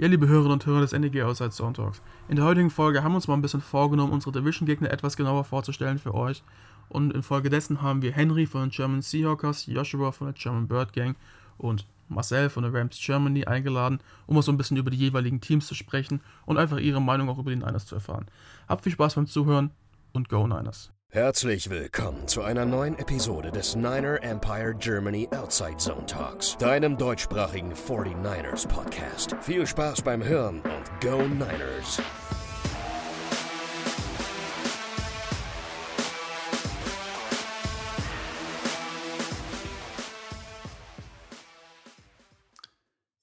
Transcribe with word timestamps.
Ja, 0.00 0.06
liebe 0.06 0.28
Hörerinnen 0.28 0.52
und 0.52 0.64
Hörer 0.64 0.82
des 0.82 0.92
NEG 0.92 1.22
Outside 1.22 1.50
Zone 1.50 1.72
Talks. 1.72 2.00
In 2.28 2.36
der 2.36 2.44
heutigen 2.44 2.70
Folge 2.70 3.02
haben 3.02 3.10
wir 3.10 3.16
uns 3.16 3.26
mal 3.26 3.34
ein 3.34 3.42
bisschen 3.42 3.60
vorgenommen, 3.60 4.12
unsere 4.12 4.30
Division-Gegner 4.30 4.92
etwas 4.92 5.16
genauer 5.16 5.42
vorzustellen 5.42 5.98
für 5.98 6.14
euch. 6.14 6.44
Und 6.88 7.12
infolgedessen 7.12 7.82
haben 7.82 8.00
wir 8.00 8.12
Henry 8.12 8.46
von 8.46 8.60
den 8.60 8.70
German 8.70 9.02
Seahawkers, 9.02 9.66
Joshua 9.66 10.12
von 10.12 10.28
der 10.28 10.34
German 10.34 10.68
Bird 10.68 10.92
Gang 10.92 11.16
und 11.56 11.84
Marcel 12.08 12.48
von 12.48 12.62
der 12.62 12.72
Rams 12.72 12.96
Germany 13.04 13.46
eingeladen, 13.46 13.98
um 14.28 14.36
mal 14.36 14.42
so 14.42 14.52
ein 14.52 14.56
bisschen 14.56 14.76
über 14.76 14.92
die 14.92 14.98
jeweiligen 14.98 15.40
Teams 15.40 15.66
zu 15.66 15.74
sprechen 15.74 16.20
und 16.46 16.58
einfach 16.58 16.78
ihre 16.78 17.02
Meinung 17.02 17.28
auch 17.28 17.38
über 17.38 17.50
die 17.50 17.56
Niners 17.56 17.86
zu 17.86 17.96
erfahren. 17.96 18.26
Habt 18.68 18.84
viel 18.84 18.92
Spaß 18.92 19.16
beim 19.16 19.26
Zuhören 19.26 19.72
und 20.12 20.28
Go 20.28 20.46
Niners! 20.46 20.92
Herzlich 21.10 21.70
willkommen 21.70 22.28
zu 22.28 22.42
einer 22.42 22.66
neuen 22.66 22.98
Episode 22.98 23.50
des 23.50 23.74
Niner 23.74 24.22
Empire 24.22 24.74
Germany 24.74 25.26
Outside 25.34 25.78
Zone 25.78 26.04
Talks, 26.04 26.54
deinem 26.58 26.98
deutschsprachigen 26.98 27.72
49ers 27.72 28.68
Podcast. 28.68 29.34
Viel 29.40 29.66
Spaß 29.66 30.02
beim 30.02 30.22
Hören 30.22 30.60
und 30.60 31.00
Go 31.00 31.22
Niners! 31.26 32.02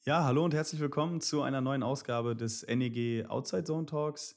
Ja, 0.05 0.23
hallo 0.23 0.43
und 0.43 0.55
herzlich 0.55 0.81
willkommen 0.81 1.21
zu 1.21 1.43
einer 1.43 1.62
neuen 1.62 1.84
Ausgabe 1.84 2.35
des 2.35 2.65
NEG 2.65 3.27
Outside 3.29 3.65
Zone 3.65 3.85
Talks. 3.85 4.35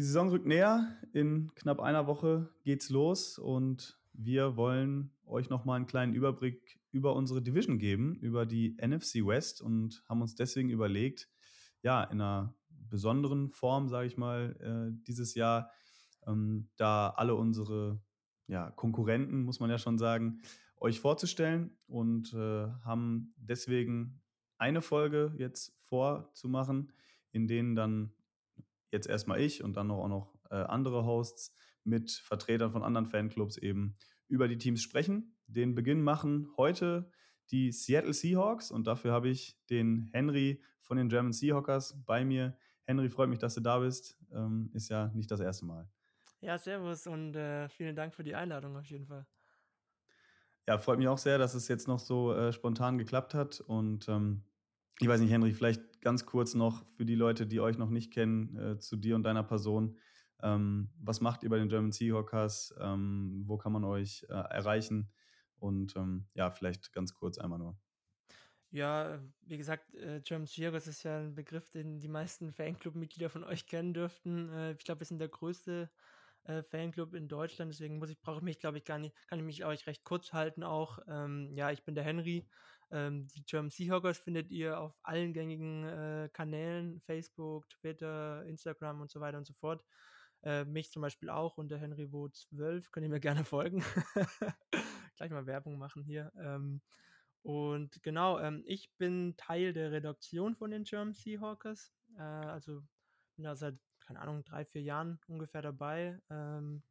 Die 0.00 0.06
Saison 0.06 0.30
rückt 0.30 0.46
näher. 0.46 0.96
In 1.12 1.54
knapp 1.56 1.78
einer 1.78 2.06
Woche 2.06 2.48
geht's 2.64 2.88
los 2.88 3.38
und 3.38 4.00
wir 4.14 4.56
wollen 4.56 5.12
euch 5.26 5.50
nochmal 5.50 5.76
einen 5.76 5.86
kleinen 5.86 6.14
Überblick 6.14 6.80
über 6.90 7.14
unsere 7.14 7.42
Division 7.42 7.78
geben, 7.78 8.14
über 8.14 8.46
die 8.46 8.78
NFC 8.80 9.16
West 9.26 9.60
und 9.60 10.02
haben 10.08 10.22
uns 10.22 10.34
deswegen 10.34 10.70
überlegt, 10.70 11.28
ja, 11.82 12.02
in 12.04 12.18
einer 12.22 12.54
besonderen 12.70 13.50
Form, 13.50 13.90
sage 13.90 14.06
ich 14.06 14.16
mal, 14.16 14.56
äh, 14.62 14.98
dieses 15.06 15.34
Jahr, 15.34 15.70
ähm, 16.26 16.70
da 16.78 17.10
alle 17.10 17.34
unsere 17.34 18.00
ja, 18.46 18.70
Konkurrenten, 18.70 19.42
muss 19.42 19.60
man 19.60 19.68
ja 19.68 19.76
schon 19.76 19.98
sagen, 19.98 20.40
euch 20.78 20.98
vorzustellen 20.98 21.76
und 21.86 22.32
äh, 22.32 22.68
haben 22.86 23.34
deswegen 23.36 24.22
eine 24.56 24.80
Folge 24.80 25.34
jetzt 25.36 25.76
vorzumachen, 25.82 26.90
in 27.32 27.46
denen 27.46 27.74
dann 27.74 28.14
jetzt 28.90 29.06
erstmal 29.08 29.40
ich 29.40 29.62
und 29.62 29.76
dann 29.76 29.88
noch 29.88 29.98
auch 29.98 30.08
noch 30.08 30.34
äh, 30.50 30.56
andere 30.56 31.04
Hosts 31.04 31.54
mit 31.84 32.10
Vertretern 32.10 32.72
von 32.72 32.82
anderen 32.82 33.06
Fanclubs 33.06 33.56
eben 33.56 33.96
über 34.28 34.48
die 34.48 34.58
Teams 34.58 34.82
sprechen. 34.82 35.36
Den 35.46 35.74
Beginn 35.74 36.02
machen 36.02 36.48
heute 36.56 37.10
die 37.50 37.72
Seattle 37.72 38.12
Seahawks 38.12 38.70
und 38.70 38.86
dafür 38.86 39.12
habe 39.12 39.28
ich 39.28 39.58
den 39.70 40.08
Henry 40.12 40.62
von 40.80 40.96
den 40.96 41.08
German 41.08 41.32
Seahawkers 41.32 42.02
bei 42.04 42.24
mir. 42.24 42.56
Henry, 42.84 43.08
freut 43.08 43.28
mich, 43.28 43.38
dass 43.38 43.54
du 43.54 43.60
da 43.60 43.78
bist. 43.78 44.18
Ähm, 44.32 44.70
ist 44.74 44.88
ja 44.88 45.08
nicht 45.14 45.30
das 45.30 45.40
erste 45.40 45.64
Mal. 45.64 45.88
Ja, 46.40 46.56
servus 46.58 47.06
und 47.06 47.34
äh, 47.36 47.68
vielen 47.68 47.96
Dank 47.96 48.14
für 48.14 48.24
die 48.24 48.34
Einladung 48.34 48.76
auf 48.76 48.86
jeden 48.86 49.06
Fall. 49.06 49.26
Ja, 50.66 50.78
freut 50.78 50.98
mich 50.98 51.08
auch 51.08 51.18
sehr, 51.18 51.38
dass 51.38 51.54
es 51.54 51.68
jetzt 51.68 51.88
noch 51.88 51.98
so 51.98 52.32
äh, 52.32 52.52
spontan 52.52 52.96
geklappt 52.96 53.34
hat 53.34 53.60
und 53.60 54.08
ähm, 54.08 54.44
ich 55.00 55.08
weiß 55.08 55.20
nicht, 55.20 55.30
Henry, 55.30 55.52
vielleicht 55.52 55.82
ganz 56.00 56.26
kurz 56.26 56.54
noch 56.54 56.84
für 56.96 57.04
die 57.04 57.14
Leute, 57.14 57.46
die 57.46 57.60
euch 57.60 57.78
noch 57.78 57.90
nicht 57.90 58.12
kennen, 58.12 58.56
äh, 58.56 58.78
zu 58.78 58.96
dir 58.96 59.16
und 59.16 59.22
deiner 59.22 59.42
Person. 59.42 59.98
Ähm, 60.42 60.90
was 60.98 61.20
macht 61.20 61.42
ihr 61.42 61.50
bei 61.50 61.58
den 61.58 61.68
German 61.68 61.92
Seahawkers? 61.92 62.74
Ähm, 62.80 63.42
wo 63.46 63.58
kann 63.58 63.72
man 63.72 63.84
euch 63.84 64.26
äh, 64.28 64.32
erreichen? 64.32 65.12
Und 65.58 65.94
ähm, 65.96 66.26
ja, 66.34 66.50
vielleicht 66.50 66.92
ganz 66.92 67.14
kurz 67.14 67.38
einmal 67.38 67.58
nur. 67.58 67.78
Ja, 68.70 69.20
wie 69.42 69.58
gesagt, 69.58 69.94
äh, 69.94 70.20
German 70.20 70.46
Seahawkers 70.46 70.86
ist 70.86 71.02
ja 71.02 71.18
ein 71.18 71.34
Begriff, 71.34 71.68
den 71.70 71.98
die 71.98 72.08
meisten 72.08 72.52
Fanclub-Mitglieder 72.52 73.28
von 73.28 73.44
euch 73.44 73.66
kennen 73.66 73.92
dürften. 73.92 74.48
Äh, 74.50 74.72
ich 74.72 74.84
glaube, 74.84 75.00
wir 75.00 75.06
sind 75.06 75.18
der 75.18 75.28
größte 75.28 75.90
äh, 76.44 76.62
Fanclub 76.62 77.14
in 77.14 77.28
Deutschland, 77.28 77.72
deswegen 77.72 77.98
muss 77.98 78.10
ich, 78.10 78.20
brauche 78.20 78.38
ich 78.38 78.42
mich, 78.42 78.58
glaube 78.60 78.78
ich, 78.78 78.84
gar 78.84 78.98
nicht, 78.98 79.14
kann 79.28 79.38
ich 79.38 79.44
mich, 79.44 79.58
glaube 79.58 79.76
recht 79.86 80.04
kurz 80.04 80.32
halten 80.32 80.62
auch. 80.62 80.98
Ähm, 81.08 81.52
ja, 81.54 81.70
ich 81.70 81.84
bin 81.84 81.94
der 81.94 82.04
Henry, 82.04 82.48
ähm, 82.90 83.26
die 83.28 83.44
German 83.44 83.70
Seahawkers 83.70 84.18
findet 84.18 84.50
ihr 84.50 84.78
auf 84.78 84.98
allen 85.02 85.32
gängigen 85.32 85.84
äh, 85.84 86.28
Kanälen, 86.32 87.00
Facebook, 87.00 87.68
Twitter, 87.68 88.44
Instagram 88.44 89.00
und 89.00 89.10
so 89.10 89.20
weiter 89.20 89.38
und 89.38 89.46
so 89.46 89.54
fort. 89.54 89.84
Äh, 90.42 90.64
mich 90.64 90.90
zum 90.90 91.02
Beispiel 91.02 91.28
auch 91.28 91.58
unter 91.58 91.76
HenryWo12, 91.76 92.90
könnt 92.90 93.04
ihr 93.04 93.10
mir 93.10 93.20
gerne 93.20 93.44
folgen. 93.44 93.84
Gleich 95.16 95.30
mal 95.30 95.46
Werbung 95.46 95.78
machen 95.78 96.02
hier. 96.02 96.32
Ähm, 96.38 96.80
und 97.42 98.02
genau, 98.02 98.38
ähm, 98.38 98.62
ich 98.66 98.90
bin 98.96 99.34
Teil 99.36 99.72
der 99.72 99.92
Redaktion 99.92 100.56
von 100.56 100.70
den 100.70 100.84
German 100.84 101.14
Seahawkers. 101.14 101.92
Äh, 102.16 102.22
also 102.22 102.82
bin 103.36 103.44
da 103.44 103.54
seit, 103.54 103.78
keine 104.00 104.20
Ahnung, 104.20 104.44
drei, 104.44 104.64
vier 104.64 104.82
Jahren 104.82 105.20
ungefähr 105.26 105.62
dabei. 105.62 106.20
Ähm, 106.30 106.82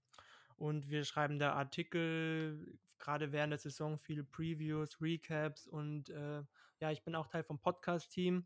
und 0.55 0.89
wir 0.89 1.03
schreiben 1.05 1.39
da 1.39 1.53
Artikel, 1.53 2.77
gerade 2.99 3.31
während 3.31 3.51
der 3.51 3.57
Saison 3.59 3.97
viele 3.97 4.23
Previews, 4.23 5.01
Recaps 5.01 5.67
und 5.67 6.09
äh, 6.09 6.43
ja, 6.79 6.91
ich 6.91 7.03
bin 7.03 7.15
auch 7.15 7.27
Teil 7.27 7.43
vom 7.43 7.59
Podcast-Team, 7.59 8.45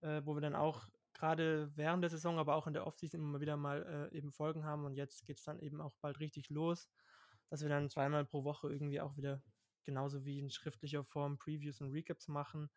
äh, 0.00 0.22
wo 0.24 0.34
wir 0.34 0.40
dann 0.40 0.54
auch 0.54 0.88
gerade 1.14 1.70
während 1.76 2.02
der 2.02 2.10
Saison, 2.10 2.38
aber 2.38 2.54
auch 2.56 2.66
in 2.66 2.74
der 2.74 2.86
Offseason 2.86 3.20
immer 3.20 3.40
wieder 3.40 3.56
mal 3.56 4.10
äh, 4.12 4.16
eben 4.16 4.32
Folgen 4.32 4.64
haben 4.64 4.84
und 4.84 4.94
jetzt 4.94 5.24
geht 5.26 5.38
es 5.38 5.44
dann 5.44 5.60
eben 5.60 5.80
auch 5.80 5.94
bald 6.00 6.20
richtig 6.20 6.50
los, 6.50 6.88
dass 7.48 7.62
wir 7.62 7.68
dann 7.68 7.88
zweimal 7.88 8.24
pro 8.24 8.44
Woche 8.44 8.70
irgendwie 8.70 9.00
auch 9.00 9.16
wieder 9.16 9.42
genauso 9.84 10.24
wie 10.24 10.38
in 10.38 10.50
schriftlicher 10.50 11.04
Form 11.04 11.38
Previews 11.38 11.80
und 11.80 11.92
Recaps 11.92 12.28
machen. 12.28 12.70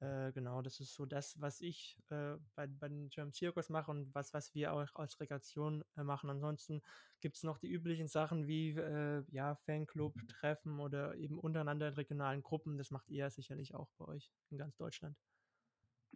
Äh, 0.00 0.32
genau, 0.32 0.62
das 0.62 0.80
ist 0.80 0.94
so 0.94 1.04
das, 1.04 1.38
was 1.40 1.60
ich 1.60 1.98
äh, 2.08 2.36
bei, 2.54 2.66
bei 2.66 2.88
den 2.88 3.10
German 3.10 3.34
Circus 3.34 3.68
mache 3.68 3.90
und 3.90 4.14
was, 4.14 4.32
was 4.32 4.54
wir 4.54 4.72
auch 4.72 4.94
als 4.94 5.20
Rekreation 5.20 5.84
äh, 5.96 6.02
machen. 6.02 6.30
Ansonsten 6.30 6.80
gibt 7.20 7.36
es 7.36 7.42
noch 7.42 7.58
die 7.58 7.70
üblichen 7.70 8.08
Sachen 8.08 8.46
wie 8.46 8.70
äh, 8.70 9.22
ja, 9.30 9.56
Fanclub-Treffen 9.56 10.80
oder 10.80 11.14
eben 11.16 11.38
untereinander 11.38 11.88
in 11.88 11.94
regionalen 11.94 12.42
Gruppen. 12.42 12.78
Das 12.78 12.90
macht 12.90 13.10
ihr 13.10 13.28
sicherlich 13.28 13.74
auch 13.74 13.90
bei 13.98 14.06
euch 14.06 14.32
in 14.48 14.56
ganz 14.56 14.74
Deutschland. 14.76 15.18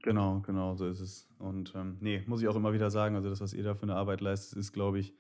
Genau, 0.02 0.40
genau, 0.40 0.74
so 0.76 0.86
ist 0.86 1.00
es. 1.00 1.28
Und 1.38 1.74
ähm, 1.74 1.98
nee, 2.00 2.22
muss 2.26 2.40
ich 2.40 2.48
auch 2.48 2.56
immer 2.56 2.72
wieder 2.72 2.90
sagen, 2.90 3.16
also 3.16 3.28
das, 3.28 3.42
was 3.42 3.52
ihr 3.52 3.64
da 3.64 3.74
für 3.74 3.84
eine 3.84 3.96
Arbeit 3.96 4.22
leistet, 4.22 4.58
ist, 4.58 4.72
glaube 4.72 4.98
ich, 4.98 5.14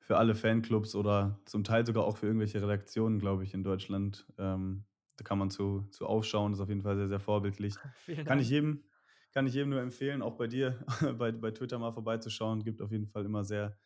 für 0.00 0.16
alle 0.16 0.34
Fanclubs 0.34 0.94
oder 0.96 1.40
zum 1.44 1.62
Teil 1.64 1.86
sogar 1.86 2.04
auch 2.04 2.16
für 2.16 2.26
irgendwelche 2.26 2.60
Redaktionen, 2.60 3.20
glaube 3.20 3.44
ich, 3.44 3.54
in 3.54 3.62
Deutschland 3.62 4.26
ähm, 4.38 4.84
da 5.18 5.24
kann 5.24 5.38
man 5.38 5.50
zu, 5.50 5.84
zu 5.90 6.06
aufschauen, 6.06 6.52
ist 6.52 6.60
auf 6.60 6.68
jeden 6.68 6.82
Fall 6.82 6.96
sehr, 6.96 7.08
sehr 7.08 7.20
vorbildlich. 7.20 7.74
Vielen 8.04 8.24
kann 8.24 8.38
ich 8.38 8.48
jedem, 8.48 8.84
kann 9.32 9.46
ich 9.46 9.54
jedem 9.54 9.70
nur 9.70 9.80
empfehlen, 9.80 10.22
auch 10.22 10.36
bei 10.36 10.46
dir 10.46 10.84
bei, 11.18 11.32
bei 11.32 11.50
Twitter 11.50 11.78
mal 11.78 11.92
vorbeizuschauen. 11.92 12.62
Gibt 12.62 12.80
auf 12.80 12.92
jeden 12.92 13.08
Fall 13.08 13.24
immer 13.24 13.44
sehr 13.44 13.76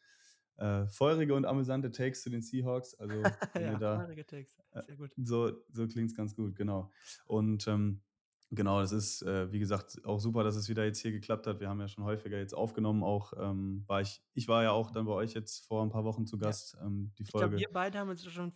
äh, 0.59 0.87
feurige 0.87 1.35
und 1.35 1.47
amüsante 1.47 1.91
Takes 1.91 2.23
zu 2.23 2.31
den 2.31 2.43
Seahawks. 2.43 2.95
Also 2.95 3.15
ja, 3.59 3.79
da, 3.79 4.01
feurige 4.01 4.27
Takes, 4.27 4.59
äh, 4.73 4.83
sehr 4.83 4.97
gut. 4.97 5.11
So, 5.17 5.53
so 5.73 5.89
klingt 5.89 6.11
es 6.11 6.17
ganz 6.17 6.37
gut, 6.37 6.55
genau. 6.55 6.93
Und 7.25 7.67
ähm, 7.67 8.03
genau, 8.51 8.81
das 8.81 8.93
ist, 8.93 9.23
äh, 9.23 9.51
wie 9.51 9.59
gesagt, 9.59 10.05
auch 10.05 10.21
super, 10.21 10.45
dass 10.45 10.57
es 10.57 10.69
wieder 10.69 10.85
jetzt 10.85 10.99
hier 10.99 11.13
geklappt 11.13 11.47
hat. 11.47 11.61
Wir 11.61 11.71
haben 11.71 11.81
ja 11.81 11.89
schon 11.89 12.05
häufiger 12.05 12.37
jetzt 12.37 12.55
aufgenommen. 12.55 13.03
Auch 13.03 13.33
ähm, 13.39 13.85
war 13.87 14.03
ich, 14.03 14.23
ich 14.35 14.49
war 14.49 14.63
ja 14.63 14.73
auch 14.73 14.91
dann 14.91 15.07
bei 15.07 15.13
euch 15.13 15.33
jetzt 15.33 15.67
vor 15.67 15.83
ein 15.83 15.89
paar 15.91 16.05
Wochen 16.05 16.27
zu 16.27 16.37
Gast. 16.37 16.75
Ja. 16.75 16.87
Ähm, 16.87 17.11
die 17.19 17.25
Folge. 17.25 17.47
Ich 17.47 17.51
glaube, 17.51 17.59
wir 17.59 17.73
beide 17.73 17.99
haben 17.99 18.11
uns 18.11 18.23
schon 18.23 18.53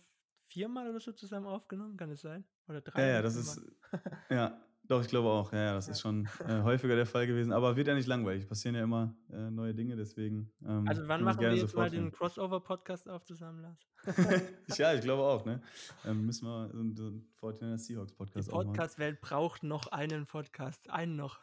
viermal 0.57 0.89
oder 0.89 0.99
so 0.99 1.11
zusammen 1.11 1.45
aufgenommen, 1.45 1.95
kann 1.97 2.09
es 2.09 2.21
sein? 2.21 2.43
Oder 2.67 2.81
drei? 2.81 2.99
Ja, 2.99 3.07
ja, 3.07 3.21
das 3.21 3.35
ist, 3.35 3.61
ja, 4.31 4.59
doch, 4.87 5.01
ich 5.01 5.07
glaube 5.07 5.27
auch. 5.27 5.53
Ja, 5.53 5.59
ja 5.59 5.73
das 5.75 5.85
ja. 5.85 5.91
ist 5.91 6.01
schon 6.01 6.27
äh, 6.47 6.63
häufiger 6.63 6.95
der 6.95 7.05
Fall 7.05 7.27
gewesen. 7.27 7.53
Aber 7.53 7.75
wird 7.75 7.87
ja 7.87 7.93
nicht 7.93 8.07
langweilig. 8.07 8.47
Passieren 8.47 8.73
ja 8.73 8.83
immer 8.83 9.13
äh, 9.31 9.51
neue 9.51 9.75
Dinge, 9.75 9.95
deswegen. 9.95 10.51
Ähm, 10.65 10.87
also, 10.87 11.07
wann 11.07 11.23
machen 11.23 11.41
wir 11.41 11.53
jetzt 11.53 11.75
mal 11.75 11.91
den 11.91 12.11
Crossover-Podcast 12.11 13.07
auf 13.07 13.23
zusammen, 13.23 13.61
Lars? 13.61 13.77
ja, 14.79 14.93
ich 14.95 15.01
glaube 15.01 15.21
auch, 15.21 15.45
ne? 15.45 15.61
Ähm, 16.05 16.25
müssen 16.25 16.47
wir 16.47 16.71
so 16.73 16.79
einen 16.79 17.27
49 17.39 17.85
Seahawks-Podcast 17.85 18.47
Die 18.47 18.51
Podcast-Welt 18.51 19.21
braucht 19.21 19.61
noch 19.61 19.91
einen 19.91 20.25
Podcast. 20.25 20.89
Einen 20.89 21.17
noch. 21.17 21.39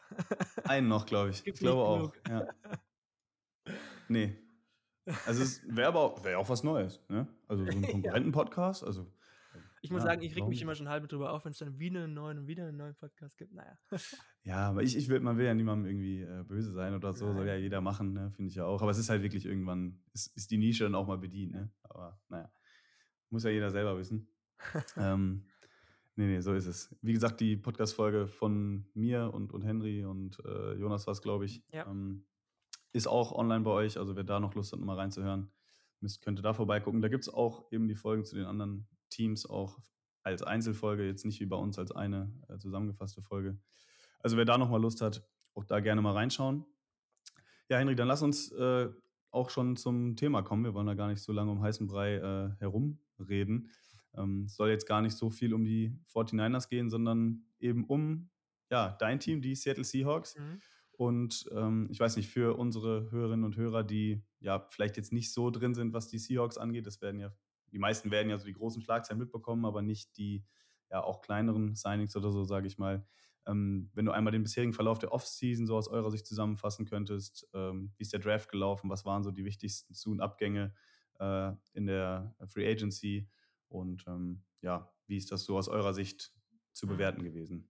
einen 0.65 0.89
noch, 0.89 1.05
glaube 1.05 1.29
ich. 1.29 1.41
ich 1.47 1.55
glaube 1.55 1.83
auch. 1.83 2.13
Ja. 2.27 2.47
Nee, 4.09 4.37
also 5.25 5.43
es 5.43 5.61
wäre 5.67 5.87
aber 5.87 5.99
auch, 6.01 6.23
wär 6.23 6.39
auch 6.39 6.49
was 6.49 6.63
Neues, 6.63 7.01
ne? 7.09 7.27
Also 7.47 7.65
so 7.65 7.71
ein 7.71 7.81
Konkurrenten-Podcast, 7.91 8.83
also. 8.83 9.11
Ich 9.81 9.91
muss 9.91 10.01
ja, 10.01 10.07
sagen, 10.07 10.23
ich 10.23 10.35
reg 10.35 10.47
mich 10.47 10.61
immer 10.63 10.73
schon 10.73 10.89
halb 10.89 11.07
drüber 11.07 11.31
auf, 11.31 11.45
wenn 11.45 11.51
es 11.51 11.59
dann 11.59 11.77
wieder 11.77 12.03
einen 12.03 12.15
neuen 12.15 12.39
und 12.39 12.47
wieder 12.47 12.67
einen 12.67 12.77
neuen 12.77 12.95
Podcast 12.95 13.37
gibt. 13.37 13.53
Naja. 13.53 13.77
Ja, 14.43 14.69
aber 14.69 14.83
ich, 14.83 14.95
ich 14.95 15.09
will, 15.09 15.19
man 15.21 15.39
will 15.39 15.45
ja 15.45 15.55
niemandem 15.55 15.89
irgendwie 15.91 16.21
äh, 16.21 16.43
böse 16.43 16.71
sein 16.71 16.93
oder 16.93 17.13
so, 17.13 17.25
Nein. 17.25 17.35
soll 17.35 17.47
ja 17.47 17.55
jeder 17.55 17.81
machen, 17.81 18.13
ne? 18.13 18.31
finde 18.35 18.49
ich 18.49 18.55
ja 18.55 18.65
auch. 18.65 18.79
Aber 18.83 18.91
es 18.91 18.99
ist 18.99 19.09
halt 19.09 19.23
wirklich 19.23 19.43
irgendwann, 19.43 20.03
ist, 20.13 20.35
ist 20.37 20.51
die 20.51 20.59
Nische 20.59 20.83
dann 20.83 20.93
auch 20.93 21.07
mal 21.07 21.17
bedient, 21.17 21.53
ne? 21.53 21.71
Aber 21.81 22.19
naja, 22.29 22.51
muss 23.31 23.43
ja 23.43 23.49
jeder 23.49 23.71
selber 23.71 23.97
wissen. 23.97 24.27
ähm, 24.97 25.47
nee, 26.15 26.27
nee, 26.27 26.41
so 26.41 26.53
ist 26.53 26.67
es. 26.67 26.95
Wie 27.01 27.13
gesagt, 27.13 27.39
die 27.41 27.57
Podcast-Folge 27.57 28.27
von 28.27 28.85
mir 28.93 29.33
und, 29.33 29.51
und 29.51 29.63
Henry 29.63 30.05
und 30.05 30.39
äh, 30.45 30.73
Jonas 30.73 31.07
war 31.07 31.13
es, 31.13 31.23
glaube 31.23 31.45
ich. 31.45 31.63
Ja. 31.71 31.87
Ähm, 31.87 32.27
ist 32.95 33.07
auch 33.07 33.33
online 33.33 33.63
bei 33.63 33.71
euch, 33.71 33.97
also 33.97 34.15
wer 34.15 34.23
da 34.23 34.39
noch 34.39 34.55
Lust 34.55 34.71
hat, 34.71 34.79
mal 34.79 34.95
reinzuhören, 34.95 35.51
müsst, 35.99 36.21
könnte 36.21 36.41
da 36.41 36.53
vorbeigucken. 36.53 37.01
Da 37.01 37.09
gibt 37.09 37.23
es 37.23 37.33
auch 37.33 37.69
eben 37.71 37.89
die 37.89 37.95
Folgen 37.95 38.23
zu 38.23 38.35
den 38.35 38.45
anderen 38.45 38.87
Teams 39.09 39.45
auch 39.45 39.77
als 40.23 40.41
Einzelfolge, 40.41 41.05
jetzt 41.05 41.25
nicht 41.25 41.41
wie 41.41 41.45
bei 41.45 41.57
uns 41.57 41.77
als 41.77 41.91
eine 41.91 42.31
äh, 42.47 42.57
zusammengefasste 42.57 43.21
Folge. 43.21 43.59
Also 44.19 44.37
wer 44.37 44.45
da 44.45 44.57
noch 44.57 44.69
mal 44.69 44.81
Lust 44.81 45.01
hat. 45.01 45.27
auch 45.55 45.65
da 45.65 45.81
gerne 45.81 46.01
mal 46.01 46.13
reinschauen. 46.13 46.65
Ja, 47.69 47.77
Henry, 47.77 47.95
dann 47.95 48.07
lass 48.07 48.21
uns 48.21 48.51
äh, 48.53 48.89
auch 49.29 49.49
schon 49.49 49.75
zum 49.75 50.15
Thema 50.15 50.41
kommen. 50.41 50.63
Wir 50.63 50.73
wollen 50.73 50.87
da 50.87 50.93
gar 50.93 51.09
nicht 51.09 51.21
so 51.21 51.33
lange 51.33 51.51
um 51.51 51.61
heißen 51.61 51.87
Brei 51.87 52.15
äh, 52.15 52.49
herumreden. 52.59 53.69
Ähm, 54.15 54.47
soll 54.47 54.69
jetzt 54.69 54.87
gar 54.87 55.01
nicht 55.01 55.17
so 55.17 55.29
viel 55.29 55.53
um 55.53 55.65
die 55.65 55.99
49ers 56.13 56.69
gehen, 56.69 56.89
sondern 56.89 57.43
eben 57.59 57.83
um 57.83 58.29
ja, 58.71 58.95
dein 58.99 59.19
Team, 59.19 59.41
die 59.41 59.55
Seattle 59.55 59.83
Seahawks. 59.83 60.37
Mhm. 60.37 60.61
Und 60.97 61.49
ähm, 61.51 61.87
ich 61.89 61.99
weiß 61.99 62.15
nicht, 62.15 62.29
für 62.29 62.57
unsere 62.57 63.11
Hörerinnen 63.11 63.43
und 63.43 63.57
Hörer, 63.57 63.83
die 63.83 64.23
ja 64.39 64.65
vielleicht 64.69 64.95
jetzt 64.95 65.11
nicht 65.11 65.33
so 65.33 65.49
drin 65.49 65.73
sind, 65.73 65.93
was 65.93 66.07
die 66.07 66.19
Seahawks 66.19 66.57
angeht, 66.57 66.87
das 66.87 67.01
werden 67.01 67.19
ja, 67.19 67.33
die 67.71 67.79
meisten 67.79 68.11
werden 68.11 68.29
ja 68.29 68.37
so 68.37 68.45
die 68.45 68.53
großen 68.53 68.81
Schlagzeilen 68.81 69.19
mitbekommen, 69.19 69.65
aber 69.65 69.81
nicht 69.81 70.15
die 70.17 70.45
ja 70.89 71.03
auch 71.03 71.21
kleineren 71.21 71.75
Signings 71.75 72.15
oder 72.15 72.31
so, 72.31 72.45
sage 72.45 72.67
ich 72.67 72.77
mal. 72.77 73.05
Ähm, 73.45 73.91
wenn 73.93 74.05
du 74.05 74.11
einmal 74.11 74.31
den 74.31 74.43
bisherigen 74.43 74.73
Verlauf 74.73 74.97
der 74.97 75.11
Offseason 75.11 75.67
so 75.67 75.75
aus 75.75 75.87
eurer 75.87 76.11
Sicht 76.11 76.25
zusammenfassen 76.25 76.85
könntest, 76.85 77.47
ähm, 77.53 77.91
wie 77.97 78.03
ist 78.03 78.13
der 78.13 78.21
Draft 78.21 78.49
gelaufen, 78.49 78.89
was 78.89 79.05
waren 79.05 79.23
so 79.23 79.31
die 79.31 79.45
wichtigsten 79.45 79.93
Zu- 79.93 80.11
und 80.11 80.21
Abgänge 80.21 80.73
äh, 81.19 81.51
in 81.73 81.85
der 81.85 82.33
Free 82.47 82.69
Agency 82.69 83.27
und 83.67 84.05
ähm, 84.07 84.43
ja, 84.61 84.91
wie 85.07 85.17
ist 85.17 85.31
das 85.31 85.43
so 85.43 85.57
aus 85.57 85.67
eurer 85.67 85.93
Sicht 85.93 86.33
zu 86.71 86.85
mhm. 86.85 86.91
bewerten 86.91 87.23
gewesen? 87.23 87.69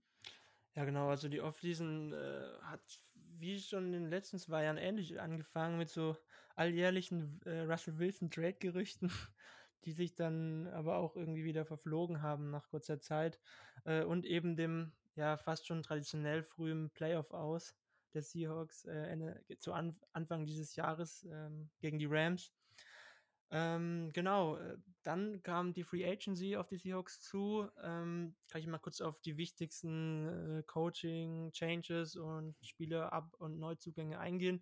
Ja, 0.76 0.86
genau. 0.86 1.10
Also 1.10 1.30
die 1.30 1.42
Offseason 1.42 2.14
äh, 2.14 2.44
hat 2.64 3.02
wie 3.40 3.60
schon 3.60 3.88
in 3.88 3.92
den 3.94 4.10
letzten 4.10 4.40
zwei 4.40 4.64
Jahren 4.64 4.78
ähnlich 4.78 5.20
angefangen 5.20 5.78
mit 5.78 5.90
so 5.90 6.18
alljährlichen 6.56 7.42
äh, 7.46 7.62
Russell 7.62 7.98
Wilson 7.98 8.30
Trade-Gerüchten, 8.30 9.12
die 9.86 9.92
sich 9.92 10.16
dann 10.16 10.68
aber 10.68 10.98
auch 10.98 11.16
irgendwie 11.16 11.44
wieder 11.44 11.66
verflogen 11.66 12.22
haben 12.22 12.50
nach 12.50 12.70
kurzer 12.70 13.00
Zeit 13.00 13.40
äh, 13.86 14.04
und 14.04 14.26
eben 14.26 14.56
dem 14.56 14.94
ja 15.16 15.38
fast 15.38 15.68
schon 15.68 15.84
traditionell 15.84 16.44
frühen 16.44 16.90
Playoff 16.92 17.32
aus 17.32 17.76
der 18.14 18.22
Seahawks 18.22 18.86
äh, 18.86 19.38
zu 19.60 19.74
an, 19.74 20.00
Anfang 20.14 20.46
dieses 20.46 20.76
Jahres 20.76 21.28
ähm, 21.30 21.70
gegen 21.80 22.00
die 22.00 22.08
Rams. 22.10 22.52
Ähm, 23.58 24.12
genau, 24.12 24.58
äh, 24.58 24.78
dann 25.02 25.42
kam 25.42 25.72
die 25.72 25.86
Free 25.86 26.06
Agency 26.06 26.58
auf 26.58 26.68
die 26.68 26.76
Seahawks 26.76 27.22
zu. 27.22 27.70
Ähm, 27.82 28.36
kann 28.50 28.60
ich 28.60 28.68
mal 28.68 28.80
kurz 28.80 29.00
auf 29.00 29.22
die 29.22 29.38
wichtigsten 29.38 30.58
äh, 30.60 30.64
Coaching-Changes 30.64 32.18
und 32.18 32.58
Spieler-Ab- 32.62 33.34
und 33.38 33.58
Neuzugänge 33.58 34.20
eingehen. 34.20 34.62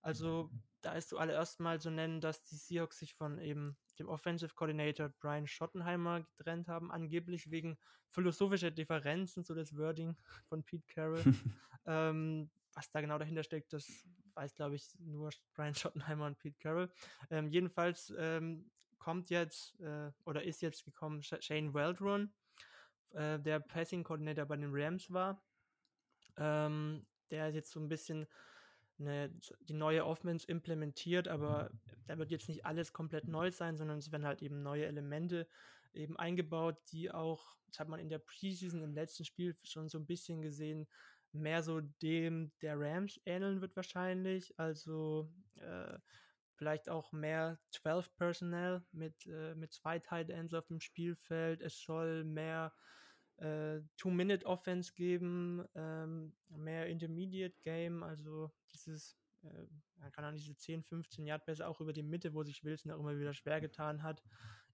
Also, 0.00 0.48
da 0.80 0.92
ist 0.92 1.08
zuallererst 1.08 1.58
mal 1.58 1.80
zu 1.80 1.90
nennen, 1.90 2.20
dass 2.20 2.44
die 2.44 2.54
Seahawks 2.54 3.00
sich 3.00 3.14
von 3.14 3.38
eben 3.40 3.76
dem 3.98 4.08
Offensive 4.08 4.54
Coordinator 4.54 5.08
Brian 5.08 5.48
Schottenheimer 5.48 6.22
getrennt 6.36 6.68
haben, 6.68 6.92
angeblich 6.92 7.50
wegen 7.50 7.78
philosophischer 8.10 8.70
Differenzen, 8.70 9.42
so 9.42 9.56
das 9.56 9.76
Wording 9.76 10.16
von 10.46 10.62
Pete 10.62 10.86
Carroll. 10.86 11.24
ähm, 11.86 12.48
was 12.74 12.90
da 12.90 13.00
genau 13.00 13.18
dahinter 13.18 13.42
steckt, 13.42 13.72
das 13.72 13.86
weiß, 14.34 14.54
glaube 14.54 14.76
ich, 14.76 14.86
nur 14.98 15.30
Brian 15.54 15.74
Schottenheimer 15.74 16.26
und 16.26 16.38
Pete 16.38 16.58
Carroll. 16.58 16.90
Ähm, 17.30 17.48
jedenfalls 17.48 18.12
ähm, 18.16 18.70
kommt 18.98 19.30
jetzt 19.30 19.78
äh, 19.80 20.10
oder 20.24 20.42
ist 20.42 20.62
jetzt 20.62 20.84
gekommen 20.84 21.22
Shane 21.22 21.74
Weldron, 21.74 22.32
äh, 23.12 23.38
der 23.38 23.60
Passing 23.60 24.04
Coordinator 24.04 24.46
bei 24.46 24.56
den 24.56 24.70
Rams 24.72 25.10
war. 25.10 25.42
Ähm, 26.36 27.06
der 27.30 27.50
jetzt 27.50 27.70
so 27.70 27.80
ein 27.80 27.88
bisschen 27.88 28.26
eine, 28.98 29.30
die 29.60 29.72
neue 29.72 30.04
Offense 30.04 30.46
implementiert, 30.46 31.28
aber 31.28 31.70
da 32.06 32.18
wird 32.18 32.30
jetzt 32.30 32.48
nicht 32.48 32.66
alles 32.66 32.92
komplett 32.92 33.26
neu 33.26 33.50
sein, 33.50 33.76
sondern 33.76 33.98
es 33.98 34.12
werden 34.12 34.26
halt 34.26 34.42
eben 34.42 34.62
neue 34.62 34.86
Elemente 34.86 35.48
eben 35.92 36.16
eingebaut, 36.18 36.76
die 36.92 37.10
auch, 37.10 37.56
das 37.68 37.80
hat 37.80 37.88
man 37.88 38.00
in 38.00 38.08
der 38.08 38.18
Preseason 38.18 38.82
im 38.82 38.94
letzten 38.94 39.24
Spiel 39.24 39.56
schon 39.62 39.88
so 39.88 39.98
ein 39.98 40.06
bisschen 40.06 40.42
gesehen, 40.42 40.86
mehr 41.32 41.62
so 41.62 41.80
dem 41.80 42.52
der 42.60 42.78
Rams 42.78 43.20
ähneln 43.24 43.60
wird 43.60 43.76
wahrscheinlich. 43.76 44.58
Also 44.58 45.32
äh, 45.56 45.98
vielleicht 46.54 46.88
auch 46.88 47.12
mehr 47.12 47.58
12 47.70 48.16
Personnel 48.16 48.82
mit, 48.92 49.26
äh, 49.26 49.54
mit 49.54 49.72
zwei 49.72 49.98
Tight 49.98 50.30
Ends 50.30 50.54
auf 50.54 50.66
dem 50.66 50.80
Spielfeld. 50.80 51.62
Es 51.62 51.80
soll 51.80 52.24
mehr 52.24 52.72
äh, 53.36 53.80
Two-Minute-Offense 53.96 54.92
geben, 54.94 55.64
ähm, 55.74 56.34
mehr 56.48 56.86
Intermediate 56.86 57.56
Game, 57.62 58.02
also 58.02 58.52
dieses, 58.72 59.16
man 59.96 60.12
kann 60.12 60.26
auch 60.26 60.32
diese 60.32 60.54
10, 60.54 60.82
15 60.82 61.24
Yard 61.24 61.46
besser 61.46 61.66
auch 61.66 61.80
über 61.80 61.94
die 61.94 62.02
Mitte, 62.02 62.34
wo 62.34 62.42
sich 62.42 62.62
Wilson 62.62 62.92
auch 62.92 63.00
immer 63.00 63.18
wieder 63.18 63.32
schwer 63.32 63.60
getan 63.62 64.02
hat. 64.02 64.22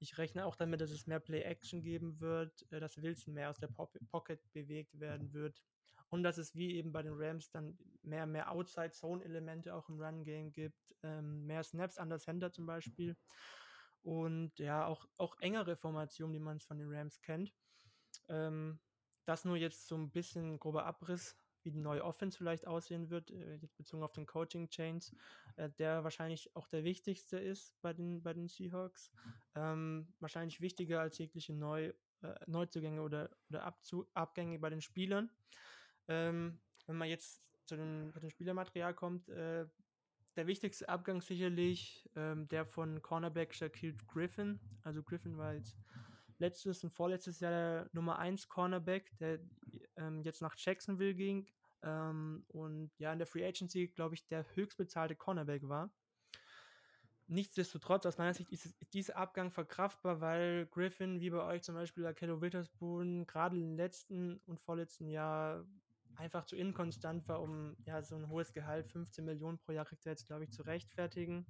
Ich 0.01 0.19
rechne 0.19 0.45
auch 0.45 0.57
damit, 0.57 0.81
dass 0.81 0.91
es 0.91 1.07
mehr 1.07 1.21
Play-Action 1.21 1.83
geben 1.83 2.19
wird, 2.21 2.67
äh, 2.73 2.81
dass 2.81 3.01
Wilson 3.01 3.35
mehr 3.35 3.51
aus 3.51 3.59
der 3.59 3.69
Pocket 3.69 4.41
bewegt 4.53 4.99
werden 4.99 5.33
wird 5.33 5.63
und 6.11 6.23
dass 6.23 6.39
es 6.39 6.55
wie 6.55 6.77
eben 6.77 6.93
bei 6.93 7.03
den 7.03 7.15
Rams 7.15 7.51
dann 7.51 7.79
mehr 8.03 8.27
mehr 8.27 8.51
Outside-Zone-Elemente 8.51 9.75
auch 9.75 9.89
im 9.89 10.01
Run-Game 10.01 10.53
gibt, 10.53 10.95
ähm, 11.03 11.47
mehr 11.47 11.63
Snaps 11.63 11.99
an 11.99 12.09
der 12.09 12.19
Center 12.19 12.53
zum 12.53 12.67
Beispiel 12.67 13.17
und 14.07 14.59
ja, 14.61 14.87
auch, 14.87 15.09
auch 15.17 15.37
engere 15.41 15.77
Formationen, 15.77 16.33
die 16.33 16.39
man 16.39 16.61
von 16.61 16.79
den 16.79 16.93
Rams 16.93 17.21
kennt. 17.23 17.53
Ähm, 18.29 18.79
das 19.25 19.45
nur 19.45 19.57
jetzt 19.57 19.89
so 19.89 19.97
ein 19.97 20.13
bisschen 20.13 20.61
grober 20.61 20.87
Abriss, 20.87 21.37
wie 21.65 21.73
die 21.73 21.81
neue 21.81 22.05
Offense 22.05 22.39
vielleicht 22.39 22.69
aussehen 22.69 23.11
wird, 23.11 23.33
äh, 23.33 23.57
jetzt 23.57 23.77
bezogen 23.77 24.05
auf 24.05 24.13
den 24.13 24.25
Coaching-Chains, 24.25 25.13
äh, 25.57 25.71
der 25.71 26.05
wahrscheinlich 26.05 26.55
auch 26.55 26.69
der 26.69 26.85
wichtigste 26.85 27.39
ist 27.39 27.75
bei 27.83 27.93
den, 27.93 28.23
bei 28.23 28.33
den 28.33 28.47
Seahawks. 28.47 29.11
Ähm, 29.57 30.15
wahrscheinlich 30.21 30.61
wichtiger 30.61 31.01
als 31.01 31.19
jegliche 31.19 31.53
Neu, 31.53 31.93
äh, 32.23 32.35
Neuzugänge 32.47 33.03
oder, 33.03 33.37
oder 33.49 33.65
Abzu 33.65 34.09
Abgänge 34.15 34.61
bei 34.61 34.71
den 34.71 34.81
Spielern. 34.81 35.33
Ähm, 36.09 36.59
wenn 36.87 36.97
man 36.97 37.09
jetzt 37.09 37.43
zu 37.67 37.77
dem, 37.77 38.11
zu 38.13 38.21
dem 38.21 38.31
Spielermaterial 38.31 38.95
kommt, 38.95 39.29
äh, 39.29 39.67
der 40.37 40.47
wichtigste 40.47 40.89
Abgang 40.89 41.21
sicherlich 41.21 42.09
ähm, 42.15 42.47
der 42.49 42.67
von 42.67 43.01
Cornerback 43.03 43.55
Shaquille 43.55 43.97
Griffin. 44.07 44.61
Also 44.83 45.03
Griffin 45.03 45.37
war 45.39 45.55
jetzt 45.55 45.77
letztes 46.39 46.85
und 46.85 46.91
vorletztes 46.91 47.41
Jahr 47.41 47.51
der 47.51 47.91
Nummer 47.93 48.19
1 48.19 48.49
Cornerback, 48.49 49.17
der 49.19 49.41
ähm, 49.97 50.23
jetzt 50.23 50.43
nach 50.43 50.55
Jacksonville 50.57 51.15
ging 51.15 51.47
ähm, 51.83 52.45
und 52.49 52.91
ja 52.99 53.13
in 53.13 53.19
der 53.19 53.27
Free 53.27 53.47
Agency, 53.47 53.89
glaube 53.89 54.15
ich, 54.15 54.27
der 54.27 54.45
höchstbezahlte 54.55 55.17
Cornerback 55.17 55.67
war. 55.69 55.91
Nichtsdestotrotz, 57.29 58.07
aus 58.07 58.19
meiner 58.19 58.35
Sicht 58.35 58.53
ist, 58.53 58.77
dieser 58.93 59.17
Abgang 59.17 59.51
verkraftbar, 59.51 60.21
weil 60.21 60.67
Griffin, 60.67 61.21
wie 61.21 61.31
bei 61.31 61.43
euch 61.43 61.63
zum 61.63 61.75
Beispiel 61.75 62.07
Akello 62.07 62.41
Witherspoon, 62.41 63.27
gerade 63.27 63.57
im 63.57 63.75
letzten 63.75 64.37
und 64.47 64.61
vorletzten 64.61 65.09
Jahr 65.09 65.67
einfach 66.17 66.45
zu 66.45 66.57
inkonstant 66.57 67.27
war, 67.29 67.41
um 67.41 67.77
ja 67.85 68.03
so 68.03 68.17
ein 68.17 68.29
hohes 68.29 68.53
Gehalt, 68.53 68.89
15 68.89 69.25
Millionen 69.25 69.59
pro 69.59 69.73
Jahr 69.73 69.85
kriegt 69.85 70.07
er 70.07 70.13
jetzt, 70.13 70.27
glaube 70.27 70.45
ich, 70.45 70.51
zu 70.51 70.63
rechtfertigen. 70.63 71.47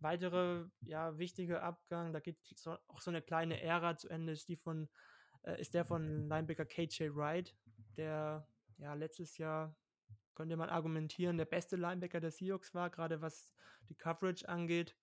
Weitere, 0.00 0.64
ja, 0.80 1.18
wichtige 1.18 1.62
Abgang, 1.62 2.12
da 2.12 2.20
geht 2.20 2.38
so, 2.56 2.76
auch 2.88 3.00
so 3.00 3.10
eine 3.10 3.22
kleine 3.22 3.60
Ära 3.60 3.96
zu 3.96 4.08
Ende, 4.08 4.32
ist 4.32 4.48
die 4.48 4.56
von, 4.56 4.88
äh, 5.42 5.60
ist 5.60 5.74
der 5.74 5.84
von 5.84 6.28
Linebacker 6.28 6.64
KJ 6.64 7.14
Wright, 7.14 7.54
der 7.96 8.46
ja 8.78 8.94
letztes 8.94 9.36
Jahr 9.36 9.76
könnte 10.34 10.56
man 10.56 10.70
argumentieren, 10.70 11.36
der 11.36 11.44
beste 11.44 11.76
Linebacker 11.76 12.20
der 12.20 12.30
Seahawks 12.30 12.72
war, 12.72 12.88
gerade 12.88 13.20
was 13.20 13.52
die 13.90 13.94
Coverage 13.94 14.48
angeht. 14.48 14.96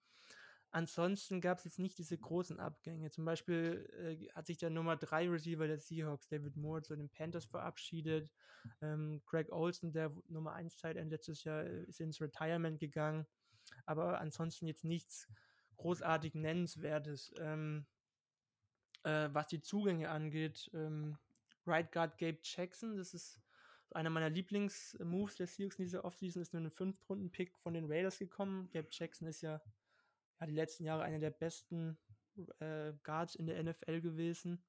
Ansonsten 0.71 1.39
gab 1.41 1.59
es 1.59 1.63
jetzt 1.63 1.79
nicht 1.79 1.97
diese 1.97 2.17
großen 2.17 2.59
Abgänge. 2.59 3.09
Zum 3.09 3.25
Beispiel 3.25 3.89
äh, 3.93 4.27
hat 4.33 4.47
sich 4.47 4.57
der 4.57 4.69
Nummer 4.69 4.97
3 4.97 5.29
Receiver 5.29 5.65
der 5.65 5.79
Seahawks, 5.79 6.27
David 6.27 6.57
Moore, 6.57 6.81
zu 6.81 6.95
den 6.95 7.09
Panthers 7.09 7.45
verabschiedet. 7.45 8.29
Ähm, 8.81 9.21
Greg 9.25 9.51
Olson, 9.51 9.93
der 9.93 10.13
Nummer 10.27 10.53
1 10.53 10.75
Tight 10.75 10.97
End 10.97 11.11
letztes 11.11 11.43
Jahr, 11.43 11.63
äh, 11.63 11.83
ist 11.85 12.01
ins 12.01 12.21
Retirement 12.21 12.79
gegangen. 12.79 13.25
Aber 13.85 14.19
ansonsten 14.19 14.67
jetzt 14.67 14.83
nichts 14.83 15.27
großartig 15.77 16.35
Nennenswertes. 16.35 17.33
Ähm, 17.39 17.85
äh, 19.03 19.29
was 19.31 19.47
die 19.47 19.61
Zugänge 19.61 20.09
angeht, 20.09 20.69
ähm, 20.73 21.17
Right 21.65 21.91
Guard 21.91 22.17
Gabe 22.17 22.39
Jackson, 22.43 22.97
das 22.97 23.13
ist 23.13 23.39
einer 23.91 24.09
meiner 24.09 24.29
Lieblingsmoves 24.29 25.35
der 25.35 25.47
Seahawks 25.47 25.77
in 25.79 25.85
dieser 25.85 26.03
Offseason, 26.03 26.41
ist 26.41 26.53
nur 26.53 26.61
ein 26.61 26.71
Fünftrunden-Pick 26.71 27.57
von 27.57 27.73
den 27.73 27.85
Raiders 27.85 28.19
gekommen. 28.19 28.69
Gabe 28.71 28.89
Jackson 28.91 29.27
ist 29.27 29.41
ja 29.41 29.61
ja, 30.39 30.45
die 30.45 30.53
letzten 30.53 30.83
Jahre 30.83 31.03
einer 31.03 31.19
der 31.19 31.31
besten 31.31 31.97
äh, 32.59 32.93
Guards 33.03 33.35
in 33.35 33.47
der 33.47 33.61
NFL 33.63 34.01
gewesen. 34.01 34.63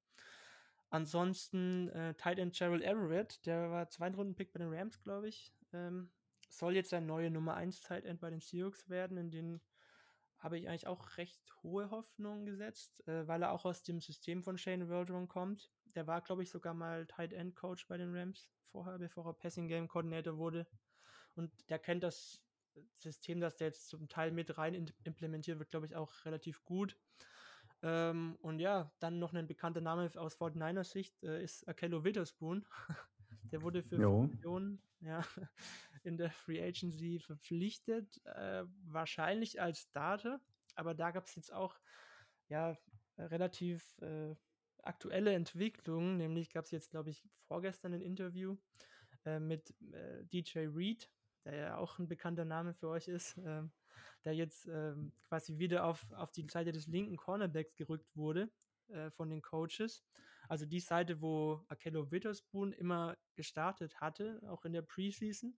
Ansonsten 0.89 1.89
äh, 1.89 2.15
Tight 2.15 2.39
End 2.39 2.55
Gerald 2.55 2.81
Everett, 2.81 3.45
der 3.45 3.69
war 3.69 3.89
Zweitrunden-Pick 3.89 4.51
bei 4.51 4.59
den 4.59 4.73
Rams, 4.73 5.01
glaube 5.01 5.29
ich. 5.29 5.53
Ähm, 5.71 6.11
soll 6.49 6.75
jetzt 6.75 6.89
sein 6.89 7.05
neuer 7.05 7.29
Nummer 7.29 7.55
1 7.55 7.81
Tight 7.81 8.05
End 8.05 8.19
bei 8.19 8.31
den 8.31 8.39
Seahawks 8.39 8.89
werden. 8.89 9.17
In 9.17 9.29
den 9.29 9.61
habe 10.39 10.57
ich 10.57 10.67
eigentlich 10.67 10.87
auch 10.87 11.17
recht 11.17 11.41
hohe 11.63 11.91
Hoffnungen 11.91 12.45
gesetzt, 12.45 13.07
äh, 13.07 13.27
weil 13.27 13.43
er 13.43 13.51
auch 13.51 13.65
aus 13.65 13.83
dem 13.83 13.99
System 14.01 14.41
von 14.41 14.57
Shane 14.57 14.89
Waldron 14.89 15.27
kommt. 15.27 15.71
Der 15.95 16.07
war, 16.07 16.21
glaube 16.21 16.43
ich, 16.43 16.49
sogar 16.49 16.73
mal 16.73 17.05
Tight 17.05 17.33
End 17.33 17.55
Coach 17.55 17.87
bei 17.87 17.97
den 17.97 18.15
Rams 18.15 18.49
vorher, 18.71 18.97
bevor 18.97 19.25
er 19.27 19.33
Passing 19.33 19.67
Game 19.67 19.87
Coordinator 19.87 20.37
wurde. 20.37 20.65
Und 21.35 21.51
der 21.69 21.77
kennt 21.77 22.03
das 22.03 22.41
System, 22.97 23.39
das 23.39 23.57
der 23.57 23.67
jetzt 23.67 23.87
zum 23.87 24.07
Teil 24.09 24.31
mit 24.31 24.57
rein 24.57 24.91
implementiert 25.03 25.59
wird, 25.59 25.69
glaube 25.69 25.85
ich, 25.85 25.95
auch 25.95 26.25
relativ 26.25 26.63
gut. 26.65 26.97
Ähm, 27.81 28.37
und 28.41 28.59
ja, 28.59 28.91
dann 28.99 29.19
noch 29.19 29.33
ein 29.33 29.47
bekannter 29.47 29.81
Name 29.81 30.11
aus 30.15 30.37
49ers 30.37 30.91
Sicht 30.91 31.23
äh, 31.23 31.41
ist 31.41 31.67
Akello 31.67 32.03
Witherspoon. 32.03 32.65
der 33.51 33.61
wurde 33.61 33.83
für 33.83 33.95
jo. 33.95 34.21
5 34.21 34.33
Millionen 34.35 34.81
ja, 35.01 35.23
in 36.03 36.17
der 36.17 36.31
Free 36.31 36.61
Agency 36.61 37.19
verpflichtet, 37.19 38.21
äh, 38.25 38.65
wahrscheinlich 38.83 39.61
als 39.61 39.81
Starter, 39.81 40.41
aber 40.75 40.93
da 40.93 41.11
gab 41.11 41.25
es 41.25 41.35
jetzt 41.35 41.53
auch 41.53 41.79
ja 42.47 42.77
relativ 43.17 43.97
äh, 43.99 44.35
aktuelle 44.83 45.33
Entwicklungen, 45.33 46.17
nämlich 46.17 46.51
gab 46.51 46.65
es 46.65 46.71
jetzt, 46.71 46.89
glaube 46.89 47.09
ich, 47.09 47.23
vorgestern 47.47 47.93
ein 47.93 48.01
Interview 48.01 48.57
äh, 49.25 49.39
mit 49.39 49.73
äh, 49.91 50.25
DJ 50.25 50.67
Reed, 50.67 51.09
der 51.45 51.55
ja 51.55 51.77
auch 51.77 51.99
ein 51.99 52.07
bekannter 52.07 52.45
Name 52.45 52.73
für 52.73 52.89
euch 52.89 53.07
ist, 53.07 53.37
ähm, 53.37 53.71
der 54.25 54.33
jetzt 54.33 54.67
ähm, 54.67 55.11
quasi 55.27 55.57
wieder 55.57 55.85
auf, 55.85 56.05
auf 56.13 56.31
die 56.31 56.47
Seite 56.49 56.71
des 56.71 56.87
linken 56.87 57.17
Cornerbacks 57.17 57.75
gerückt 57.75 58.15
wurde 58.15 58.49
äh, 58.89 59.09
von 59.11 59.29
den 59.29 59.41
Coaches. 59.41 60.03
Also 60.47 60.65
die 60.65 60.79
Seite, 60.79 61.21
wo 61.21 61.63
Akello 61.67 62.11
Witherspoon 62.11 62.73
immer 62.73 63.17
gestartet 63.35 63.99
hatte, 64.01 64.41
auch 64.47 64.65
in 64.65 64.73
der 64.73 64.81
Preseason. 64.81 65.57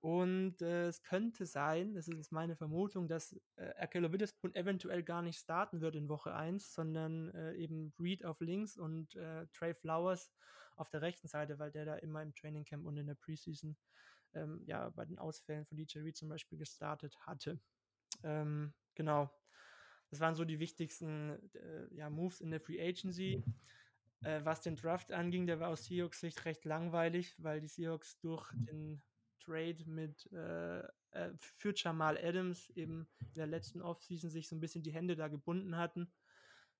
Und 0.00 0.62
äh, 0.62 0.86
es 0.86 1.02
könnte 1.02 1.46
sein, 1.46 1.94
das 1.94 2.08
ist 2.08 2.32
meine 2.32 2.56
Vermutung, 2.56 3.08
dass 3.08 3.32
äh, 3.56 3.74
Akello 3.76 4.12
Witherspoon 4.12 4.54
eventuell 4.54 5.02
gar 5.02 5.22
nicht 5.22 5.38
starten 5.38 5.80
wird 5.80 5.96
in 5.96 6.08
Woche 6.08 6.34
1, 6.34 6.72
sondern 6.72 7.30
äh, 7.34 7.54
eben 7.54 7.92
Reed 7.98 8.24
auf 8.24 8.40
links 8.40 8.76
und 8.76 9.14
äh, 9.16 9.46
Trey 9.52 9.74
Flowers 9.74 10.30
auf 10.76 10.88
der 10.88 11.02
rechten 11.02 11.28
Seite, 11.28 11.58
weil 11.58 11.70
der 11.70 11.84
da 11.84 11.94
immer 11.96 12.22
im 12.22 12.34
Training 12.34 12.64
Camp 12.64 12.86
und 12.86 12.96
in 12.96 13.06
der 13.06 13.14
Preseason 13.14 13.76
ähm, 14.34 14.62
ja 14.66 14.90
bei 14.90 15.04
den 15.04 15.18
Ausfällen 15.18 15.66
von 15.66 15.76
DJ 15.76 16.00
Reed 16.00 16.16
zum 16.16 16.28
Beispiel 16.28 16.58
gestartet 16.58 17.16
hatte. 17.26 17.60
Ähm, 18.22 18.72
genau. 18.94 19.30
Das 20.10 20.20
waren 20.20 20.34
so 20.34 20.44
die 20.44 20.58
wichtigsten 20.58 21.38
äh, 21.54 21.94
ja, 21.94 22.10
Moves 22.10 22.40
in 22.40 22.50
der 22.50 22.60
Free 22.60 22.80
Agency. 22.80 23.42
Äh, 24.22 24.44
was 24.44 24.60
den 24.60 24.76
Draft 24.76 25.12
anging, 25.12 25.46
der 25.46 25.60
war 25.60 25.68
aus 25.68 25.84
Seahawks 25.84 26.20
Sicht 26.20 26.44
recht 26.44 26.64
langweilig, 26.64 27.34
weil 27.38 27.60
die 27.60 27.68
Seahawks 27.68 28.18
durch 28.18 28.50
den 28.52 29.02
Trade 29.38 29.82
mit 29.86 30.30
äh, 30.32 30.80
äh, 31.12 31.32
für 31.38 31.72
Jamal 31.74 32.18
Adams 32.18 32.70
eben 32.70 33.08
in 33.20 33.34
der 33.34 33.46
letzten 33.46 33.80
Offseason 33.80 34.30
sich 34.30 34.48
so 34.48 34.56
ein 34.56 34.60
bisschen 34.60 34.82
die 34.82 34.92
Hände 34.92 35.16
da 35.16 35.28
gebunden 35.28 35.76
hatten. 35.76 36.12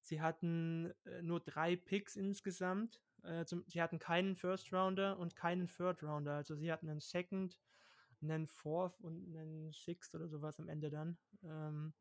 Sie 0.03 0.21
hatten 0.21 0.93
äh, 1.05 1.23
nur 1.23 1.41
drei 1.41 1.77
Picks 1.77 2.17
insgesamt. 2.17 3.01
Äh, 3.25 3.45
zum, 3.45 3.65
sie 3.67 3.83
hatten 3.83 3.99
keinen 3.99 4.37
First 4.37 4.73
Rounder 4.73 5.19
und 5.19 5.37
keinen 5.37 5.67
Third 5.67 6.03
Rounder. 6.03 6.35
Also 6.35 6.55
sie 6.55 6.73
hatten 6.73 6.89
einen 6.89 7.01
Second, 7.01 7.61
einen 8.23 8.47
Fourth 8.47 9.01
und 9.01 9.35
einen 9.35 9.73
Sixth 9.73 10.15
oder 10.15 10.29
sowas 10.29 10.59
am 10.59 10.69
Ende 10.69 10.91
dann. 10.91 11.19
Ähm, 11.43 11.93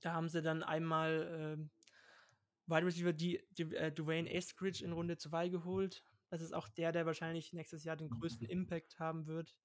da 0.00 0.12
haben 0.12 0.28
sie 0.28 0.42
dann 0.42 0.62
einmal 0.62 1.58
äh, 1.58 2.72
Wide 2.72 2.86
Receiver 2.86 3.12
die, 3.12 3.42
die 3.50 3.74
äh, 3.74 3.92
Dwayne 3.92 4.30
Eskridge 4.30 4.84
in 4.84 4.92
Runde 4.92 5.16
2 5.16 5.48
geholt. 5.48 6.04
Das 6.28 6.42
ist 6.42 6.52
auch 6.52 6.68
der, 6.68 6.92
der 6.92 7.06
wahrscheinlich 7.06 7.52
nächstes 7.52 7.84
Jahr 7.84 7.96
den 7.96 8.10
größten 8.10 8.48
Impact 8.48 8.98
haben 8.98 9.26
wird. 9.26 9.56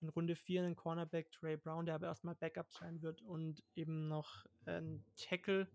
In 0.00 0.08
Runde 0.08 0.36
4 0.36 0.62
einen 0.62 0.76
Cornerback 0.76 1.32
Trey 1.32 1.56
Brown, 1.56 1.86
der 1.86 1.94
aber 1.96 2.06
erstmal 2.06 2.34
Backup 2.34 2.70
sein 2.72 3.02
wird 3.02 3.22
und 3.22 3.62
eben 3.74 4.08
noch 4.08 4.44
ein 4.64 5.04
Tackle 5.16 5.68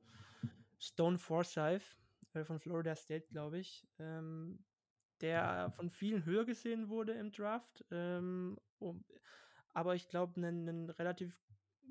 Stone 0.80 1.18
Forsyth 1.18 2.03
äh, 2.34 2.44
von 2.44 2.60
Florida 2.60 2.96
State, 2.96 3.28
glaube 3.28 3.60
ich, 3.60 3.88
ähm, 4.00 4.64
der 5.22 5.72
von 5.76 5.90
vielen 5.90 6.26
höher 6.26 6.46
gesehen 6.46 6.90
wurde 6.90 7.14
im 7.14 7.32
Draft. 7.32 7.86
Ähm, 7.92 8.60
um, 8.80 9.06
aber 9.74 9.96
ich 9.96 10.08
glaube, 10.10 10.40
ein, 10.40 10.68
ein 10.68 10.90
relativ 10.90 11.40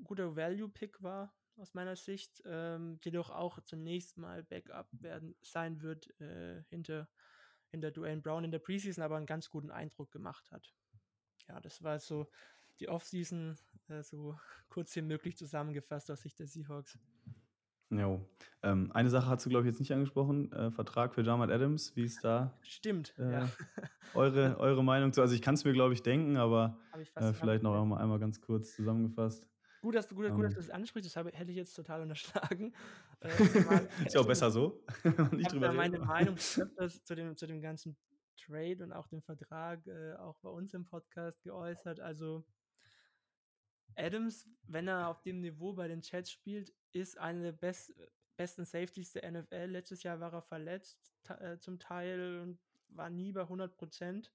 guter 0.03 0.35
Value-Pick 0.35 1.01
war 1.01 1.33
aus 1.57 1.73
meiner 1.73 1.95
Sicht, 1.95 2.41
ähm, 2.45 2.99
jedoch 3.03 3.29
auch 3.29 3.59
zunächst 3.61 4.17
mal 4.17 4.43
Backup 4.43 4.87
werden 4.91 5.35
sein 5.41 5.81
wird 5.81 6.19
äh, 6.19 6.63
hinter, 6.69 7.07
hinter 7.69 7.91
Dwayne 7.91 8.21
Brown 8.21 8.43
in 8.43 8.51
der 8.51 8.59
Preseason, 8.59 9.03
aber 9.03 9.17
einen 9.17 9.25
ganz 9.25 9.49
guten 9.49 9.69
Eindruck 9.71 10.11
gemacht 10.11 10.51
hat. 10.51 10.73
Ja, 11.47 11.59
das 11.59 11.83
war 11.83 11.99
so 11.99 12.29
die 12.79 12.89
Offseason 12.89 13.57
äh, 13.87 14.01
so 14.01 14.37
kurz 14.69 14.95
wie 14.95 15.01
möglich 15.01 15.37
zusammengefasst 15.37 16.09
aus 16.09 16.21
Sicht 16.21 16.39
der 16.39 16.47
Seahawks. 16.47 16.97
Jo. 17.89 18.25
Ähm, 18.63 18.91
eine 18.93 19.09
Sache 19.09 19.27
hast 19.27 19.45
du, 19.45 19.49
glaube 19.49 19.65
ich, 19.65 19.73
jetzt 19.73 19.79
nicht 19.79 19.91
angesprochen. 19.91 20.51
Äh, 20.53 20.71
Vertrag 20.71 21.13
für 21.13 21.21
Jamal 21.21 21.51
Adams. 21.51 21.95
Wie 21.95 22.03
ist 22.03 22.23
da? 22.23 22.57
Stimmt, 22.61 23.13
äh, 23.17 23.31
ja. 23.31 23.49
eure, 24.13 24.57
eure 24.59 24.83
Meinung 24.83 25.11
zu? 25.11 25.21
Also, 25.21 25.35
ich 25.35 25.41
kann 25.41 25.55
es 25.55 25.65
mir, 25.65 25.73
glaube 25.73 25.93
ich, 25.93 26.01
denken, 26.01 26.37
aber 26.37 26.77
äh, 27.15 27.33
vielleicht 27.33 27.61
noch 27.61 27.79
einmal, 27.79 28.01
einmal 28.01 28.19
ganz 28.19 28.39
kurz 28.39 28.75
zusammengefasst. 28.75 29.47
Gut, 29.83 29.95
dass 29.95 30.07
du, 30.07 30.15
gut, 30.15 30.29
gut, 30.31 30.45
dass 30.45 30.53
du 30.53 30.61
das 30.61 30.69
ansprichst, 30.69 31.09
das 31.09 31.17
habe, 31.17 31.31
hätte 31.33 31.51
ich 31.51 31.57
jetzt 31.57 31.73
total 31.73 32.01
unterschlagen. 32.01 32.73
Äh, 33.23 34.05
ist 34.05 34.15
ja 34.15 34.19
auch 34.19 34.27
besser 34.27 34.51
so. 34.51 34.83
ich 35.37 35.47
habe 35.47 35.71
meine 35.71 35.97
Meinung 35.99 36.35
zu 36.37 37.15
dem, 37.15 37.37
zu 37.37 37.47
dem 37.47 37.61
ganzen 37.61 37.95
Trade 38.35 38.83
und 38.83 38.91
auch 38.91 39.07
dem 39.07 39.21
Vertrag 39.21 39.87
äh, 39.87 40.15
auch 40.15 40.35
bei 40.41 40.49
uns 40.49 40.73
im 40.73 40.85
Podcast 40.85 41.41
geäußert. 41.43 42.01
Also 42.01 42.43
Adams, 43.95 44.47
wenn 44.63 44.87
er 44.87 45.09
auf 45.09 45.21
dem 45.21 45.41
Niveau 45.41 45.73
bei 45.73 45.87
den 45.87 46.01
Chats 46.01 46.31
spielt, 46.31 46.73
ist 46.91 47.17
eine 47.17 47.41
der 47.43 47.51
best, 47.51 47.93
besten 48.35 48.65
Safeties 48.65 49.13
der 49.13 49.31
NFL. 49.31 49.65
Letztes 49.65 50.03
Jahr 50.03 50.19
war 50.19 50.33
er 50.33 50.41
verletzt 50.41 51.13
äh, 51.29 51.57
zum 51.59 51.79
Teil 51.79 52.41
und 52.41 52.59
war 52.89 53.09
nie 53.09 53.31
bei 53.31 53.41
100 53.41 53.75
Prozent. 53.75 54.33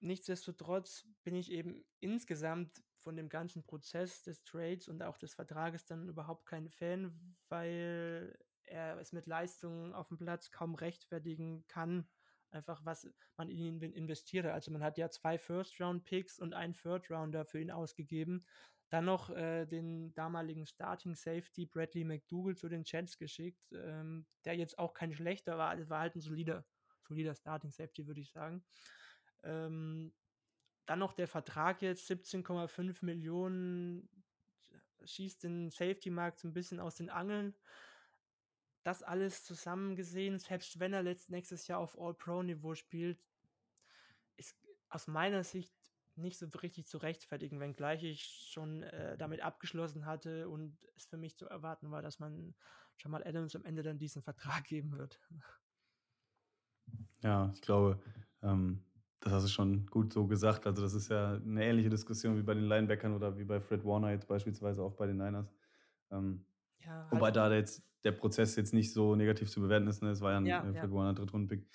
Nichtsdestotrotz 0.00 1.06
bin 1.24 1.34
ich 1.34 1.50
eben 1.50 1.84
insgesamt 2.00 2.82
von 2.96 3.16
dem 3.16 3.28
ganzen 3.28 3.64
Prozess 3.64 4.22
des 4.22 4.44
Trades 4.44 4.88
und 4.88 5.02
auch 5.02 5.18
des 5.18 5.34
Vertrages 5.34 5.84
dann 5.84 6.08
überhaupt 6.08 6.46
kein 6.46 6.68
Fan, 6.68 7.36
weil 7.48 8.38
er 8.64 8.98
es 8.98 9.12
mit 9.12 9.26
Leistungen 9.26 9.92
auf 9.94 10.08
dem 10.08 10.18
Platz 10.18 10.50
kaum 10.50 10.74
rechtfertigen 10.74 11.66
kann, 11.66 12.08
einfach 12.50 12.84
was 12.84 13.08
man 13.36 13.48
in 13.48 13.58
ihn 13.58 13.92
investiert 13.92 14.46
hat. 14.46 14.52
Also 14.52 14.70
man 14.70 14.82
hat 14.82 14.98
ja 14.98 15.10
zwei 15.10 15.38
First-Round-Picks 15.38 16.38
und 16.38 16.54
einen 16.54 16.74
Third-Rounder 16.74 17.44
für 17.44 17.60
ihn 17.60 17.70
ausgegeben. 17.70 18.44
Dann 18.90 19.04
noch 19.04 19.30
äh, 19.30 19.66
den 19.66 20.12
damaligen 20.14 20.66
Starting 20.66 21.14
Safety 21.14 21.66
Bradley 21.66 22.04
McDougall 22.04 22.56
zu 22.56 22.68
den 22.68 22.82
Jets 22.84 23.18
geschickt, 23.18 23.72
ähm, 23.72 24.26
der 24.44 24.56
jetzt 24.56 24.78
auch 24.78 24.94
kein 24.94 25.12
schlechter 25.12 25.58
war, 25.58 25.76
das 25.76 25.88
war 25.88 26.00
halt 26.00 26.16
ein 26.16 26.20
solider, 26.20 26.64
solider 27.06 27.34
Starting 27.34 27.70
Safety, 27.70 28.06
würde 28.06 28.20
ich 28.20 28.32
sagen. 28.32 28.64
Ähm, 29.44 30.12
dann 30.86 30.98
noch 30.98 31.12
der 31.12 31.28
Vertrag 31.28 31.82
jetzt, 31.82 32.10
17,5 32.10 33.04
Millionen, 33.04 34.08
schießt 35.04 35.44
den 35.44 35.70
Safety-Markt 35.70 36.40
so 36.40 36.48
ein 36.48 36.52
bisschen 36.52 36.80
aus 36.80 36.96
den 36.96 37.10
Angeln. 37.10 37.54
Das 38.82 39.02
alles 39.02 39.44
zusammen 39.44 39.94
gesehen, 39.96 40.38
selbst 40.38 40.78
wenn 40.80 40.92
er 40.92 41.02
letzt, 41.02 41.30
nächstes 41.30 41.66
Jahr 41.66 41.80
auf 41.80 41.98
All-Pro-Niveau 41.98 42.74
spielt, 42.74 43.22
ist 44.36 44.56
aus 44.88 45.06
meiner 45.06 45.44
Sicht 45.44 45.74
nicht 46.16 46.38
so 46.38 46.46
richtig 46.58 46.86
zu 46.86 46.98
rechtfertigen, 46.98 47.60
wenngleich 47.60 48.02
ich 48.04 48.24
schon 48.50 48.82
äh, 48.82 49.16
damit 49.16 49.40
abgeschlossen 49.40 50.06
hatte 50.06 50.48
und 50.48 50.76
es 50.96 51.06
für 51.06 51.16
mich 51.16 51.36
zu 51.36 51.46
erwarten 51.46 51.90
war, 51.90 52.02
dass 52.02 52.18
man 52.18 52.54
Jamal 52.98 53.26
Adams 53.26 53.56
am 53.56 53.64
Ende 53.64 53.82
dann 53.82 53.98
diesen 53.98 54.22
Vertrag 54.22 54.64
geben 54.68 54.96
wird. 54.96 55.20
Ja, 57.22 57.50
ich 57.54 57.60
glaube, 57.60 58.00
ähm, 58.42 58.82
das 59.20 59.32
hast 59.32 59.44
du 59.44 59.48
schon 59.50 59.86
gut 59.86 60.12
so 60.12 60.26
gesagt. 60.26 60.66
Also, 60.66 60.82
das 60.82 60.94
ist 60.94 61.10
ja 61.10 61.34
eine 61.34 61.64
ähnliche 61.64 61.90
Diskussion 61.90 62.36
wie 62.36 62.42
bei 62.42 62.54
den 62.54 62.64
Linebackern 62.64 63.14
oder 63.14 63.36
wie 63.36 63.44
bei 63.44 63.60
Fred 63.60 63.84
Warner 63.84 64.10
jetzt 64.10 64.26
beispielsweise 64.26 64.82
auch 64.82 64.94
bei 64.94 65.06
den 65.06 65.18
Niners. 65.18 65.52
Ähm, 66.10 66.44
ja, 66.84 67.06
wobei 67.10 67.26
halt 67.26 67.36
da 67.36 67.54
jetzt 67.54 67.82
der 68.04 68.12
Prozess 68.12 68.56
jetzt 68.56 68.72
nicht 68.72 68.92
so 68.92 69.14
negativ 69.14 69.50
zu 69.50 69.60
bewerten 69.60 69.86
ist. 69.86 70.02
Ne? 70.02 70.10
Es 70.10 70.20
war 70.20 70.32
ja 70.32 70.38
ein 70.38 70.46
ja, 70.46 70.60
äh, 70.60 70.72
Fred 70.72 70.90
ja. 70.90 70.92
Warner 70.92 71.14
Drittrundenpick. 71.14 71.66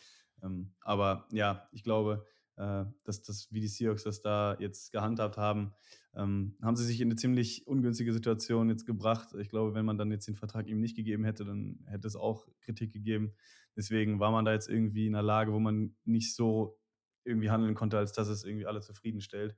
Ähm, 0.44 0.74
aber 0.82 1.28
ja, 1.32 1.68
ich 1.72 1.84
glaube, 1.84 2.26
äh, 2.58 2.86
dass 3.04 3.22
das, 3.22 3.52
wie 3.52 3.60
die 3.60 3.68
Seahawks 3.68 4.04
das 4.04 4.22
da 4.22 4.58
jetzt 4.60 4.92
gehandhabt 4.92 5.38
haben, 5.38 5.74
ähm, 6.16 6.56
haben 6.62 6.76
sie 6.76 6.86
sich 6.86 7.02
in 7.02 7.10
eine 7.10 7.16
ziemlich 7.16 7.68
ungünstige 7.68 8.14
Situation 8.14 8.70
jetzt 8.70 8.86
gebracht. 8.86 9.34
Ich 9.40 9.50
glaube, 9.50 9.74
wenn 9.74 9.86
man 9.86 9.98
dann 9.98 10.12
jetzt 10.12 10.28
den 10.28 10.36
Vertrag 10.36 10.68
ihm 10.68 10.80
nicht 10.80 10.96
gegeben 10.96 11.26
hätte, 11.26 11.46
dann 11.46 11.84
hätte 11.88 12.08
es 12.08 12.16
auch 12.16 12.48
Kritik 12.62 12.94
gegeben. 12.94 13.34
Deswegen 13.76 14.20
war 14.20 14.32
man 14.32 14.46
da 14.46 14.54
jetzt 14.54 14.70
irgendwie 14.70 15.08
in 15.08 15.16
einer 15.16 15.24
Lage, 15.24 15.52
wo 15.52 15.60
man 15.60 15.96
nicht 16.06 16.34
so 16.34 16.80
irgendwie 17.26 17.50
handeln 17.50 17.76
konnte, 17.76 17.98
als 17.98 18.14
dass 18.14 18.30
es 18.30 18.46
irgendwie 18.46 18.66
alle 18.66 18.80
zufriedenstellt. 18.80 19.58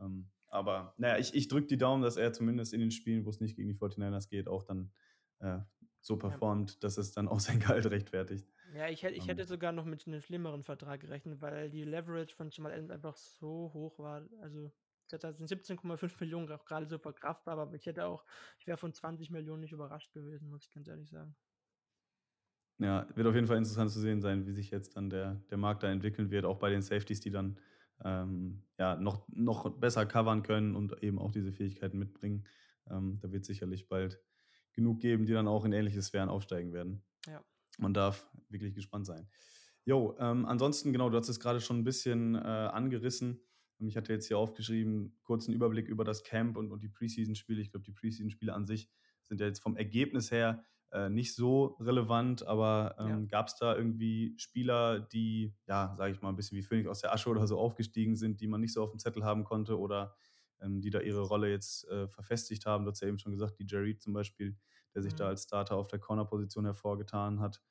Ähm, 0.00 0.30
aber 0.52 0.94
naja, 0.98 1.18
ich, 1.18 1.34
ich 1.34 1.48
drücke 1.48 1.66
die 1.66 1.78
Daumen, 1.78 2.02
dass 2.02 2.18
er 2.18 2.32
zumindest 2.32 2.74
in 2.74 2.80
den 2.80 2.90
Spielen, 2.90 3.24
wo 3.24 3.30
es 3.30 3.40
nicht 3.40 3.56
gegen 3.56 3.68
die 3.68 3.74
49ers 3.74 4.28
geht, 4.28 4.48
auch 4.48 4.62
dann 4.62 4.92
äh, 5.38 5.60
so 6.02 6.18
performt, 6.18 6.84
dass 6.84 6.98
es 6.98 7.12
dann 7.12 7.26
auch 7.26 7.40
sein 7.40 7.58
Gehalt 7.58 7.86
rechtfertigt. 7.86 8.46
Ja, 8.74 8.88
ich, 8.88 9.02
hätte, 9.02 9.14
ich 9.14 9.26
hätte 9.28 9.42
ähm. 9.42 9.48
sogar 9.48 9.72
noch 9.72 9.86
mit 9.86 10.06
einem 10.06 10.20
schlimmeren 10.20 10.62
Vertrag 10.62 11.00
gerechnet, 11.00 11.40
weil 11.40 11.70
die 11.70 11.84
Leverage 11.84 12.34
von 12.34 12.50
Jamal 12.50 12.72
Adams 12.72 12.90
einfach 12.90 13.16
so 13.16 13.70
hoch 13.72 13.98
war. 13.98 14.28
Also, 14.42 14.70
da 15.08 15.32
sind 15.32 15.48
17,5 15.48 16.12
Millionen 16.20 16.50
auch 16.52 16.66
gerade 16.66 16.86
so 16.86 16.98
verkraftbar, 16.98 17.58
aber 17.58 17.74
ich 17.74 17.86
hätte 17.86 18.04
auch, 18.04 18.24
ich 18.58 18.66
wäre 18.66 18.76
von 18.76 18.92
20 18.92 19.30
Millionen 19.30 19.60
nicht 19.60 19.72
überrascht 19.72 20.12
gewesen, 20.12 20.50
muss 20.50 20.64
ich 20.64 20.70
ganz 20.70 20.86
ehrlich 20.86 21.08
sagen. 21.08 21.34
Ja, 22.78 23.06
wird 23.14 23.26
auf 23.26 23.34
jeden 23.34 23.46
Fall 23.46 23.58
interessant 23.58 23.90
zu 23.90 24.00
sehen 24.00 24.20
sein, 24.20 24.46
wie 24.46 24.52
sich 24.52 24.70
jetzt 24.70 24.96
dann 24.96 25.08
der, 25.08 25.36
der 25.50 25.58
Markt 25.58 25.82
da 25.82 25.90
entwickeln 25.90 26.30
wird, 26.30 26.44
auch 26.44 26.58
bei 26.58 26.68
den 26.68 26.82
Safeties, 26.82 27.20
die 27.20 27.30
dann 27.30 27.58
ähm, 28.04 28.62
ja, 28.78 28.96
noch, 28.96 29.26
noch 29.28 29.68
besser 29.78 30.06
covern 30.06 30.42
können 30.42 30.74
und 30.74 31.02
eben 31.02 31.18
auch 31.18 31.30
diese 31.30 31.52
Fähigkeiten 31.52 31.98
mitbringen. 31.98 32.46
Ähm, 32.90 33.18
da 33.20 33.30
wird 33.32 33.44
sicherlich 33.44 33.88
bald 33.88 34.20
genug 34.72 35.00
geben, 35.00 35.26
die 35.26 35.32
dann 35.32 35.48
auch 35.48 35.64
in 35.64 35.72
ähnliche 35.72 36.02
Sphären 36.02 36.28
aufsteigen 36.28 36.72
werden. 36.72 37.02
Ja. 37.26 37.44
Man 37.78 37.94
darf 37.94 38.28
wirklich 38.48 38.74
gespannt 38.74 39.06
sein. 39.06 39.28
Jo, 39.84 40.16
ähm, 40.18 40.46
ansonsten, 40.46 40.92
genau, 40.92 41.10
du 41.10 41.18
hast 41.18 41.28
es 41.28 41.40
gerade 41.40 41.60
schon 41.60 41.78
ein 41.78 41.84
bisschen 41.84 42.34
äh, 42.34 42.38
angerissen. 42.38 43.40
Ich 43.78 43.96
hatte 43.96 44.12
jetzt 44.12 44.28
hier 44.28 44.38
aufgeschrieben, 44.38 45.18
kurzen 45.24 45.52
Überblick 45.52 45.88
über 45.88 46.04
das 46.04 46.22
Camp 46.22 46.56
und, 46.56 46.70
und 46.70 46.84
die 46.84 46.88
Preseason-Spiele. 46.88 47.60
Ich 47.60 47.72
glaube, 47.72 47.84
die 47.84 47.92
Preseason-Spiele 47.92 48.54
an 48.54 48.64
sich 48.64 48.88
sind 49.22 49.40
ja 49.40 49.46
jetzt 49.46 49.60
vom 49.60 49.76
Ergebnis 49.76 50.30
her 50.30 50.64
äh, 50.92 51.08
nicht 51.08 51.34
so 51.34 51.76
relevant, 51.80 52.46
aber 52.46 52.94
ähm, 52.98 53.08
ja. 53.08 53.26
gab 53.26 53.48
es 53.48 53.56
da 53.56 53.74
irgendwie 53.74 54.34
Spieler, 54.38 55.00
die, 55.00 55.54
ja, 55.66 55.94
sage 55.96 56.12
ich 56.12 56.20
mal, 56.20 56.28
ein 56.28 56.36
bisschen 56.36 56.58
wie 56.58 56.62
Phoenix 56.62 56.88
aus 56.88 57.00
der 57.00 57.12
Asche 57.12 57.30
oder 57.30 57.46
so 57.46 57.58
aufgestiegen 57.58 58.14
sind, 58.14 58.40
die 58.40 58.46
man 58.46 58.60
nicht 58.60 58.74
so 58.74 58.82
auf 58.82 58.90
dem 58.90 58.98
Zettel 58.98 59.24
haben 59.24 59.44
konnte 59.44 59.78
oder 59.78 60.14
ähm, 60.60 60.80
die 60.80 60.90
da 60.90 61.00
ihre 61.00 61.22
Rolle 61.22 61.50
jetzt 61.50 61.88
äh, 61.88 62.08
verfestigt 62.08 62.66
haben? 62.66 62.84
Du 62.84 62.90
hast 62.90 63.00
ja 63.00 63.08
eben 63.08 63.18
schon 63.18 63.32
gesagt, 63.32 63.58
die 63.58 63.66
Jerry 63.66 63.96
zum 63.96 64.12
Beispiel, 64.12 64.56
der 64.94 65.02
sich 65.02 65.14
mhm. 65.14 65.18
da 65.18 65.28
als 65.28 65.44
Starter 65.44 65.76
auf 65.76 65.88
der 65.88 65.98
Corner-Position 65.98 66.66
hervorgetan 66.66 67.40
hat. 67.40 67.62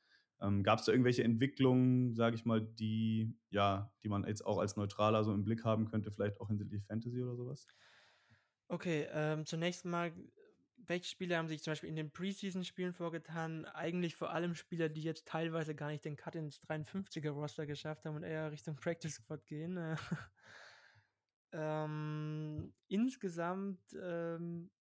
Ähm, 0.41 0.63
Gab 0.63 0.79
es 0.79 0.85
da 0.85 0.91
irgendwelche 0.91 1.23
Entwicklungen, 1.23 2.15
sage 2.15 2.35
ich 2.35 2.45
mal, 2.45 2.59
die, 2.59 3.37
ja, 3.51 3.93
die 4.03 4.09
man 4.09 4.25
jetzt 4.25 4.43
auch 4.43 4.57
als 4.57 4.75
Neutraler 4.75 5.23
so 5.23 5.31
im 5.31 5.43
Blick 5.43 5.63
haben 5.63 5.85
könnte, 5.85 6.11
vielleicht 6.11 6.41
auch 6.41 6.47
hinsichtlich 6.47 6.83
Fantasy 6.85 7.21
oder 7.21 7.35
sowas? 7.35 7.67
Okay, 8.67 9.07
ähm, 9.11 9.45
zunächst 9.45 9.85
mal, 9.85 10.11
welche 10.87 11.09
Spieler 11.09 11.37
haben 11.37 11.47
sich 11.47 11.61
zum 11.63 11.71
Beispiel 11.71 11.89
in 11.89 11.95
den 11.95 12.11
Preseason-Spielen 12.11 12.93
vorgetan? 12.93 13.65
Eigentlich 13.65 14.15
vor 14.15 14.31
allem 14.31 14.55
Spieler, 14.55 14.89
die 14.89 15.01
jetzt 15.01 15.27
teilweise 15.27 15.75
gar 15.75 15.89
nicht 15.89 16.05
den 16.05 16.15
Cut 16.15 16.35
ins 16.35 16.61
53er-Roster 16.61 17.65
geschafft 17.65 18.05
haben 18.05 18.15
und 18.15 18.23
eher 18.23 18.51
Richtung 18.51 18.75
Practice 18.75 19.15
Squad 19.15 19.45
gehen. 19.45 19.77
Äh, 19.77 19.95
ähm, 21.53 22.73
insgesamt 22.87 23.79
ähm, 24.01 24.71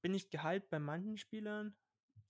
bin 0.00 0.14
ich 0.14 0.30
gehypt 0.30 0.70
bei 0.70 0.78
manchen 0.78 1.18
Spielern. 1.18 1.74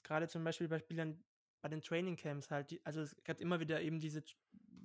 Gerade 0.02 0.28
zum 0.28 0.44
Beispiel 0.44 0.68
bei 0.68 0.78
Spielern, 0.78 1.22
bei 1.60 1.68
den 1.68 1.82
Training 1.82 2.16
Camps 2.16 2.50
halt, 2.50 2.80
also 2.84 3.02
es 3.02 3.16
gab 3.24 3.40
immer 3.40 3.60
wieder 3.60 3.80
eben 3.80 4.00
diese 4.00 4.24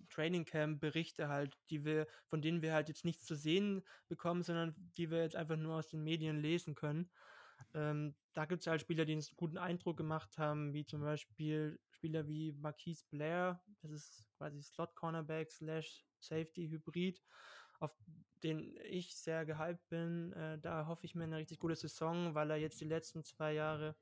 Training 0.09 0.45
Camp 0.45 0.79
Berichte 0.79 1.27
halt, 1.27 1.57
die 1.69 1.83
wir, 1.85 2.07
von 2.27 2.41
denen 2.41 2.61
wir 2.61 2.73
halt 2.73 2.87
jetzt 2.87 3.05
nichts 3.05 3.25
zu 3.25 3.35
sehen 3.35 3.83
bekommen, 4.07 4.43
sondern 4.43 4.75
die 4.95 5.11
wir 5.11 5.21
jetzt 5.21 5.35
einfach 5.35 5.57
nur 5.57 5.75
aus 5.75 5.89
den 5.89 6.03
Medien 6.03 6.39
lesen 6.39 6.75
können. 6.75 7.09
Ähm, 7.73 8.15
da 8.33 8.45
gibt 8.45 8.61
es 8.61 8.67
halt 8.67 8.81
Spieler, 8.81 9.05
die 9.05 9.13
einen 9.13 9.25
guten 9.35 9.57
Eindruck 9.57 9.97
gemacht 9.97 10.37
haben, 10.37 10.73
wie 10.73 10.85
zum 10.85 11.01
Beispiel 11.01 11.79
Spieler 11.89 12.27
wie 12.27 12.53
Marquise 12.53 13.05
Blair, 13.09 13.61
das 13.81 13.91
ist 13.91 14.27
quasi 14.37 14.61
Slot 14.61 14.95
Cornerback 14.95 15.51
slash 15.51 16.05
Safety 16.19 16.69
Hybrid, 16.69 17.21
auf 17.79 17.95
den 18.43 18.77
ich 18.83 19.15
sehr 19.15 19.45
gehypt 19.45 19.87
bin. 19.89 20.33
Äh, 20.33 20.59
da 20.59 20.87
hoffe 20.87 21.05
ich 21.05 21.15
mir 21.15 21.23
eine 21.23 21.37
richtig 21.37 21.59
gute 21.59 21.75
Saison, 21.75 22.35
weil 22.35 22.51
er 22.51 22.57
jetzt 22.57 22.79
die 22.81 22.85
letzten 22.85 23.23
zwei 23.23 23.53
Jahre 23.53 23.95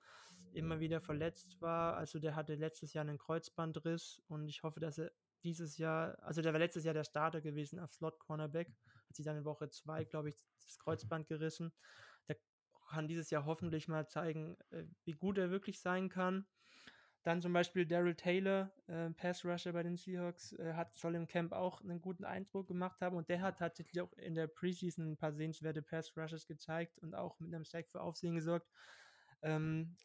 immer 0.53 0.79
wieder 0.79 1.01
verletzt 1.01 1.61
war. 1.61 1.95
Also 1.95 2.19
der 2.19 2.35
hatte 2.35 2.55
letztes 2.55 2.93
Jahr 2.93 3.03
einen 3.03 3.17
Kreuzbandriss 3.17 4.21
und 4.27 4.47
ich 4.47 4.63
hoffe, 4.63 4.79
dass 4.79 4.97
er 4.97 5.11
dieses 5.43 5.77
Jahr, 5.77 6.17
also 6.23 6.41
der 6.41 6.53
war 6.53 6.59
letztes 6.59 6.83
Jahr 6.83 6.93
der 6.93 7.03
Starter 7.03 7.41
gewesen 7.41 7.79
auf 7.79 7.93
Slot 7.93 8.19
Cornerback, 8.19 8.67
hat 9.07 9.15
sich 9.15 9.25
dann 9.25 9.37
in 9.37 9.45
Woche 9.45 9.69
zwei, 9.69 10.03
glaube 10.03 10.29
ich, 10.29 10.35
das 10.63 10.79
Kreuzband 10.79 11.27
gerissen. 11.27 11.71
Kann 12.95 13.09
dieses 13.09 13.29
Jahr 13.29 13.45
hoffentlich 13.45 13.89
mal 13.89 14.07
zeigen, 14.07 14.55
äh, 14.69 14.85
wie 15.03 15.11
gut 15.11 15.37
er 15.37 15.51
wirklich 15.51 15.81
sein 15.81 16.07
kann. 16.07 16.47
Dann 17.23 17.41
zum 17.41 17.51
Beispiel 17.51 17.85
Daryl 17.85 18.15
Taylor, 18.15 18.71
äh, 18.87 19.09
Pass 19.09 19.43
Rusher 19.43 19.73
bei 19.73 19.83
den 19.83 19.97
Seahawks, 19.97 20.53
äh, 20.53 20.71
hat, 20.75 20.95
soll 20.95 21.15
im 21.15 21.27
Camp 21.27 21.51
auch 21.51 21.81
einen 21.81 21.99
guten 21.99 22.23
Eindruck 22.23 22.69
gemacht 22.69 23.01
haben 23.01 23.17
und 23.17 23.27
der 23.27 23.41
hat 23.41 23.59
tatsächlich 23.59 23.99
auch 23.99 24.13
in 24.13 24.33
der 24.33 24.47
Preseason 24.47 25.11
ein 25.11 25.17
paar 25.17 25.33
sehenswerte 25.33 25.81
Pass 25.81 26.15
Rushes 26.15 26.47
gezeigt 26.47 26.97
und 26.99 27.15
auch 27.15 27.37
mit 27.41 27.53
einem 27.53 27.65
Sack 27.65 27.89
für 27.89 27.99
Aufsehen 27.99 28.35
gesorgt. 28.35 28.71
Ähm, 29.41 29.97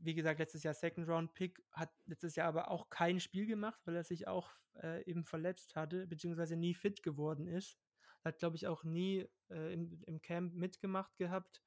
wie 0.00 0.14
gesagt, 0.14 0.38
letztes 0.38 0.64
Jahr 0.64 0.74
Second 0.74 1.08
Round 1.08 1.32
Pick, 1.32 1.62
hat 1.72 1.94
letztes 2.04 2.36
Jahr 2.36 2.48
aber 2.48 2.70
auch 2.70 2.90
kein 2.90 3.20
Spiel 3.20 3.46
gemacht, 3.46 3.80
weil 3.86 3.96
er 3.96 4.04
sich 4.04 4.28
auch 4.28 4.50
äh, 4.82 5.02
eben 5.08 5.24
verletzt 5.24 5.76
hatte, 5.76 6.06
beziehungsweise 6.06 6.56
nie 6.56 6.74
fit 6.74 7.02
geworden 7.02 7.46
ist. 7.46 7.78
Hat, 8.22 8.38
glaube 8.38 8.56
ich, 8.56 8.66
auch 8.66 8.84
nie 8.84 9.26
äh, 9.48 9.72
im, 9.72 10.02
im 10.06 10.20
Camp 10.20 10.52
mitgemacht 10.52 11.16
gehabt. 11.16 11.62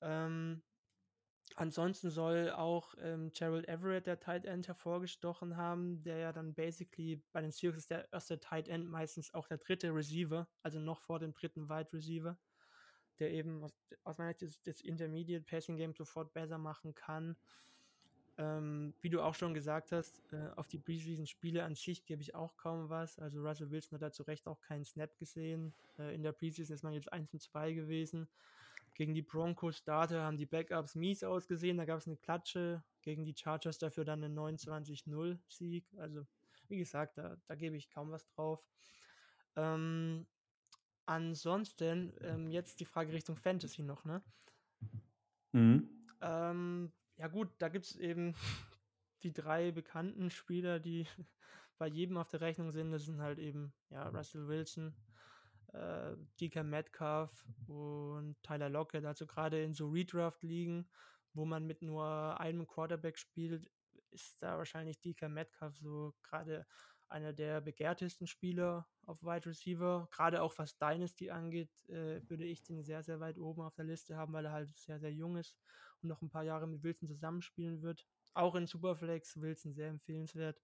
Ähm, 0.00 0.62
ansonsten 1.54 2.10
soll 2.10 2.50
auch 2.50 2.94
ähm, 2.98 3.30
Gerald 3.32 3.68
Everett, 3.68 4.06
der 4.06 4.20
Tight 4.20 4.44
End, 4.44 4.68
hervorgestochen 4.68 5.56
haben, 5.56 6.02
der 6.02 6.18
ja 6.18 6.32
dann 6.32 6.54
basically 6.54 7.22
bei 7.32 7.40
den 7.40 7.52
Seahawks 7.52 7.78
ist 7.78 7.90
der 7.90 8.12
erste 8.12 8.38
Tight 8.40 8.68
End, 8.68 8.88
meistens 8.88 9.32
auch 9.34 9.48
der 9.48 9.58
dritte 9.58 9.94
Receiver, 9.94 10.48
also 10.62 10.78
noch 10.78 11.00
vor 11.00 11.18
dem 11.18 11.32
dritten 11.32 11.68
Wide 11.68 11.92
Receiver 11.92 12.38
der 13.18 13.32
eben 13.32 13.62
aus, 13.62 13.74
aus 14.04 14.18
meiner 14.18 14.34
Sicht 14.34 14.66
das, 14.66 14.80
Intermediate 14.80 15.44
Passing 15.44 15.76
Game 15.76 15.94
sofort 15.94 16.32
besser 16.32 16.58
machen 16.58 16.94
kann. 16.94 17.36
Ähm, 18.38 18.92
wie 19.00 19.08
du 19.08 19.22
auch 19.22 19.34
schon 19.34 19.54
gesagt 19.54 19.92
hast, 19.92 20.20
äh, 20.32 20.50
auf 20.56 20.68
die 20.68 20.78
Preseason-Spiele 20.78 21.64
an 21.64 21.74
sich 21.74 22.04
gebe 22.04 22.20
ich 22.20 22.34
auch 22.34 22.56
kaum 22.56 22.90
was. 22.90 23.18
Also 23.18 23.40
Russell 23.40 23.70
Wilson 23.70 23.96
hat 23.96 24.02
da 24.02 24.12
zu 24.12 24.24
Recht 24.24 24.46
auch 24.46 24.60
keinen 24.60 24.84
Snap 24.84 25.16
gesehen. 25.16 25.74
Äh, 25.98 26.14
in 26.14 26.22
der 26.22 26.32
Preseason 26.32 26.74
ist 26.74 26.82
man 26.82 26.92
jetzt 26.92 27.10
1 27.10 27.32
und 27.32 27.40
2 27.40 27.72
gewesen. 27.72 28.28
Gegen 28.96 29.14
die 29.14 29.22
Broncos 29.22 29.76
Starter 29.76 30.22
haben 30.22 30.36
die 30.36 30.46
Backups 30.46 30.96
mies 30.96 31.22
ausgesehen. 31.22 31.76
Da 31.76 31.84
gab 31.84 31.98
es 31.98 32.08
eine 32.08 32.16
Klatsche. 32.16 32.82
Gegen 33.02 33.24
die 33.24 33.36
Chargers 33.36 33.78
dafür 33.78 34.04
dann 34.04 34.24
einen 34.24 34.36
29-0-Sieg. 34.36 35.86
Also, 35.98 36.26
wie 36.68 36.78
gesagt, 36.78 37.18
da, 37.18 37.36
da 37.46 37.54
gebe 37.54 37.76
ich 37.76 37.88
kaum 37.88 38.10
was 38.10 38.26
drauf. 38.26 38.66
Ähm, 39.54 40.26
Ansonsten, 41.06 42.12
ähm, 42.20 42.50
jetzt 42.50 42.80
die 42.80 42.84
Frage 42.84 43.12
Richtung 43.12 43.36
Fantasy 43.36 43.84
noch, 43.84 44.04
ne? 44.04 44.22
Mhm. 45.52 45.88
Ähm, 46.20 46.92
ja 47.16 47.28
gut, 47.28 47.48
da 47.58 47.68
gibt 47.68 47.84
es 47.84 47.96
eben 47.96 48.34
die 49.22 49.32
drei 49.32 49.70
bekannten 49.70 50.30
Spieler, 50.30 50.80
die 50.80 51.06
bei 51.78 51.86
jedem 51.86 52.16
auf 52.16 52.28
der 52.28 52.40
Rechnung 52.40 52.72
sind. 52.72 52.90
Das 52.90 53.04
sind 53.04 53.20
halt 53.20 53.38
eben, 53.38 53.72
ja, 53.88 54.08
Russell 54.08 54.48
Wilson, 54.48 54.96
äh, 55.72 56.16
DK 56.40 56.62
Metcalf 56.62 57.44
und 57.66 58.36
Tyler 58.42 58.68
Lockett. 58.68 59.04
Also 59.04 59.26
gerade 59.26 59.62
in 59.62 59.74
so 59.74 59.88
Redraft-Ligen, 59.88 60.88
wo 61.34 61.44
man 61.44 61.66
mit 61.66 61.82
nur 61.82 62.38
einem 62.40 62.66
Quarterback 62.66 63.18
spielt, 63.18 63.70
ist 64.10 64.42
da 64.42 64.56
wahrscheinlich 64.56 65.00
DK 65.00 65.28
Metcalf 65.28 65.76
so 65.76 66.14
gerade 66.22 66.66
einer 67.08 67.32
der 67.32 67.60
begehrtesten 67.60 68.26
Spieler 68.26 68.88
auf 69.04 69.22
Wide 69.22 69.46
Receiver. 69.46 70.08
Gerade 70.10 70.42
auch 70.42 70.56
was 70.58 70.76
Dynasty 70.78 71.30
angeht, 71.30 71.70
äh, 71.88 72.20
würde 72.28 72.44
ich 72.44 72.62
den 72.62 72.82
sehr, 72.82 73.02
sehr 73.02 73.20
weit 73.20 73.38
oben 73.38 73.62
auf 73.62 73.74
der 73.74 73.84
Liste 73.84 74.16
haben, 74.16 74.32
weil 74.32 74.46
er 74.46 74.52
halt 74.52 74.76
sehr, 74.76 74.98
sehr 74.98 75.12
jung 75.12 75.36
ist 75.36 75.56
und 76.02 76.08
noch 76.08 76.22
ein 76.22 76.30
paar 76.30 76.42
Jahre 76.42 76.66
mit 76.66 76.82
Wilson 76.82 77.08
zusammenspielen 77.08 77.82
wird. 77.82 78.06
Auch 78.34 78.54
in 78.54 78.66
Superflex 78.66 79.40
Wilson 79.40 79.72
sehr 79.72 79.88
empfehlenswert, 79.88 80.60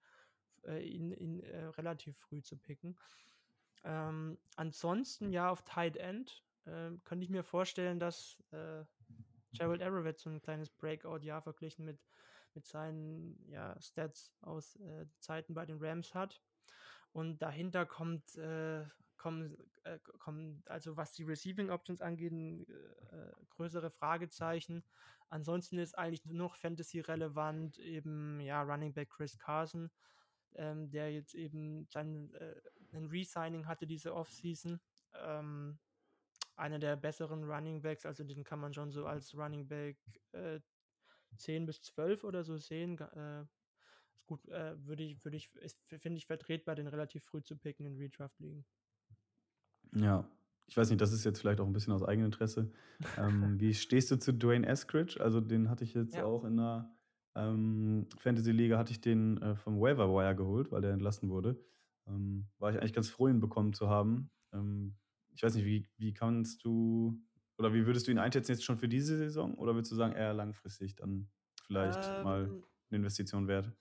äh, 0.64 0.82
ihn, 0.82 1.12
ihn 1.12 1.40
äh, 1.40 1.64
relativ 1.66 2.16
früh 2.18 2.42
zu 2.42 2.58
picken. 2.58 2.98
Ähm, 3.84 4.38
ansonsten 4.56 5.32
ja 5.32 5.50
auf 5.50 5.62
Tight 5.62 5.96
End 5.96 6.44
äh, 6.64 6.90
könnte 7.04 7.24
ich 7.24 7.30
mir 7.30 7.42
vorstellen, 7.42 7.98
dass 7.98 8.42
äh, 8.52 8.84
Gerald 9.52 9.82
Everett 9.82 10.18
so 10.18 10.30
ein 10.30 10.40
kleines 10.40 10.70
Breakout-Jahr 10.70 11.42
verglichen 11.42 11.84
mit 11.84 12.00
mit 12.54 12.66
seinen 12.66 13.38
ja, 13.48 13.78
Stats 13.80 14.32
aus 14.40 14.76
äh, 14.76 15.06
Zeiten 15.18 15.54
bei 15.54 15.66
den 15.66 15.78
Rams 15.82 16.14
hat. 16.14 16.42
Und 17.12 17.42
dahinter 17.42 17.84
kommt, 17.86 18.36
äh, 18.36 18.84
kommen, 19.16 19.56
äh, 19.84 19.98
kommen, 20.18 20.62
also 20.66 20.96
was 20.96 21.12
die 21.12 21.24
Receiving 21.24 21.70
Options 21.70 22.00
angeht, 22.00 22.32
äh, 22.32 23.32
größere 23.50 23.90
Fragezeichen. 23.90 24.84
Ansonsten 25.28 25.78
ist 25.78 25.96
eigentlich 25.96 26.24
nur 26.24 26.36
noch 26.36 26.56
Fantasy 26.56 27.00
relevant, 27.00 27.78
eben 27.78 28.40
ja, 28.40 28.62
Running 28.62 28.92
Back 28.92 29.10
Chris 29.10 29.38
Carson, 29.38 29.90
ähm, 30.54 30.90
der 30.90 31.12
jetzt 31.12 31.34
eben 31.34 31.88
dann 31.90 32.32
äh, 32.34 32.60
ein 32.92 33.06
Resigning 33.06 33.66
hatte 33.66 33.86
diese 33.86 34.14
Offseason. 34.14 34.80
Ähm, 35.14 35.78
einer 36.56 36.78
der 36.78 36.96
besseren 36.96 37.44
Running 37.44 37.82
Backs, 37.82 38.06
also 38.06 38.24
den 38.24 38.44
kann 38.44 38.60
man 38.60 38.74
schon 38.74 38.90
so 38.90 39.06
als 39.06 39.34
Running 39.34 39.66
Back 39.66 39.96
äh, 40.32 40.60
10 41.36 41.66
bis 41.66 41.80
12 41.82 42.24
oder 42.24 42.44
so 42.44 42.56
sehen. 42.56 42.98
Äh, 42.98 43.44
ist 44.14 44.26
gut, 44.26 44.46
äh, 44.48 44.74
würde 44.86 45.02
ich, 45.02 45.24
würde 45.24 45.36
ich, 45.36 45.50
finde 45.88 46.18
ich 46.18 46.26
vertretbar, 46.26 46.74
den 46.74 46.86
relativ 46.86 47.24
früh 47.24 47.42
zu 47.42 47.56
picken 47.56 47.86
in 47.86 47.96
Redraft 47.96 48.38
liegen. 48.38 48.64
Ja, 49.94 50.28
ich 50.66 50.76
weiß 50.76 50.90
nicht, 50.90 51.00
das 51.00 51.12
ist 51.12 51.24
jetzt 51.24 51.40
vielleicht 51.40 51.60
auch 51.60 51.66
ein 51.66 51.72
bisschen 51.72 51.92
aus 51.92 52.02
Eigeninteresse. 52.02 52.70
ähm, 53.18 53.58
wie 53.60 53.74
stehst 53.74 54.10
du 54.10 54.16
zu 54.16 54.32
Dwayne 54.32 54.66
Eskridge? 54.66 55.20
Also 55.20 55.40
den 55.40 55.68
hatte 55.68 55.84
ich 55.84 55.94
jetzt 55.94 56.14
ja. 56.14 56.24
auch 56.24 56.44
in 56.44 56.58
einer 56.58 56.94
ähm, 57.34 58.06
Fantasy-Liga, 58.18 58.78
hatte 58.78 58.92
ich 58.92 59.00
den 59.00 59.40
äh, 59.42 59.56
vom 59.56 59.80
Waiver 59.80 60.08
Wire 60.08 60.36
geholt, 60.36 60.70
weil 60.70 60.82
der 60.82 60.92
entlassen 60.92 61.28
wurde. 61.28 61.58
Ähm, 62.06 62.48
war 62.58 62.70
ich 62.70 62.78
eigentlich 62.78 62.92
ganz 62.92 63.08
froh, 63.10 63.28
ihn 63.28 63.40
bekommen 63.40 63.72
zu 63.72 63.88
haben. 63.88 64.30
Ähm, 64.52 64.96
ich 65.34 65.42
weiß 65.42 65.54
nicht, 65.54 65.64
wie, 65.64 65.88
wie 65.96 66.12
kannst 66.14 66.64
du 66.64 67.20
oder 67.58 67.74
wie 67.74 67.86
würdest 67.86 68.06
du 68.06 68.10
ihn 68.10 68.18
einschätzen 68.18 68.52
jetzt 68.52 68.64
schon 68.64 68.78
für 68.78 68.88
diese 68.88 69.16
Saison? 69.16 69.54
Oder 69.54 69.74
würdest 69.74 69.92
du 69.92 69.96
sagen, 69.96 70.14
eher 70.14 70.34
langfristig 70.34 70.96
dann 70.96 71.30
vielleicht 71.66 72.16
ähm, 72.16 72.22
mal 72.22 72.56
eine 72.90 72.98
Investition 72.98 73.46
wert? 73.48 73.72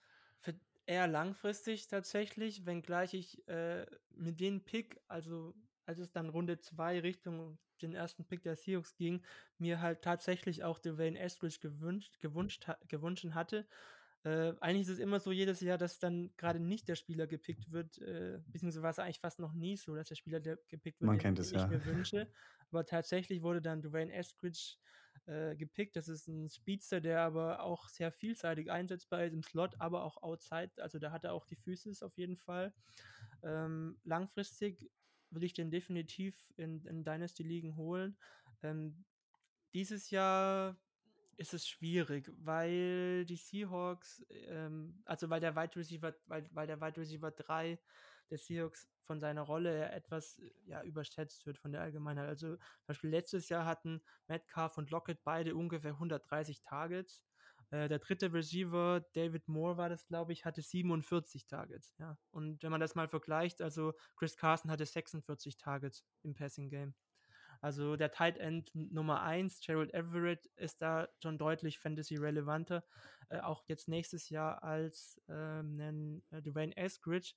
Eher 0.88 1.08
langfristig 1.08 1.88
tatsächlich, 1.88 2.66
wenngleich 2.66 3.14
ich 3.14 3.48
äh, 3.48 3.86
mit 4.10 4.40
dem 4.40 4.64
Pick, 4.64 5.00
also 5.08 5.54
als 5.86 6.00
es 6.00 6.12
dann 6.12 6.30
Runde 6.30 6.60
2 6.60 7.00
Richtung 7.00 7.60
den 7.82 7.94
ersten 7.94 8.26
Pick 8.26 8.44
der 8.44 8.56
Seahawks 8.56 8.96
ging, 8.96 9.24
mir 9.58 9.80
halt 9.82 10.02
tatsächlich 10.02 10.64
auch 10.64 10.80
Dwayne 10.80 11.20
Eskridge 11.20 11.60
gewünscht, 11.62 12.20
gewünscht, 12.20 12.68
gewünscht 12.88 13.26
hatte. 13.34 13.68
Äh, 14.24 14.54
eigentlich 14.60 14.84
ist 14.84 14.94
es 14.94 15.00
immer 15.00 15.20
so 15.20 15.32
jedes 15.32 15.62
Jahr, 15.62 15.78
dass 15.78 15.98
dann 15.98 16.32
gerade 16.38 16.60
nicht 16.60 16.88
der 16.88 16.96
Spieler 16.96 17.26
gepickt 17.26 17.72
wird, 17.72 17.98
äh, 18.00 18.40
beziehungsweise 18.48 18.84
war 18.84 18.92
es 18.92 19.00
eigentlich 19.00 19.20
fast 19.20 19.40
noch 19.40 19.54
nie 19.54 19.78
so, 19.78 19.96
dass 19.96 20.10
der 20.10 20.16
Spieler 20.16 20.40
der 20.40 20.58
gepickt 20.68 21.02
wird, 21.02 21.08
Man 21.08 21.18
den, 21.18 21.22
kennt 21.22 21.38
den 21.40 21.46
es, 21.46 21.52
ich 21.52 21.58
ja. 21.58 21.68
mir 21.68 21.84
wünsche. 21.86 22.32
Aber 22.70 22.86
tatsächlich 22.86 23.42
wurde 23.42 23.62
dann 23.62 23.82
Dwayne 23.82 24.14
Eskridge 24.14 24.76
äh, 25.26 25.56
gepickt. 25.56 25.96
Das 25.96 26.08
ist 26.08 26.28
ein 26.28 26.50
Speedster, 26.50 27.02
der 27.02 27.22
aber 27.22 27.64
auch 27.64 27.88
sehr 27.88 28.12
vielseitig 28.12 28.72
einsetzbar 28.72 29.26
ist 29.26 29.34
im 29.34 29.44
Slot, 29.44 29.76
aber 29.80 30.04
auch 30.04 30.22
outside. 30.22 30.72
Also 30.78 31.00
da 31.00 31.12
hat 31.12 31.24
er 31.24 31.34
auch 31.34 31.46
die 31.46 31.56
Füße 31.56 31.94
auf 32.06 32.18
jeden 32.18 32.38
Fall. 32.38 32.74
Ähm, 33.44 34.00
langfristig 34.04 34.92
würde 35.32 35.46
ich 35.46 35.54
den 35.54 35.72
definitiv 35.72 36.54
in, 36.58 36.86
in 36.86 37.04
Dynasty-Ligen 37.04 37.76
holen. 37.76 38.18
Ähm, 38.62 39.06
dieses 39.74 40.10
Jahr 40.10 40.78
ist 41.38 41.54
es 41.54 41.68
schwierig, 41.68 42.32
weil 42.38 43.26
die 43.26 43.36
Seahawks, 43.36 44.24
ähm, 44.30 45.02
also 45.06 45.30
weil 45.30 45.40
der 45.40 45.56
Wide 45.56 45.76
Receiver, 45.76 46.14
weil, 46.26 46.48
weil 46.52 46.68
der 46.68 46.82
Wide 46.82 46.98
Receiver 46.98 47.32
3 47.32 47.80
der 48.30 48.38
Seahawks 48.38 48.88
von 49.04 49.20
seiner 49.20 49.42
Rolle 49.42 49.90
etwas 49.92 50.42
ja, 50.66 50.82
überschätzt 50.84 51.46
wird 51.46 51.58
von 51.58 51.72
der 51.72 51.82
Allgemeinheit. 51.82 52.30
Also 52.30 52.56
zum 52.56 52.88
Beispiel 52.88 53.10
letztes 53.10 53.50
Jahr 53.50 53.66
hatten 53.66 54.02
Metcalf 54.28 54.78
und 54.78 54.90
Lockett 54.90 55.24
beide 55.24 55.56
ungefähr 55.56 55.92
130 55.92 56.62
Targets. 56.62 57.22
Äh, 57.72 57.88
der 57.88 58.00
dritte 58.00 58.34
Receiver, 58.34 59.06
David 59.14 59.48
Moore 59.48 59.78
war 59.78 59.90
das, 59.90 60.06
glaube 60.08 60.34
ich, 60.34 60.46
hatte 60.46 60.62
47 60.62 61.46
Targets. 61.46 61.94
Ja. 61.98 62.18
Und 62.32 62.64
wenn 62.64 62.72
man 62.72 62.82
das 62.82 62.96
mal 62.96 63.08
vergleicht, 63.08 63.62
also 63.62 63.94
Chris 64.16 64.38
Carson 64.38 64.72
hatte 64.72 64.86
46 64.86 65.58
Targets 65.58 66.06
im 66.24 66.34
Passing 66.34 66.70
Game. 66.70 66.94
Also 67.62 67.96
der 67.96 68.12
Tight 68.12 68.38
End 68.38 68.72
Nummer 68.74 69.22
1, 69.22 69.62
Gerald 69.62 69.94
Everett, 69.94 70.48
ist 70.58 70.82
da 70.82 71.08
schon 71.22 71.38
deutlich 71.38 71.80
Fantasy-relevanter, 71.80 72.84
äh, 73.30 73.40
auch 73.40 73.64
jetzt 73.68 73.88
nächstes 73.88 74.30
Jahr 74.30 74.64
als 74.64 75.22
ähm, 75.30 76.24
äh, 76.32 76.42
Dwayne 76.42 76.76
Eskridge. 76.76 77.36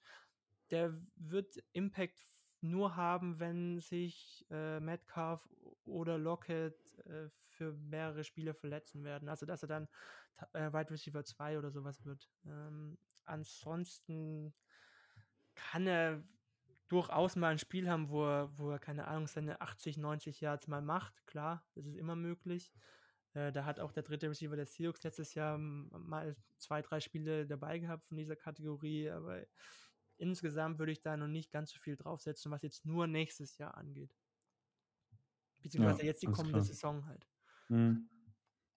Der 0.71 0.99
wird 1.17 1.63
Impact 1.73 2.27
nur 2.63 2.97
haben, 2.97 3.39
wenn 3.39 3.81
sich 3.81 4.47
äh, 4.51 4.81
Metcalf 4.81 5.47
oder 5.85 6.17
Lockett 6.17 6.75
äh, 7.05 7.29
für 7.49 7.75
mehrere 7.75 8.25
Spiele 8.25 8.55
verletzen 8.55 9.05
werden. 9.05 9.29
Also 9.29 9.45
dass 9.45 9.63
er 9.63 9.69
dann 9.69 9.89
äh, 10.55 10.73
Wide 10.73 10.91
Receiver 10.91 11.23
2 11.23 11.59
oder 11.59 11.71
sowas 11.71 12.05
wird. 12.07 12.31
Ähm, 12.47 12.97
ansonsten 13.25 14.55
kann 15.55 15.87
er 15.87 16.23
durchaus 16.89 17.37
mal 17.37 17.49
ein 17.49 17.59
Spiel 17.59 17.89
haben, 17.89 18.09
wo 18.09 18.25
er, 18.25 18.59
wo 18.59 18.71
er, 18.71 18.79
keine 18.79 19.09
Ahnung, 19.09 19.27
seine 19.27 19.61
80, 19.61 19.97
90 19.97 20.41
Yards 20.41 20.69
mal 20.69 20.83
macht. 20.83 21.27
Klar, 21.27 21.67
das 21.75 21.87
ist 21.87 21.97
immer 21.97 22.17
möglich. 22.17 22.73
Äh, 23.35 23.53
da 23.53 23.65
hat 23.65 23.81
auch 23.81 23.93
der 23.93 24.03
dritte 24.03 24.29
Receiver 24.29 24.57
der 24.57 24.67
Seahawks 24.67 25.03
letztes 25.03 25.35
Jahr 25.35 25.59
mal 25.59 26.37
zwei, 26.59 26.83
drei 26.83 27.01
Spiele 27.01 27.47
dabei 27.47 27.79
gehabt 27.79 28.07
von 28.07 28.17
dieser 28.17 28.37
Kategorie, 28.37 29.11
aber 29.11 29.45
insgesamt 30.17 30.79
würde 30.79 30.93
ich 30.93 31.03
da 31.03 31.17
noch 31.17 31.27
nicht 31.27 31.51
ganz 31.51 31.71
so 31.71 31.79
viel 31.79 31.97
draufsetzen, 31.97 32.53
was 32.53 32.63
jetzt 32.63 32.87
nur 32.87 33.07
nächstes 33.07 33.59
Jahr 33.59 33.77
angeht. 33.77 34.15
Beziehungsweise 35.63 36.03
ja, 36.03 36.07
jetzt 36.07 36.23
die 36.23 36.27
kommende 36.27 36.53
klar. 36.53 36.65
Saison 36.65 37.07
halt. 37.07 37.27
Mhm. 37.69 38.09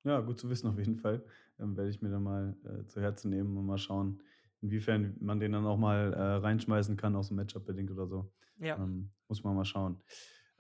Ja, 0.04 0.22
gut 0.22 0.40
zu 0.40 0.50
wissen 0.50 0.68
auf 0.70 0.78
jeden 0.78 0.96
Fall. 0.96 1.26
Ähm, 1.60 1.76
werde 1.76 1.90
ich 1.90 2.02
mir 2.02 2.10
dann 2.10 2.24
mal 2.24 2.56
äh, 2.64 2.88
zu 2.88 3.02
Herzen 3.02 3.30
nehmen 3.30 3.58
und 3.58 3.66
mal 3.66 3.78
schauen, 3.78 4.24
inwiefern 4.62 5.16
man 5.20 5.40
den 5.40 5.52
dann 5.52 5.66
auch 5.66 5.78
mal 5.78 6.14
äh, 6.14 6.22
reinschmeißen 6.38 6.98
kann, 6.98 7.16
auch 7.16 7.24
so 7.24 7.34
Matchup-bedingt 7.34 7.92
oder 7.92 8.08
so. 8.08 8.32
Ja. 8.60 8.78
Ähm, 8.78 9.12
muss 9.28 9.44
man 9.44 9.56
mal 9.56 9.66
schauen. 9.66 10.02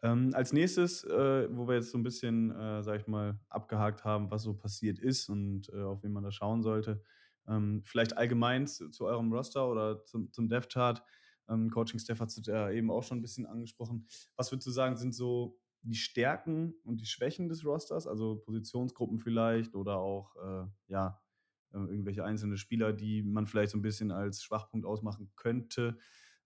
Ähm, 0.03 0.31
als 0.33 0.53
nächstes, 0.53 1.03
äh, 1.05 1.47
wo 1.51 1.67
wir 1.67 1.75
jetzt 1.75 1.91
so 1.91 1.97
ein 1.97 2.03
bisschen, 2.03 2.51
äh, 2.51 2.83
sag 2.83 2.99
ich 3.01 3.07
mal, 3.07 3.39
abgehakt 3.49 4.03
haben, 4.03 4.29
was 4.29 4.43
so 4.43 4.53
passiert 4.53 4.99
ist 4.99 5.27
und 5.27 5.69
äh, 5.73 5.81
auf 5.81 6.03
wen 6.03 6.11
man 6.11 6.23
da 6.23 6.31
schauen 6.31 6.61
sollte, 6.61 7.01
ähm, 7.47 7.81
vielleicht 7.83 8.15
allgemein 8.15 8.67
zu, 8.67 8.89
zu, 8.89 9.05
eurem 9.05 9.31
Roster 9.33 9.67
oder 9.67 10.03
zum, 10.05 10.31
zum 10.31 10.49
Dev-Chart. 10.49 11.01
Ähm, 11.49 11.71
Coaching-Staff 11.71 12.19
hat 12.19 12.29
es 12.29 12.45
ja 12.45 12.69
eben 12.69 12.91
auch 12.91 13.03
schon 13.03 13.19
ein 13.19 13.21
bisschen 13.21 13.45
angesprochen. 13.47 14.05
Was 14.35 14.51
würdest 14.51 14.67
du 14.67 14.71
sagen, 14.71 14.97
sind 14.97 15.15
so 15.15 15.57
die 15.81 15.95
Stärken 15.95 16.75
und 16.83 17.01
die 17.01 17.05
Schwächen 17.05 17.49
des 17.49 17.65
Rosters, 17.65 18.07
also 18.07 18.35
Positionsgruppen 18.37 19.19
vielleicht 19.19 19.73
oder 19.73 19.97
auch, 19.97 20.35
äh, 20.35 20.67
ja, 20.87 21.19
irgendwelche 21.73 22.23
einzelne 22.23 22.57
Spieler, 22.57 22.93
die 22.93 23.23
man 23.23 23.47
vielleicht 23.47 23.71
so 23.71 23.77
ein 23.77 23.81
bisschen 23.81 24.11
als 24.11 24.43
Schwachpunkt 24.43 24.85
ausmachen 24.85 25.31
könnte. 25.35 25.97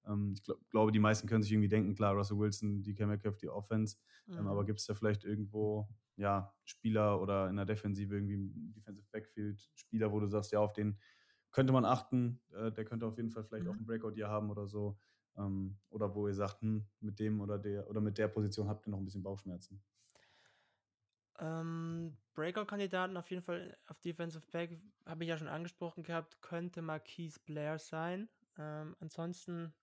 Ähm, 0.05 0.33
ich 0.33 0.43
glaub, 0.43 0.69
glaube, 0.69 0.91
die 0.91 0.99
meisten 0.99 1.27
können 1.27 1.43
sich 1.43 1.51
irgendwie 1.51 1.69
denken, 1.69 1.95
klar, 1.95 2.13
Russell 2.13 2.37
Wilson, 2.37 2.83
DK 2.83 3.07
Metcalf, 3.07 3.37
die 3.37 3.49
Offense. 3.49 3.97
Ähm, 4.27 4.41
mhm. 4.41 4.47
aber 4.47 4.65
gibt 4.65 4.79
es 4.79 4.85
da 4.85 4.93
vielleicht 4.93 5.23
irgendwo 5.23 5.87
ja, 6.15 6.53
Spieler 6.63 7.21
oder 7.21 7.49
in 7.49 7.55
der 7.55 7.65
Defensive 7.65 8.13
irgendwie 8.13 8.35
im 8.35 8.73
Defensive 8.73 9.07
Backfield 9.11 9.69
Spieler, 9.75 10.11
wo 10.11 10.19
du 10.19 10.27
sagst, 10.27 10.51
ja, 10.51 10.59
auf 10.59 10.73
den 10.73 10.97
könnte 11.51 11.73
man 11.73 11.85
achten, 11.85 12.39
äh, 12.53 12.71
der 12.71 12.85
könnte 12.85 13.05
auf 13.05 13.17
jeden 13.17 13.29
Fall 13.29 13.43
vielleicht 13.43 13.65
mhm. 13.65 13.71
auch 13.71 13.75
ein 13.75 13.85
Breakout 13.85 14.13
hier 14.13 14.29
haben 14.29 14.49
oder 14.49 14.67
so. 14.67 14.97
Ähm, 15.37 15.77
oder 15.89 16.13
wo 16.13 16.27
ihr 16.27 16.33
sagt, 16.33 16.61
hm, 16.61 16.85
mit 16.99 17.19
dem 17.19 17.41
oder 17.41 17.57
der 17.57 17.89
oder 17.89 18.01
mit 18.01 18.17
der 18.17 18.27
Position 18.27 18.67
habt 18.67 18.87
ihr 18.87 18.91
noch 18.91 18.99
ein 18.99 19.05
bisschen 19.05 19.23
Bauchschmerzen. 19.23 19.81
Ähm, 21.41 22.15
Breakout-Kandidaten 22.35 23.17
auf 23.17 23.29
jeden 23.31 23.41
Fall 23.41 23.75
auf 23.87 23.99
Defensive 23.99 24.45
Back, 24.51 24.79
habe 25.05 25.23
ich 25.23 25.29
ja 25.29 25.37
schon 25.37 25.47
angesprochen 25.47 26.03
gehabt, 26.03 26.39
könnte 26.41 26.81
Marquise 26.83 27.39
Blair 27.45 27.79
sein. 27.79 28.29
Ähm, 28.57 28.95
ansonsten 28.99 29.73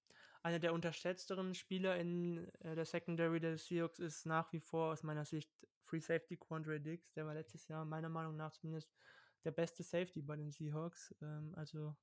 einer 0.43 0.61
der 0.61 0.73
unterschätzteren 0.73 1.55
Spieler 1.55 1.97
in 1.97 2.49
äh, 2.61 2.77
der 2.77 2.85
Secondary 2.85 3.41
der 3.41 3.59
Seahawks 3.59 3.99
ist 3.99 4.25
nach 4.25 4.53
wie 4.53 4.61
vor 4.61 4.93
aus 4.93 5.03
meiner 5.03 5.25
Sicht 5.25 5.51
Free 5.83 6.01
Safety 6.01 6.37
Quandre 6.37 6.81
Dix. 6.81 7.13
Der 7.15 7.27
war 7.27 7.35
letztes 7.35 7.67
Jahr 7.67 7.85
meiner 7.85 8.09
Meinung 8.09 8.37
nach 8.37 8.53
zumindest 8.53 8.93
der 9.45 9.51
beste 9.51 9.83
Safety 9.83 10.23
bei 10.23 10.37
den 10.37 10.53
Seahawks. 10.53 11.13
Ähm, 11.21 11.55
also 11.57 11.97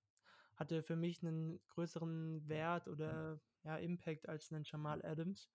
hatte 0.57 0.83
für 0.83 0.97
mich 0.97 1.23
einen 1.23 1.59
größeren 1.67 2.47
Wert 2.47 2.87
oder 2.89 3.39
ja, 3.63 3.77
Impact 3.77 4.27
als 4.27 4.51
einen 4.51 4.63
Jamal 4.65 5.03
Adams. 5.05 5.49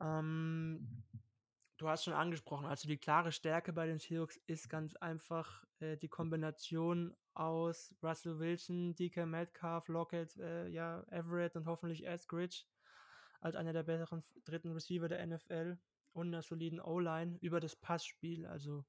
Ähm, 0.00 1.02
du 1.80 1.88
hast 1.88 2.04
schon 2.04 2.12
angesprochen, 2.12 2.66
also 2.66 2.86
die 2.86 2.98
klare 2.98 3.32
Stärke 3.32 3.72
bei 3.72 3.86
den 3.86 3.98
Seahawks 3.98 4.36
ist 4.46 4.68
ganz 4.68 4.96
einfach 4.96 5.64
äh, 5.80 5.96
die 5.96 6.08
Kombination 6.08 7.16
aus 7.32 7.94
Russell 8.02 8.38
Wilson, 8.38 8.94
DK 8.94 9.24
Metcalf, 9.24 9.88
Lockett, 9.88 10.36
äh, 10.36 10.68
ja, 10.68 11.02
Everett 11.10 11.56
und 11.56 11.66
hoffentlich 11.66 12.06
Eskridge 12.06 12.64
als 13.40 13.56
einer 13.56 13.72
der 13.72 13.82
besseren 13.82 14.22
dritten 14.44 14.72
Receiver 14.72 15.08
der 15.08 15.26
NFL 15.26 15.78
und 16.12 16.28
einer 16.28 16.42
soliden 16.42 16.80
O-Line 16.80 17.38
über 17.40 17.60
das 17.60 17.76
Passspiel. 17.76 18.44
Also 18.44 18.84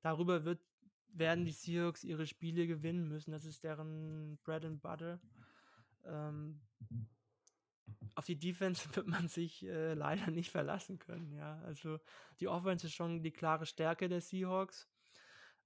darüber 0.00 0.44
wird, 0.44 0.60
werden 1.08 1.44
die 1.44 1.52
Seahawks 1.52 2.04
ihre 2.04 2.26
Spiele 2.26 2.68
gewinnen 2.68 3.08
müssen. 3.08 3.32
Das 3.32 3.44
ist 3.44 3.64
deren 3.64 4.38
Bread 4.44 4.64
and 4.64 4.80
Butter. 4.80 5.20
Ähm, 6.04 6.60
auf 8.14 8.26
die 8.26 8.38
Defense 8.38 8.88
wird 8.96 9.06
man 9.06 9.28
sich 9.28 9.64
äh, 9.64 9.94
leider 9.94 10.30
nicht 10.30 10.50
verlassen 10.50 10.98
können. 10.98 11.32
Ja, 11.32 11.60
also 11.64 11.98
die 12.40 12.48
Offense 12.48 12.86
ist 12.86 12.94
schon 12.94 13.22
die 13.22 13.32
klare 13.32 13.66
Stärke 13.66 14.08
der 14.08 14.20
Seahawks. 14.20 14.88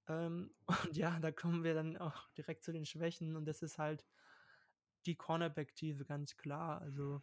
Ähm, 0.07 0.51
und 0.65 0.95
ja, 0.95 1.19
da 1.19 1.31
kommen 1.31 1.63
wir 1.63 1.73
dann 1.73 1.97
auch 1.97 2.29
direkt 2.37 2.63
zu 2.63 2.71
den 2.71 2.85
Schwächen 2.85 3.35
und 3.35 3.45
das 3.45 3.61
ist 3.61 3.77
halt 3.77 4.05
die 5.05 5.15
Cornerback-Tiefe 5.15 6.05
ganz 6.05 6.37
klar. 6.37 6.81
Also 6.81 7.21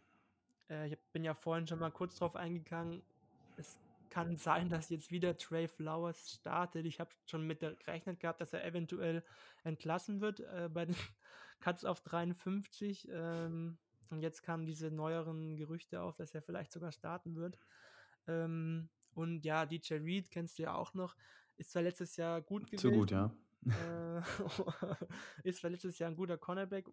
äh, 0.69 0.87
ich 0.87 0.99
bin 1.11 1.23
ja 1.23 1.33
vorhin 1.33 1.67
schon 1.67 1.79
mal 1.79 1.91
kurz 1.91 2.17
drauf 2.17 2.35
eingegangen. 2.35 3.03
Es 3.57 3.77
kann 4.09 4.37
sein, 4.37 4.69
dass 4.69 4.89
jetzt 4.89 5.11
wieder 5.11 5.35
Trey 5.37 5.67
Flowers 5.67 6.33
startet. 6.35 6.85
Ich 6.85 6.99
habe 6.99 7.09
schon 7.25 7.47
mit 7.47 7.61
gerechnet 7.61 8.19
gehabt, 8.19 8.41
dass 8.41 8.53
er 8.53 8.63
eventuell 8.63 9.23
entlassen 9.63 10.21
wird 10.21 10.41
äh, 10.41 10.69
bei 10.71 10.85
den 10.85 10.95
Cuts 11.61 11.83
auf 11.83 12.01
53. 12.01 13.09
Ähm, 13.11 13.77
und 14.09 14.21
jetzt 14.21 14.43
kamen 14.43 14.65
diese 14.65 14.91
neueren 14.91 15.55
Gerüchte 15.55 16.01
auf, 16.01 16.15
dass 16.15 16.33
er 16.33 16.41
vielleicht 16.41 16.71
sogar 16.71 16.91
starten 16.91 17.35
wird. 17.35 17.57
Ähm, 18.27 18.89
und 19.13 19.45
ja, 19.45 19.65
DJ 19.65 19.95
Reed 19.95 20.31
kennst 20.31 20.57
du 20.57 20.63
ja 20.63 20.75
auch 20.75 20.93
noch. 20.93 21.15
Ist 21.57 21.71
zwar 21.71 21.83
letztes 21.83 22.17
Jahr 22.17 22.41
gut 22.41 22.65
gewesen. 22.65 22.81
Zu 22.81 22.91
gut, 22.91 23.11
ja. 23.11 23.33
Äh, 23.65 24.19
ist 25.43 25.59
zwar 25.59 25.69
letztes 25.69 25.97
Jahr 25.97 26.09
ein 26.09 26.17
guter 26.17 26.37
Cornerback, 26.37 26.89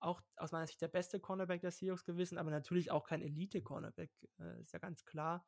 auch 0.00 0.20
aus 0.36 0.52
meiner 0.52 0.66
Sicht 0.66 0.82
der 0.82 0.88
beste 0.88 1.18
Cornerback 1.18 1.62
der 1.62 1.70
Seahawks 1.70 2.04
gewesen, 2.04 2.36
aber 2.36 2.50
natürlich 2.50 2.90
auch 2.90 3.06
kein 3.06 3.22
Elite-Cornerback, 3.22 4.10
äh, 4.38 4.60
ist 4.60 4.74
ja 4.74 4.78
ganz 4.80 5.06
klar. 5.06 5.46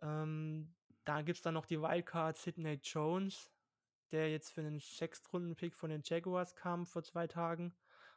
Ähm, 0.00 0.72
da 1.04 1.22
gibt 1.22 1.38
es 1.38 1.42
dann 1.42 1.54
noch 1.54 1.66
die 1.66 1.80
Wildcard 1.80 2.38
Sidney 2.38 2.78
Jones, 2.80 3.50
der 4.12 4.30
jetzt 4.30 4.52
für 4.52 4.60
einen 4.60 4.78
Sechstrunden-Pick 4.78 5.74
von 5.74 5.90
den 5.90 6.02
Jaguars 6.04 6.54
kam 6.54 6.86
vor 6.86 7.02
zwei 7.02 7.26
Tagen 7.26 7.74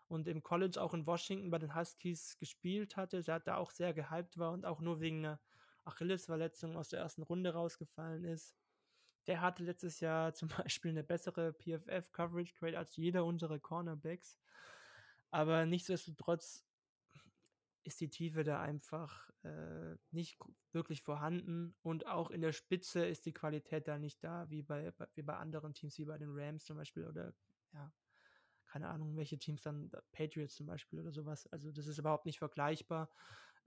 und 0.07 0.27
im 0.27 0.43
College 0.43 0.81
auch 0.81 0.93
in 0.93 1.05
Washington 1.05 1.49
bei 1.49 1.59
den 1.59 1.75
Huskies 1.75 2.37
gespielt 2.37 2.97
hatte. 2.97 3.21
Der 3.23 3.39
da 3.39 3.57
auch 3.57 3.71
sehr 3.71 3.93
gehypt 3.93 4.37
war 4.37 4.51
und 4.51 4.65
auch 4.65 4.81
nur 4.81 4.99
wegen 4.99 5.19
einer 5.19 5.39
Achillesverletzung 5.85 6.77
aus 6.77 6.89
der 6.89 6.99
ersten 6.99 7.23
Runde 7.23 7.53
rausgefallen 7.53 8.23
ist. 8.23 8.55
Der 9.27 9.41
hatte 9.41 9.63
letztes 9.63 9.99
Jahr 9.99 10.33
zum 10.35 10.49
Beispiel 10.49 10.91
eine 10.91 11.03
bessere 11.03 11.53
PFF-Coverage-Grade 11.53 12.77
als 12.77 12.95
jeder 12.95 13.25
unserer 13.25 13.59
Cornerbacks. 13.59 14.39
Aber 15.31 15.65
nichtsdestotrotz 15.65 16.65
ist 17.83 18.01
die 18.01 18.09
Tiefe 18.09 18.43
da 18.43 18.61
einfach 18.61 19.29
äh, 19.43 19.95
nicht 20.11 20.39
wirklich 20.71 21.03
vorhanden 21.03 21.75
und 21.83 22.07
auch 22.07 22.31
in 22.31 22.41
der 22.41 22.51
Spitze 22.51 23.05
ist 23.05 23.25
die 23.25 23.33
Qualität 23.33 23.87
da 23.87 23.99
nicht 23.99 24.23
da, 24.23 24.49
wie 24.49 24.63
bei, 24.63 24.91
wie 25.13 25.21
bei 25.21 25.35
anderen 25.35 25.73
Teams, 25.73 25.97
wie 25.99 26.05
bei 26.05 26.17
den 26.17 26.31
Rams 26.31 26.65
zum 26.65 26.77
Beispiel 26.77 27.05
oder 27.05 27.33
ja, 27.73 27.91
keine 28.75 28.89
Ahnung, 28.89 29.15
welche 29.15 29.39
Teams 29.39 29.61
dann, 29.61 29.89
Patriots 30.11 30.55
zum 30.55 30.65
Beispiel 30.65 30.99
oder 30.99 31.13
sowas. 31.13 31.47
Also 31.47 31.71
das 31.71 31.88
ist 31.88 31.97
überhaupt 31.97 32.25
nicht 32.25 32.39
vergleichbar. 32.39 33.09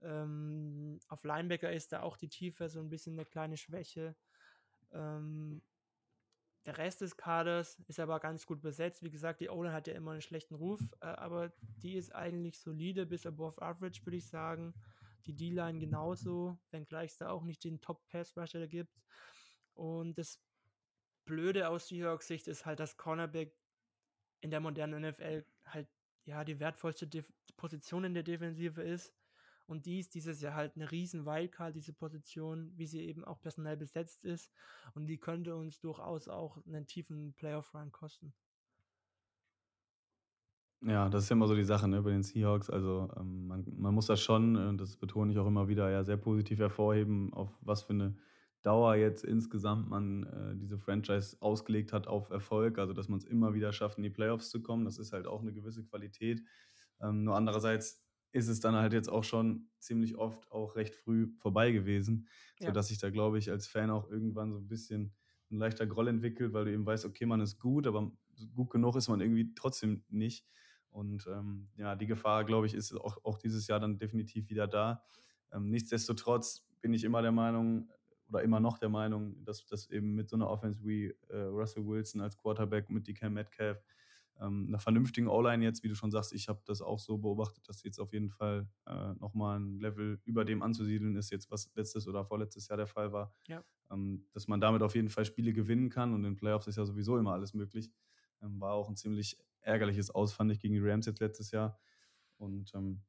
Ähm, 0.01 0.99
auf 1.07 1.23
Linebacker 1.23 1.73
ist 1.73 1.93
da 1.93 2.03
auch 2.03 2.15
die 2.15 2.29
Tiefe 2.29 2.69
so 2.69 2.79
ein 2.79 2.89
bisschen 2.89 3.13
eine 3.13 3.25
kleine 3.25 3.57
Schwäche. 3.57 4.15
Ähm, 4.91 5.63
der 6.63 6.77
Rest 6.77 7.01
des 7.01 7.17
Kaders 7.17 7.79
ist 7.87 7.99
aber 7.99 8.19
ganz 8.19 8.45
gut 8.45 8.61
besetzt. 8.61 9.01
Wie 9.01 9.09
gesagt, 9.09 9.41
die 9.41 9.49
O-Line 9.49 9.73
hat 9.73 9.87
ja 9.87 9.95
immer 9.95 10.11
einen 10.11 10.21
schlechten 10.21 10.53
Ruf, 10.53 10.79
äh, 11.01 11.07
aber 11.07 11.51
die 11.81 11.95
ist 11.95 12.13
eigentlich 12.13 12.59
solide 12.59 13.07
bis 13.07 13.25
above 13.25 13.59
average, 13.63 14.05
würde 14.05 14.17
ich 14.17 14.27
sagen. 14.27 14.75
Die 15.25 15.35
D-Line 15.35 15.79
genauso, 15.79 16.59
wenngleich 16.69 17.13
es 17.13 17.17
da 17.17 17.31
auch 17.31 17.45
nicht 17.45 17.63
den 17.63 17.81
Top-Pass-Rusher 17.81 18.67
gibt. 18.67 19.01
Und 19.73 20.19
das 20.19 20.39
Blöde 21.25 21.67
aus 21.67 21.87
Seahawks 21.87 22.27
Sicht 22.27 22.47
ist 22.47 22.67
halt, 22.67 22.79
dass 22.79 22.95
Cornerback 22.95 23.55
in 24.41 24.51
der 24.51 24.59
modernen 24.59 25.03
NFL 25.03 25.45
halt 25.65 25.87
ja 26.25 26.43
die 26.43 26.59
wertvollste 26.59 27.07
De 27.07 27.23
Position 27.57 28.05
in 28.05 28.13
der 28.13 28.23
Defensive 28.23 28.81
ist. 28.81 29.13
Und 29.67 29.85
die 29.85 29.99
ist 29.99 30.15
dieses 30.15 30.41
Jahr 30.41 30.55
halt 30.55 30.75
eine 30.75 30.89
riesen 30.89 31.25
Wildcard, 31.25 31.75
diese 31.75 31.93
Position, 31.93 32.71
wie 32.75 32.87
sie 32.87 33.01
eben 33.01 33.23
auch 33.23 33.39
personell 33.39 33.77
besetzt 33.77 34.25
ist. 34.25 34.51
Und 34.95 35.05
die 35.05 35.19
könnte 35.19 35.55
uns 35.55 35.79
durchaus 35.79 36.27
auch 36.27 36.57
einen 36.65 36.87
tiefen 36.87 37.33
Playoff-Run 37.33 37.91
kosten. 37.91 38.33
Ja, 40.81 41.09
das 41.09 41.23
ist 41.23 41.29
ja 41.29 41.35
immer 41.35 41.47
so 41.47 41.55
die 41.55 41.65
Sache 41.65 41.87
ne, 41.87 42.01
bei 42.01 42.11
den 42.11 42.23
Seahawks. 42.23 42.69
Also 42.69 43.11
ähm, 43.17 43.47
man, 43.47 43.65
man 43.77 43.93
muss 43.93 44.07
das 44.07 44.21
schon, 44.21 44.55
und 44.55 44.79
das 44.79 44.95
betone 44.95 45.31
ich 45.31 45.37
auch 45.37 45.47
immer 45.47 45.67
wieder, 45.67 45.91
ja 45.91 46.03
sehr 46.03 46.17
positiv 46.17 46.59
hervorheben, 46.59 47.33
auf 47.33 47.51
was 47.61 47.83
für 47.83 47.93
eine 47.93 48.17
Dauer 48.61 48.95
jetzt 48.95 49.23
insgesamt 49.23 49.89
man 49.89 50.23
äh, 50.23 50.55
diese 50.57 50.77
Franchise 50.77 51.37
ausgelegt 51.39 51.93
hat 51.93 52.07
auf 52.07 52.29
Erfolg. 52.29 52.77
Also 52.77 52.93
dass 52.93 53.07
man 53.07 53.19
es 53.19 53.25
immer 53.25 53.53
wieder 53.53 53.71
schafft, 53.71 53.97
in 53.97 54.03
die 54.03 54.09
Playoffs 54.09 54.49
zu 54.49 54.61
kommen. 54.61 54.85
Das 54.85 54.97
ist 54.97 55.13
halt 55.13 55.27
auch 55.27 55.41
eine 55.41 55.53
gewisse 55.53 55.83
Qualität. 55.83 56.43
Ähm, 57.01 57.23
nur 57.23 57.35
andererseits 57.35 58.03
ist 58.31 58.47
es 58.47 58.59
dann 58.59 58.75
halt 58.75 58.93
jetzt 58.93 59.09
auch 59.09 59.23
schon 59.23 59.69
ziemlich 59.79 60.15
oft 60.17 60.51
auch 60.51 60.75
recht 60.75 60.95
früh 60.95 61.31
vorbei 61.39 61.71
gewesen, 61.71 62.27
ja. 62.59 62.67
sodass 62.67 62.89
sich 62.89 62.99
da, 62.99 63.09
glaube 63.09 63.39
ich, 63.39 63.49
als 63.49 63.67
Fan 63.67 63.89
auch 63.89 64.09
irgendwann 64.09 64.51
so 64.51 64.59
ein 64.59 64.67
bisschen 64.67 65.13
ein 65.51 65.57
leichter 65.57 65.87
Groll 65.87 66.07
entwickelt, 66.07 66.53
weil 66.53 66.65
du 66.65 66.73
eben 66.73 66.85
weißt, 66.85 67.05
okay, 67.05 67.25
man 67.25 67.41
ist 67.41 67.59
gut, 67.59 67.87
aber 67.87 68.11
gut 68.53 68.69
genug 68.69 68.95
ist 68.95 69.07
man 69.07 69.21
irgendwie 69.21 69.53
trotzdem 69.55 70.03
nicht. 70.09 70.45
Und 70.91 71.27
ähm, 71.27 71.69
ja, 71.75 71.95
die 71.95 72.07
Gefahr, 72.07 72.45
glaube 72.45 72.67
ich, 72.67 72.73
ist 72.73 72.93
auch, 72.93 73.17
auch 73.23 73.37
dieses 73.37 73.67
Jahr 73.67 73.79
dann 73.79 73.97
definitiv 73.97 74.49
wieder 74.49 74.67
da. 74.67 75.03
Ähm, 75.51 75.69
nichtsdestotrotz 75.69 76.67
bin 76.81 76.93
ich 76.93 77.03
immer 77.03 77.21
der 77.21 77.31
Meinung 77.31 77.89
oder 78.29 78.43
immer 78.43 78.59
noch 78.59 78.77
der 78.77 78.89
Meinung, 78.89 79.43
dass 79.43 79.65
das 79.65 79.89
eben 79.89 80.15
mit 80.15 80.29
so 80.29 80.35
einer 80.35 80.49
Offense 80.49 80.83
wie 80.83 81.13
äh, 81.29 81.37
Russell 81.37 81.85
Wilson 81.85 82.21
als 82.21 82.37
Quarterback 82.37 82.89
mit 82.89 83.07
DK 83.07 83.29
Metcalf 83.29 83.83
ähm, 84.39 84.67
einer 84.67 84.79
vernünftigen 84.79 85.27
O-Line 85.27 85.63
jetzt, 85.63 85.83
wie 85.83 85.89
du 85.89 85.95
schon 85.95 86.11
sagst, 86.11 86.33
ich 86.33 86.47
habe 86.47 86.61
das 86.65 86.81
auch 86.81 86.99
so 86.99 87.17
beobachtet, 87.17 87.67
dass 87.67 87.83
jetzt 87.83 87.99
auf 87.99 88.13
jeden 88.13 88.29
Fall 88.29 88.67
äh, 88.85 89.13
nochmal 89.15 89.59
ein 89.59 89.79
Level 89.79 90.19
über 90.23 90.45
dem 90.45 90.61
anzusiedeln 90.61 91.15
ist, 91.15 91.29
jetzt 91.31 91.51
was 91.51 91.69
letztes 91.75 92.07
oder 92.07 92.23
vorletztes 92.23 92.67
Jahr 92.67 92.77
der 92.77 92.87
Fall 92.87 93.11
war. 93.11 93.33
Ja. 93.47 93.63
Ähm, 93.91 94.25
dass 94.31 94.47
man 94.47 94.61
damit 94.61 94.81
auf 94.81 94.95
jeden 94.95 95.09
Fall 95.09 95.25
Spiele 95.25 95.51
gewinnen 95.51 95.89
kann 95.89 96.13
und 96.13 96.23
in 96.23 96.35
Playoffs 96.35 96.67
ist 96.67 96.77
ja 96.77 96.85
sowieso 96.85 97.17
immer 97.17 97.33
alles 97.33 97.53
möglich. 97.53 97.91
Ähm, 98.41 98.59
war 98.61 98.73
auch 98.73 98.87
ein 98.87 98.95
ziemlich 98.95 99.37
ärgerliches 99.61 100.09
Aus, 100.11 100.31
fand 100.31 100.51
ich, 100.51 100.59
gegen 100.59 100.73
die 100.73 100.79
Rams 100.79 101.05
jetzt 101.05 101.19
letztes 101.19 101.51
Jahr. 101.51 101.77
Und 102.37 102.73
ähm, 102.73 103.01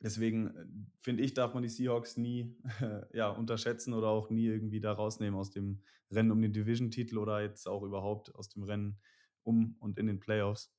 deswegen 0.00 0.48
äh, 0.48 0.66
finde 1.00 1.22
ich, 1.22 1.34
darf 1.34 1.54
man 1.54 1.62
die 1.62 1.68
Seahawks 1.68 2.16
nie 2.16 2.56
ja, 3.12 3.28
unterschätzen 3.28 3.94
oder 3.94 4.08
auch 4.08 4.30
nie 4.30 4.46
irgendwie 4.46 4.80
da 4.80 4.92
rausnehmen 4.92 5.38
aus 5.38 5.50
dem 5.50 5.82
Rennen 6.10 6.30
um 6.30 6.40
den 6.40 6.52
Division-Titel 6.52 7.18
oder 7.18 7.40
jetzt 7.40 7.66
auch 7.66 7.82
überhaupt 7.82 8.34
aus 8.34 8.48
dem 8.48 8.62
Rennen 8.62 8.98
um 9.42 9.76
und 9.80 9.98
in 9.98 10.06
den 10.06 10.20
Playoffs. 10.20 10.72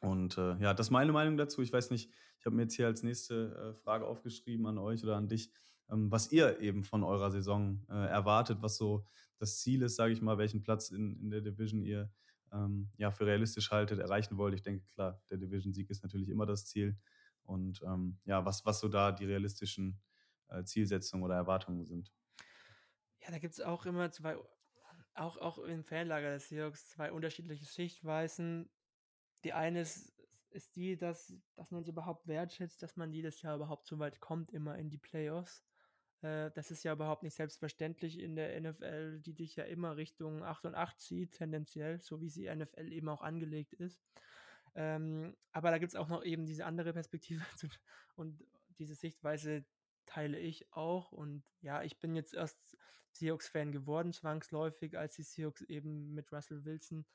Und 0.00 0.36
äh, 0.36 0.56
ja, 0.58 0.74
das 0.74 0.88
ist 0.88 0.90
meine 0.90 1.12
Meinung 1.12 1.36
dazu. 1.36 1.62
Ich 1.62 1.72
weiß 1.72 1.90
nicht, 1.90 2.10
ich 2.38 2.46
habe 2.46 2.56
mir 2.56 2.62
jetzt 2.62 2.74
hier 2.74 2.86
als 2.86 3.02
nächste 3.02 3.74
äh, 3.74 3.82
Frage 3.82 4.06
aufgeschrieben 4.06 4.66
an 4.66 4.78
euch 4.78 5.02
oder 5.02 5.16
an 5.16 5.28
dich, 5.28 5.50
ähm, 5.90 6.10
was 6.10 6.30
ihr 6.30 6.60
eben 6.60 6.84
von 6.84 7.02
eurer 7.02 7.30
Saison 7.30 7.82
äh, 7.88 7.94
erwartet, 7.94 8.58
was 8.60 8.76
so 8.76 9.06
das 9.38 9.60
Ziel 9.60 9.82
ist, 9.82 9.96
sage 9.96 10.12
ich 10.12 10.20
mal, 10.20 10.38
welchen 10.38 10.62
Platz 10.62 10.90
in, 10.90 11.18
in 11.20 11.30
der 11.30 11.40
Division 11.40 11.82
ihr 11.82 12.10
ähm, 12.52 12.90
ja, 12.96 13.10
für 13.10 13.26
realistisch 13.26 13.70
haltet, 13.70 13.98
erreichen 13.98 14.36
wollt. 14.36 14.54
Ich 14.54 14.62
denke, 14.62 14.84
klar, 14.94 15.20
der 15.30 15.38
Division-Sieg 15.38 15.90
ist 15.90 16.02
natürlich 16.02 16.28
immer 16.28 16.46
das 16.46 16.66
Ziel. 16.66 16.96
Und 17.44 17.82
ähm, 17.82 18.18
ja, 18.24 18.44
was, 18.44 18.64
was 18.64 18.80
so 18.80 18.88
da 18.88 19.12
die 19.12 19.26
realistischen 19.26 20.00
äh, 20.48 20.64
Zielsetzungen 20.64 21.24
oder 21.24 21.36
Erwartungen 21.36 21.84
sind. 21.84 22.12
Ja, 23.20 23.30
da 23.30 23.38
gibt 23.38 23.54
es 23.54 23.60
auch 23.60 23.86
immer 23.86 24.10
zwei 24.10 24.36
auch, 25.14 25.36
auch 25.38 25.58
im 25.58 25.84
Fanlager 25.84 26.32
des 26.32 26.48
Seahawks 26.48 26.88
zwei 26.88 27.12
unterschiedliche 27.12 27.64
Sichtweisen. 27.64 28.68
Die 29.44 29.52
eine 29.52 29.80
ist, 29.80 30.12
ist 30.50 30.76
die, 30.76 30.96
dass, 30.96 31.34
dass 31.54 31.70
man 31.70 31.82
es 31.82 31.88
überhaupt 31.88 32.26
wertschätzt, 32.26 32.82
dass 32.82 32.96
man 32.96 33.12
jedes 33.12 33.42
Jahr 33.42 33.56
überhaupt 33.56 33.86
so 33.86 33.98
weit 33.98 34.20
kommt, 34.20 34.50
immer 34.52 34.76
in 34.76 34.90
die 34.90 34.98
Playoffs. 34.98 35.64
Äh, 36.22 36.50
das 36.52 36.70
ist 36.70 36.82
ja 36.82 36.92
überhaupt 36.92 37.22
nicht 37.22 37.34
selbstverständlich 37.34 38.18
in 38.18 38.36
der 38.36 38.60
NFL, 38.60 39.20
die 39.20 39.34
dich 39.34 39.56
ja 39.56 39.64
immer 39.64 39.96
Richtung 39.96 40.42
8 40.42 40.66
und 40.66 40.74
8 40.74 40.98
zieht, 41.00 41.32
tendenziell, 41.32 42.00
so 42.00 42.20
wie 42.20 42.28
sie 42.28 42.52
NFL 42.52 42.92
eben 42.92 43.08
auch 43.08 43.22
angelegt 43.22 43.72
ist. 43.74 44.02
Ähm, 44.74 45.36
aber 45.52 45.70
da 45.70 45.78
gibt 45.78 45.92
es 45.92 45.96
auch 45.96 46.08
noch 46.08 46.24
eben 46.24 46.46
diese 46.46 46.66
andere 46.66 46.92
Perspektive 46.92 47.44
und 48.16 48.44
diese 48.78 48.94
Sichtweise 48.94 49.64
teile 50.06 50.38
ich 50.38 50.72
auch. 50.72 51.12
Und 51.12 51.44
ja, 51.60 51.82
ich 51.82 51.98
bin 51.98 52.14
jetzt 52.14 52.34
erst 52.34 52.76
Seahawks-Fan 53.12 53.72
geworden, 53.72 54.12
zwangsläufig, 54.12 54.98
als 54.98 55.14
die 55.14 55.22
Seahawks 55.22 55.62
eben 55.62 56.12
mit 56.14 56.32
Russell 56.32 56.64
Wilson 56.64 57.06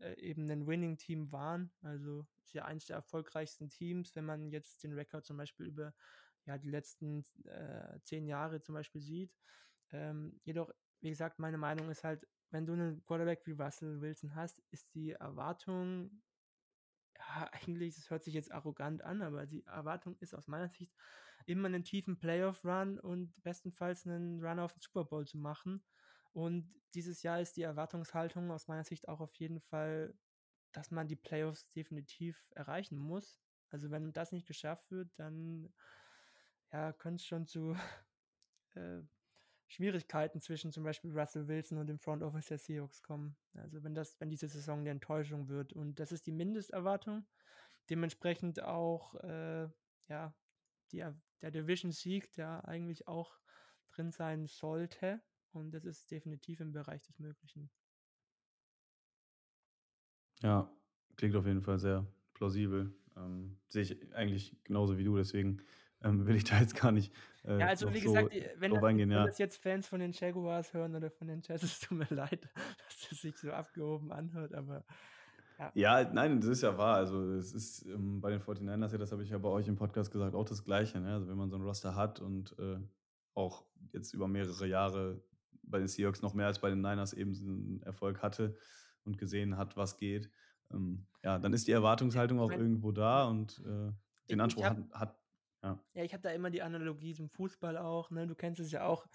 äh, 0.00 0.14
eben 0.14 0.50
ein 0.50 0.66
Winning-Team 0.66 1.30
waren. 1.32 1.70
Also 1.82 2.26
ist 2.44 2.54
ja 2.54 2.64
eins 2.64 2.86
der 2.86 2.96
erfolgreichsten 2.96 3.68
Teams, 3.68 4.14
wenn 4.16 4.24
man 4.24 4.50
jetzt 4.50 4.82
den 4.82 4.92
Rekord 4.92 5.24
zum 5.24 5.36
Beispiel 5.36 5.66
über 5.66 5.94
ja, 6.44 6.58
die 6.58 6.70
letzten 6.70 7.24
äh, 7.44 8.00
zehn 8.02 8.26
Jahre 8.26 8.60
zum 8.62 8.74
Beispiel 8.74 9.00
sieht. 9.00 9.36
Ähm, 9.90 10.40
jedoch, 10.44 10.70
wie 11.00 11.10
gesagt, 11.10 11.38
meine 11.38 11.58
Meinung 11.58 11.90
ist 11.90 12.04
halt, 12.04 12.26
wenn 12.50 12.66
du 12.66 12.72
einen 12.72 13.04
Quarterback 13.04 13.46
wie 13.46 13.52
Russell 13.52 14.00
Wilson 14.00 14.34
hast, 14.34 14.60
ist 14.70 14.92
die 14.94 15.12
Erwartung, 15.12 16.22
eigentlich, 17.52 17.96
das 17.96 18.10
hört 18.10 18.24
sich 18.24 18.34
jetzt 18.34 18.52
arrogant 18.52 19.02
an, 19.02 19.22
aber 19.22 19.46
die 19.46 19.64
Erwartung 19.66 20.16
ist 20.20 20.34
aus 20.34 20.48
meiner 20.48 20.68
Sicht 20.68 20.92
immer 21.46 21.66
einen 21.66 21.84
tiefen 21.84 22.18
Playoff-Run 22.18 22.98
und 22.98 23.34
bestenfalls 23.42 24.06
einen 24.06 24.44
Run 24.44 24.60
auf 24.60 24.72
den 24.72 24.80
Super 24.80 25.04
Bowl 25.04 25.26
zu 25.26 25.38
machen. 25.38 25.84
Und 26.32 26.72
dieses 26.94 27.22
Jahr 27.22 27.40
ist 27.40 27.56
die 27.56 27.62
Erwartungshaltung 27.62 28.50
aus 28.50 28.68
meiner 28.68 28.84
Sicht 28.84 29.08
auch 29.08 29.20
auf 29.20 29.34
jeden 29.34 29.60
Fall, 29.60 30.14
dass 30.72 30.90
man 30.90 31.08
die 31.08 31.16
Playoffs 31.16 31.72
definitiv 31.72 32.50
erreichen 32.54 32.98
muss. 32.98 33.40
Also 33.70 33.90
wenn 33.90 34.12
das 34.12 34.32
nicht 34.32 34.46
geschafft 34.46 34.90
wird, 34.90 35.10
dann 35.16 35.72
ja, 36.72 36.92
könnte 36.92 37.20
es 37.20 37.26
schon 37.26 37.46
zu 37.46 37.74
äh, 38.74 39.02
Schwierigkeiten 39.72 40.40
zwischen 40.40 40.70
zum 40.70 40.84
Beispiel 40.84 41.18
Russell 41.18 41.48
Wilson 41.48 41.78
und 41.78 41.86
dem 41.86 41.98
Front 41.98 42.22
Office 42.22 42.46
der 42.46 42.58
Seahawks 42.58 43.02
kommen. 43.02 43.34
Also 43.54 43.82
wenn 43.82 43.94
das, 43.94 44.20
wenn 44.20 44.28
diese 44.28 44.46
Saison 44.46 44.80
eine 44.80 44.90
Enttäuschung 44.90 45.48
wird. 45.48 45.72
Und 45.72 45.98
das 45.98 46.12
ist 46.12 46.26
die 46.26 46.32
Mindesterwartung. 46.32 47.26
Dementsprechend 47.88 48.62
auch 48.62 49.14
äh, 49.24 49.68
ja, 50.08 50.34
die, 50.92 51.02
der 51.40 51.50
Division-Sieg, 51.50 52.32
der 52.32 52.68
eigentlich 52.68 53.08
auch 53.08 53.38
drin 53.92 54.12
sein 54.12 54.46
sollte. 54.46 55.22
Und 55.52 55.70
das 55.72 55.86
ist 55.86 56.10
definitiv 56.10 56.60
im 56.60 56.72
Bereich 56.72 57.00
des 57.02 57.18
Möglichen. 57.18 57.70
Ja, 60.42 60.70
klingt 61.16 61.34
auf 61.34 61.46
jeden 61.46 61.62
Fall 61.62 61.78
sehr 61.78 62.06
plausibel. 62.34 62.92
Ähm, 63.16 63.58
sehe 63.68 63.82
ich 63.82 64.14
eigentlich 64.14 64.54
genauso 64.64 64.98
wie 64.98 65.04
du, 65.04 65.16
deswegen 65.16 65.62
ähm, 66.04 66.26
will 66.26 66.36
ich 66.36 66.44
da 66.44 66.58
jetzt 66.58 66.74
gar 66.74 66.92
nicht. 66.92 67.12
Äh, 67.44 67.58
ja, 67.58 67.66
also 67.68 67.92
wie 67.92 68.00
so 68.00 68.12
gesagt, 68.12 68.34
wenn, 68.58 68.72
das, 68.72 68.82
eingehen, 68.82 69.10
wenn 69.10 69.16
ja. 69.16 69.26
das 69.26 69.38
jetzt 69.38 69.62
Fans 69.62 69.86
von 69.86 70.00
den 70.00 70.12
Jaguars 70.12 70.72
hören 70.72 70.94
oder 70.94 71.10
von 71.10 71.28
den 71.28 71.42
Jazz, 71.42 71.62
es 71.62 71.80
tut 71.80 71.98
mir 71.98 72.14
leid, 72.14 72.48
dass 72.54 73.08
das 73.08 73.20
sich 73.20 73.36
so 73.36 73.52
abgehoben 73.52 74.12
anhört, 74.12 74.54
aber 74.54 74.84
ja. 75.58 76.00
ja, 76.00 76.12
nein, 76.12 76.40
das 76.40 76.50
ist 76.50 76.62
ja 76.62 76.76
wahr. 76.76 76.96
Also 76.96 77.32
es 77.32 77.52
ist 77.52 77.86
ähm, 77.86 78.20
bei 78.20 78.30
den 78.30 78.40
49ers, 78.40 78.92
ja, 78.92 78.98
das 78.98 79.12
habe 79.12 79.22
ich 79.22 79.30
ja 79.30 79.38
bei 79.38 79.48
euch 79.48 79.68
im 79.68 79.76
Podcast 79.76 80.10
gesagt, 80.10 80.34
auch 80.34 80.44
das 80.44 80.64
Gleiche. 80.64 81.00
Ne? 81.00 81.12
Also 81.12 81.28
wenn 81.28 81.36
man 81.36 81.50
so 81.50 81.56
ein 81.56 81.62
Roster 81.62 81.94
hat 81.94 82.20
und 82.20 82.56
äh, 82.58 82.78
auch 83.34 83.64
jetzt 83.92 84.12
über 84.12 84.28
mehrere 84.28 84.66
Jahre 84.66 85.22
bei 85.62 85.78
den 85.78 85.88
Seahawks 85.88 86.22
noch 86.22 86.34
mehr 86.34 86.46
als 86.46 86.58
bei 86.58 86.70
den 86.70 86.80
Niners 86.80 87.12
eben 87.12 87.32
einen 87.34 87.82
Erfolg 87.82 88.22
hatte 88.22 88.56
und 89.04 89.18
gesehen 89.18 89.56
hat, 89.56 89.76
was 89.76 89.96
geht, 89.96 90.30
ähm, 90.72 91.06
ja, 91.22 91.38
dann 91.38 91.52
ist 91.52 91.68
die 91.68 91.72
Erwartungshaltung 91.72 92.40
auch 92.40 92.50
irgendwo 92.50 92.92
da 92.92 93.24
und 93.24 93.62
äh, 93.64 93.92
den 94.30 94.40
Anspruch 94.40 94.64
hab, 94.64 94.76
hat, 94.76 95.00
hat, 95.00 95.21
ja. 95.62 95.78
Ja, 95.94 96.04
ich 96.04 96.12
habe 96.12 96.22
da 96.22 96.30
immer 96.30 96.50
die 96.50 96.62
Analogie 96.62 97.14
zum 97.14 97.28
Fußball 97.28 97.76
auch. 97.76 98.10
Ne? 98.10 98.26
Du 98.26 98.34
kennst 98.34 98.60
es 98.60 98.72
ja 98.72 98.84
auch. 98.86 99.06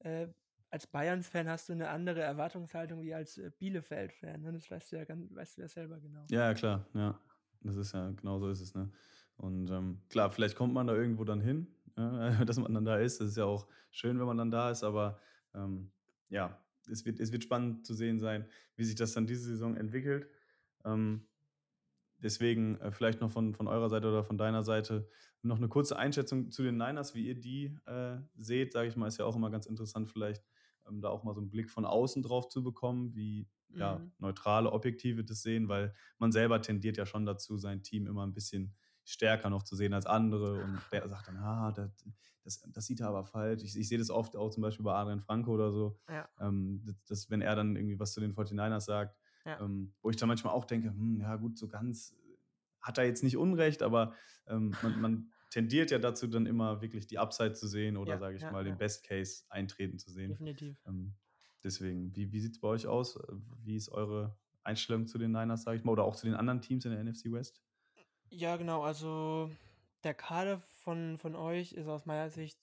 Äh, 0.00 0.28
als 0.70 0.86
Bayerns-Fan 0.86 1.48
hast 1.48 1.68
du 1.68 1.72
eine 1.72 1.88
andere 1.88 2.20
Erwartungshaltung 2.20 3.02
wie 3.02 3.14
als 3.14 3.38
äh, 3.38 3.50
Bielefeld-Fan. 3.58 4.42
Ne? 4.42 4.52
Das 4.52 4.70
weißt 4.70 4.92
du 4.92 4.96
ja 4.96 5.04
ganz, 5.04 5.34
weißt 5.34 5.56
du 5.56 5.62
ja 5.62 5.68
selber 5.68 5.98
genau. 5.98 6.24
Ja, 6.30 6.52
klar, 6.54 6.86
ja. 6.94 7.18
Das 7.62 7.76
ist 7.76 7.92
ja, 7.92 8.10
genau 8.10 8.38
so 8.38 8.48
ist 8.50 8.60
es, 8.60 8.74
ne? 8.74 8.90
Und 9.36 9.70
ähm, 9.70 10.00
klar, 10.08 10.30
vielleicht 10.30 10.56
kommt 10.56 10.74
man 10.74 10.86
da 10.86 10.94
irgendwo 10.94 11.24
dann 11.24 11.40
hin, 11.40 11.66
ja, 11.96 12.30
dass 12.44 12.58
man 12.58 12.74
dann 12.74 12.84
da 12.84 12.98
ist. 12.98 13.20
Das 13.20 13.28
ist 13.28 13.36
ja 13.36 13.44
auch 13.44 13.66
schön, 13.90 14.18
wenn 14.18 14.26
man 14.26 14.36
dann 14.36 14.50
da 14.50 14.70
ist, 14.70 14.82
aber 14.82 15.18
ähm, 15.54 15.90
ja, 16.28 16.60
es 16.90 17.04
wird, 17.04 17.20
es 17.20 17.32
wird 17.32 17.44
spannend 17.44 17.86
zu 17.86 17.94
sehen 17.94 18.18
sein, 18.18 18.46
wie 18.76 18.84
sich 18.84 18.94
das 18.94 19.12
dann 19.12 19.26
diese 19.26 19.48
Saison 19.48 19.76
entwickelt. 19.76 20.28
Ähm, 20.84 21.26
deswegen 22.18 22.76
äh, 22.80 22.92
vielleicht 22.92 23.20
noch 23.20 23.30
von, 23.30 23.54
von 23.54 23.68
eurer 23.68 23.88
Seite 23.88 24.08
oder 24.08 24.24
von 24.24 24.38
deiner 24.38 24.62
Seite 24.62 25.08
noch 25.42 25.58
eine 25.58 25.68
kurze 25.68 25.96
Einschätzung 25.96 26.50
zu 26.50 26.62
den 26.62 26.76
Niners, 26.76 27.14
wie 27.14 27.26
ihr 27.26 27.38
die 27.38 27.76
äh, 27.86 28.18
seht, 28.36 28.72
sage 28.72 28.88
ich 28.88 28.96
mal, 28.96 29.06
ist 29.06 29.18
ja 29.18 29.24
auch 29.24 29.36
immer 29.36 29.50
ganz 29.50 29.66
interessant, 29.66 30.10
vielleicht 30.10 30.44
ähm, 30.88 31.00
da 31.00 31.08
auch 31.08 31.22
mal 31.22 31.34
so 31.34 31.40
einen 31.40 31.50
Blick 31.50 31.70
von 31.70 31.84
außen 31.84 32.22
drauf 32.22 32.48
zu 32.48 32.62
bekommen, 32.62 33.14
wie 33.14 33.48
mhm. 33.68 33.78
ja, 33.78 34.00
neutrale, 34.18 34.72
objektive 34.72 35.24
das 35.24 35.42
sehen, 35.42 35.68
weil 35.68 35.94
man 36.18 36.32
selber 36.32 36.60
tendiert 36.60 36.96
ja 36.96 37.06
schon 37.06 37.24
dazu, 37.24 37.56
sein 37.56 37.82
Team 37.82 38.06
immer 38.06 38.26
ein 38.26 38.34
bisschen 38.34 38.74
stärker 39.04 39.48
noch 39.48 39.62
zu 39.62 39.74
sehen 39.74 39.94
als 39.94 40.04
andere 40.04 40.62
und 40.62 40.80
der 40.92 41.08
sagt 41.08 41.28
dann, 41.28 41.38
ah, 41.38 41.72
das, 41.72 41.90
das, 42.44 42.60
das 42.70 42.86
sieht 42.86 43.00
er 43.00 43.08
aber 43.08 43.24
falsch. 43.24 43.62
Ich, 43.62 43.74
ich 43.74 43.88
sehe 43.88 43.96
das 43.96 44.10
oft 44.10 44.36
auch 44.36 44.50
zum 44.50 44.62
Beispiel 44.62 44.84
bei 44.84 44.92
Adrian 44.94 45.20
Franco 45.20 45.52
oder 45.52 45.72
so, 45.72 45.98
ja. 46.10 46.28
ähm, 46.40 46.82
dass, 46.84 47.04
dass, 47.04 47.30
wenn 47.30 47.40
er 47.40 47.56
dann 47.56 47.74
irgendwie 47.74 47.98
was 47.98 48.12
zu 48.12 48.20
den 48.20 48.34
49ers 48.34 48.80
sagt, 48.80 49.16
ja. 49.48 49.60
ähm, 49.60 49.92
wo 50.02 50.10
ich 50.10 50.16
dann 50.16 50.28
manchmal 50.28 50.52
auch 50.52 50.64
denke, 50.64 50.88
hm, 50.88 51.20
ja 51.20 51.36
gut, 51.36 51.58
so 51.58 51.68
ganz 51.68 52.14
hat 52.80 52.98
er 52.98 53.04
jetzt 53.04 53.22
nicht 53.22 53.36
Unrecht, 53.36 53.82
aber 53.82 54.14
ähm, 54.46 54.74
man, 54.82 55.00
man, 55.00 55.32
tendiert 55.50 55.90
ja 55.90 55.98
dazu, 55.98 56.26
dann 56.26 56.44
immer 56.44 56.82
wirklich 56.82 57.06
die 57.06 57.18
Upside 57.18 57.54
zu 57.54 57.66
sehen 57.66 57.96
oder, 57.96 58.12
ja, 58.12 58.18
sage 58.18 58.36
ich 58.36 58.42
mal, 58.42 58.64
den 58.64 58.76
Best 58.76 59.02
Case 59.02 59.44
eintreten 59.48 59.98
zu 59.98 60.10
sehen. 60.10 60.32
Definitiv. 60.32 60.76
Ähm, 60.86 61.14
deswegen, 61.64 62.14
wie, 62.14 62.30
wie 62.32 62.40
sieht 62.40 62.52
es 62.52 62.60
bei 62.60 62.68
euch 62.68 62.86
aus? 62.86 63.18
Wie 63.64 63.74
ist 63.74 63.88
eure 63.88 64.36
Einstellung 64.62 65.06
zu 65.06 65.16
den 65.16 65.32
Niners, 65.32 65.62
sage 65.62 65.78
ich 65.78 65.84
mal, 65.84 65.92
oder 65.92 66.04
auch 66.04 66.16
zu 66.16 66.26
den 66.26 66.34
anderen 66.34 66.60
Teams 66.60 66.84
in 66.84 66.90
der 66.90 67.02
NFC 67.02 67.32
West? 67.32 67.62
Ja, 68.28 68.58
genau. 68.58 68.82
Also 68.82 69.50
der 70.04 70.12
Kader 70.12 70.60
von, 70.82 71.16
von 71.16 71.34
euch 71.34 71.72
ist 71.72 71.88
aus 71.88 72.04
meiner 72.04 72.28
Sicht 72.28 72.60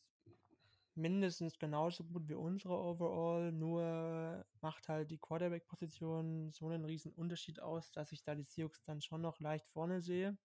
mindestens 0.95 1.57
genauso 1.59 2.03
gut 2.03 2.27
wie 2.27 2.33
unsere 2.33 2.73
overall, 2.73 3.51
nur 3.51 4.45
macht 4.61 4.87
halt 4.87 5.11
die 5.11 5.17
Quarterback-Position 5.17 6.51
so 6.51 6.67
einen 6.67 6.85
riesen 6.85 7.11
Unterschied 7.13 7.59
aus, 7.59 7.91
dass 7.91 8.11
ich 8.11 8.23
da 8.23 8.35
die 8.35 8.43
Seahawks 8.43 8.83
dann 8.83 9.01
schon 9.01 9.21
noch 9.21 9.39
leicht 9.39 9.67
vorne 9.69 10.01
sehe. 10.01 10.37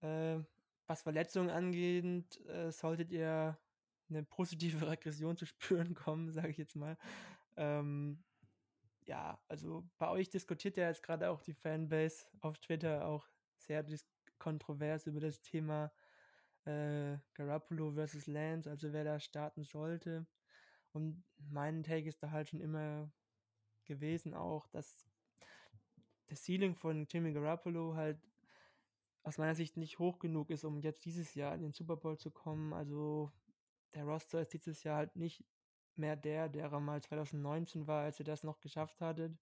Äh, 0.00 0.38
was 0.86 1.02
Verletzungen 1.02 1.50
angeht, 1.50 2.44
äh, 2.46 2.70
solltet 2.70 3.10
ihr 3.10 3.58
eine 4.08 4.22
positive 4.24 4.86
Regression 4.90 5.36
zu 5.36 5.46
spüren 5.46 5.94
kommen, 5.94 6.30
sage 6.32 6.48
ich 6.48 6.58
jetzt 6.58 6.76
mal. 6.76 6.96
Ähm, 7.56 8.22
ja, 9.06 9.40
also 9.48 9.88
bei 9.98 10.08
euch 10.08 10.28
diskutiert 10.28 10.76
ja 10.76 10.88
jetzt 10.88 11.02
gerade 11.02 11.30
auch 11.30 11.42
die 11.42 11.54
Fanbase 11.54 12.26
auf 12.40 12.58
Twitter 12.58 13.06
auch 13.06 13.26
sehr 13.56 13.84
kontrovers 14.38 15.06
über 15.06 15.20
das 15.20 15.40
Thema 15.40 15.92
äh, 16.66 17.18
Garoppolo 17.34 17.92
versus 17.92 18.26
Lance, 18.26 18.68
also 18.68 18.92
wer 18.92 19.04
da 19.04 19.18
starten 19.20 19.64
sollte. 19.64 20.26
Und 20.92 21.24
mein 21.50 21.82
Take 21.82 22.08
ist 22.08 22.22
da 22.22 22.30
halt 22.30 22.48
schon 22.48 22.60
immer 22.60 23.10
gewesen 23.84 24.34
auch, 24.34 24.66
dass 24.68 25.06
das 26.26 26.44
Ceiling 26.44 26.74
von 26.74 27.06
Jimmy 27.08 27.32
Garoppolo 27.32 27.94
halt 27.94 28.18
aus 29.22 29.38
meiner 29.38 29.54
Sicht 29.54 29.76
nicht 29.76 29.98
hoch 29.98 30.18
genug 30.18 30.50
ist, 30.50 30.64
um 30.64 30.80
jetzt 30.80 31.04
dieses 31.04 31.34
Jahr 31.34 31.54
in 31.54 31.62
den 31.62 31.72
Super 31.72 31.96
Bowl 31.96 32.16
zu 32.16 32.30
kommen. 32.30 32.72
Also 32.72 33.30
der 33.94 34.04
Roster 34.04 34.40
ist 34.40 34.52
dieses 34.52 34.82
Jahr 34.82 34.96
halt 34.96 35.16
nicht 35.16 35.44
mehr 35.96 36.16
der, 36.16 36.48
der 36.48 36.70
er 36.70 36.80
mal 36.80 37.02
2019 37.02 37.86
war, 37.86 38.04
als 38.04 38.18
ihr 38.20 38.24
das 38.24 38.44
noch 38.44 38.60
geschafft 38.60 39.00
hattet. 39.00 39.36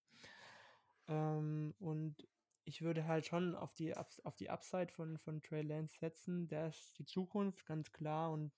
Ähm, 1.09 1.75
und 1.79 2.27
ich 2.64 2.83
würde 2.83 3.07
halt 3.07 3.27
schon 3.27 3.55
auf 3.55 3.72
die, 3.74 3.96
auf 3.96 4.37
die 4.37 4.50
Upside 4.50 4.92
von, 4.92 5.18
von 5.18 5.42
Trey 5.42 5.62
Lance 5.62 5.96
setzen. 5.98 6.48
Der 6.48 6.68
ist 6.68 6.98
die 6.98 7.05
Zukunft, 7.05 7.66
ganz 7.66 7.92
klar. 7.92 8.31
Und 8.31 8.53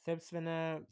selbst 0.00 0.32
wenn 0.32 0.46
er 0.46 0.86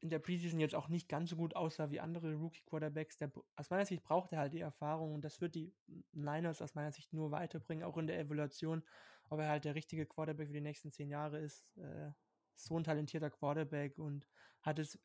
in 0.00 0.10
der 0.10 0.18
Preseason 0.18 0.58
jetzt 0.58 0.74
auch 0.74 0.88
nicht 0.88 1.08
ganz 1.08 1.30
so 1.30 1.36
gut 1.36 1.54
aussah 1.54 1.90
wie 1.90 2.00
andere 2.00 2.34
Rookie-Quarterbacks, 2.34 3.18
aus 3.54 3.70
meiner 3.70 3.86
Sicht 3.86 4.02
braucht 4.02 4.32
er 4.32 4.40
halt 4.40 4.52
die 4.52 4.60
Erfahrung 4.60 5.14
und 5.14 5.24
das 5.24 5.40
wird 5.40 5.54
die 5.54 5.72
Niners 6.12 6.60
aus 6.60 6.74
meiner 6.74 6.90
Sicht 6.90 7.12
nur 7.12 7.30
weiterbringen, 7.30 7.84
auch 7.84 7.96
in 7.96 8.08
der 8.08 8.18
Evaluation, 8.18 8.82
ob 9.30 9.38
er 9.38 9.48
halt 9.48 9.64
der 9.64 9.76
richtige 9.76 10.04
Quarterback 10.04 10.48
für 10.48 10.54
die 10.54 10.60
nächsten 10.60 10.90
zehn 10.90 11.08
Jahre 11.08 11.38
ist. 11.38 11.64
Äh, 11.76 12.10
so 12.56 12.76
ein 12.76 12.84
talentierter 12.84 13.30
Quarterback 13.30 13.98
und 13.98 14.26
hat 14.60 14.80
es 14.80 14.98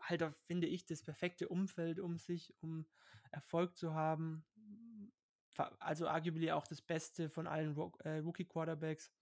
halt, 0.00 0.24
finde 0.46 0.66
ich, 0.66 0.84
das 0.84 1.02
perfekte 1.02 1.48
Umfeld 1.48 2.00
um 2.00 2.18
sich, 2.18 2.52
um 2.60 2.86
Erfolg 3.30 3.76
zu 3.76 3.94
haben 3.94 4.44
also 5.78 6.08
arguably 6.08 6.52
auch 6.52 6.66
das 6.66 6.80
Beste 6.80 7.28
von 7.28 7.46
allen 7.46 7.76
äh, 8.04 8.18
Rookie-Quarterbacks. 8.18 9.12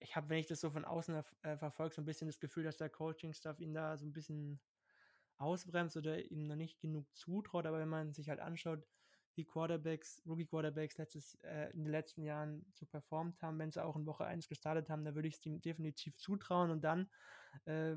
Ich 0.00 0.16
habe, 0.16 0.28
wenn 0.28 0.38
ich 0.38 0.46
das 0.46 0.60
so 0.60 0.70
von 0.70 0.84
außen 0.84 1.22
äh, 1.42 1.56
verfolge, 1.56 1.94
so 1.94 2.02
ein 2.02 2.06
bisschen 2.06 2.26
das 2.26 2.40
Gefühl, 2.40 2.64
dass 2.64 2.76
der 2.76 2.90
Coaching-Staff 2.90 3.60
ihn 3.60 3.74
da 3.74 3.96
so 3.96 4.06
ein 4.06 4.12
bisschen 4.12 4.60
ausbremst 5.38 5.96
oder 5.96 6.30
ihm 6.30 6.46
noch 6.46 6.56
nicht 6.56 6.80
genug 6.80 7.06
zutraut. 7.14 7.66
Aber 7.66 7.78
wenn 7.78 7.88
man 7.88 8.12
sich 8.12 8.28
halt 8.28 8.40
anschaut, 8.40 8.86
wie 9.34 9.44
Quarterbacks, 9.44 10.22
Rookie-Quarterbacks 10.26 10.98
letztes, 10.98 11.34
äh, 11.42 11.70
in 11.72 11.84
den 11.84 11.90
letzten 11.90 12.22
Jahren 12.22 12.66
so 12.74 12.86
performt 12.86 13.40
haben, 13.42 13.58
wenn 13.58 13.70
sie 13.70 13.82
auch 13.82 13.96
in 13.96 14.06
Woche 14.06 14.24
1 14.24 14.48
gestartet 14.48 14.90
haben, 14.90 15.04
da 15.04 15.14
würde 15.14 15.28
ich 15.28 15.36
es 15.36 15.46
ihm 15.46 15.60
definitiv 15.60 16.16
zutrauen. 16.16 16.70
Und 16.70 16.82
dann, 16.82 17.10
äh, 17.64 17.96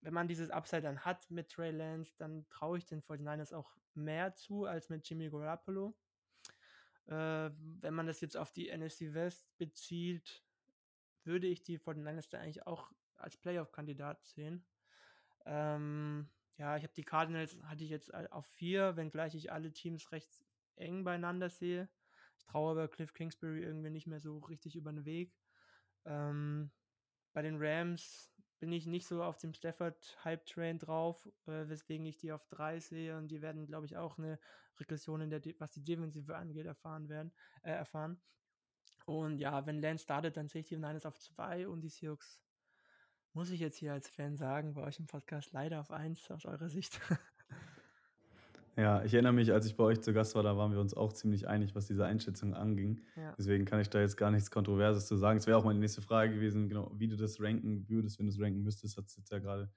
wenn 0.00 0.14
man 0.14 0.28
dieses 0.28 0.50
Upside 0.50 0.82
dann 0.82 1.04
hat 1.04 1.30
mit 1.30 1.50
Trey 1.50 1.70
Lance, 1.70 2.12
dann 2.18 2.46
traue 2.50 2.78
ich 2.78 2.86
den 2.86 3.02
49ers 3.02 3.54
auch 3.54 3.76
mehr 3.94 4.34
zu 4.34 4.64
als 4.64 4.90
mit 4.90 5.08
Jimmy 5.08 5.30
Garoppolo. 5.30 5.96
Äh, 7.08 7.50
wenn 7.80 7.94
man 7.94 8.06
das 8.06 8.20
jetzt 8.20 8.36
auf 8.36 8.52
die 8.52 8.68
NFC 8.68 9.14
West 9.14 9.56
bezieht, 9.56 10.44
würde 11.24 11.46
ich 11.46 11.62
die 11.62 11.78
49ers 11.78 12.28
da 12.28 12.38
eigentlich 12.38 12.66
auch 12.66 12.92
als 13.16 13.36
Playoff-Kandidat 13.36 14.24
sehen. 14.24 14.64
Ähm, 15.46 16.28
ja, 16.56 16.76
ich 16.76 16.82
habe 16.82 16.92
die 16.92 17.04
Cardinals, 17.04 17.56
hatte 17.62 17.84
ich 17.84 17.90
jetzt 17.90 18.12
auf 18.14 18.46
vier, 18.46 18.96
wenngleich 18.96 19.34
ich 19.34 19.50
alle 19.52 19.72
Teams 19.72 20.12
recht 20.12 20.44
eng 20.76 21.04
beieinander 21.04 21.48
sehe. 21.48 21.88
Ich 22.36 22.44
traue 22.44 22.72
aber 22.72 22.88
Cliff 22.88 23.14
Kingsbury 23.14 23.62
irgendwie 23.62 23.90
nicht 23.90 24.06
mehr 24.06 24.20
so 24.20 24.38
richtig 24.38 24.76
über 24.76 24.92
den 24.92 25.04
Weg. 25.04 25.34
Ähm, 26.04 26.70
bei 27.32 27.42
den 27.42 27.56
Rams 27.58 28.32
bin 28.58 28.72
ich 28.72 28.86
nicht 28.86 29.06
so 29.06 29.22
auf 29.22 29.38
dem 29.38 29.54
Stafford-Hype-Train 29.54 30.78
drauf, 30.78 31.26
äh, 31.46 31.68
weswegen 31.68 32.06
ich 32.06 32.16
die 32.16 32.32
auf 32.32 32.46
drei 32.46 32.80
sehe 32.80 33.16
und 33.16 33.28
die 33.28 33.42
werden, 33.42 33.66
glaube 33.66 33.86
ich, 33.86 33.96
auch 33.96 34.18
eine 34.18 34.38
Regression 34.78 35.20
in 35.20 35.30
der, 35.30 35.40
De 35.40 35.54
was 35.58 35.72
die 35.72 35.84
Defensive 35.84 36.36
angeht, 36.36 36.66
erfahren 36.66 37.08
werden, 37.08 37.32
äh, 37.62 37.72
erfahren. 37.72 38.20
Und 39.06 39.38
ja, 39.38 39.64
wenn 39.66 39.80
Lance 39.80 40.04
startet, 40.04 40.36
dann 40.36 40.48
sehe 40.48 40.60
ich 40.60 40.68
die 40.68 40.76
Niners 40.76 41.06
auf 41.06 41.18
zwei 41.18 41.68
und 41.68 41.80
die 41.80 41.88
Seahawks, 41.88 42.42
muss 43.32 43.50
ich 43.50 43.60
jetzt 43.60 43.78
hier 43.78 43.92
als 43.92 44.08
Fan 44.08 44.36
sagen, 44.36 44.74
bei 44.74 44.82
euch 44.82 44.98
im 44.98 45.06
Podcast 45.06 45.52
leider 45.52 45.80
auf 45.80 45.90
eins 45.90 46.30
aus 46.30 46.44
eurer 46.44 46.68
Sicht. 46.68 47.00
Ja, 48.78 49.02
ich 49.02 49.12
erinnere 49.12 49.32
mich, 49.32 49.52
als 49.52 49.66
ich 49.66 49.76
bei 49.76 49.82
euch 49.82 50.00
zu 50.02 50.12
Gast 50.12 50.36
war, 50.36 50.44
da 50.44 50.56
waren 50.56 50.70
wir 50.70 50.78
uns 50.78 50.94
auch 50.94 51.12
ziemlich 51.12 51.48
einig, 51.48 51.74
was 51.74 51.88
diese 51.88 52.06
Einschätzung 52.06 52.54
anging. 52.54 53.00
Ja. 53.16 53.34
Deswegen 53.36 53.64
kann 53.64 53.80
ich 53.80 53.90
da 53.90 54.00
jetzt 54.00 54.16
gar 54.16 54.30
nichts 54.30 54.52
Kontroverses 54.52 55.08
zu 55.08 55.16
sagen. 55.16 55.38
Es 55.38 55.48
wäre 55.48 55.58
auch 55.58 55.64
meine 55.64 55.80
nächste 55.80 56.00
Frage 56.00 56.32
gewesen, 56.32 56.68
genau, 56.68 56.92
wie 56.94 57.08
du 57.08 57.16
das 57.16 57.40
ranken 57.40 57.88
würdest, 57.88 58.20
wenn 58.20 58.26
du 58.26 58.32
es 58.32 58.40
ranken 58.40 58.62
müsstest, 58.62 58.96
hat 58.96 59.06
es 59.06 59.16
jetzt 59.16 59.32
ja 59.32 59.40
gerade 59.40 59.68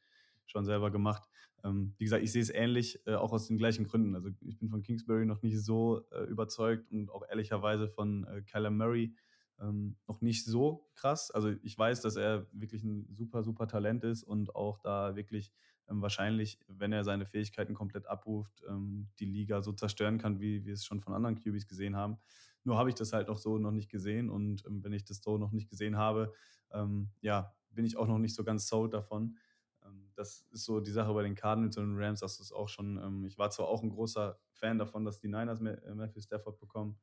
schon 0.46 0.66
selber 0.66 0.92
gemacht. 0.92 1.28
Ähm, 1.64 1.96
wie 1.98 2.04
gesagt, 2.04 2.24
ich 2.24 2.32
sehe 2.32 2.44
es 2.44 2.52
ähnlich, 2.52 3.02
äh, 3.08 3.16
auch 3.16 3.34
aus 3.34 3.48
den 3.48 3.58
gleichen 3.58 3.88
Gründen. 3.88 4.14
Also 4.14 4.30
ich 4.42 4.60
bin 4.60 4.70
von 4.70 4.84
Kingsbury 4.84 5.26
noch 5.26 5.42
nicht 5.42 5.60
so 5.60 6.06
äh, 6.12 6.26
überzeugt 6.26 6.92
und 6.92 7.10
auch 7.10 7.24
ehrlicherweise 7.28 7.90
von 7.90 8.26
äh, 8.26 8.44
Callum 8.44 8.78
Murray 8.78 9.16
ähm, 9.60 9.96
noch 10.08 10.22
nicht 10.22 10.46
so 10.46 10.88
krass. 10.94 11.32
Also 11.32 11.50
ich 11.64 11.76
weiß, 11.76 12.02
dass 12.02 12.18
er 12.18 12.46
wirklich 12.52 12.84
ein 12.84 13.08
super, 13.16 13.42
super 13.42 13.68
Talent 13.68 14.04
ist 14.04 14.22
und 14.22 14.56
auch 14.56 14.78
da 14.78 15.16
wirklich 15.16 15.52
wahrscheinlich, 16.00 16.60
wenn 16.68 16.94
er 16.94 17.04
seine 17.04 17.26
Fähigkeiten 17.26 17.74
komplett 17.74 18.06
abruft, 18.06 18.64
ähm, 18.70 19.10
die 19.20 19.26
Liga 19.26 19.62
so 19.62 19.74
zerstören 19.74 20.18
kann, 20.18 20.40
wie 20.40 20.64
wir 20.64 20.74
es 20.74 20.86
schon 20.86 21.02
von 21.02 21.14
anderen 21.14 21.36
QBs 21.36 21.68
gesehen 21.68 21.96
haben. 21.96 22.18
Nur 22.64 22.78
habe 22.78 22.90
ich 22.90 22.96
das 22.96 23.12
halt 23.12 23.30
auch 23.30 23.38
so 23.38 23.58
noch 23.58 23.72
nicht 23.72 23.90
gesehen 23.90 24.30
und 24.30 24.64
ähm, 24.66 24.84
wenn 24.84 24.94
ich 24.94 25.04
das 25.04 25.22
so 25.22 25.38
noch 25.38 25.52
nicht 25.52 25.70
gesehen 25.70 25.98
habe, 25.98 26.34
ähm, 26.72 27.10
ja, 27.22 27.54
bin 27.72 27.86
ich 27.86 27.98
auch 27.98 28.08
noch 28.08 28.20
nicht 28.20 28.36
so 28.36 28.44
ganz 28.44 28.68
sold 28.68 28.94
davon. 28.94 29.38
Ähm, 29.84 30.12
das 30.16 30.46
ist 30.52 30.66
so 30.66 30.80
die 30.80 30.92
Sache 30.92 31.14
bei 31.14 31.24
den 31.24 31.36
Cardinals 31.36 31.78
und 31.78 31.90
den 31.90 31.98
Rams, 31.98 32.20
das 32.20 32.40
ist 32.40 32.52
auch 32.52 32.70
schon, 32.70 32.98
ähm, 32.98 33.26
ich 33.26 33.38
war 33.38 33.50
zwar 33.50 33.68
auch 33.68 33.82
ein 33.82 33.90
großer 33.90 34.40
Fan 34.52 34.78
davon, 34.78 35.04
dass 35.04 35.20
die 35.20 35.28
Niners 35.28 35.60
äh, 35.62 35.96
Matthew 35.96 36.22
Stafford 36.22 36.60
bekommen, 36.60 37.00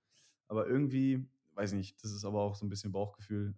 aber 0.47 0.67
irgendwie, 0.67 1.29
weiß 1.55 1.73
nicht, 1.73 2.03
das 2.03 2.13
ist 2.13 2.25
aber 2.25 2.41
auch 2.41 2.55
so 2.55 2.65
ein 2.65 2.69
bisschen 2.71 2.93
Bauchgefühl, 2.93 3.55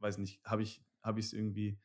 weiß 0.00 0.18
nicht, 0.18 0.42
habe 0.44 0.62
ich 0.62 0.82
es 1.04 1.32
irgendwie 1.32 1.78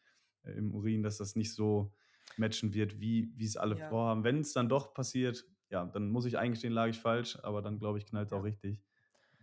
äh, 0.43 0.51
im 0.51 0.73
Urin, 0.73 1.03
dass 1.03 1.17
das 1.17 1.35
nicht 1.35 1.53
so 1.53 1.93
matchen 2.35 2.73
wird, 2.73 2.99
wie 2.99 3.33
es 3.39 3.57
alle 3.57 3.77
ja. 3.77 3.89
vorhaben. 3.89 4.23
Wenn 4.23 4.41
es 4.41 4.53
dann 4.53 4.69
doch 4.69 4.93
passiert, 4.93 5.45
ja, 5.69 5.85
dann 5.85 6.09
muss 6.09 6.25
ich 6.25 6.37
eingestehen, 6.37 6.73
lag 6.73 6.87
ich 6.87 6.99
falsch, 6.99 7.37
aber 7.43 7.61
dann 7.61 7.79
glaube 7.79 7.97
ich, 7.97 8.05
knallt 8.05 8.27
es 8.27 8.33
auch 8.33 8.43
richtig. 8.43 8.81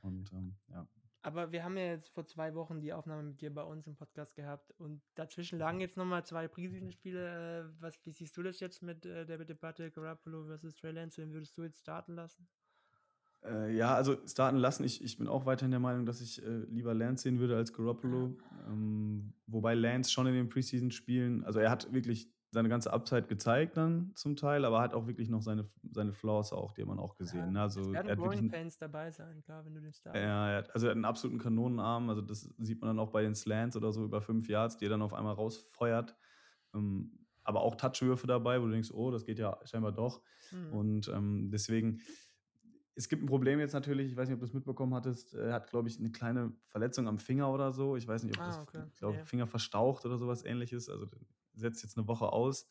Und 0.03 0.33
ähm, 0.33 0.55
ja. 0.69 0.87
Aber 1.23 1.53
wir 1.53 1.65
haben 1.65 1.79
ja 1.79 1.87
jetzt 1.87 2.11
vor 2.11 2.27
zwei 2.27 2.55
Wochen 2.55 2.83
die 2.83 2.93
Aufnahme 2.93 3.23
mit 3.23 3.41
dir 3.41 3.53
bei 3.53 3.63
uns 3.63 3.87
im 3.87 3.97
Podcast 3.97 4.37
gehabt 4.37 4.73
und 4.73 5.01
dazwischen 5.15 5.59
lagen 5.59 5.81
jetzt 5.81 5.97
nochmal 5.97 6.23
zwei 6.27 6.49
Preseason-Spiele. 6.49 7.71
Äh, 7.79 7.83
was, 7.83 7.99
wie 8.05 8.11
siehst 8.11 8.37
du 8.37 8.43
das 8.43 8.61
jetzt 8.61 8.83
mit 8.83 9.07
äh, 9.07 9.25
der 9.25 9.43
Debatte 9.43 9.91
Garoppolo 9.91 10.45
versus 10.45 10.75
Trey 10.75 10.93
Lance? 10.93 11.23
Wen 11.23 11.33
würdest 11.33 11.57
du 11.57 11.63
jetzt 11.63 11.81
starten 11.81 12.15
lassen? 12.15 12.47
Äh, 13.43 13.75
ja, 13.75 13.95
also 13.95 14.19
starten 14.27 14.59
lassen. 14.59 14.85
Ich, 14.85 15.03
ich 15.03 15.17
bin 15.17 15.27
auch 15.27 15.47
weiterhin 15.47 15.71
der 15.71 15.81
Meinung, 15.81 16.05
dass 16.05 16.21
ich 16.21 16.43
äh, 16.43 16.65
lieber 16.69 16.93
Lance 16.93 17.23
sehen 17.23 17.39
würde 17.39 17.57
als 17.57 17.73
Garoppolo. 17.73 18.37
Ähm, 18.69 19.33
wobei 19.47 19.75
Lance 19.75 20.11
schon 20.11 20.27
in 20.27 20.35
den 20.35 20.51
Preseason-Spielen, 20.51 21.43
also 21.45 21.59
er 21.59 21.71
hat 21.71 21.91
wirklich 21.91 22.31
seine 22.55 22.69
ganze 22.69 22.93
Upside 22.93 23.25
gezeigt 23.25 23.77
dann 23.77 24.13
zum 24.15 24.37
Teil, 24.37 24.65
aber 24.65 24.81
hat 24.81 24.95
auch 24.95 25.09
wirklich 25.09 25.29
noch 25.29 25.43
seine, 25.43 25.69
seine 25.91 26.13
Flaws 26.13 26.53
auch, 26.53 26.73
die 26.73 26.83
hat 26.83 26.89
man 26.89 27.01
auch 27.01 27.17
gesehen. 27.17 27.41
Ja, 27.41 27.51
ne? 27.51 27.61
also, 27.63 27.93
werden 27.93 28.17
Growing 28.17 28.49
Pains 28.49 28.79
dabei 28.79 29.11
sein, 29.11 29.43
klar, 29.43 29.65
wenn 29.65 29.75
du 29.75 29.81
den 29.81 29.93
Star 29.93 30.15
Ja, 30.15 30.51
er 30.51 30.59
hat, 30.59 30.73
also 30.73 30.87
er 30.87 30.91
hat 30.91 30.97
einen 30.97 31.05
absoluten 31.05 31.41
Kanonenarm, 31.41 32.09
also 32.09 32.23
das 32.23 32.43
sieht 32.59 32.81
man 32.81 32.91
dann 32.91 33.01
auch 33.01 33.11
bei 33.11 33.23
den 33.23 33.35
Slants 33.35 33.77
oder 33.77 33.93
so 33.93 34.05
über 34.05 34.23
fünf 34.23 34.49
Yards, 34.49 34.77
die 34.77 34.87
er 34.87 34.91
dann 34.91 35.03
auf 35.03 35.15
einmal 35.15 35.35
rausfeuert. 35.35 36.17
Ähm, 36.75 37.19
aber 37.43 37.61
auch 37.61 37.75
Touchwürfe 37.75 38.29
dabei, 38.29 38.63
wo 38.63 38.67
du 38.67 38.71
denkst, 38.71 38.93
oh, 38.93 39.11
das 39.11 39.27
geht 39.27 39.41
ja 39.41 39.59
scheinbar 39.65 39.93
doch. 39.93 40.23
Mhm. 40.53 40.73
Und 40.73 41.09
ähm, 41.09 41.51
deswegen, 41.51 42.01
es 42.95 43.09
gibt 43.09 43.25
ein 43.25 43.27
Problem 43.27 43.59
jetzt 43.59 43.73
natürlich, 43.73 44.13
ich 44.13 44.17
weiß 44.17 44.29
nicht, 44.29 44.35
ob 44.35 44.41
du 44.41 44.47
es 44.47 44.55
mitbekommen 44.55 44.95
hattest, 44.95 45.35
er 45.35 45.53
hat, 45.53 45.69
glaube 45.69 45.89
ich, 45.89 45.99
eine 45.99 46.13
kleine 46.13 46.53
Verletzung 46.69 47.09
am 47.09 47.19
Finger 47.19 47.53
oder 47.53 47.73
so. 47.73 47.97
Ich 47.97 48.07
weiß 48.07 48.23
nicht, 48.23 48.39
ob 48.39 48.45
ah, 48.45 48.47
das, 48.47 48.59
okay. 48.61 48.83
ich 48.93 48.97
glaube, 48.97 49.19
ja. 49.19 49.25
Finger 49.25 49.49
verstaucht 49.49 50.07
oder 50.07 50.19
sowas 50.19 50.45
ähnliches. 50.45 50.89
Also 50.89 51.07
setzt 51.55 51.83
jetzt 51.83 51.97
eine 51.97 52.07
Woche 52.07 52.33
aus. 52.33 52.69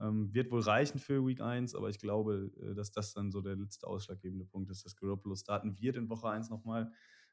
Ähm, 0.00 0.32
wird 0.34 0.50
wohl 0.50 0.60
reichen 0.60 0.98
für 0.98 1.24
Week 1.26 1.40
1, 1.40 1.74
aber 1.74 1.88
ich 1.88 1.98
glaube, 1.98 2.50
äh, 2.60 2.74
dass 2.74 2.90
das 2.90 3.12
dann 3.14 3.30
so 3.30 3.40
der 3.40 3.56
letzte 3.56 3.86
ausschlaggebende 3.86 4.44
Punkt 4.44 4.70
ist, 4.70 4.84
dass 4.84 4.96
Garoppolo 4.96 5.36
starten 5.36 5.78
wird 5.80 5.96
in 5.96 6.08
Woche 6.08 6.28
1 6.28 6.50
nochmal. 6.50 6.92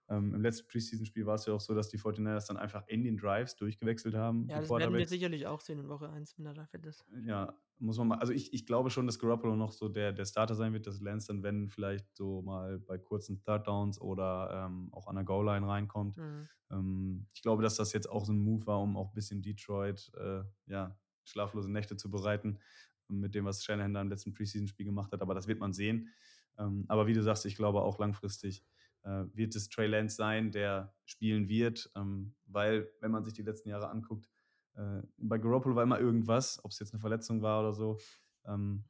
Ähm, 0.09 0.33
Im 0.33 0.41
letzten 0.41 0.67
Preseason-Spiel 0.67 1.25
war 1.25 1.35
es 1.35 1.45
ja 1.45 1.53
auch 1.53 1.61
so, 1.61 1.73
dass 1.73 1.89
die 1.89 1.97
49ers 1.97 2.47
dann 2.47 2.57
einfach 2.57 2.85
in 2.87 3.03
den 3.03 3.17
Drives 3.17 3.55
durchgewechselt 3.55 4.15
haben. 4.15 4.47
Ja, 4.49 4.59
das 4.59 4.69
werden 4.69 4.93
wir 4.93 5.07
sicherlich 5.07 5.47
auch 5.47 5.61
sehen 5.61 5.79
in 5.79 5.87
Woche 5.87 6.09
1, 6.09 6.37
wenn 6.37 6.45
er 6.45 6.53
da 6.53 6.65
fit 6.65 6.85
ist. 6.85 7.05
Ja, 7.25 7.57
muss 7.79 7.97
man 7.97 8.09
mal. 8.09 8.19
Also 8.19 8.33
ich, 8.33 8.53
ich 8.53 8.65
glaube 8.65 8.89
schon, 8.89 9.05
dass 9.05 9.17
Garoppolo 9.17 9.55
noch 9.55 9.71
so 9.71 9.87
der, 9.87 10.11
der 10.11 10.25
Starter 10.25 10.55
sein 10.55 10.73
wird, 10.73 10.87
dass 10.87 10.99
Lance 10.99 11.27
dann, 11.27 11.41
wenn 11.41 11.69
vielleicht 11.69 12.05
so 12.15 12.41
mal 12.41 12.79
bei 12.79 12.97
kurzen 12.97 13.41
Third 13.41 13.67
Downs 13.67 13.99
oder 13.99 14.67
ähm, 14.67 14.89
auch 14.91 15.07
an 15.07 15.15
der 15.15 15.23
Goal-Line 15.23 15.67
reinkommt. 15.67 16.17
Mhm. 16.17 16.49
Ähm, 16.69 17.27
ich 17.33 17.41
glaube, 17.41 17.63
dass 17.63 17.75
das 17.75 17.93
jetzt 17.93 18.09
auch 18.09 18.25
so 18.25 18.33
ein 18.33 18.39
Move 18.39 18.65
war, 18.67 18.81
um 18.81 18.97
auch 18.97 19.09
ein 19.09 19.15
bisschen 19.15 19.41
Detroit 19.41 20.11
äh, 20.17 20.43
ja, 20.67 20.97
schlaflose 21.23 21.71
Nächte 21.71 21.95
zu 21.95 22.11
bereiten, 22.11 22.59
mit 23.07 23.35
dem, 23.35 23.45
was 23.45 23.63
Shanahan 23.63 23.93
da 23.93 24.01
im 24.01 24.09
letzten 24.09 24.33
Preseason-Spiel 24.33 24.85
gemacht 24.85 25.13
hat. 25.13 25.21
Aber 25.21 25.33
das 25.33 25.47
wird 25.47 25.59
man 25.59 25.71
sehen. 25.71 26.09
Ähm, 26.57 26.85
aber 26.87 27.07
wie 27.07 27.13
du 27.13 27.23
sagst, 27.23 27.45
ich 27.45 27.55
glaube 27.55 27.81
auch 27.81 27.99
langfristig 27.99 28.63
äh, 29.03 29.25
wird 29.33 29.55
es 29.55 29.69
Trey 29.69 29.87
Lance 29.87 30.15
sein, 30.15 30.51
der 30.51 30.93
spielen 31.05 31.49
wird, 31.49 31.91
ähm, 31.95 32.35
weil, 32.45 32.89
wenn 32.99 33.11
man 33.11 33.23
sich 33.23 33.33
die 33.33 33.43
letzten 33.43 33.69
Jahre 33.69 33.89
anguckt, 33.89 34.29
äh, 34.75 35.01
bei 35.17 35.37
Garoppolo 35.37 35.75
war 35.75 35.83
immer 35.83 35.99
irgendwas, 35.99 36.63
ob 36.63 36.71
es 36.71 36.79
jetzt 36.79 36.93
eine 36.93 37.01
Verletzung 37.01 37.41
war 37.41 37.59
oder 37.61 37.73
so, 37.73 37.97
ähm, 38.45 38.83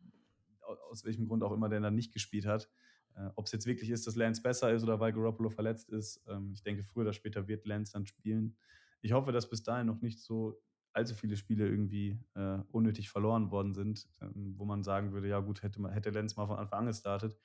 aus 0.90 1.04
welchem 1.04 1.28
Grund 1.28 1.44
auch 1.44 1.52
immer 1.52 1.70
der 1.70 1.82
dann 1.82 1.96
nicht 1.96 2.14
gespielt 2.14 2.46
hat. 2.46 2.70
Äh, 3.16 3.30
ob 3.36 3.46
es 3.46 3.52
jetzt 3.52 3.66
wirklich 3.66 3.90
ist, 3.90 4.08
dass 4.08 4.16
Lance 4.16 4.42
besser 4.42 4.72
ist 4.74 4.84
oder 4.84 5.00
weil 5.00 5.14
Garoppolo 5.14 5.50
verletzt 5.50 5.90
ist, 5.90 6.24
ähm, 6.28 6.52
ich 6.54 6.64
denke, 6.64 6.84
früher 6.84 7.04
oder 7.04 7.14
später 7.14 7.48
wird 7.48 7.66
Lance 7.66 7.94
dann 7.94 8.06
spielen. 8.06 8.56
Ich 9.02 9.12
hoffe, 9.12 9.32
dass 9.32 9.50
bis 9.50 9.64
dahin 9.64 9.88
noch 9.88 10.02
nicht 10.02 10.20
so 10.20 10.60
allzu 10.94 11.16
viele 11.16 11.36
Spiele 11.36 11.68
irgendwie 11.68 12.20
äh, 12.36 12.60
unnötig 12.72 13.10
verloren 13.10 13.52
worden 13.52 13.74
sind, 13.74 14.08
ähm, 14.22 14.54
wo 14.58 14.66
man 14.66 14.84
sagen 14.84 15.12
würde, 15.12 15.28
ja 15.28 15.40
gut, 15.40 15.64
hätte, 15.64 15.88
hätte 15.92 16.12
Lenz 16.12 16.36
mal 16.36 16.48
von 16.48 16.58
Anfang 16.58 16.80
an 16.80 16.86
gestartet. 16.88 17.36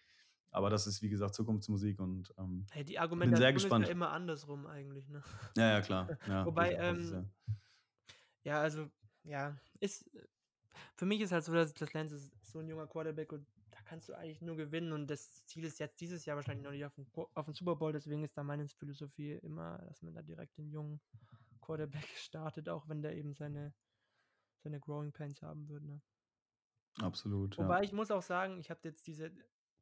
Aber 0.50 0.70
das 0.70 0.86
ist, 0.86 1.02
wie 1.02 1.08
gesagt, 1.08 1.34
Zukunftsmusik 1.34 2.00
und 2.00 2.32
ähm, 2.38 2.66
hey, 2.70 2.84
die 2.84 2.98
Argumentation 2.98 3.34
bin 3.34 3.40
sehr 3.40 3.52
gespannt. 3.52 3.84
ist 3.84 3.88
ja 3.88 3.92
immer 3.92 4.10
andersrum 4.10 4.66
eigentlich. 4.66 5.08
Ne? 5.08 5.22
Ja, 5.56 5.68
ja, 5.68 5.80
klar. 5.82 6.18
Ja, 6.26 6.46
Wobei, 6.46 6.74
ähm, 6.74 7.28
ja. 7.44 7.54
ja. 8.44 8.60
also, 8.62 8.90
ja, 9.24 9.56
ist, 9.80 10.10
für 10.94 11.06
mich 11.06 11.20
ist 11.20 11.32
halt 11.32 11.44
so, 11.44 11.52
dass, 11.52 11.74
dass 11.74 11.92
Lance 11.92 12.16
ist 12.16 12.32
so 12.42 12.60
ein 12.60 12.68
junger 12.68 12.86
Quarterback 12.86 13.32
und 13.32 13.46
da 13.70 13.78
kannst 13.84 14.08
du 14.08 14.14
eigentlich 14.14 14.40
nur 14.40 14.56
gewinnen 14.56 14.92
und 14.92 15.08
das 15.08 15.44
Ziel 15.46 15.64
ist 15.64 15.78
jetzt 15.78 16.00
dieses 16.00 16.24
Jahr 16.24 16.36
wahrscheinlich 16.36 16.64
noch 16.64 16.72
nicht 16.72 16.84
auf 16.84 16.94
den, 16.94 17.06
auf 17.34 17.44
den 17.44 17.54
Super 17.54 17.76
Bowl, 17.76 17.92
deswegen 17.92 18.24
ist 18.24 18.36
da 18.36 18.42
meine 18.42 18.66
Philosophie 18.68 19.32
immer, 19.42 19.78
dass 19.86 20.02
man 20.02 20.14
da 20.14 20.22
direkt 20.22 20.56
den 20.56 20.70
jungen 20.70 21.00
Quarterback 21.60 22.08
startet, 22.16 22.68
auch 22.70 22.88
wenn 22.88 23.02
der 23.02 23.14
eben 23.16 23.34
seine, 23.34 23.74
seine 24.62 24.80
Growing 24.80 25.12
Pains 25.12 25.42
haben 25.42 25.68
würde. 25.68 25.86
Ne? 25.86 26.00
Absolut. 27.00 27.58
Wobei 27.58 27.78
ja. 27.78 27.82
ich 27.84 27.92
muss 27.92 28.10
auch 28.10 28.22
sagen, 28.22 28.58
ich 28.58 28.70
habe 28.70 28.80
jetzt 28.84 29.06
diese 29.06 29.30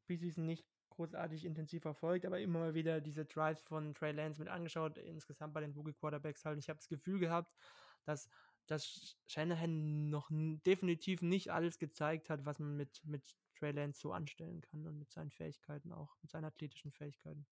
Preseason 0.07 0.47
nicht 0.47 0.65
großartig 0.91 1.45
intensiv 1.45 1.83
verfolgt, 1.83 2.25
aber 2.25 2.41
immer 2.41 2.61
mal 2.61 2.75
wieder 2.75 3.01
diese 3.01 3.25
Drives 3.25 3.61
von 3.63 3.95
Trey 3.95 4.13
Lance 4.13 4.41
mit 4.41 4.49
angeschaut, 4.49 4.99
insgesamt 4.99 5.53
bei 5.55 5.61
den 5.61 5.73
Rookie 5.73 5.93
Quarterbacks 5.93 6.45
halt. 6.45 6.59
Ich 6.59 6.69
habe 6.69 6.79
das 6.79 6.89
Gefühl 6.89 7.19
gehabt, 7.19 7.55
dass, 8.05 8.29
dass 8.67 9.17
Shanahan 9.27 10.09
noch 10.09 10.29
definitiv 10.31 11.23
nicht 11.23 11.51
alles 11.53 11.79
gezeigt 11.79 12.31
hat, 12.31 12.47
was 12.47 12.59
man 12.59 12.77
mit, 12.77 13.03
mit 13.05 13.23
Trey 13.59 13.73
Lance 13.73 14.01
so 14.01 14.13
anstellen 14.13 14.61
kann 14.61 14.87
und 14.87 14.99
mit 14.99 15.11
seinen 15.11 15.31
Fähigkeiten 15.31 15.93
auch, 15.93 16.17
mit 16.23 16.31
seinen 16.31 16.45
athletischen 16.45 16.93
Fähigkeiten. 16.93 17.47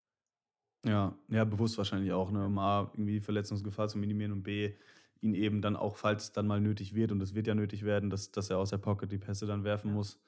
Ja, 0.86 1.16
ja, 1.28 1.44
bewusst 1.44 1.78
wahrscheinlich 1.78 2.12
auch, 2.12 2.32
ne? 2.32 2.46
Um 2.46 2.58
A, 2.58 2.90
irgendwie 2.94 3.20
Verletzungsgefahr 3.20 3.88
zu 3.88 4.00
minimieren 4.00 4.32
und 4.32 4.44
B, 4.44 4.74
ihn 5.22 5.36
eben 5.36 5.62
dann 5.62 5.76
auch, 5.76 5.96
falls 5.96 6.26
es 6.26 6.32
dann 6.32 6.48
mal 6.48 6.60
nötig 6.60 6.96
wird, 6.96 7.12
und 7.12 7.22
es 7.22 7.36
wird 7.36 7.46
ja 7.46 7.54
nötig 7.54 7.84
werden, 7.84 8.10
dass, 8.10 8.32
dass 8.32 8.50
er 8.50 8.58
aus 8.58 8.72
der 8.72 8.80
Pocket 8.80 9.12
die 9.12 9.20
Pässe 9.20 9.46
dann 9.46 9.64
werfen 9.64 9.90
ja. 9.90 9.94
muss, 9.94 10.20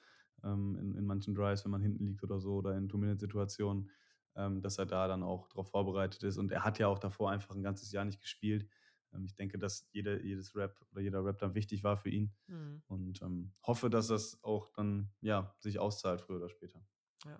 ähm, 0.44 0.78
in, 0.80 0.96
in 0.96 1.06
manchen 1.06 1.36
Drives, 1.36 1.64
wenn 1.66 1.72
man 1.72 1.82
hinten 1.82 2.06
liegt 2.06 2.24
oder 2.24 2.40
so, 2.40 2.56
oder 2.56 2.78
in 2.78 2.90
Two-Minute-Situationen, 2.90 3.90
ähm, 4.36 4.62
dass 4.62 4.78
er 4.78 4.86
da 4.86 5.08
dann 5.08 5.24
auch 5.24 5.48
darauf 5.48 5.70
vorbereitet 5.70 6.24
ist. 6.24 6.38
Und 6.38 6.52
er 6.52 6.64
hat 6.64 6.80
ja 6.80 6.88
auch 6.88 7.00
davor 7.00 7.32
einfach 7.32 7.56
ein 7.56 7.64
ganzes 7.64 7.92
Jahr 7.92 8.06
nicht 8.06 8.22
gespielt. 8.22 8.68
Ähm, 9.14 9.26
ich 9.26 9.36
denke, 9.36 9.58
dass 9.58 9.88
jede, 9.92 10.24
jedes 10.24 10.56
Rap 10.56 10.80
oder 10.92 11.02
jeder 11.02 11.24
Rap 11.24 11.40
dann 11.40 11.56
wichtig 11.56 11.84
war 11.84 11.98
für 11.98 12.10
ihn. 12.10 12.34
Mhm. 12.48 12.82
Und 12.88 13.22
ähm, 13.22 13.54
hoffe, 13.64 13.90
dass 13.90 14.08
das 14.08 14.44
auch 14.44 14.72
dann 14.74 15.12
ja, 15.22 15.56
sich 15.60 15.80
auszahlt, 15.80 16.22
früher 16.22 16.38
oder 16.38 16.50
später. 16.50 16.84
Ja. 17.26 17.40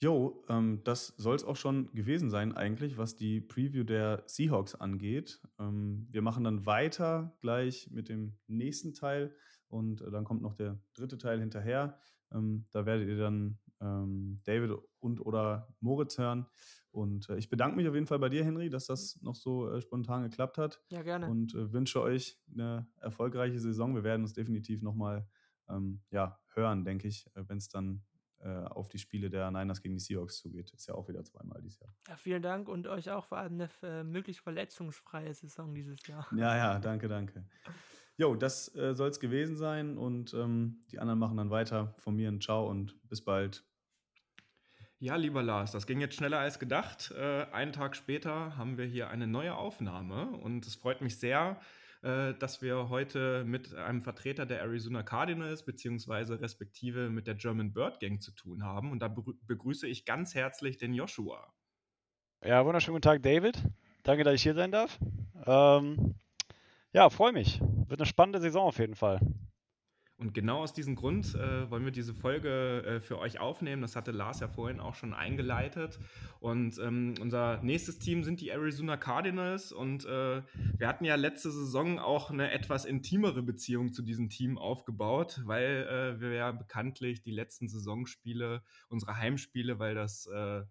Jo, 0.00 0.44
ähm, 0.48 0.82
das 0.84 1.08
soll 1.16 1.34
es 1.34 1.44
auch 1.44 1.56
schon 1.56 1.90
gewesen 1.94 2.28
sein 2.28 2.54
eigentlich, 2.54 2.98
was 2.98 3.16
die 3.16 3.40
Preview 3.40 3.84
der 3.84 4.22
Seahawks 4.26 4.74
angeht. 4.74 5.40
Ähm, 5.58 6.08
wir 6.10 6.20
machen 6.20 6.44
dann 6.44 6.66
weiter 6.66 7.34
gleich 7.40 7.90
mit 7.90 8.08
dem 8.08 8.36
nächsten 8.46 8.92
Teil 8.92 9.34
und 9.74 10.00
äh, 10.02 10.10
dann 10.10 10.24
kommt 10.24 10.40
noch 10.40 10.54
der 10.54 10.78
dritte 10.94 11.18
Teil 11.18 11.40
hinterher. 11.40 11.98
Ähm, 12.32 12.66
da 12.70 12.86
werdet 12.86 13.08
ihr 13.08 13.18
dann 13.18 13.58
ähm, 13.80 14.38
David 14.44 14.78
und 15.00 15.20
oder 15.20 15.68
Moritz 15.80 16.16
hören. 16.16 16.46
Und 16.92 17.28
äh, 17.28 17.36
ich 17.36 17.48
bedanke 17.48 17.76
mich 17.76 17.88
auf 17.88 17.94
jeden 17.94 18.06
Fall 18.06 18.20
bei 18.20 18.28
dir, 18.28 18.44
Henry, 18.44 18.70
dass 18.70 18.86
das 18.86 19.20
noch 19.20 19.34
so 19.34 19.68
äh, 19.68 19.80
spontan 19.80 20.22
geklappt 20.22 20.58
hat. 20.58 20.80
Ja, 20.90 21.02
gerne. 21.02 21.28
Und 21.28 21.54
äh, 21.54 21.72
wünsche 21.72 22.00
euch 22.00 22.38
eine 22.52 22.86
erfolgreiche 23.00 23.58
Saison. 23.58 23.96
Wir 23.96 24.04
werden 24.04 24.22
uns 24.22 24.32
definitiv 24.32 24.80
nochmal 24.80 25.26
ähm, 25.68 26.00
ja, 26.10 26.38
hören, 26.54 26.84
denke 26.84 27.08
ich, 27.08 27.26
äh, 27.34 27.42
wenn 27.48 27.58
es 27.58 27.68
dann 27.68 28.04
äh, 28.38 28.48
auf 28.48 28.88
die 28.88 28.98
Spiele 28.98 29.28
der 29.28 29.50
Niners 29.50 29.82
gegen 29.82 29.94
die 29.94 30.00
Seahawks 30.00 30.38
zugeht. 30.38 30.70
Ist 30.72 30.86
ja 30.86 30.94
auch 30.94 31.08
wieder 31.08 31.24
zweimal 31.24 31.60
dieses 31.60 31.80
Jahr. 31.80 31.92
Ja, 32.08 32.16
vielen 32.16 32.42
Dank 32.42 32.68
und 32.68 32.86
euch 32.86 33.10
auch 33.10 33.24
vor 33.24 33.38
allem 33.38 33.60
eine 33.60 34.04
möglichst 34.04 34.42
verletzungsfreie 34.42 35.34
Saison 35.34 35.74
dieses 35.74 36.06
Jahr. 36.06 36.28
Ja, 36.36 36.56
ja, 36.56 36.78
danke, 36.78 37.08
danke. 37.08 37.44
Jo, 38.16 38.36
das 38.36 38.74
äh, 38.76 38.94
soll 38.94 39.10
es 39.10 39.18
gewesen 39.18 39.56
sein 39.56 39.98
und 39.98 40.34
ähm, 40.34 40.84
die 40.92 40.98
anderen 40.98 41.18
machen 41.18 41.36
dann 41.36 41.50
weiter. 41.50 41.94
Von 41.98 42.14
mir 42.14 42.28
ein 42.28 42.40
Ciao 42.40 42.68
und 42.68 42.96
bis 43.08 43.24
bald. 43.24 43.64
Ja, 45.00 45.16
lieber 45.16 45.42
Lars, 45.42 45.72
das 45.72 45.86
ging 45.86 46.00
jetzt 46.00 46.14
schneller 46.14 46.38
als 46.38 46.58
gedacht. 46.58 47.12
Äh, 47.16 47.46
einen 47.52 47.72
Tag 47.72 47.96
später 47.96 48.56
haben 48.56 48.78
wir 48.78 48.86
hier 48.86 49.08
eine 49.10 49.26
neue 49.26 49.56
Aufnahme 49.56 50.30
und 50.30 50.64
es 50.66 50.76
freut 50.76 51.00
mich 51.00 51.18
sehr, 51.18 51.60
äh, 52.02 52.34
dass 52.34 52.62
wir 52.62 52.88
heute 52.88 53.44
mit 53.44 53.74
einem 53.74 54.00
Vertreter 54.00 54.46
der 54.46 54.60
Arizona 54.60 55.02
Cardinals 55.02 55.64
beziehungsweise 55.64 56.40
respektive 56.40 57.10
mit 57.10 57.26
der 57.26 57.34
German 57.34 57.72
Bird 57.72 57.98
Gang 57.98 58.22
zu 58.22 58.30
tun 58.30 58.62
haben. 58.62 58.92
Und 58.92 59.00
da 59.00 59.08
begrüße 59.08 59.88
ich 59.88 60.04
ganz 60.04 60.34
herzlich 60.34 60.78
den 60.78 60.94
Joshua. 60.94 61.52
Ja, 62.44 62.64
wunderschönen 62.64 62.94
guten 62.94 63.02
Tag, 63.02 63.22
David. 63.22 63.62
Danke, 64.04 64.22
dass 64.22 64.34
ich 64.34 64.42
hier 64.42 64.54
sein 64.54 64.70
darf. 64.70 64.98
Ähm, 65.46 66.14
ja, 66.94 67.10
freue 67.10 67.32
mich. 67.32 67.60
Wird 67.60 68.00
eine 68.00 68.06
spannende 68.06 68.40
Saison 68.40 68.66
auf 68.66 68.78
jeden 68.78 68.94
Fall. 68.94 69.20
Und 70.16 70.32
genau 70.32 70.62
aus 70.62 70.72
diesem 70.72 70.94
Grund 70.94 71.34
äh, 71.34 71.68
wollen 71.70 71.84
wir 71.84 71.90
diese 71.90 72.14
Folge 72.14 72.84
äh, 72.86 73.00
für 73.00 73.18
euch 73.18 73.40
aufnehmen. 73.40 73.82
Das 73.82 73.96
hatte 73.96 74.12
Lars 74.12 74.38
ja 74.38 74.46
vorhin 74.46 74.78
auch 74.78 74.94
schon 74.94 75.12
eingeleitet. 75.12 75.98
Und 76.38 76.78
ähm, 76.78 77.14
unser 77.20 77.60
nächstes 77.62 77.98
Team 77.98 78.22
sind 78.22 78.40
die 78.40 78.50
Arizona 78.50 78.96
Cardinals. 78.96 79.72
Und 79.72 80.04
äh, 80.04 80.42
wir 80.78 80.86
hatten 80.86 81.04
ja 81.04 81.16
letzte 81.16 81.50
Saison 81.50 81.98
auch 81.98 82.30
eine 82.30 82.52
etwas 82.52 82.84
intimere 82.84 83.42
Beziehung 83.42 83.92
zu 83.92 84.02
diesem 84.02 84.30
Team 84.30 84.56
aufgebaut, 84.56 85.42
weil 85.44 85.88
äh, 85.90 86.20
wir 86.20 86.32
ja 86.32 86.52
bekanntlich 86.52 87.22
die 87.22 87.32
letzten 87.32 87.68
Saisonspiele, 87.68 88.62
unsere 88.88 89.16
Heimspiele, 89.16 89.80
weil 89.80 89.96
das 89.96 90.26
äh, 90.26 90.62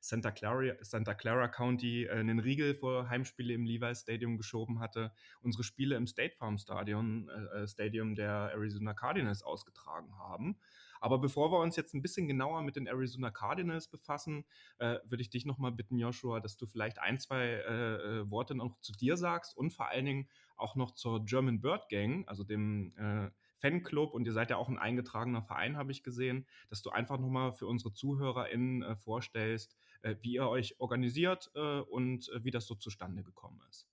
Santa 0.00 0.30
Clara, 0.30 0.74
Santa 0.80 1.14
Clara 1.14 1.48
County 1.48 2.04
äh, 2.04 2.10
einen 2.10 2.38
Riegel 2.38 2.74
vor 2.74 3.08
Heimspiele 3.08 3.54
im 3.54 3.64
Levi 3.64 3.94
Stadium 3.94 4.36
geschoben 4.36 4.80
hatte, 4.80 5.12
unsere 5.40 5.64
Spiele 5.64 5.96
im 5.96 6.06
State 6.06 6.36
Farm 6.36 6.58
Stadion, 6.58 7.28
äh, 7.28 7.62
äh, 7.62 7.68
Stadium 7.68 8.14
der 8.14 8.50
Arizona 8.52 8.94
Cardinals 8.94 9.42
ausgetragen 9.42 10.16
haben. 10.18 10.58
Aber 11.00 11.18
bevor 11.18 11.52
wir 11.52 11.60
uns 11.60 11.76
jetzt 11.76 11.94
ein 11.94 12.02
bisschen 12.02 12.26
genauer 12.26 12.62
mit 12.62 12.76
den 12.76 12.86
Arizona 12.86 13.30
Cardinals 13.30 13.88
befassen, 13.88 14.44
äh, 14.78 14.98
würde 15.04 15.22
ich 15.22 15.30
dich 15.30 15.46
nochmal 15.46 15.72
bitten, 15.72 15.98
Joshua, 15.98 16.40
dass 16.40 16.56
du 16.56 16.66
vielleicht 16.66 16.98
ein, 16.98 17.18
zwei 17.18 17.44
äh, 17.44 17.94
äh, 18.20 18.30
Worte 18.30 18.54
noch 18.54 18.80
zu 18.80 18.92
dir 18.92 19.16
sagst 19.16 19.56
und 19.56 19.72
vor 19.72 19.88
allen 19.88 20.06
Dingen 20.06 20.28
auch 20.56 20.74
noch 20.74 20.92
zur 20.92 21.24
German 21.24 21.60
Bird 21.60 21.88
Gang, 21.88 22.26
also 22.26 22.42
dem 22.42 22.94
äh, 22.96 23.30
Fanclub 23.60 24.14
und 24.14 24.24
ihr 24.26 24.32
seid 24.32 24.50
ja 24.50 24.56
auch 24.56 24.68
ein 24.68 24.78
eingetragener 24.78 25.42
Verein, 25.42 25.76
habe 25.76 25.92
ich 25.92 26.02
gesehen, 26.02 26.46
dass 26.68 26.82
du 26.82 26.90
einfach 26.90 27.18
nochmal 27.18 27.52
für 27.52 27.66
unsere 27.66 27.92
ZuhörerInnen 27.92 28.82
äh, 28.82 28.96
vorstellst, 28.96 29.76
wie 30.22 30.34
ihr 30.34 30.48
euch 30.48 30.80
organisiert 30.80 31.50
äh, 31.54 31.80
und 31.80 32.28
äh, 32.30 32.44
wie 32.44 32.50
das 32.50 32.66
so 32.66 32.74
zustande 32.74 33.22
gekommen 33.22 33.60
ist. 33.68 33.86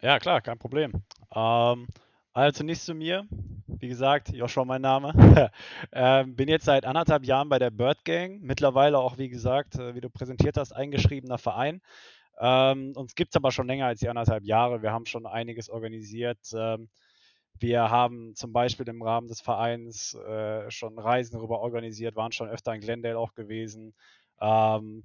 Ja, 0.00 0.18
klar, 0.18 0.40
kein 0.40 0.58
Problem. 0.58 0.92
Ähm, 1.34 1.86
Also 2.32 2.58
zunächst 2.58 2.86
zu 2.86 2.94
mir. 2.94 3.26
Wie 3.66 3.88
gesagt, 3.88 4.30
Joshua 4.30 4.64
mein 4.64 4.82
Name. 4.82 5.12
ähm, 5.92 6.36
bin 6.36 6.48
jetzt 6.48 6.66
seit 6.66 6.84
anderthalb 6.84 7.24
Jahren 7.24 7.48
bei 7.48 7.58
der 7.58 7.70
Bird 7.70 8.04
Gang. 8.04 8.40
Mittlerweile 8.42 8.98
auch, 8.98 9.18
wie 9.18 9.28
gesagt, 9.28 9.76
äh, 9.76 9.94
wie 9.94 10.00
du 10.00 10.08
präsentiert 10.08 10.56
hast, 10.56 10.72
eingeschriebener 10.72 11.38
Verein. 11.38 11.80
Ähm, 12.38 12.92
uns 12.94 13.14
gibt 13.16 13.32
es 13.32 13.36
aber 13.36 13.50
schon 13.50 13.66
länger 13.66 13.86
als 13.86 14.00
die 14.00 14.08
anderthalb 14.08 14.44
Jahre. 14.44 14.82
Wir 14.82 14.92
haben 14.92 15.06
schon 15.06 15.26
einiges 15.26 15.68
organisiert. 15.68 16.38
Ähm, 16.54 16.88
wir 17.58 17.90
haben 17.90 18.36
zum 18.36 18.52
Beispiel 18.52 18.88
im 18.88 19.02
Rahmen 19.02 19.26
des 19.26 19.40
Vereins 19.40 20.14
äh, 20.14 20.70
schon 20.70 20.96
Reisen 20.96 21.34
darüber 21.34 21.58
organisiert, 21.58 22.14
waren 22.14 22.30
schon 22.30 22.48
öfter 22.48 22.72
in 22.72 22.80
Glendale 22.80 23.18
auch 23.18 23.34
gewesen. 23.34 23.94
Ähm, 24.40 25.04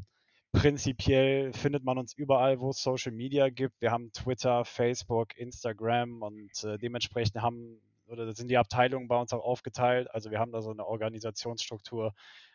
prinzipiell 0.51 1.53
findet 1.53 1.84
man 1.84 1.97
uns 1.97 2.13
überall, 2.13 2.59
wo 2.59 2.69
es 2.69 2.81
Social 2.81 3.11
Media 3.11 3.49
gibt. 3.49 3.81
Wir 3.81 3.91
haben 3.91 4.11
Twitter, 4.11 4.65
Facebook, 4.65 5.38
Instagram 5.38 6.21
und 6.21 6.63
äh, 6.63 6.77
dementsprechend 6.77 7.41
haben 7.41 7.81
oder 8.07 8.34
sind 8.34 8.49
die 8.49 8.57
Abteilungen 8.57 9.07
bei 9.07 9.19
uns 9.19 9.34
auch 9.34 9.43
aufgeteilt. 9.43 10.09
Also 10.11 10.31
wir 10.31 10.39
haben 10.39 10.51
da 10.51 10.61
so 10.61 10.71
eine 10.71 10.86
Organisationsstruktur, 10.86 12.13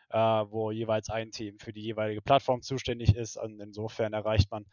äh, 0.09 0.17
wo 0.17 0.71
jeweils 0.71 1.09
ein 1.09 1.31
Team 1.31 1.59
für 1.59 1.73
die 1.73 1.81
jeweilige 1.81 2.21
Plattform 2.21 2.61
zuständig 2.61 3.15
ist. 3.15 3.37
Und 3.37 3.59
insofern 3.59 4.13
erreicht 4.13 4.49
man 4.51 4.65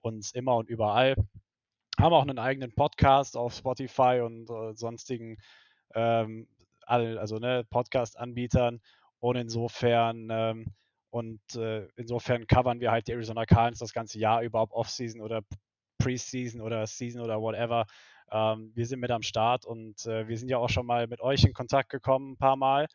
uns 0.00 0.32
immer 0.32 0.56
und 0.56 0.68
überall. 0.68 1.16
Haben 1.98 2.12
auch 2.12 2.22
einen 2.22 2.38
eigenen 2.38 2.74
Podcast 2.74 3.36
auf 3.36 3.54
Spotify 3.54 4.20
und 4.22 4.50
äh, 4.50 4.74
sonstigen 4.74 5.38
ähm, 5.94 6.48
also 6.86 7.38
ne, 7.38 7.64
Podcast-Anbietern. 7.70 8.80
Und 9.20 9.36
insofern 9.36 10.28
ähm, 10.30 10.66
und 11.14 11.54
äh, 11.54 11.86
insofern 11.94 12.48
covern 12.48 12.80
wir 12.80 12.90
halt 12.90 13.06
die 13.06 13.12
Arizona 13.12 13.46
Cardinals 13.46 13.78
das 13.78 13.92
ganze 13.92 14.18
Jahr 14.18 14.42
über, 14.42 14.60
ob 14.60 14.72
Offseason 14.72 15.20
oder 15.20 15.42
Preseason 16.02 16.60
oder 16.60 16.88
Season 16.88 17.22
oder 17.22 17.40
whatever. 17.40 17.86
Ähm, 18.32 18.72
wir 18.74 18.84
sind 18.84 18.98
mit 18.98 19.12
am 19.12 19.22
Start 19.22 19.64
und 19.64 20.04
äh, 20.06 20.26
wir 20.26 20.36
sind 20.36 20.48
ja 20.48 20.58
auch 20.58 20.70
schon 20.70 20.86
mal 20.86 21.06
mit 21.06 21.20
euch 21.20 21.44
in 21.44 21.52
Kontakt 21.52 21.88
gekommen 21.88 22.32
ein 22.32 22.36
paar 22.36 22.56
Mal. 22.56 22.88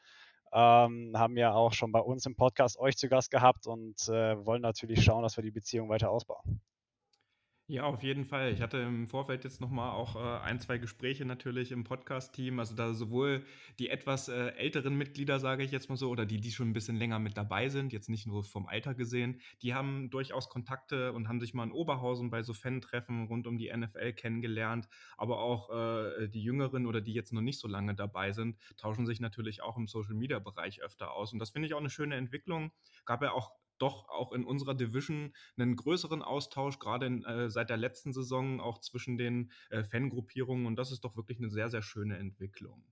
Ähm, 0.52 1.14
haben 1.16 1.38
ja 1.38 1.54
auch 1.54 1.72
schon 1.72 1.94
bei 1.94 2.02
uns 2.02 2.26
im 2.26 2.36
Podcast 2.36 2.78
euch 2.78 2.98
zu 2.98 3.08
Gast 3.08 3.32
gehabt 3.32 3.68
und 3.68 3.96
äh, 4.10 4.46
wollen 4.46 4.64
natürlich 4.64 5.02
schauen, 5.02 5.24
dass 5.24 5.38
wir 5.38 5.44
die 5.46 5.52
Beziehung 5.52 5.88
weiter 5.88 6.10
ausbauen. 6.10 6.60
Ja, 7.72 7.84
auf 7.84 8.02
jeden 8.02 8.26
Fall. 8.26 8.52
Ich 8.52 8.62
hatte 8.62 8.78
im 8.80 9.08
Vorfeld 9.08 9.44
jetzt 9.44 9.62
nochmal 9.62 9.92
auch 9.92 10.16
äh, 10.16 10.40
ein, 10.44 10.60
zwei 10.60 10.80
Gespräche 10.80 11.24
natürlich 11.24 11.72
im 11.72 11.84
Podcast-Team. 11.84 12.58
Also 12.58 12.74
da 12.74 12.96
sowohl 12.96 13.46
die 13.78 13.90
etwas 13.90 14.28
äh, 14.28 14.48
älteren 14.56 14.96
Mitglieder, 14.96 15.40
sage 15.40 15.64
ich 15.64 15.70
jetzt 15.70 15.88
mal 15.88 15.96
so, 15.96 16.10
oder 16.10 16.26
die, 16.26 16.42
die 16.42 16.52
schon 16.52 16.72
ein 16.72 16.74
bisschen 16.74 16.96
länger 16.96 17.20
mit 17.20 17.38
dabei 17.38 17.70
sind, 17.70 17.94
jetzt 17.94 18.10
nicht 18.10 18.26
nur 18.26 18.44
vom 18.44 18.66
Alter 18.66 18.96
gesehen, 18.96 19.40
die 19.62 19.76
haben 19.76 20.10
durchaus 20.10 20.50
Kontakte 20.50 21.14
und 21.14 21.28
haben 21.28 21.40
sich 21.40 21.54
mal 21.54 21.64
in 21.64 21.72
Oberhausen 21.72 22.32
bei 22.32 22.42
so 22.42 22.56
Fan-Treffen 22.56 23.28
rund 23.28 23.46
um 23.46 23.60
die 23.60 23.72
NFL 23.72 24.14
kennengelernt. 24.14 24.88
Aber 25.16 25.40
auch 25.40 25.70
äh, 25.70 26.28
die 26.28 26.42
Jüngeren 26.42 26.88
oder 26.88 27.02
die 27.02 27.14
jetzt 27.14 27.34
noch 27.34 27.42
nicht 27.42 27.60
so 27.60 27.68
lange 27.68 27.94
dabei 27.94 28.32
sind, 28.32 28.58
tauschen 28.78 29.06
sich 29.06 29.20
natürlich 29.20 29.62
auch 29.62 29.78
im 29.78 29.86
Social-Media-Bereich 29.86 30.82
öfter 30.82 31.12
aus. 31.12 31.34
Und 31.34 31.38
das 31.38 31.52
finde 31.52 31.68
ich 31.68 31.76
auch 31.76 31.80
eine 31.80 31.92
schöne 31.92 32.16
Entwicklung. 32.16 32.72
Gab 33.06 33.22
ja 33.22 33.32
auch 33.32 33.52
doch 33.82 34.10
auch 34.10 34.32
in 34.32 34.46
unserer 34.46 34.76
Division 34.76 35.34
einen 35.58 35.76
größeren 35.76 36.22
Austausch, 36.22 36.80
gerade 36.80 37.06
in, 37.06 37.24
äh, 37.26 37.50
seit 37.50 37.70
der 37.70 37.78
letzten 37.78 38.14
Saison, 38.14 38.60
auch 38.60 38.80
zwischen 38.80 39.18
den 39.18 39.52
äh, 39.70 39.84
Fangruppierungen. 39.84 40.66
Und 40.66 40.76
das 40.76 40.92
ist 40.92 41.04
doch 41.04 41.16
wirklich 41.16 41.40
eine 41.40 41.50
sehr, 41.50 41.70
sehr 41.70 41.82
schöne 41.82 42.18
Entwicklung. 42.18 42.84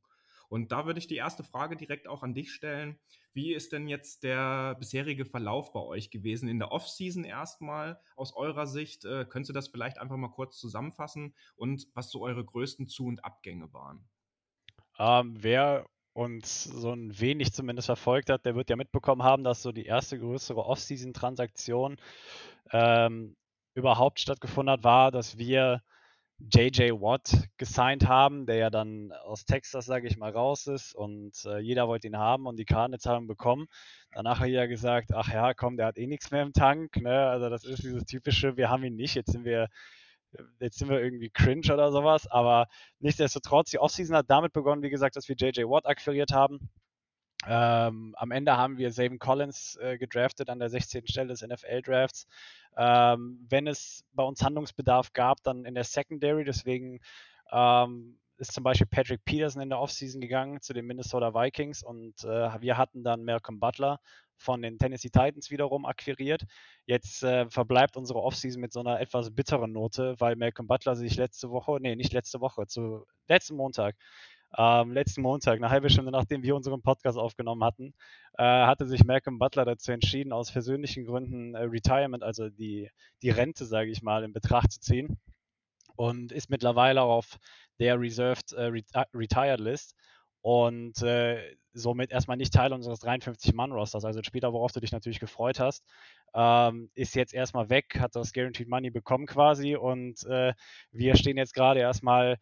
Und 0.49 0.71
da 0.71 0.85
würde 0.85 0.99
ich 0.99 1.07
die 1.07 1.15
erste 1.15 1.43
Frage 1.43 1.75
direkt 1.75 2.07
auch 2.07 2.23
an 2.23 2.33
dich 2.33 2.53
stellen. 2.53 2.97
Wie 3.33 3.53
ist 3.53 3.73
denn 3.73 3.87
jetzt 3.87 4.23
der 4.23 4.75
bisherige 4.75 5.25
Verlauf 5.25 5.73
bei 5.73 5.81
euch 5.81 6.09
gewesen 6.09 6.47
in 6.47 6.59
der 6.59 6.71
Offseason 6.71 7.23
erstmal 7.23 7.99
aus 8.15 8.35
eurer 8.35 8.65
Sicht? 8.65 9.05
Äh, 9.05 9.25
könntest 9.25 9.49
du 9.49 9.53
das 9.53 9.67
vielleicht 9.67 9.97
einfach 9.97 10.17
mal 10.17 10.29
kurz 10.29 10.57
zusammenfassen 10.57 11.35
und 11.55 11.87
was 11.93 12.09
so 12.09 12.21
eure 12.21 12.43
größten 12.43 12.87
Zu- 12.87 13.07
und 13.07 13.25
Abgänge 13.25 13.71
waren? 13.73 14.07
Ähm, 14.99 15.35
wer 15.39 15.85
uns 16.17 16.63
so 16.63 16.91
ein 16.93 17.19
wenig 17.19 17.53
zumindest 17.53 17.85
verfolgt 17.85 18.31
hat, 18.31 18.43
der 18.43 18.55
wird 18.55 18.71
ja 18.71 18.75
mitbekommen 18.75 19.21
haben, 19.21 19.43
dass 19.43 19.61
so 19.61 19.71
die 19.71 19.85
erste 19.85 20.17
größere 20.17 20.65
Off-Season-Transaktion 20.65 21.97
ähm, 22.71 23.35
überhaupt 23.75 24.19
stattgefunden 24.19 24.71
hat, 24.71 24.83
war, 24.83 25.11
dass 25.11 25.37
wir 25.37 25.83
JJ 26.39 26.91
Watt 26.93 27.47
gesigned 27.57 28.07
haben, 28.07 28.47
der 28.47 28.55
ja 28.55 28.69
dann 28.71 29.11
aus 29.11 29.45
Texas, 29.45 29.85
sage 29.85 30.07
ich 30.07 30.17
mal, 30.17 30.31
raus 30.31 30.65
ist 30.65 30.95
und 30.95 31.33
äh, 31.45 31.59
jeder 31.59 31.87
wollte 31.87 32.07
ihn 32.07 32.17
haben 32.17 32.47
und 32.47 32.57
die 32.57 32.65
Cardinals 32.65 33.05
haben 33.05 33.27
bekommen. 33.27 33.67
Danach 34.11 34.39
hat 34.39 34.49
er 34.49 34.67
gesagt, 34.67 35.13
ach 35.13 35.31
ja, 35.31 35.53
komm, 35.53 35.77
der 35.77 35.85
hat 35.85 35.99
eh 35.99 36.07
nichts 36.07 36.31
mehr 36.31 36.41
im 36.41 36.53
Tank. 36.53 36.95
Ne? 36.97 37.27
Also 37.27 37.49
das 37.49 37.63
ist 37.63 37.83
dieses 37.83 38.05
typische, 38.05 38.57
wir 38.57 38.71
haben 38.71 38.83
ihn 38.83 38.95
nicht, 38.95 39.13
jetzt 39.13 39.31
sind 39.31 39.45
wir 39.45 39.67
jetzt 40.59 40.79
sind 40.79 40.89
wir 40.89 41.01
irgendwie 41.01 41.29
cringe 41.29 41.73
oder 41.73 41.91
sowas, 41.91 42.27
aber 42.27 42.67
nichtsdestotrotz, 42.99 43.71
die 43.71 43.79
Offseason 43.79 44.15
hat 44.15 44.29
damit 44.29 44.53
begonnen, 44.53 44.83
wie 44.83 44.89
gesagt, 44.89 45.15
dass 45.15 45.27
wir 45.29 45.35
JJ 45.35 45.63
Watt 45.63 45.85
akquiriert 45.85 46.31
haben. 46.31 46.69
Ähm, 47.45 48.15
am 48.17 48.31
Ende 48.31 48.57
haben 48.57 48.77
wir 48.77 48.91
Zayvon 48.91 49.19
Collins 49.19 49.77
äh, 49.81 49.97
gedraftet 49.97 50.49
an 50.49 50.59
der 50.59 50.69
16. 50.69 51.07
Stelle 51.07 51.29
des 51.29 51.41
NFL-Drafts. 51.41 52.27
Ähm, 52.75 53.45
wenn 53.49 53.67
es 53.67 54.03
bei 54.13 54.23
uns 54.23 54.43
Handlungsbedarf 54.43 55.13
gab, 55.13 55.43
dann 55.43 55.65
in 55.65 55.75
der 55.75 55.83
Secondary, 55.83 56.43
deswegen 56.43 56.99
ähm, 57.51 58.19
ist 58.37 58.53
zum 58.53 58.63
Beispiel 58.63 58.87
Patrick 58.87 59.23
Peterson 59.23 59.61
in 59.61 59.69
der 59.69 59.79
Offseason 59.79 60.21
gegangen 60.21 60.61
zu 60.61 60.73
den 60.73 60.85
Minnesota 60.85 61.33
Vikings 61.33 61.83
und 61.83 62.23
äh, 62.23 62.61
wir 62.61 62.77
hatten 62.77 63.03
dann 63.03 63.23
Malcolm 63.23 63.59
Butler 63.59 63.99
von 64.37 64.61
den 64.61 64.77
Tennessee 64.77 65.09
Titans 65.09 65.51
wiederum 65.51 65.85
akquiriert. 65.85 66.43
Jetzt 66.85 67.23
äh, 67.23 67.49
verbleibt 67.49 67.97
unsere 67.97 68.21
Offseason 68.21 68.61
mit 68.61 68.73
so 68.73 68.79
einer 68.79 68.99
etwas 68.99 69.31
bitteren 69.31 69.71
Note, 69.71 70.15
weil 70.19 70.35
Malcolm 70.35 70.67
Butler 70.67 70.95
sich 70.95 71.17
letzte 71.17 71.49
Woche, 71.49 71.77
nee, 71.81 71.95
nicht 71.95 72.13
letzte 72.13 72.39
Woche, 72.39 72.67
zu 72.67 73.05
letzten 73.27 73.55
Montag, 73.55 73.95
ähm, 74.57 74.93
letzten 74.93 75.21
Montag, 75.21 75.57
eine 75.57 75.69
halbe 75.69 75.89
Stunde 75.89 76.11
nachdem 76.11 76.43
wir 76.43 76.55
unseren 76.55 76.81
Podcast 76.81 77.17
aufgenommen 77.17 77.63
hatten, 77.63 77.93
äh, 78.37 78.43
hatte 78.43 78.85
sich 78.85 79.03
Malcolm 79.03 79.39
Butler 79.39 79.65
dazu 79.65 79.91
entschieden, 79.91 80.31
aus 80.31 80.51
persönlichen 80.51 81.05
Gründen 81.05 81.55
äh, 81.55 81.63
Retirement, 81.63 82.23
also 82.23 82.49
die, 82.49 82.89
die 83.21 83.29
Rente, 83.29 83.65
sage 83.65 83.91
ich 83.91 84.01
mal, 84.01 84.23
in 84.23 84.33
Betracht 84.33 84.71
zu 84.71 84.79
ziehen 84.79 85.19
und 85.95 86.31
ist 86.31 86.49
mittlerweile 86.49 87.01
auf 87.01 87.37
der 87.79 87.99
Reserved 87.99 88.53
äh, 88.53 88.71
Retired 89.13 89.59
List 89.59 89.95
und 90.47 91.01
äh, 91.01 91.57
somit 91.73 92.09
erstmal 92.09 92.37
nicht 92.37 92.53
Teil 92.53 92.71
unseres 92.71 93.01
53-Mann-Rosters. 93.01 94.05
Also 94.05 94.21
ein 94.21 94.23
Spieler, 94.23 94.53
worauf 94.53 94.71
du 94.71 94.79
dich 94.79 94.93
natürlich 94.93 95.19
gefreut 95.19 95.59
hast, 95.59 95.83
ähm, 96.33 96.89
ist 96.95 97.15
jetzt 97.15 97.33
erstmal 97.33 97.69
weg, 97.69 97.99
hat 97.99 98.15
das 98.15 98.31
Guaranteed 98.31 98.69
Money 98.69 98.89
bekommen 98.89 99.25
quasi 99.25 99.75
und 99.75 100.25
äh, 100.25 100.53
wir 100.93 101.17
stehen 101.17 101.35
jetzt 101.35 101.53
gerade 101.53 101.81
erstmal 101.81 102.37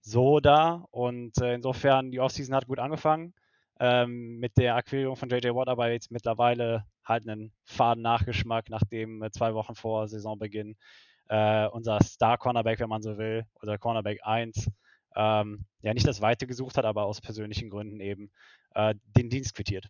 so 0.00 0.40
da 0.40 0.86
und 0.90 1.40
äh, 1.40 1.54
insofern 1.54 2.10
die 2.10 2.18
Offseason 2.18 2.52
hat 2.52 2.66
gut 2.66 2.80
angefangen. 2.80 3.32
Ähm, 3.78 4.40
mit 4.40 4.58
der 4.58 4.74
Akquirierung 4.74 5.14
von 5.14 5.28
JJ 5.28 5.54
Watt 5.54 5.68
aber 5.68 5.92
jetzt 5.92 6.10
mittlerweile 6.10 6.84
halt 7.04 7.28
einen 7.28 7.52
faden 7.62 8.02
Nachgeschmack, 8.02 8.70
nachdem 8.70 9.22
äh, 9.22 9.30
zwei 9.30 9.54
Wochen 9.54 9.76
vor 9.76 10.08
Saisonbeginn 10.08 10.76
äh, 11.28 11.68
unser 11.68 12.02
Star-Cornerback, 12.02 12.80
wenn 12.80 12.88
man 12.88 13.02
so 13.02 13.18
will, 13.18 13.46
oder 13.62 13.78
Cornerback 13.78 14.18
1, 14.24 14.68
ähm, 15.16 15.64
ja 15.82 15.94
nicht 15.94 16.06
das 16.06 16.20
Weite 16.20 16.46
gesucht 16.46 16.76
hat, 16.76 16.84
aber 16.84 17.04
aus 17.04 17.20
persönlichen 17.20 17.70
Gründen 17.70 18.00
eben 18.00 18.30
äh, 18.74 18.94
den 19.16 19.30
Dienst 19.30 19.54
quittiert. 19.54 19.88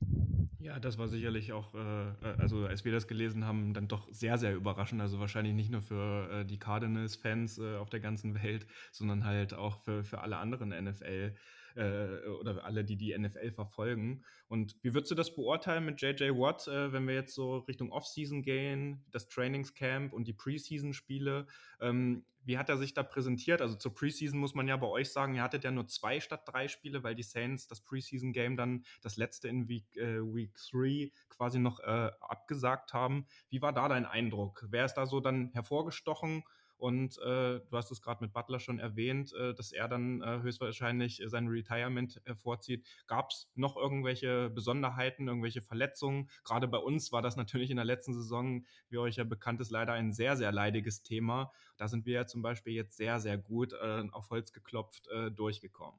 Ja, 0.58 0.80
das 0.80 0.98
war 0.98 1.08
sicherlich 1.08 1.52
auch, 1.52 1.74
äh, 1.74 1.78
äh, 1.78 2.36
also 2.38 2.66
als 2.66 2.84
wir 2.84 2.92
das 2.92 3.06
gelesen 3.06 3.44
haben, 3.44 3.74
dann 3.74 3.88
doch 3.88 4.08
sehr, 4.10 4.38
sehr 4.38 4.54
überraschend. 4.54 5.00
Also 5.00 5.20
wahrscheinlich 5.20 5.54
nicht 5.54 5.70
nur 5.70 5.82
für 5.82 6.30
äh, 6.30 6.44
die 6.44 6.58
Cardinals-Fans 6.58 7.58
äh, 7.58 7.76
auf 7.76 7.90
der 7.90 8.00
ganzen 8.00 8.34
Welt, 8.42 8.66
sondern 8.90 9.24
halt 9.24 9.54
auch 9.54 9.78
für, 9.78 10.02
für 10.02 10.20
alle 10.20 10.38
anderen 10.38 10.72
NFL- 10.72 11.34
äh, 11.76 12.26
oder 12.40 12.64
alle, 12.64 12.84
die 12.84 12.96
die 12.96 13.16
NFL 13.16 13.52
verfolgen. 13.52 14.24
Und 14.48 14.76
wie 14.82 14.94
würdest 14.94 15.10
du 15.10 15.14
das 15.14 15.34
beurteilen 15.34 15.84
mit 15.84 16.00
JJ 16.00 16.30
Watt, 16.30 16.66
äh, 16.68 16.92
wenn 16.92 17.06
wir 17.06 17.14
jetzt 17.14 17.34
so 17.34 17.58
Richtung 17.58 17.92
Offseason 17.92 18.42
gehen, 18.42 19.04
das 19.12 19.28
Trainingscamp 19.28 20.12
und 20.12 20.26
die 20.26 20.32
Preseason-Spiele? 20.32 21.46
Ähm, 21.80 22.24
wie 22.46 22.58
hat 22.58 22.68
er 22.68 22.76
sich 22.76 22.94
da 22.94 23.02
präsentiert? 23.02 23.60
Also 23.60 23.74
zur 23.74 23.92
Preseason 23.92 24.38
muss 24.38 24.54
man 24.54 24.68
ja 24.68 24.76
bei 24.76 24.86
euch 24.86 25.10
sagen, 25.10 25.34
ihr 25.34 25.42
hattet 25.42 25.64
ja 25.64 25.72
nur 25.72 25.88
zwei 25.88 26.20
statt 26.20 26.42
drei 26.46 26.68
Spiele, 26.68 27.02
weil 27.02 27.16
die 27.16 27.24
Saints 27.24 27.66
das 27.66 27.80
Preseason-Game 27.80 28.56
dann 28.56 28.84
das 29.02 29.16
letzte 29.16 29.48
in 29.48 29.68
Week, 29.68 29.96
äh, 29.96 30.20
Week 30.22 30.54
3 30.70 31.10
quasi 31.28 31.58
noch 31.58 31.80
äh, 31.80 32.10
abgesagt 32.20 32.92
haben. 32.92 33.26
Wie 33.50 33.60
war 33.62 33.72
da 33.72 33.88
dein 33.88 34.06
Eindruck? 34.06 34.64
Wer 34.70 34.84
ist 34.84 34.94
da 34.94 35.06
so 35.06 35.20
dann 35.20 35.50
hervorgestochen? 35.52 36.44
Und 36.78 37.18
äh, 37.18 37.60
du 37.60 37.68
hast 37.72 37.90
es 37.90 38.02
gerade 38.02 38.22
mit 38.22 38.32
Butler 38.32 38.60
schon 38.60 38.78
erwähnt, 38.78 39.32
äh, 39.34 39.54
dass 39.54 39.72
er 39.72 39.88
dann 39.88 40.22
äh, 40.22 40.40
höchstwahrscheinlich 40.42 41.22
sein 41.26 41.48
Retirement 41.48 42.20
vorzieht. 42.34 42.86
Gab 43.06 43.30
es 43.30 43.50
noch 43.54 43.76
irgendwelche 43.76 44.50
Besonderheiten, 44.50 45.28
irgendwelche 45.28 45.62
Verletzungen? 45.62 46.28
Gerade 46.44 46.68
bei 46.68 46.78
uns 46.78 47.12
war 47.12 47.22
das 47.22 47.36
natürlich 47.36 47.70
in 47.70 47.76
der 47.76 47.84
letzten 47.84 48.14
Saison, 48.14 48.64
wie 48.88 48.98
euch 48.98 49.16
ja 49.16 49.24
bekannt 49.24 49.60
ist, 49.60 49.70
leider 49.70 49.92
ein 49.92 50.12
sehr, 50.12 50.36
sehr 50.36 50.52
leidiges 50.52 51.02
Thema. 51.02 51.52
Da 51.76 51.88
sind 51.88 52.06
wir 52.06 52.14
ja 52.14 52.26
zum 52.26 52.42
Beispiel 52.42 52.74
jetzt 52.74 52.96
sehr, 52.96 53.20
sehr 53.20 53.38
gut 53.38 53.72
äh, 53.72 54.04
auf 54.12 54.30
Holz 54.30 54.52
geklopft 54.52 55.08
äh, 55.08 55.30
durchgekommen. 55.30 55.98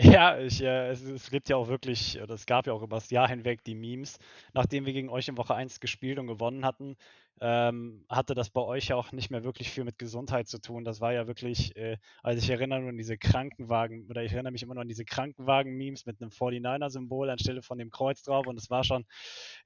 Ja, 0.00 0.38
ich, 0.38 0.62
äh, 0.62 0.90
es, 0.90 1.02
es 1.02 1.28
gibt 1.28 1.48
ja 1.48 1.56
auch 1.56 1.66
wirklich, 1.66 2.14
es 2.14 2.46
gab 2.46 2.68
ja 2.68 2.72
auch 2.72 2.82
über 2.82 2.96
das 2.98 3.10
Jahr 3.10 3.28
hinweg 3.28 3.64
die 3.64 3.74
Memes. 3.74 4.20
Nachdem 4.52 4.86
wir 4.86 4.92
gegen 4.92 5.08
euch 5.08 5.26
in 5.26 5.36
Woche 5.36 5.56
1 5.56 5.80
gespielt 5.80 6.20
und 6.20 6.28
gewonnen 6.28 6.64
hatten, 6.64 6.96
ähm, 7.40 8.04
hatte 8.08 8.34
das 8.34 8.50
bei 8.50 8.60
euch 8.60 8.88
ja 8.88 8.96
auch 8.96 9.12
nicht 9.12 9.30
mehr 9.30 9.44
wirklich 9.44 9.70
viel 9.70 9.84
mit 9.84 9.98
Gesundheit 9.98 10.48
zu 10.48 10.60
tun. 10.60 10.84
Das 10.84 11.00
war 11.00 11.12
ja 11.12 11.26
wirklich, 11.26 11.76
äh, 11.76 11.98
also 12.22 12.42
ich 12.42 12.50
erinnere 12.50 12.80
nur 12.80 12.90
an 12.90 12.96
diese 12.96 13.18
Krankenwagen, 13.18 14.06
oder 14.08 14.22
ich 14.22 14.32
erinnere 14.32 14.52
mich 14.52 14.62
immer 14.62 14.74
noch 14.74 14.82
an 14.82 14.88
diese 14.88 15.04
Krankenwagen-Memes 15.04 16.06
mit 16.06 16.20
einem 16.20 16.30
49er-Symbol 16.30 17.30
anstelle 17.30 17.62
von 17.62 17.78
dem 17.78 17.90
Kreuz 17.90 18.22
drauf. 18.22 18.46
Und 18.46 18.58
es 18.58 18.70
war 18.70 18.84
schon, 18.84 19.06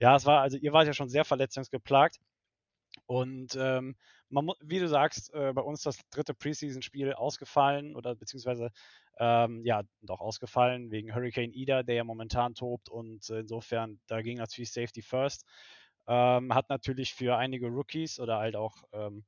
ja, 0.01 0.17
es 0.17 0.27
war, 0.27 0.41
also 0.43 0.57
ihr 0.57 0.73
wart 0.73 0.87
ja 0.87 0.93
schon 0.93 1.09
sehr 1.09 1.25
verletzungsgeplagt. 1.25 2.19
Und 3.07 3.57
ähm, 3.59 3.97
man, 4.29 4.51
wie 4.61 4.79
du 4.79 4.89
sagst, 4.89 5.33
äh, 5.35 5.53
bei 5.53 5.63
uns 5.63 5.83
das 5.83 5.99
dritte 6.11 6.35
Preseason-Spiel 6.35 7.13
ausgefallen 7.15 7.97
oder 7.97 8.15
beziehungsweise 8.15 8.71
ähm, 9.19 9.63
ja, 9.65 9.83
doch 10.01 10.21
ausgefallen 10.21 10.91
wegen 10.91 11.15
Hurricane 11.15 11.53
Ida, 11.53 11.83
der 11.83 11.97
ja 11.97 12.05
momentan 12.05 12.55
tobt 12.55 12.89
und 12.89 13.29
äh, 13.31 13.41
insofern, 13.41 14.01
da 14.07 14.23
ging 14.23 14.39
natürlich 14.39 14.73
Safety 14.73 15.03
First. 15.03 15.45
Ähm, 16.07 16.55
hat 16.55 16.69
natürlich 16.69 17.15
für 17.15 17.37
einige 17.37 17.69
Rookies 17.69 18.19
oder 18.19 18.39
halt 18.39 18.57
auch 18.57 18.77
ähm, 18.93 19.25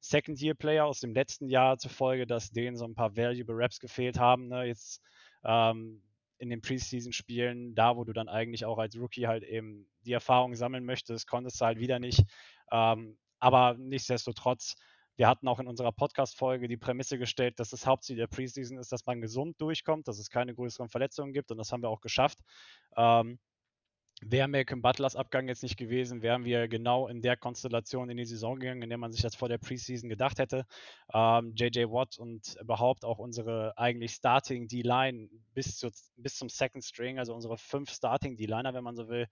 Second-Year-Player 0.00 0.84
aus 0.84 1.00
dem 1.00 1.14
letzten 1.14 1.48
Jahr 1.48 1.78
zur 1.78 1.90
Folge, 1.90 2.26
dass 2.26 2.50
denen 2.50 2.76
so 2.76 2.84
ein 2.84 2.94
paar 2.94 3.16
Valuable 3.16 3.56
Raps 3.56 3.80
gefehlt 3.80 4.18
haben. 4.18 4.48
Ne? 4.48 4.64
Jetzt 4.64 5.02
ähm, 5.44 6.02
in 6.38 6.50
den 6.50 6.60
Preseason-Spielen, 6.60 7.74
da 7.74 7.96
wo 7.96 8.04
du 8.04 8.12
dann 8.12 8.28
eigentlich 8.28 8.64
auch 8.64 8.78
als 8.78 8.98
Rookie 8.98 9.26
halt 9.26 9.42
eben 9.42 9.88
die 10.06 10.12
Erfahrung 10.12 10.54
sammeln 10.54 10.84
möchtest, 10.84 11.26
konntest 11.26 11.60
du 11.60 11.64
halt 11.64 11.78
wieder 11.78 11.98
nicht. 11.98 12.24
Ähm, 12.70 13.18
aber 13.40 13.74
nichtsdestotrotz, 13.78 14.76
wir 15.16 15.26
hatten 15.26 15.48
auch 15.48 15.58
in 15.58 15.66
unserer 15.66 15.92
Podcast-Folge 15.92 16.68
die 16.68 16.76
Prämisse 16.76 17.18
gestellt, 17.18 17.58
dass 17.58 17.70
das 17.70 17.86
Hauptziel 17.86 18.16
der 18.16 18.28
Preseason 18.28 18.78
ist, 18.78 18.92
dass 18.92 19.04
man 19.06 19.20
gesund 19.20 19.60
durchkommt, 19.60 20.06
dass 20.06 20.18
es 20.18 20.30
keine 20.30 20.54
größeren 20.54 20.88
Verletzungen 20.88 21.32
gibt 21.32 21.50
und 21.50 21.58
das 21.58 21.72
haben 21.72 21.82
wir 21.82 21.88
auch 21.88 22.00
geschafft. 22.00 22.38
Ähm, 22.96 23.40
Wäre 24.20 24.48
Malcolm 24.48 24.82
Butlers 24.82 25.14
Abgang 25.14 25.46
jetzt 25.46 25.62
nicht 25.62 25.76
gewesen, 25.76 26.22
wären 26.22 26.44
wir 26.44 26.66
genau 26.66 27.06
in 27.06 27.22
der 27.22 27.36
Konstellation 27.36 28.10
in 28.10 28.16
die 28.16 28.24
Saison 28.24 28.58
gegangen, 28.58 28.82
in 28.82 28.88
der 28.88 28.98
man 28.98 29.12
sich 29.12 29.22
das 29.22 29.36
vor 29.36 29.48
der 29.48 29.58
Preseason 29.58 30.08
gedacht 30.08 30.40
hätte. 30.40 30.66
Ähm, 31.14 31.52
JJ 31.54 31.84
Watt 31.84 32.18
und 32.18 32.56
überhaupt 32.60 33.04
auch 33.04 33.18
unsere 33.18 33.78
eigentlich 33.78 34.14
Starting 34.14 34.66
D-Line 34.66 35.28
bis, 35.54 35.86
bis 36.16 36.36
zum 36.36 36.48
Second 36.48 36.84
String, 36.84 37.20
also 37.20 37.32
unsere 37.32 37.58
fünf 37.58 37.90
Starting 37.90 38.36
D-Liner, 38.36 38.74
wenn 38.74 38.82
man 38.82 38.96
so 38.96 39.08
will, 39.08 39.28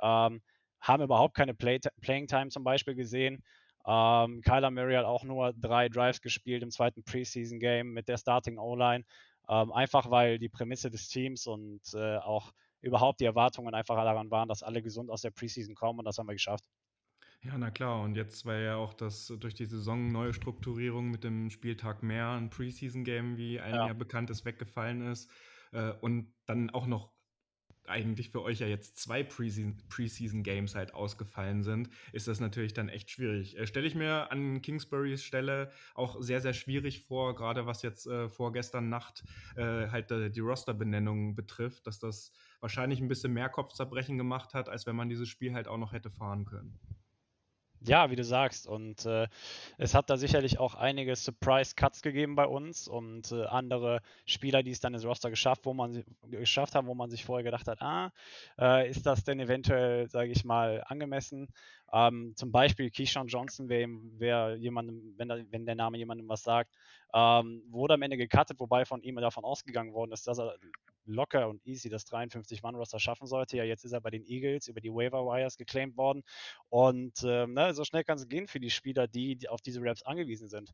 ähm, 0.00 0.40
haben 0.80 1.02
überhaupt 1.02 1.34
keine 1.34 1.52
Play 1.52 1.80
Playing 2.00 2.26
Time 2.26 2.48
zum 2.48 2.64
Beispiel 2.64 2.94
gesehen. 2.94 3.42
Ähm, 3.86 4.40
Kyler 4.40 4.70
Murray 4.70 4.94
hat 4.94 5.04
auch 5.04 5.24
nur 5.24 5.52
drei 5.52 5.90
Drives 5.90 6.22
gespielt 6.22 6.62
im 6.62 6.70
zweiten 6.70 7.02
Preseason 7.04 7.58
Game 7.58 7.92
mit 7.92 8.08
der 8.08 8.16
Starting 8.16 8.56
O-Line. 8.56 9.04
Ähm, 9.48 9.72
einfach 9.72 10.10
weil 10.10 10.38
die 10.38 10.48
Prämisse 10.48 10.90
des 10.90 11.08
Teams 11.08 11.46
und 11.46 11.82
äh, 11.92 12.16
auch 12.16 12.52
überhaupt 12.82 13.20
die 13.20 13.24
Erwartungen 13.24 13.74
einfach 13.74 13.96
daran 13.96 14.30
waren, 14.30 14.48
dass 14.48 14.62
alle 14.62 14.82
gesund 14.82 15.10
aus 15.10 15.22
der 15.22 15.30
Preseason 15.30 15.74
kommen 15.74 16.00
und 16.00 16.04
das 16.04 16.18
haben 16.18 16.28
wir 16.28 16.34
geschafft. 16.34 16.64
Ja, 17.44 17.58
na 17.58 17.70
klar. 17.70 18.02
Und 18.02 18.14
jetzt 18.14 18.44
war 18.46 18.56
ja 18.56 18.76
auch 18.76 18.94
das 18.94 19.26
durch 19.40 19.54
die 19.54 19.64
Saison 19.64 20.12
neue 20.12 20.32
Strukturierung 20.32 21.10
mit 21.10 21.24
dem 21.24 21.50
Spieltag 21.50 22.02
mehr 22.02 22.28
ein 22.30 22.50
Preseason-Game, 22.50 23.36
wie 23.36 23.58
allen 23.58 23.74
ja. 23.74 23.86
ja 23.88 23.92
bekannt 23.94 24.30
ist, 24.30 24.44
weggefallen 24.44 25.02
ist. 25.02 25.28
Äh, 25.72 25.92
und 26.00 26.32
dann 26.46 26.70
auch 26.70 26.86
noch 26.86 27.10
eigentlich 27.86 28.30
für 28.30 28.42
euch 28.42 28.60
ja 28.60 28.66
jetzt 28.66 28.98
zwei 28.98 29.22
Preseason-Games 29.22 30.74
halt 30.74 30.94
ausgefallen 30.94 31.62
sind, 31.62 31.90
ist 32.12 32.28
das 32.28 32.40
natürlich 32.40 32.74
dann 32.74 32.88
echt 32.88 33.10
schwierig. 33.10 33.58
Äh, 33.58 33.66
Stelle 33.66 33.86
ich 33.86 33.94
mir 33.94 34.30
an 34.30 34.62
Kingsburys 34.62 35.22
Stelle 35.22 35.70
auch 35.94 36.20
sehr, 36.20 36.40
sehr 36.40 36.52
schwierig 36.52 37.02
vor, 37.02 37.34
gerade 37.34 37.66
was 37.66 37.82
jetzt 37.82 38.06
äh, 38.06 38.28
vorgestern 38.28 38.88
Nacht 38.88 39.24
äh, 39.56 39.88
halt 39.88 40.10
äh, 40.10 40.30
die 40.30 40.40
Roster-Benennung 40.40 41.34
betrifft, 41.34 41.86
dass 41.86 41.98
das 41.98 42.32
wahrscheinlich 42.60 43.00
ein 43.00 43.08
bisschen 43.08 43.32
mehr 43.32 43.48
Kopfzerbrechen 43.48 44.18
gemacht 44.18 44.54
hat, 44.54 44.68
als 44.68 44.86
wenn 44.86 44.96
man 44.96 45.08
dieses 45.08 45.28
Spiel 45.28 45.54
halt 45.54 45.68
auch 45.68 45.78
noch 45.78 45.92
hätte 45.92 46.10
fahren 46.10 46.44
können. 46.44 46.78
Ja, 47.84 48.10
wie 48.10 48.16
du 48.16 48.22
sagst. 48.22 48.66
Und 48.68 49.06
äh, 49.06 49.26
es 49.76 49.94
hat 49.94 50.08
da 50.08 50.16
sicherlich 50.16 50.58
auch 50.60 50.74
einige 50.76 51.16
Surprise-Cuts 51.16 52.02
gegeben 52.02 52.36
bei 52.36 52.46
uns 52.46 52.86
und 52.86 53.32
äh, 53.32 53.44
andere 53.46 54.02
Spieler, 54.24 54.62
die 54.62 54.70
es 54.70 54.78
dann 54.80 54.94
ins 54.94 55.04
Roster 55.04 55.30
geschafft, 55.30 55.62
wo 55.64 55.74
man 55.74 56.04
geschafft 56.30 56.76
haben, 56.76 56.86
wo 56.86 56.94
man 56.94 57.10
sich 57.10 57.24
vorher 57.24 57.42
gedacht 57.42 57.66
hat, 57.66 57.82
ah, 57.82 58.12
äh, 58.58 58.88
ist 58.88 59.04
das 59.04 59.24
denn 59.24 59.40
eventuell, 59.40 60.08
sage 60.08 60.30
ich 60.30 60.44
mal, 60.44 60.84
angemessen? 60.86 61.48
Ähm, 61.92 62.32
zum 62.36 62.50
Beispiel 62.50 62.90
Keyshawn 62.90 63.28
Johnson, 63.28 63.68
wer, 63.68 63.86
wer 64.18 64.56
jemandem, 64.56 65.14
wenn, 65.16 65.28
da, 65.28 65.38
wenn, 65.50 65.66
der 65.66 65.74
Name 65.74 65.98
jemandem 65.98 66.28
was 66.28 66.42
sagt, 66.42 66.74
ähm, 67.14 67.62
wurde 67.68 67.94
am 67.94 68.02
Ende 68.02 68.16
gecuttet, 68.16 68.58
wobei 68.58 68.84
von 68.84 69.02
ihm 69.02 69.16
davon 69.16 69.44
ausgegangen 69.44 69.92
worden 69.92 70.12
ist, 70.12 70.26
dass 70.26 70.38
er 70.38 70.56
locker 71.04 71.48
und 71.48 71.64
easy 71.66 71.88
das 71.88 72.06
53-Mann-Roster 72.06 72.98
schaffen 72.98 73.26
sollte. 73.26 73.56
Ja, 73.56 73.64
jetzt 73.64 73.84
ist 73.84 73.92
er 73.92 74.00
bei 74.00 74.10
den 74.10 74.24
Eagles 74.24 74.68
über 74.68 74.80
die 74.80 74.90
Waiver 74.90 75.24
Wires 75.26 75.56
geclaimed 75.56 75.96
worden. 75.96 76.22
Und 76.68 77.22
ähm, 77.24 77.54
ne, 77.54 77.74
so 77.74 77.84
schnell 77.84 78.04
kann 78.04 78.16
es 78.16 78.28
gehen 78.28 78.46
für 78.46 78.60
die 78.60 78.70
Spieler, 78.70 79.08
die, 79.08 79.36
die 79.36 79.48
auf 79.48 79.60
diese 79.60 79.80
Raps 79.82 80.02
angewiesen 80.02 80.48
sind. 80.48 80.70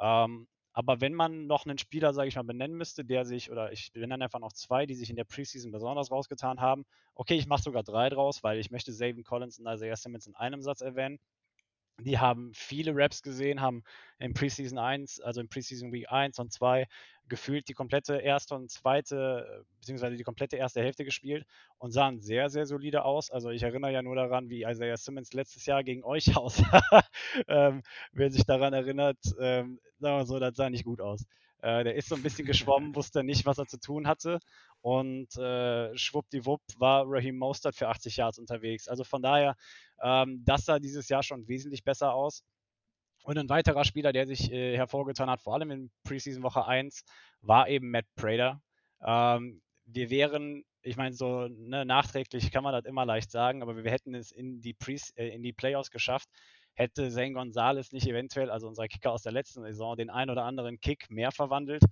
Ähm, 0.00 0.46
aber 0.74 1.00
wenn 1.00 1.14
man 1.14 1.46
noch 1.46 1.66
einen 1.66 1.78
Spieler, 1.78 2.12
sage 2.12 2.28
ich 2.28 2.36
mal, 2.36 2.42
benennen 2.42 2.76
müsste, 2.76 3.04
der 3.04 3.24
sich, 3.24 3.50
oder 3.50 3.72
ich 3.72 3.92
benenne 3.92 4.24
einfach 4.24 4.40
noch 4.40 4.52
zwei, 4.52 4.86
die 4.86 4.94
sich 4.94 5.08
in 5.10 5.16
der 5.16 5.24
Preseason 5.24 5.72
besonders 5.72 6.10
rausgetan 6.10 6.60
haben, 6.60 6.84
okay, 7.14 7.36
ich 7.36 7.46
mache 7.46 7.62
sogar 7.62 7.84
drei 7.84 8.08
draus, 8.10 8.42
weil 8.42 8.58
ich 8.58 8.70
möchte 8.72 8.92
Zayvon 8.92 9.24
Collins 9.24 9.58
und 9.60 9.66
Isaiah 9.66 9.96
Simmons 9.96 10.26
in 10.26 10.34
einem 10.34 10.62
Satz 10.62 10.80
erwähnen. 10.82 11.20
Die 12.00 12.18
haben 12.18 12.52
viele 12.54 12.92
Raps 12.94 13.22
gesehen, 13.22 13.60
haben 13.60 13.84
im 14.18 14.34
Preseason 14.34 14.78
1, 14.78 15.20
also 15.20 15.40
im 15.40 15.48
Preseason 15.48 15.92
Week 15.92 16.10
1 16.10 16.38
und 16.38 16.52
2 16.52 16.86
gefühlt 17.28 17.68
die 17.68 17.74
komplette 17.74 18.16
erste 18.16 18.54
und 18.54 18.70
zweite, 18.70 19.64
beziehungsweise 19.80 20.16
die 20.16 20.24
komplette 20.24 20.56
erste 20.56 20.82
Hälfte 20.82 21.04
gespielt 21.04 21.46
und 21.78 21.92
sahen 21.92 22.20
sehr, 22.20 22.50
sehr 22.50 22.66
solide 22.66 23.04
aus. 23.04 23.30
Also 23.30 23.50
ich 23.50 23.62
erinnere 23.62 23.92
ja 23.92 24.02
nur 24.02 24.16
daran, 24.16 24.50
wie 24.50 24.64
Isaiah 24.64 24.96
Simmons 24.96 25.32
letztes 25.32 25.64
Jahr 25.66 25.84
gegen 25.84 26.04
euch 26.04 26.26
aussah. 26.36 26.82
ähm, 27.48 27.82
wer 28.12 28.30
sich 28.30 28.44
daran 28.44 28.74
erinnert, 28.74 29.18
ähm, 29.38 29.78
sagen 29.98 30.18
wir 30.18 30.26
so, 30.26 30.38
das 30.38 30.56
sah 30.56 30.68
nicht 30.68 30.84
gut 30.84 31.00
aus. 31.00 31.24
Äh, 31.62 31.84
der 31.84 31.94
ist 31.94 32.08
so 32.08 32.16
ein 32.16 32.22
bisschen 32.22 32.46
geschwommen, 32.46 32.94
wusste 32.94 33.24
nicht, 33.24 33.46
was 33.46 33.58
er 33.58 33.66
zu 33.66 33.78
tun 33.78 34.06
hatte 34.06 34.40
und 34.84 35.34
äh, 35.38 35.96
schwuppdiwupp 35.96 36.60
war 36.76 37.04
Raheem 37.06 37.38
Mostert 37.38 37.74
für 37.74 37.88
80 37.88 38.18
Yards 38.18 38.38
unterwegs. 38.38 38.86
Also 38.86 39.02
von 39.02 39.22
daher, 39.22 39.56
ähm, 40.02 40.42
das 40.44 40.66
sah 40.66 40.78
dieses 40.78 41.08
Jahr 41.08 41.22
schon 41.22 41.48
wesentlich 41.48 41.84
besser 41.84 42.12
aus. 42.12 42.44
Und 43.22 43.38
ein 43.38 43.48
weiterer 43.48 43.86
Spieler, 43.86 44.12
der 44.12 44.26
sich 44.26 44.52
äh, 44.52 44.76
hervorgetan 44.76 45.30
hat, 45.30 45.40
vor 45.40 45.54
allem 45.54 45.70
in 45.70 45.90
Preseason 46.02 46.42
Woche 46.42 46.66
1, 46.66 47.02
war 47.40 47.66
eben 47.66 47.90
Matt 47.90 48.04
Prater. 48.14 48.60
Ähm, 49.02 49.62
wir 49.86 50.10
wären, 50.10 50.64
ich 50.82 50.98
meine, 50.98 51.14
so 51.14 51.48
ne, 51.48 51.86
nachträglich 51.86 52.50
kann 52.50 52.62
man 52.62 52.74
das 52.74 52.84
immer 52.84 53.06
leicht 53.06 53.30
sagen, 53.30 53.62
aber 53.62 53.82
wir 53.82 53.90
hätten 53.90 54.14
es 54.14 54.32
in 54.32 54.60
die, 54.60 54.74
Pre 54.74 54.96
äh, 55.16 55.28
in 55.28 55.42
die 55.42 55.54
Playoffs 55.54 55.90
geschafft, 55.90 56.28
hätte 56.74 57.10
Zane 57.10 57.32
Gonzalez 57.32 57.92
nicht 57.92 58.06
eventuell, 58.06 58.50
also 58.50 58.68
unser 58.68 58.88
Kicker 58.88 59.12
aus 59.12 59.22
der 59.22 59.32
letzten 59.32 59.62
Saison, 59.62 59.96
den 59.96 60.10
ein 60.10 60.30
oder 60.30 60.44
anderen 60.44 60.80
Kick 60.80 61.10
mehr 61.10 61.32
verwandelt. 61.32 61.82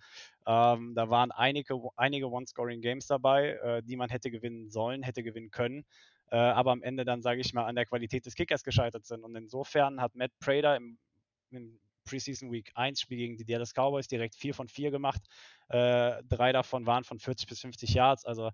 Ähm, 0.47 0.95
da 0.95 1.09
waren 1.09 1.31
einige, 1.31 1.81
einige 1.97 2.31
One-Scoring-Games 2.31 3.07
dabei, 3.07 3.53
äh, 3.63 3.83
die 3.83 3.97
man 3.97 4.11
hätte 4.11 4.31
gewinnen 4.31 4.71
sollen, 4.71 5.03
hätte 5.03 5.23
gewinnen 5.23 5.51
können, 5.51 5.85
äh, 6.31 6.37
aber 6.37 6.73
am 6.73 6.83
Ende 6.83 7.05
dann, 7.05 7.23
sage 7.23 7.41
ich 7.41 7.55
mal, 7.55 7.65
an 7.65 7.77
der 7.77 7.87
Qualität 7.87 8.27
des 8.27 8.35
Kickers 8.35 8.65
gescheitert 8.65 9.07
sind. 9.07 9.25
Und 9.25 9.37
insofern 9.37 10.01
hat 10.01 10.15
Matt 10.15 10.33
Prater 10.41 10.77
im, 10.77 10.99
im 11.51 11.79
Preseason 12.05 12.51
Week 12.51 12.73
1 12.75 13.01
Spiel 13.01 13.19
gegen 13.19 13.37
die 13.37 13.45
Dallas 13.45 13.73
Cowboys 13.75 14.09
direkt 14.09 14.35
4 14.35 14.55
von 14.55 14.69
4 14.69 14.91
gemacht. 14.91 15.23
Äh, 15.69 16.23
drei 16.25 16.53
davon 16.53 16.87
waren 16.87 17.05
von 17.05 17.19
40 17.19 17.49
bis 17.49 17.61
50 17.61 17.95
Yards. 17.95 18.25
Also 18.25 18.51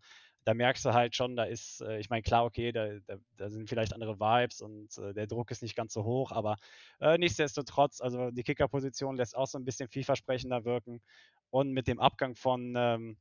da 0.48 0.54
merkst 0.54 0.82
du 0.86 0.94
halt 0.94 1.14
schon, 1.14 1.36
da 1.36 1.44
ist, 1.44 1.82
äh, 1.82 1.98
ich 1.98 2.08
meine, 2.08 2.22
klar, 2.22 2.46
okay, 2.46 2.72
da, 2.72 3.00
da, 3.06 3.16
da, 3.36 3.50
sind 3.50 3.68
vielleicht 3.68 3.92
andere 3.92 4.18
Vibes 4.18 4.62
und 4.62 4.96
äh, 4.96 5.12
der 5.12 5.26
Druck 5.26 5.50
ist 5.50 5.60
nicht 5.60 5.76
ganz 5.76 5.92
so 5.92 6.04
hoch, 6.04 6.32
aber 6.32 6.56
äh, 7.00 7.18
nichtsdestotrotz, 7.18 8.00
also 8.00 8.30
die 8.30 8.42
Kickerposition 8.44 9.16
lässt 9.16 9.36
auch 9.36 9.46
so 9.46 9.58
ein 9.58 9.66
bisschen 9.66 9.90
vielversprechender 9.90 10.64
wirken. 10.64 11.02
Und 11.50 11.72
mit 11.72 11.86
dem 11.86 12.00
Abgang 12.00 12.34
von 12.34 12.72
ähm, 12.78 13.18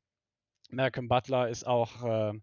Malcolm 0.70 1.10
Butler 1.10 1.50
ist 1.50 1.68
auch 1.68 2.02
ähm, 2.06 2.38
äh, 2.38 2.42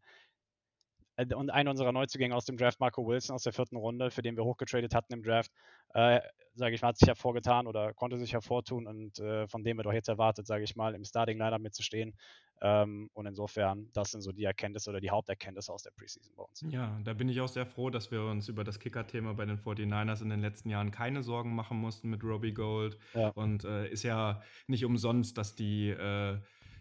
und 1.16 1.50
einer 1.50 1.70
unserer 1.70 1.92
Neuzugänge 1.92 2.34
aus 2.34 2.44
dem 2.44 2.56
Draft, 2.56 2.80
Marco 2.80 3.06
Wilson 3.06 3.34
aus 3.34 3.42
der 3.42 3.52
vierten 3.52 3.76
Runde, 3.76 4.10
für 4.10 4.22
den 4.22 4.36
wir 4.36 4.44
hochgetradet 4.44 4.94
hatten 4.94 5.12
im 5.12 5.22
Draft, 5.22 5.50
äh, 5.94 6.20
sage 6.54 6.74
ich 6.74 6.82
mal, 6.82 6.88
hat 6.88 6.98
sich 6.98 7.08
hervorgetan 7.08 7.66
oder 7.66 7.92
konnte 7.94 8.18
sich 8.18 8.32
hervortun 8.32 8.86
und 8.86 9.18
äh, 9.18 9.46
von 9.48 9.64
dem 9.64 9.76
wir 9.76 9.84
doch 9.84 9.92
jetzt 9.92 10.08
erwartet, 10.08 10.46
sage 10.46 10.64
ich 10.64 10.76
mal, 10.76 10.94
im 10.94 11.04
Starting 11.04 11.38
Lineup 11.38 11.60
mitzustehen. 11.60 12.14
Ähm, 12.60 13.10
und 13.12 13.26
insofern, 13.26 13.90
das 13.92 14.12
sind 14.12 14.22
so 14.22 14.32
die 14.32 14.44
Erkenntnisse 14.44 14.90
oder 14.90 15.00
die 15.00 15.10
Haupterkenntnisse 15.10 15.72
aus 15.72 15.82
der 15.82 15.90
Preseason 15.90 16.34
bei 16.36 16.44
uns. 16.44 16.64
Ja, 16.70 16.98
da 17.04 17.12
bin 17.12 17.28
ich 17.28 17.40
auch 17.40 17.48
sehr 17.48 17.66
froh, 17.66 17.90
dass 17.90 18.10
wir 18.10 18.22
uns 18.22 18.48
über 18.48 18.64
das 18.64 18.78
Kicker-Thema 18.78 19.34
bei 19.34 19.44
den 19.44 19.58
49ers 19.58 20.22
in 20.22 20.30
den 20.30 20.40
letzten 20.40 20.70
Jahren 20.70 20.90
keine 20.90 21.22
Sorgen 21.22 21.54
machen 21.54 21.76
mussten 21.76 22.08
mit 22.10 22.22
Robbie 22.22 22.54
Gold. 22.54 22.96
Ja. 23.12 23.28
Und 23.30 23.64
äh, 23.64 23.88
ist 23.88 24.02
ja 24.02 24.40
nicht 24.66 24.84
umsonst, 24.84 25.36
dass 25.36 25.56
die 25.56 25.90
äh, 25.90 26.38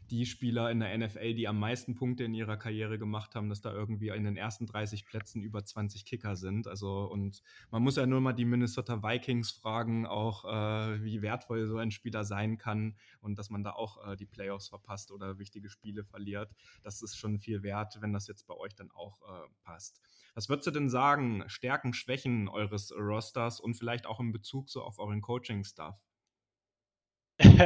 die 0.10 0.26
Spieler 0.26 0.70
in 0.72 0.80
der 0.80 0.98
NFL, 0.98 1.34
die 1.34 1.48
am 1.48 1.60
meisten 1.60 1.96
Punkte 1.96 2.24
in 2.24 2.34
ihrer 2.34 2.58
Karriere 2.58 2.98
gemacht 2.98 3.36
haben, 3.36 3.50
dass 3.50 3.62
da 3.62 3.72
irgendwie 3.72 4.10
in 4.10 4.24
den 4.24 4.38
ersten 4.38 4.66
30 4.66 5.06
Plätzen 5.06 5.42
über 5.42 5.64
20 5.64 6.06
Kicker 6.06 6.36
sind. 6.36 6.68
Also 6.68 7.06
und 7.06 7.42
man 7.72 7.84
muss 7.84 7.96
ja 7.96 8.06
nur 8.06 8.22
mal 8.22 8.34
die 8.34 8.46
Minnesota 8.46 9.04
Vikings 9.04 9.52
fragen, 9.52 10.06
auch 10.06 10.46
äh, 10.46 11.04
wie 11.04 11.22
wertvoll 11.22 11.68
so 11.68 11.78
ein 11.78 11.92
Spieler 11.92 12.24
sein 12.24 12.58
kann 12.58 12.96
und 13.22 13.38
dass 13.38 13.50
man 13.50 13.64
da 13.64 13.72
auch 13.72 14.12
äh, 14.12 14.16
die 14.16 14.26
Playoffs 14.26 14.70
verpasst 14.70 15.12
oder 15.12 15.40
wichtige 15.40 15.70
Spiele 15.70 16.04
verliert. 16.04 16.54
Das 16.84 17.02
ist 17.02 17.18
schon 17.18 17.40
viel 17.40 17.64
wert, 17.64 17.98
wenn 18.02 18.14
das 18.14 18.28
jetzt 18.28 18.48
bei 18.48 18.56
euch 18.56 18.76
dann 18.76 18.92
auch 18.92 19.22
äh, 19.22 19.48
passt. 19.64 20.02
Was 20.36 20.50
würdest 20.50 20.68
du 20.68 20.72
denn 20.72 20.90
sagen, 20.90 21.44
Stärken, 21.48 21.94
Schwächen 21.94 22.48
eures 22.50 22.92
Rosters 22.96 23.60
und 23.60 23.76
vielleicht 23.76 24.06
auch 24.06 24.20
in 24.20 24.32
Bezug 24.32 24.70
so 24.70 24.82
auf 24.82 25.00
euren 25.00 25.22
Coaching-Staff? 25.22 26.02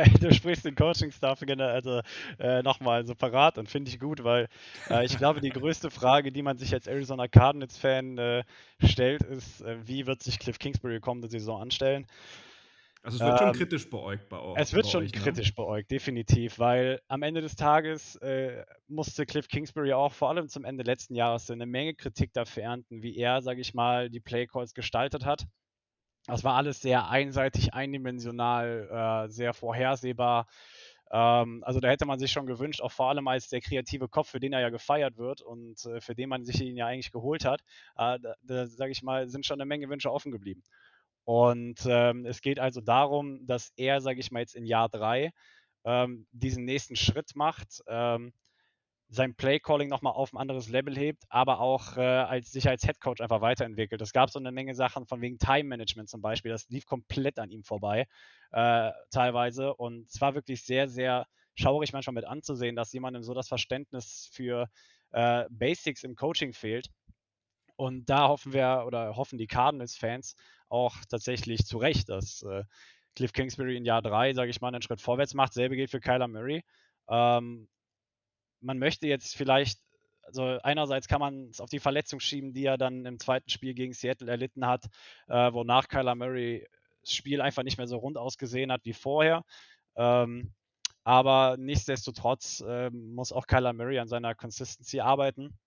du 0.21 0.33
sprichst 0.33 0.65
den 0.65 0.75
Coaching-Staff 0.75 1.41
also, 1.59 2.01
äh, 2.39 2.61
nochmal 2.63 3.05
separat 3.05 3.57
und 3.57 3.69
finde 3.69 3.89
ich 3.89 3.99
gut, 3.99 4.23
weil 4.23 4.47
äh, 4.89 5.05
ich 5.05 5.17
glaube, 5.17 5.41
die 5.41 5.49
größte 5.49 5.89
Frage, 5.89 6.31
die 6.31 6.41
man 6.41 6.57
sich 6.57 6.73
als 6.73 6.87
Arizona 6.87 7.27
Cardinals-Fan 7.27 8.17
äh, 8.17 8.43
stellt, 8.83 9.23
ist, 9.23 9.61
äh, 9.61 9.77
wie 9.87 10.07
wird 10.07 10.23
sich 10.23 10.39
Cliff 10.39 10.59
Kingsbury 10.59 10.99
kommende 10.99 11.29
Saison 11.29 11.61
anstellen? 11.61 12.07
Also 13.03 13.19
es 13.19 13.23
wird 13.23 13.39
ähm, 13.39 13.47
schon 13.47 13.55
kritisch 13.55 13.89
beäugt 13.89 14.27
bei 14.27 14.39
euch. 14.39 14.57
Es 14.57 14.73
wird 14.73 14.87
schon 14.87 15.03
euch, 15.03 15.13
ne? 15.13 15.19
kritisch 15.21 15.49
ne? 15.49 15.55
beäugt, 15.55 15.91
definitiv, 15.91 16.59
weil 16.59 16.99
am 17.07 17.21
Ende 17.21 17.39
des 17.39 17.55
Tages 17.55 18.17
äh, 18.17 18.65
musste 18.87 19.25
Cliff 19.25 19.47
Kingsbury 19.47 19.93
auch 19.93 20.11
vor 20.11 20.29
allem 20.29 20.49
zum 20.49 20.65
Ende 20.65 20.83
letzten 20.83 21.15
Jahres 21.15 21.49
eine 21.49 21.65
Menge 21.65 21.93
Kritik 21.93 22.33
dafür 22.33 22.63
ernten, 22.63 23.03
wie 23.03 23.15
er, 23.15 23.41
sage 23.41 23.61
ich 23.61 23.73
mal, 23.73 24.09
die 24.09 24.19
Playcalls 24.19 24.73
gestaltet 24.73 25.25
hat. 25.25 25.47
Das 26.27 26.43
war 26.43 26.55
alles 26.55 26.81
sehr 26.81 27.09
einseitig, 27.09 27.73
eindimensional, 27.73 29.25
äh, 29.27 29.31
sehr 29.31 29.53
vorhersehbar. 29.53 30.47
Ähm, 31.09 31.63
also 31.65 31.79
da 31.79 31.87
hätte 31.87 32.05
man 32.05 32.19
sich 32.19 32.31
schon 32.31 32.45
gewünscht, 32.45 32.81
auch 32.81 32.91
vor 32.91 33.09
allem 33.09 33.27
als 33.29 33.47
der 33.49 33.61
kreative 33.61 34.09
Kopf, 34.09 34.29
für 34.29 34.39
den 34.39 34.51
er 34.53 34.59
ja 34.59 34.69
gefeiert 34.69 35.17
wird 35.17 35.41
und 35.41 35.85
äh, 35.85 36.01
für 36.01 36.15
den 36.15 36.29
man 36.29 36.43
sich 36.43 36.61
ihn 36.61 36.75
ja 36.75 36.87
eigentlich 36.87 37.13
geholt 37.13 37.45
hat, 37.45 37.61
äh, 37.95 38.19
da, 38.19 38.35
da 38.43 38.67
sage 38.67 38.91
ich 38.91 39.03
mal, 39.03 39.29
sind 39.29 39.45
schon 39.45 39.59
eine 39.59 39.65
Menge 39.65 39.89
Wünsche 39.89 40.11
offen 40.11 40.31
geblieben. 40.33 40.63
Und 41.23 41.85
ähm, 41.85 42.25
es 42.25 42.41
geht 42.41 42.59
also 42.59 42.81
darum, 42.81 43.45
dass 43.47 43.71
er, 43.77 44.01
sage 44.01 44.19
ich 44.19 44.31
mal, 44.31 44.39
jetzt 44.39 44.55
in 44.55 44.65
Jahr 44.65 44.89
drei 44.89 45.31
ähm, 45.85 46.27
diesen 46.31 46.65
nächsten 46.65 46.95
Schritt 46.95 47.35
macht. 47.35 47.81
Ähm, 47.87 48.33
sein 49.09 49.35
Playcalling 49.35 49.87
nochmal 49.87 50.13
auf 50.13 50.33
ein 50.33 50.37
anderes 50.37 50.69
Level 50.69 50.95
hebt, 50.97 51.23
aber 51.29 51.59
auch 51.59 51.95
äh, 51.97 52.01
als 52.01 52.51
sich 52.51 52.67
als 52.67 52.83
Headcoach 52.83 53.21
einfach 53.21 53.41
weiterentwickelt. 53.41 54.01
Es 54.01 54.11
gab 54.11 54.29
so 54.29 54.39
eine 54.39 54.51
Menge 54.51 54.75
Sachen 54.75 55.05
von 55.05 55.21
wegen 55.21 55.37
Time 55.37 55.63
Management 55.63 56.09
zum 56.09 56.21
Beispiel, 56.21 56.51
das 56.51 56.67
lief 56.69 56.85
komplett 56.85 57.39
an 57.39 57.49
ihm 57.49 57.63
vorbei 57.63 58.05
äh, 58.51 58.91
teilweise 59.11 59.73
und 59.75 60.09
es 60.09 60.19
war 60.19 60.35
wirklich 60.35 60.63
sehr, 60.63 60.89
sehr 60.89 61.25
schaurig 61.55 61.93
manchmal 61.93 62.13
mit 62.13 62.25
anzusehen, 62.25 62.75
dass 62.75 62.93
jemandem 62.93 63.23
so 63.23 63.33
das 63.33 63.47
Verständnis 63.47 64.29
für 64.31 64.69
äh, 65.11 65.45
Basics 65.49 66.03
im 66.03 66.15
Coaching 66.15 66.53
fehlt. 66.53 66.89
Und 67.75 68.09
da 68.09 68.27
hoffen 68.27 68.53
wir 68.53 68.83
oder 68.87 69.15
hoffen 69.15 69.37
die 69.37 69.47
Cardinals-Fans 69.47 70.35
auch 70.69 70.95
tatsächlich 71.09 71.65
zu 71.65 71.77
Recht, 71.77 72.09
dass 72.09 72.41
äh, 72.43 72.63
Cliff 73.15 73.33
Kingsbury 73.33 73.77
in 73.77 73.85
Jahr 73.85 74.01
3, 74.01 74.33
sage 74.33 74.49
ich 74.49 74.61
mal, 74.61 74.69
einen 74.69 74.81
Schritt 74.81 75.01
vorwärts 75.01 75.33
macht. 75.33 75.53
Selbe 75.53 75.75
gilt 75.75 75.91
für 75.91 75.99
Kyler 75.99 76.27
Murray. 76.27 76.63
Ähm, 77.09 77.67
man 78.61 78.79
möchte 78.79 79.07
jetzt 79.07 79.35
vielleicht, 79.35 79.79
also 80.23 80.43
einerseits 80.63 81.07
kann 81.07 81.19
man 81.19 81.49
es 81.49 81.61
auf 81.61 81.69
die 81.69 81.79
Verletzung 81.79 82.19
schieben, 82.19 82.53
die 82.53 82.65
er 82.65 82.77
dann 82.77 83.05
im 83.05 83.19
zweiten 83.19 83.49
Spiel 83.49 83.73
gegen 83.73 83.93
Seattle 83.93 84.29
erlitten 84.29 84.65
hat, 84.65 84.85
äh, 85.27 85.51
wonach 85.53 85.87
Kyler 85.87 86.15
Murray 86.15 86.67
das 87.01 87.13
Spiel 87.13 87.41
einfach 87.41 87.63
nicht 87.63 87.77
mehr 87.77 87.87
so 87.87 87.97
rund 87.97 88.17
ausgesehen 88.17 88.71
hat 88.71 88.81
wie 88.83 88.93
vorher. 88.93 89.43
Ähm, 89.95 90.53
aber 91.03 91.55
nichtsdestotrotz 91.57 92.61
äh, 92.67 92.89
muss 92.89 93.31
auch 93.31 93.47
Kyler 93.47 93.73
Murray 93.73 93.99
an 93.99 94.09
seiner 94.09 94.35
Consistency 94.35 94.99
arbeiten. 94.99 95.57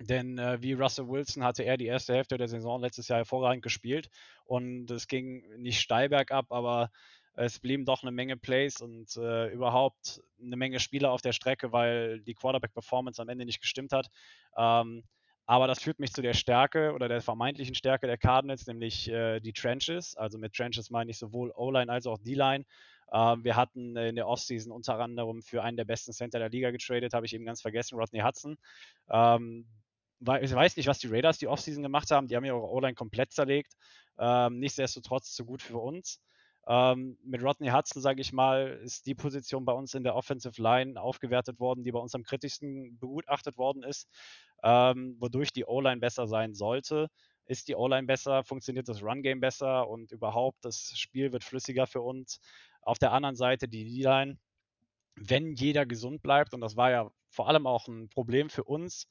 Denn 0.00 0.38
äh, 0.38 0.60
wie 0.60 0.72
Russell 0.72 1.08
Wilson 1.08 1.44
hatte 1.44 1.62
er 1.62 1.76
die 1.76 1.86
erste 1.86 2.14
Hälfte 2.14 2.36
der 2.36 2.48
Saison 2.48 2.80
letztes 2.80 3.06
Jahr 3.06 3.18
hervorragend 3.18 3.62
gespielt 3.62 4.10
und 4.44 4.90
es 4.90 5.06
ging 5.06 5.44
nicht 5.58 5.80
steil 5.80 6.08
bergab, 6.08 6.50
aber 6.50 6.90
es 7.34 7.58
blieben 7.58 7.84
doch 7.84 8.02
eine 8.02 8.12
Menge 8.12 8.36
Plays 8.36 8.80
und 8.80 9.16
äh, 9.16 9.48
überhaupt 9.48 10.22
eine 10.40 10.56
Menge 10.56 10.80
Spieler 10.80 11.10
auf 11.12 11.22
der 11.22 11.32
Strecke, 11.32 11.72
weil 11.72 12.20
die 12.20 12.34
Quarterback-Performance 12.34 13.20
am 13.20 13.28
Ende 13.28 13.44
nicht 13.44 13.60
gestimmt 13.60 13.92
hat. 13.92 14.08
Ähm, 14.56 15.04
aber 15.46 15.66
das 15.66 15.82
führt 15.82 15.98
mich 15.98 16.12
zu 16.12 16.22
der 16.22 16.34
Stärke 16.34 16.92
oder 16.92 17.08
der 17.08 17.20
vermeintlichen 17.20 17.74
Stärke 17.74 18.06
der 18.06 18.18
Cardinals, 18.18 18.66
nämlich 18.66 19.08
äh, 19.08 19.40
die 19.40 19.52
Trenches. 19.52 20.16
Also 20.16 20.38
mit 20.38 20.54
Trenches 20.54 20.90
meine 20.90 21.10
ich 21.10 21.18
sowohl 21.18 21.52
O-Line 21.56 21.90
als 21.90 22.06
auch 22.06 22.18
D-Line. 22.18 22.64
Ähm, 23.12 23.44
wir 23.44 23.56
hatten 23.56 23.96
in 23.96 24.14
der 24.14 24.28
Offseason 24.28 24.72
unter 24.72 24.98
anderem 24.98 25.42
für 25.42 25.62
einen 25.62 25.76
der 25.76 25.84
besten 25.84 26.12
Center 26.12 26.38
der 26.38 26.48
Liga 26.48 26.70
getradet, 26.70 27.12
habe 27.12 27.26
ich 27.26 27.34
eben 27.34 27.44
ganz 27.44 27.60
vergessen, 27.60 27.98
Rodney 27.98 28.20
Hudson. 28.20 28.56
Ähm, 29.10 29.66
ich 30.40 30.54
weiß 30.54 30.76
nicht, 30.76 30.86
was 30.86 31.00
die 31.00 31.08
Raiders 31.08 31.38
die 31.38 31.48
Offseason 31.48 31.82
gemacht 31.82 32.10
haben. 32.12 32.28
Die 32.28 32.36
haben 32.36 32.44
ihre 32.44 32.62
O-Line 32.62 32.94
komplett 32.94 33.32
zerlegt. 33.32 33.72
Ähm, 34.18 34.60
nichtsdestotrotz 34.60 35.34
zu 35.34 35.44
gut 35.44 35.62
für 35.62 35.78
uns. 35.78 36.20
Ähm, 36.68 37.18
mit 37.24 37.42
Rodney 37.42 37.70
Hudson, 37.70 38.00
sage 38.00 38.20
ich 38.20 38.32
mal, 38.32 38.80
ist 38.84 39.06
die 39.06 39.14
Position 39.14 39.64
bei 39.64 39.72
uns 39.72 39.94
in 39.94 40.04
der 40.04 40.14
Offensive 40.14 40.60
Line 40.62 41.00
aufgewertet 41.00 41.58
worden, 41.58 41.82
die 41.82 41.90
bei 41.90 41.98
uns 41.98 42.14
am 42.14 42.22
kritischsten 42.22 42.98
begutachtet 42.98 43.58
worden 43.58 43.82
ist, 43.82 44.08
ähm, 44.62 45.16
wodurch 45.18 45.52
die 45.52 45.64
O-Line 45.64 46.00
besser 46.00 46.28
sein 46.28 46.54
sollte. 46.54 47.08
Ist 47.46 47.66
die 47.66 47.74
O-Line 47.74 48.06
besser, 48.06 48.44
funktioniert 48.44 48.88
das 48.88 49.02
Run-Game 49.02 49.40
besser 49.40 49.88
und 49.88 50.12
überhaupt 50.12 50.64
das 50.64 50.92
Spiel 50.96 51.32
wird 51.32 51.42
flüssiger 51.42 51.88
für 51.88 52.00
uns. 52.00 52.40
Auf 52.82 52.98
der 52.98 53.12
anderen 53.12 53.34
Seite 53.34 53.66
die 53.66 53.84
D-Line, 53.84 54.38
wenn 55.16 55.54
jeder 55.54 55.84
gesund 55.84 56.22
bleibt, 56.22 56.54
und 56.54 56.60
das 56.60 56.76
war 56.76 56.90
ja 56.90 57.10
vor 57.28 57.48
allem 57.48 57.66
auch 57.66 57.88
ein 57.88 58.08
Problem 58.08 58.50
für 58.50 58.64
uns, 58.64 59.08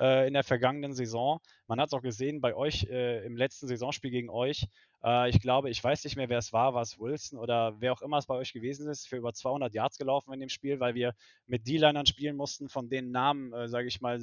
äh, 0.00 0.26
in 0.26 0.34
der 0.34 0.44
vergangenen 0.44 0.94
Saison. 0.94 1.40
Man 1.66 1.80
hat 1.80 1.88
es 1.88 1.92
auch 1.92 2.02
gesehen 2.02 2.40
bei 2.40 2.54
euch 2.54 2.84
äh, 2.84 3.24
im 3.24 3.36
letzten 3.36 3.68
Saisonspiel 3.68 4.10
gegen 4.10 4.30
euch. 4.30 4.66
Äh, 5.02 5.30
ich 5.30 5.40
glaube, 5.40 5.70
ich 5.70 5.82
weiß 5.82 6.04
nicht 6.04 6.16
mehr, 6.16 6.28
wer 6.28 6.38
es 6.38 6.52
war, 6.52 6.74
war 6.74 6.82
es 6.82 6.98
Wilson 6.98 7.38
oder 7.38 7.80
wer 7.80 7.92
auch 7.92 8.02
immer 8.02 8.18
es 8.18 8.26
bei 8.26 8.34
euch 8.34 8.52
gewesen 8.52 8.88
ist, 8.88 9.08
für 9.08 9.16
über 9.16 9.32
200 9.32 9.74
Yards 9.74 9.98
gelaufen 9.98 10.32
in 10.32 10.40
dem 10.40 10.48
Spiel, 10.48 10.80
weil 10.80 10.94
wir 10.94 11.14
mit 11.46 11.66
D-Linern 11.66 12.06
spielen 12.06 12.36
mussten, 12.36 12.68
von 12.68 12.88
den 12.88 13.10
Namen, 13.10 13.52
äh, 13.52 13.68
sage 13.68 13.88
ich 13.88 14.00
mal, 14.00 14.20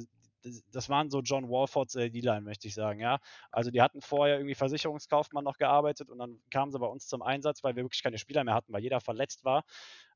das 0.70 0.88
waren 0.88 1.10
so 1.10 1.20
John 1.20 1.48
Walfords 1.48 1.96
äh, 1.96 2.10
D-Line, 2.10 2.42
möchte 2.42 2.68
ich 2.68 2.74
sagen, 2.74 3.00
ja. 3.00 3.18
Also 3.50 3.70
die 3.70 3.82
hatten 3.82 4.00
vorher 4.00 4.36
irgendwie 4.36 4.54
Versicherungskaufmann 4.54 5.44
noch 5.44 5.58
gearbeitet 5.58 6.10
und 6.10 6.18
dann 6.18 6.40
kamen 6.50 6.70
sie 6.72 6.78
bei 6.78 6.86
uns 6.86 7.06
zum 7.06 7.22
Einsatz, 7.22 7.64
weil 7.64 7.76
wir 7.76 7.84
wirklich 7.84 8.02
keine 8.02 8.18
Spieler 8.18 8.44
mehr 8.44 8.54
hatten, 8.54 8.72
weil 8.72 8.82
jeder 8.82 9.00
verletzt 9.00 9.44
war. 9.44 9.64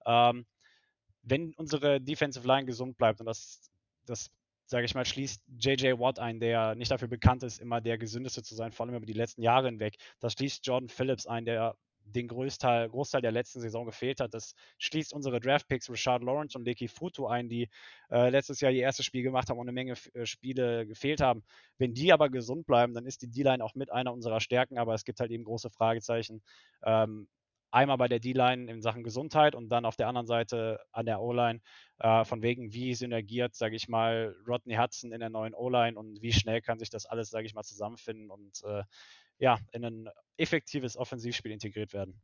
Ähm, 0.06 0.46
wenn 1.22 1.54
unsere 1.54 2.00
Defensive 2.00 2.46
Line 2.46 2.66
gesund 2.66 2.96
bleibt 2.96 3.20
und 3.20 3.26
das, 3.26 3.70
das 4.06 4.30
sage 4.66 4.84
ich 4.84 4.94
mal, 4.94 5.04
schließt 5.04 5.42
JJ 5.58 5.98
Watt 5.98 6.18
ein, 6.18 6.40
der 6.40 6.74
nicht 6.74 6.90
dafür 6.90 7.08
bekannt 7.08 7.42
ist, 7.42 7.60
immer 7.60 7.80
der 7.80 7.98
gesündeste 7.98 8.42
zu 8.42 8.54
sein, 8.54 8.72
vor 8.72 8.86
allem 8.86 8.94
über 8.94 9.06
die 9.06 9.12
letzten 9.12 9.42
Jahre 9.42 9.66
hinweg. 9.66 9.96
Das 10.20 10.32
schließt 10.34 10.66
Jordan 10.66 10.88
Phillips 10.88 11.26
ein, 11.26 11.44
der 11.44 11.76
den 12.04 12.28
Großteil, 12.28 12.88
Großteil 12.88 13.22
der 13.22 13.32
letzten 13.32 13.60
Saison 13.60 13.86
gefehlt 13.86 14.20
hat. 14.20 14.34
Das 14.34 14.54
schließt 14.78 15.12
unsere 15.12 15.40
Draftpicks 15.40 15.90
Richard 15.90 16.22
Lawrence 16.22 16.56
und 16.56 16.64
Leki 16.64 16.88
Futu 16.88 17.26
ein, 17.26 17.48
die 17.48 17.68
äh, 18.10 18.28
letztes 18.28 18.60
Jahr 18.60 18.72
ihr 18.72 18.82
erstes 18.82 19.06
Spiel 19.06 19.22
gemacht 19.22 19.48
haben 19.48 19.58
und 19.58 19.68
eine 19.68 19.72
Menge 19.72 19.94
äh, 20.14 20.26
Spiele 20.26 20.86
gefehlt 20.86 21.20
haben. 21.20 21.44
Wenn 21.78 21.94
die 21.94 22.12
aber 22.12 22.28
gesund 22.28 22.66
bleiben, 22.66 22.94
dann 22.94 23.06
ist 23.06 23.22
die 23.22 23.30
D-Line 23.30 23.64
auch 23.64 23.74
mit 23.74 23.92
einer 23.92 24.12
unserer 24.12 24.40
Stärken, 24.40 24.78
aber 24.78 24.94
es 24.94 25.04
gibt 25.04 25.20
halt 25.20 25.30
eben 25.30 25.44
große 25.44 25.70
Fragezeichen. 25.70 26.42
Ähm, 26.84 27.28
einmal 27.72 27.96
bei 27.96 28.08
der 28.08 28.20
D-Line 28.20 28.70
in 28.70 28.82
Sachen 28.82 29.02
Gesundheit 29.02 29.54
und 29.54 29.68
dann 29.70 29.84
auf 29.84 29.96
der 29.96 30.08
anderen 30.08 30.26
Seite 30.26 30.80
an 30.92 31.06
der 31.06 31.20
O-Line, 31.20 31.60
äh, 31.98 32.24
von 32.24 32.42
wegen, 32.42 32.72
wie 32.72 32.94
synergiert, 32.94 33.54
sage 33.54 33.76
ich 33.76 33.88
mal, 33.88 34.36
Rodney 34.46 34.76
Hudson 34.76 35.12
in 35.12 35.20
der 35.20 35.30
neuen 35.30 35.54
O-Line 35.54 35.98
und 35.98 36.22
wie 36.22 36.32
schnell 36.32 36.60
kann 36.60 36.78
sich 36.78 36.90
das 36.90 37.06
alles, 37.06 37.30
sage 37.30 37.46
ich 37.46 37.54
mal, 37.54 37.64
zusammenfinden 37.64 38.30
und 38.30 38.62
äh, 38.64 38.84
ja, 39.38 39.58
in 39.72 39.84
ein 39.84 40.08
effektives 40.36 40.96
Offensivspiel 40.96 41.50
integriert 41.50 41.92
werden. 41.92 42.20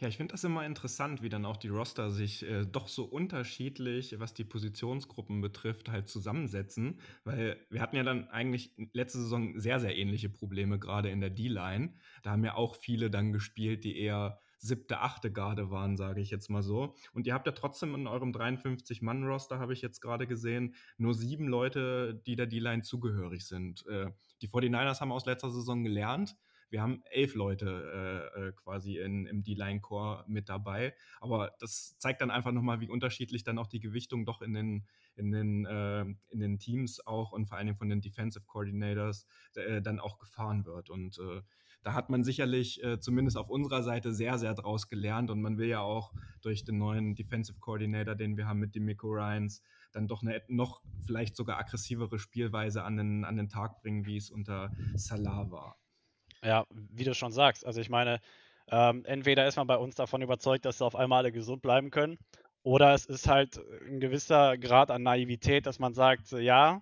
Ja, 0.00 0.08
ich 0.08 0.16
finde 0.16 0.32
das 0.32 0.44
immer 0.44 0.64
interessant, 0.64 1.22
wie 1.22 1.28
dann 1.28 1.44
auch 1.44 1.56
die 1.56 1.68
Roster 1.68 2.10
sich 2.10 2.42
äh, 2.44 2.64
doch 2.64 2.88
so 2.88 3.04
unterschiedlich, 3.04 4.18
was 4.18 4.34
die 4.34 4.44
Positionsgruppen 4.44 5.40
betrifft, 5.40 5.90
halt 5.90 6.08
zusammensetzen. 6.08 7.00
Weil 7.24 7.64
wir 7.70 7.80
hatten 7.80 7.96
ja 7.96 8.02
dann 8.02 8.28
eigentlich 8.28 8.72
letzte 8.92 9.18
Saison 9.18 9.58
sehr, 9.60 9.80
sehr 9.80 9.96
ähnliche 9.96 10.28
Probleme, 10.28 10.78
gerade 10.78 11.10
in 11.10 11.20
der 11.20 11.30
D-Line. 11.30 11.94
Da 12.22 12.30
haben 12.30 12.44
ja 12.44 12.54
auch 12.54 12.76
viele 12.76 13.10
dann 13.10 13.32
gespielt, 13.32 13.84
die 13.84 13.98
eher 13.98 14.40
siebte, 14.62 15.00
achte 15.00 15.32
Garde 15.32 15.70
waren, 15.70 15.96
sage 15.96 16.20
ich 16.20 16.30
jetzt 16.30 16.48
mal 16.48 16.62
so. 16.62 16.94
Und 17.12 17.26
ihr 17.26 17.34
habt 17.34 17.46
ja 17.46 17.52
trotzdem 17.52 17.94
in 17.94 18.06
eurem 18.06 18.30
53-Mann-Roster, 18.30 19.58
habe 19.58 19.72
ich 19.72 19.82
jetzt 19.82 20.00
gerade 20.00 20.26
gesehen, 20.28 20.74
nur 20.96 21.14
sieben 21.14 21.48
Leute, 21.48 22.14
die 22.26 22.36
der 22.36 22.46
D-Line 22.46 22.82
zugehörig 22.82 23.44
sind. 23.44 23.84
Äh, 23.88 24.10
die 24.40 24.48
49ers 24.48 25.00
haben 25.00 25.12
aus 25.12 25.26
letzter 25.26 25.50
Saison 25.50 25.82
gelernt. 25.82 26.36
Wir 26.70 26.80
haben 26.80 27.02
elf 27.10 27.34
Leute 27.34 28.30
äh, 28.34 28.48
äh 28.48 28.52
quasi 28.52 28.98
in, 28.98 29.26
im 29.26 29.42
D-Line-Core 29.42 30.24
mit 30.28 30.48
dabei. 30.48 30.94
Aber 31.20 31.52
das 31.58 31.98
zeigt 31.98 32.22
dann 32.22 32.30
einfach 32.30 32.52
nochmal, 32.52 32.80
wie 32.80 32.88
unterschiedlich 32.88 33.42
dann 33.42 33.58
auch 33.58 33.66
die 33.66 33.80
Gewichtung 33.80 34.24
doch 34.24 34.40
in 34.42 34.54
den, 34.54 34.86
in 35.16 35.32
den, 35.32 35.66
äh, 35.66 36.02
in 36.30 36.38
den 36.38 36.58
Teams 36.60 37.04
auch 37.04 37.32
und 37.32 37.46
vor 37.46 37.58
allen 37.58 37.66
Dingen 37.66 37.76
von 37.76 37.90
den 37.90 38.00
Defensive 38.00 38.46
Coordinators 38.46 39.26
äh, 39.54 39.82
dann 39.82 39.98
auch 39.98 40.18
gefahren 40.18 40.64
wird. 40.64 40.88
Und 40.88 41.18
äh, 41.18 41.42
da 41.82 41.94
hat 41.94 42.10
man 42.10 42.24
sicherlich 42.24 42.82
äh, 42.82 43.00
zumindest 43.00 43.36
auf 43.36 43.50
unserer 43.50 43.82
Seite 43.82 44.12
sehr, 44.12 44.38
sehr 44.38 44.54
draus 44.54 44.88
gelernt 44.88 45.30
und 45.30 45.40
man 45.40 45.58
will 45.58 45.68
ja 45.68 45.80
auch 45.80 46.12
durch 46.40 46.64
den 46.64 46.78
neuen 46.78 47.14
Defensive 47.14 47.58
Coordinator, 47.60 48.14
den 48.14 48.36
wir 48.36 48.46
haben 48.46 48.60
mit 48.60 48.74
Demico 48.74 49.08
Ryans, 49.08 49.62
dann 49.92 50.08
doch 50.08 50.22
eine 50.22 50.42
noch 50.48 50.82
vielleicht 51.04 51.36
sogar 51.36 51.58
aggressivere 51.58 52.18
Spielweise 52.18 52.84
an 52.84 52.96
den, 52.96 53.24
an 53.24 53.36
den 53.36 53.48
Tag 53.48 53.80
bringen, 53.82 54.06
wie 54.06 54.16
es 54.16 54.30
unter 54.30 54.70
Salah 54.94 55.50
war. 55.50 55.76
Ja, 56.42 56.66
wie 56.70 57.04
du 57.04 57.14
schon 57.14 57.32
sagst. 57.32 57.66
Also 57.66 57.80
ich 57.80 57.90
meine, 57.90 58.20
ähm, 58.68 59.04
entweder 59.04 59.46
ist 59.46 59.56
man 59.56 59.66
bei 59.66 59.76
uns 59.76 59.94
davon 59.94 60.22
überzeugt, 60.22 60.64
dass 60.64 60.78
sie 60.78 60.84
auf 60.84 60.96
einmal 60.96 61.18
alle 61.18 61.32
gesund 61.32 61.62
bleiben 61.62 61.90
können, 61.90 62.18
oder 62.62 62.94
es 62.94 63.06
ist 63.06 63.28
halt 63.28 63.60
ein 63.86 63.98
gewisser 63.98 64.56
Grad 64.56 64.90
an 64.90 65.02
Naivität, 65.02 65.66
dass 65.66 65.80
man 65.80 65.94
sagt, 65.94 66.30
ja, 66.30 66.80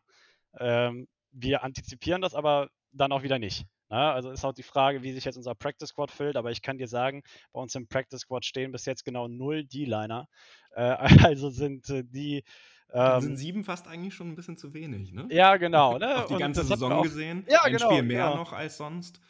ähm, 0.58 1.08
wir 1.32 1.62
antizipieren 1.64 2.20
das, 2.20 2.34
aber 2.34 2.68
dann 2.92 3.12
auch 3.12 3.22
wieder 3.22 3.38
nicht. 3.38 3.66
Ja, 3.90 3.96
ne? 3.96 4.12
also 4.12 4.30
ist 4.30 4.44
auch 4.44 4.52
die 4.52 4.62
Frage, 4.62 5.02
wie 5.02 5.12
sich 5.12 5.24
jetzt 5.24 5.36
unser 5.36 5.54
Practice 5.54 5.88
Squad 5.88 6.10
füllt, 6.10 6.36
aber 6.36 6.50
ich 6.50 6.62
kann 6.62 6.78
dir 6.78 6.88
sagen, 6.88 7.22
bei 7.52 7.60
uns 7.60 7.74
im 7.74 7.86
Practice 7.86 8.20
Squad 8.20 8.44
stehen 8.44 8.72
bis 8.72 8.84
jetzt 8.86 9.04
genau 9.04 9.28
null 9.28 9.64
D-Liner. 9.64 10.28
Äh, 10.74 10.80
also 11.26 11.50
sind 11.50 11.88
äh, 11.90 12.04
die. 12.04 12.44
Ähm, 12.92 13.20
sind 13.20 13.36
sieben 13.36 13.64
fast 13.64 13.86
eigentlich 13.86 14.14
schon 14.14 14.28
ein 14.28 14.34
bisschen 14.34 14.56
zu 14.56 14.74
wenig, 14.74 15.12
ne? 15.12 15.26
Ja, 15.30 15.56
genau. 15.56 15.98
Ne? 15.98 16.16
Auf 16.24 16.26
die 16.26 16.36
ganze 16.36 16.64
Saison 16.64 16.92
auch, 16.92 17.02
gesehen. 17.02 17.44
Ja, 17.48 17.62
ein 17.62 17.72
genau, 17.72 17.90
Spiel 17.90 18.02
mehr 18.02 18.26
genau. 18.26 18.36
noch 18.36 18.52
als 18.52 18.76
sonst. 18.76 19.20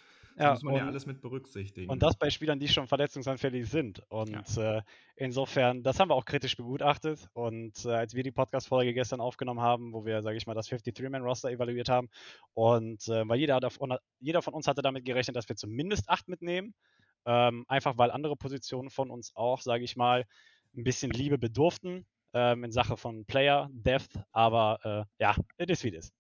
Ja, 0.40 0.52
muss 0.52 0.62
man 0.62 0.74
und, 0.74 0.80
ja 0.80 0.86
alles 0.86 1.06
mit 1.06 1.20
berücksichtigen. 1.20 1.90
Und 1.90 2.02
das 2.02 2.16
bei 2.16 2.30
Spielern, 2.30 2.58
die 2.58 2.68
schon 2.68 2.86
verletzungsanfällig 2.86 3.68
sind. 3.68 4.02
Und 4.08 4.56
ja. 4.56 4.78
äh, 4.78 4.82
insofern, 5.16 5.82
das 5.82 6.00
haben 6.00 6.08
wir 6.08 6.14
auch 6.14 6.24
kritisch 6.24 6.56
begutachtet. 6.56 7.28
Und 7.34 7.84
äh, 7.84 7.90
als 7.90 8.14
wir 8.14 8.22
die 8.22 8.30
Podcast-Folge 8.30 8.94
gestern 8.94 9.20
aufgenommen 9.20 9.60
haben, 9.60 9.92
wo 9.92 10.04
wir, 10.04 10.22
sage 10.22 10.36
ich 10.36 10.46
mal, 10.46 10.54
das 10.54 10.68
53-Man-Roster 10.70 11.50
evaluiert 11.50 11.88
haben, 11.88 12.08
und 12.54 13.06
äh, 13.08 13.28
weil 13.28 13.38
jeder, 13.38 13.60
davon, 13.60 13.96
jeder 14.18 14.42
von 14.42 14.54
uns 14.54 14.66
hatte 14.66 14.82
damit 14.82 15.04
gerechnet, 15.04 15.36
dass 15.36 15.48
wir 15.48 15.56
zumindest 15.56 16.08
acht 16.08 16.28
mitnehmen. 16.28 16.74
Ähm, 17.26 17.64
einfach 17.68 17.98
weil 17.98 18.10
andere 18.10 18.34
Positionen 18.34 18.88
von 18.88 19.10
uns 19.10 19.32
auch, 19.34 19.60
sage 19.60 19.84
ich 19.84 19.94
mal, 19.94 20.24
ein 20.74 20.84
bisschen 20.84 21.10
Liebe 21.10 21.36
bedurften 21.36 22.06
ähm, 22.32 22.64
in 22.64 22.72
Sache 22.72 22.96
von 22.96 23.26
Player, 23.26 23.68
Depth. 23.72 24.18
Aber 24.32 24.78
äh, 24.84 25.22
ja, 25.22 25.36
it 25.58 25.68
is 25.70 25.84
wie 25.84 25.88
it 25.88 25.94
is. 25.94 26.12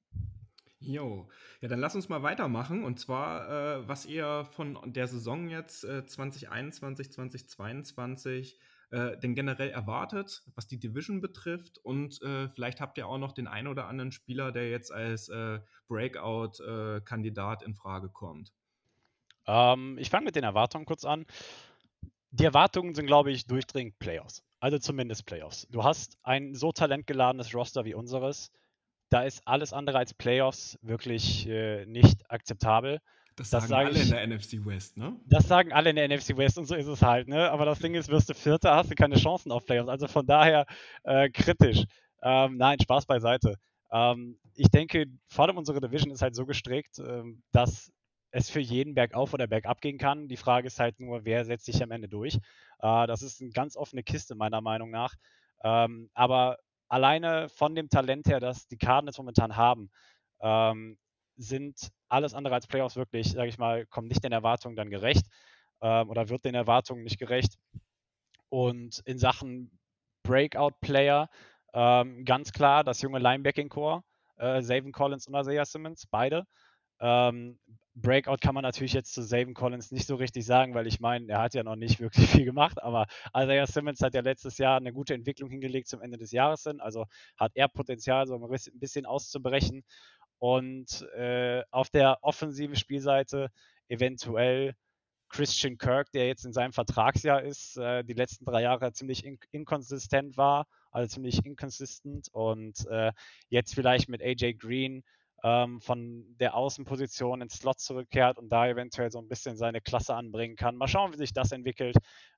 Jo, 0.80 1.28
ja, 1.60 1.68
dann 1.68 1.78
lass 1.78 1.94
uns 1.94 2.08
mal 2.08 2.22
weitermachen. 2.22 2.84
Und 2.84 2.98
zwar, 2.98 3.48
äh, 3.80 3.88
was 3.88 4.06
ihr 4.06 4.46
von 4.52 4.78
der 4.86 5.06
Saison 5.06 5.48
jetzt 5.48 5.84
äh, 5.84 6.06
2021, 6.06 7.12
2022 7.12 8.58
äh, 8.90 9.16
denn 9.18 9.34
generell 9.34 9.68
erwartet, 9.70 10.42
was 10.54 10.66
die 10.66 10.80
Division 10.80 11.20
betrifft. 11.20 11.78
Und 11.78 12.20
äh, 12.22 12.48
vielleicht 12.48 12.80
habt 12.80 12.98
ihr 12.98 13.06
auch 13.06 13.18
noch 13.18 13.32
den 13.32 13.46
einen 13.46 13.68
oder 13.68 13.86
anderen 13.86 14.10
Spieler, 14.10 14.52
der 14.52 14.70
jetzt 14.70 14.90
als 14.90 15.28
äh, 15.28 15.60
Breakout-Kandidat 15.88 17.62
in 17.62 17.74
Frage 17.74 18.08
kommt. 18.08 18.52
Ähm, 19.46 19.98
ich 19.98 20.10
fange 20.10 20.24
mit 20.24 20.34
den 20.34 20.44
Erwartungen 20.44 20.86
kurz 20.86 21.04
an. 21.04 21.26
Die 22.30 22.44
Erwartungen 22.44 22.94
sind, 22.94 23.06
glaube 23.06 23.30
ich, 23.30 23.46
durchdringend 23.46 23.98
Playoffs. 23.98 24.42
Also 24.60 24.78
zumindest 24.78 25.26
Playoffs. 25.26 25.66
Du 25.70 25.84
hast 25.84 26.18
ein 26.22 26.54
so 26.54 26.72
talentgeladenes 26.72 27.54
Roster 27.54 27.84
wie 27.84 27.94
unseres 27.94 28.50
da 29.10 29.22
ist 29.22 29.46
alles 29.46 29.72
andere 29.72 29.98
als 29.98 30.14
Playoffs 30.14 30.78
wirklich 30.82 31.46
äh, 31.48 31.84
nicht 31.86 32.30
akzeptabel. 32.30 33.00
Das, 33.36 33.50
das 33.50 33.68
sagen 33.68 33.86
alle 33.86 33.98
ich, 33.98 34.04
in 34.04 34.10
der 34.10 34.26
NFC 34.26 34.66
West, 34.66 34.96
ne? 34.96 35.18
Das 35.26 35.48
sagen 35.48 35.72
alle 35.72 35.90
in 35.90 35.96
der 35.96 36.08
NFC 36.08 36.36
West 36.36 36.58
und 36.58 36.66
so 36.66 36.74
ist 36.74 36.86
es 36.86 37.02
halt, 37.02 37.28
ne? 37.28 37.50
Aber 37.50 37.64
das 37.64 37.78
Ding 37.78 37.94
ist, 37.94 38.08
wirst 38.08 38.28
du 38.28 38.34
Vierter, 38.34 38.74
hast 38.74 38.90
du 38.90 38.94
keine 38.94 39.16
Chancen 39.16 39.50
auf 39.50 39.64
Playoffs. 39.64 39.88
Also 39.88 40.08
von 40.08 40.26
daher 40.26 40.66
äh, 41.04 41.30
kritisch. 41.30 41.84
Ähm, 42.22 42.56
nein, 42.56 42.78
Spaß 42.80 43.06
beiseite. 43.06 43.54
Ähm, 43.90 44.38
ich 44.54 44.68
denke, 44.68 45.06
vor 45.26 45.46
allem 45.46 45.56
unsere 45.56 45.80
Division 45.80 46.12
ist 46.12 46.22
halt 46.22 46.34
so 46.34 46.44
gestrickt, 46.44 46.98
ähm, 46.98 47.42
dass 47.52 47.90
es 48.30 48.50
für 48.50 48.60
jeden 48.60 48.94
bergauf 48.94 49.32
oder 49.34 49.46
bergab 49.46 49.80
gehen 49.80 49.98
kann. 49.98 50.28
Die 50.28 50.36
Frage 50.36 50.66
ist 50.66 50.78
halt 50.78 51.00
nur, 51.00 51.24
wer 51.24 51.44
setzt 51.44 51.66
sich 51.66 51.82
am 51.82 51.90
Ende 51.90 52.08
durch. 52.08 52.36
Äh, 52.80 53.06
das 53.06 53.22
ist 53.22 53.40
eine 53.40 53.50
ganz 53.50 53.76
offene 53.76 54.02
Kiste, 54.02 54.34
meiner 54.34 54.60
Meinung 54.60 54.90
nach. 54.90 55.14
Ähm, 55.64 56.10
aber 56.14 56.58
alleine 56.90 57.48
von 57.48 57.74
dem 57.74 57.88
Talent 57.88 58.26
her, 58.26 58.40
das 58.40 58.66
die 58.68 58.76
Cardinals 58.76 59.16
momentan 59.16 59.56
haben, 59.56 59.90
ähm, 60.40 60.98
sind 61.36 61.90
alles 62.08 62.34
andere 62.34 62.54
als 62.54 62.66
Playoffs 62.66 62.96
wirklich, 62.96 63.32
sage 63.32 63.48
ich 63.48 63.58
mal, 63.58 63.86
kommen 63.86 64.08
nicht 64.08 64.24
den 64.24 64.32
Erwartungen 64.32 64.76
dann 64.76 64.90
gerecht 64.90 65.26
ähm, 65.80 66.10
oder 66.10 66.28
wird 66.28 66.44
den 66.44 66.54
Erwartungen 66.54 67.04
nicht 67.04 67.18
gerecht. 67.18 67.56
Und 68.50 69.00
in 69.06 69.18
Sachen 69.18 69.78
Breakout-Player 70.24 71.30
ähm, 71.72 72.24
ganz 72.24 72.52
klar 72.52 72.84
das 72.84 73.00
junge 73.00 73.20
Linebacking-Core, 73.20 74.02
äh, 74.36 74.60
Savin 74.60 74.92
Collins 74.92 75.28
und 75.28 75.34
Isaiah 75.34 75.64
Simmons, 75.64 76.06
beide. 76.06 76.44
Ähm, 77.00 77.58
Breakout 77.94 78.38
kann 78.40 78.54
man 78.54 78.62
natürlich 78.62 78.92
jetzt 78.92 79.12
zu 79.12 79.22
Savin 79.22 79.54
Collins 79.54 79.90
nicht 79.90 80.06
so 80.06 80.14
richtig 80.14 80.46
sagen, 80.46 80.74
weil 80.74 80.86
ich 80.86 81.00
meine, 81.00 81.26
er 81.28 81.40
hat 81.40 81.54
ja 81.54 81.62
noch 81.62 81.76
nicht 81.76 82.00
wirklich 82.00 82.30
viel 82.30 82.44
gemacht, 82.44 82.82
aber 82.82 83.06
Isaiah 83.36 83.66
Simmons 83.66 84.00
hat 84.00 84.14
ja 84.14 84.20
letztes 84.20 84.58
Jahr 84.58 84.76
eine 84.76 84.92
gute 84.92 85.14
Entwicklung 85.14 85.50
hingelegt 85.50 85.88
zum 85.88 86.00
Ende 86.00 86.18
des 86.18 86.30
Jahres 86.32 86.62
hin, 86.62 86.80
also 86.80 87.06
hat 87.36 87.52
er 87.54 87.68
Potenzial, 87.68 88.26
so 88.26 88.34
ein 88.36 88.58
bisschen 88.74 89.06
auszubrechen. 89.06 89.82
Und 90.38 91.02
äh, 91.16 91.62
auf 91.70 91.90
der 91.90 92.18
offensiven 92.22 92.74
Spielseite 92.74 93.50
eventuell 93.88 94.74
Christian 95.28 95.76
Kirk, 95.78 96.10
der 96.12 96.26
jetzt 96.26 96.44
in 96.44 96.52
seinem 96.52 96.72
Vertragsjahr 96.72 97.42
ist, 97.42 97.76
äh, 97.76 98.02
die 98.04 98.14
letzten 98.14 98.44
drei 98.44 98.62
Jahre 98.62 98.92
ziemlich 98.92 99.24
in 99.24 99.38
inkonsistent 99.52 100.36
war, 100.36 100.66
also 100.90 101.14
ziemlich 101.14 101.44
inconsistent 101.44 102.28
und 102.32 102.86
äh, 102.86 103.12
jetzt 103.48 103.74
vielleicht 103.74 104.08
mit 104.08 104.22
AJ 104.22 104.54
Green 104.54 105.04
ähm, 105.42 105.80
von 105.80 106.24
der 106.38 106.54
Außenposition 106.54 107.40
ins 107.40 107.54
Slot 107.54 107.80
zurückkehrt 107.80 108.38
und 108.38 108.50
da 108.50 108.68
eventuell 108.68 109.10
so 109.10 109.18
ein 109.18 109.28
bisschen 109.28 109.56
seine 109.56 109.80
Klasse 109.80 110.14
anbringen 110.14 110.56
kann. 110.56 110.76
Mal 110.76 110.88
schauen, 110.88 111.12
wie 111.12 111.18
sich 111.18 111.32
das 111.32 111.52
entwickelt. 111.52 111.96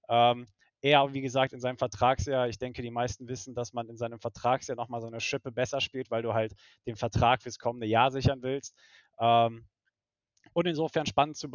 Ähm, 0.08 0.46
er, 0.82 1.12
wie 1.14 1.20
gesagt, 1.20 1.52
in 1.52 1.60
seinem 1.60 1.78
Vertragsjahr, 1.78 2.48
ich 2.48 2.58
denke, 2.58 2.82
die 2.82 2.90
meisten 2.90 3.28
wissen, 3.28 3.54
dass 3.54 3.72
man 3.72 3.88
in 3.88 3.96
seinem 3.96 4.18
Vertragsjahr 4.18 4.76
nochmal 4.76 5.00
so 5.00 5.06
eine 5.06 5.20
Schippe 5.20 5.52
besser 5.52 5.80
spielt, 5.80 6.10
weil 6.10 6.22
du 6.22 6.34
halt 6.34 6.54
den 6.86 6.96
Vertrag 6.96 7.42
fürs 7.42 7.58
kommende 7.58 7.86
Jahr 7.86 8.10
sichern 8.10 8.42
willst. 8.42 8.76
Ähm, 9.20 9.64
und 10.52 10.66
insofern 10.66 11.06
spannend 11.06 11.36
zu, 11.36 11.48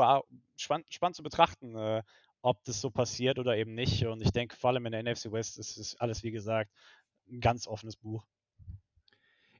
spannend, 0.55 0.93
spannend 0.93 1.15
zu 1.15 1.23
betrachten, 1.23 1.75
äh, 1.75 2.03
ob 2.41 2.63
das 2.63 2.79
so 2.79 2.89
passiert 2.89 3.37
oder 3.37 3.57
eben 3.57 3.73
nicht. 3.73 4.05
Und 4.05 4.21
ich 4.21 4.31
denke, 4.31 4.55
vor 4.55 4.69
allem 4.69 4.85
in 4.85 4.93
der 4.93 5.03
NFC 5.03 5.31
West 5.31 5.59
ist 5.59 5.77
es 5.77 5.95
alles, 5.97 6.23
wie 6.23 6.31
gesagt, 6.31 6.71
ein 7.29 7.41
ganz 7.41 7.67
offenes 7.67 7.97
Buch. 7.97 8.25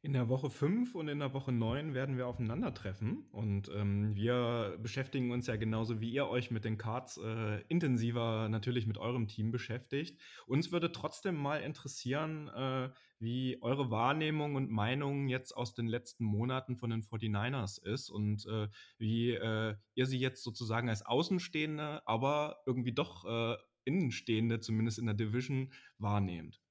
In 0.04 0.14
der 0.14 0.30
Woche 0.30 0.50
5 0.50 0.94
und 0.96 1.08
in 1.08 1.20
der 1.20 1.34
Woche 1.34 1.52
9 1.52 1.94
werden 1.94 2.18
wir 2.18 2.28
aufeinandertreffen 2.28 3.26
und 3.32 3.70
ähm, 3.76 4.16
wir 4.16 4.78
beschäftigen 4.82 5.32
uns 5.32 5.48
ja 5.48 5.56
genauso 5.56 6.00
wie 6.00 6.12
ihr 6.12 6.28
euch 6.28 6.52
mit 6.52 6.66
den 6.66 6.78
Cards 6.78 7.18
äh, 7.18 7.62
intensiver 7.68 8.48
natürlich 8.48 8.86
mit 8.86 9.00
eurem 9.00 9.28
Team 9.28 9.52
beschäftigt. 9.52 10.20
Uns 10.46 10.72
würde 10.72 10.92
trotzdem 10.92 11.36
mal 11.36 11.62
interessieren, 11.62 12.48
äh, 12.50 12.90
wie 13.20 13.62
eure 13.62 13.90
Wahrnehmung 13.90 14.56
und 14.56 14.70
Meinung 14.70 15.30
jetzt 15.30 15.58
aus 15.58 15.74
den 15.74 15.88
letzten 15.88 16.26
Monaten 16.26 16.78
von 16.78 16.92
den 16.92 17.02
49ers 17.02 17.84
ist 17.84 18.10
und 18.12 18.46
äh, 18.46 18.68
wie 19.00 19.32
äh, 19.32 19.76
ihr 19.96 20.06
sie 20.06 20.20
jetzt 20.20 20.44
sozusagen 20.44 20.90
als 20.90 21.04
Außenstehende, 21.06 22.04
aber 22.06 22.58
irgendwie 22.68 22.94
doch 22.94 23.26
äh, 23.26 23.58
Innenstehende, 23.84 24.60
zumindest 24.60 25.00
in 25.00 25.06
der 25.08 25.16
Division, 25.16 25.72
wahrnehmt. 25.98 26.62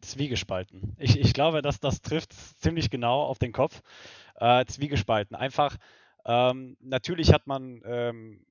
Zwiegespalten. 0.00 0.94
Ich, 0.98 1.18
ich 1.18 1.32
glaube, 1.32 1.62
dass 1.62 1.80
das 1.80 2.00
trifft 2.02 2.32
ziemlich 2.32 2.90
genau 2.90 3.22
auf 3.22 3.38
den 3.38 3.52
Kopf. 3.52 3.82
Äh, 4.36 4.64
zwiegespalten. 4.66 5.34
Einfach, 5.36 5.76
ähm, 6.24 6.76
natürlich 6.80 7.32
hat 7.32 7.46
man 7.46 7.82
ähm, 7.84 8.46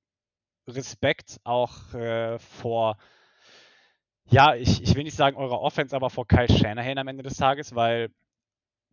Respekt 0.66 1.40
auch 1.44 1.94
äh, 1.94 2.38
vor, 2.38 2.98
ja, 4.26 4.54
ich, 4.54 4.82
ich 4.82 4.94
will 4.94 5.04
nicht 5.04 5.16
sagen 5.16 5.36
eurer 5.36 5.60
Offense, 5.60 5.96
aber 5.96 6.10
vor 6.10 6.26
Kyle 6.26 6.48
Shanahan 6.48 6.98
am 6.98 7.08
Ende 7.08 7.22
des 7.22 7.36
Tages, 7.36 7.74
weil 7.74 8.10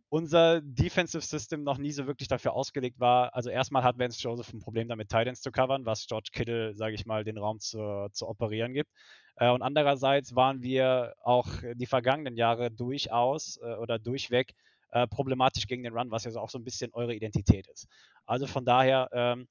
unser 0.10 0.62
Defensive 0.62 1.22
System 1.22 1.64
noch 1.64 1.78
nie 1.78 1.92
so 1.92 2.08
wirklich 2.08 2.28
dafür 2.28 2.54
ausgelegt 2.54 3.00
war. 3.00 3.34
Also 3.36 3.50
erstmal 3.50 3.84
hat 3.84 3.98
Vance 3.98 4.20
Joseph 4.22 4.54
ein 4.54 4.60
Problem 4.60 4.88
damit, 4.88 5.10
Titans 5.10 5.42
zu 5.42 5.52
covern, 5.52 5.86
was 5.86 6.06
George 6.08 6.30
Kittle, 6.32 6.76
sage 6.76 6.96
ich 6.96 7.06
mal, 7.06 7.24
den 7.24 7.38
Raum 7.38 7.60
zu, 7.60 8.08
zu 8.12 8.28
operieren 8.28 8.74
gibt. 8.74 8.90
Äh, 9.38 9.50
und 9.50 9.62
andererseits 9.62 10.36
waren 10.36 10.62
wir 10.62 11.14
auch 11.22 11.48
die 11.76 11.86
vergangenen 11.86 12.38
Jahre 12.38 12.72
durchaus 12.72 13.58
äh, 13.62 13.76
oder 13.76 14.00
durchweg 14.00 14.54
äh, 14.92 15.08
problematisch 15.08 15.68
gegen 15.68 15.84
den 15.84 15.94
Run, 15.94 16.12
was 16.12 16.24
ja 16.24 16.32
so 16.32 16.40
auch 16.40 16.50
so 16.50 16.58
ein 16.58 16.64
bisschen 16.64 16.94
eure 16.94 17.14
Identität 17.14 17.68
ist. 17.68 17.88
Also 18.26 18.48
von 18.48 18.66
daher 18.66 19.10
ähm, 19.12 19.48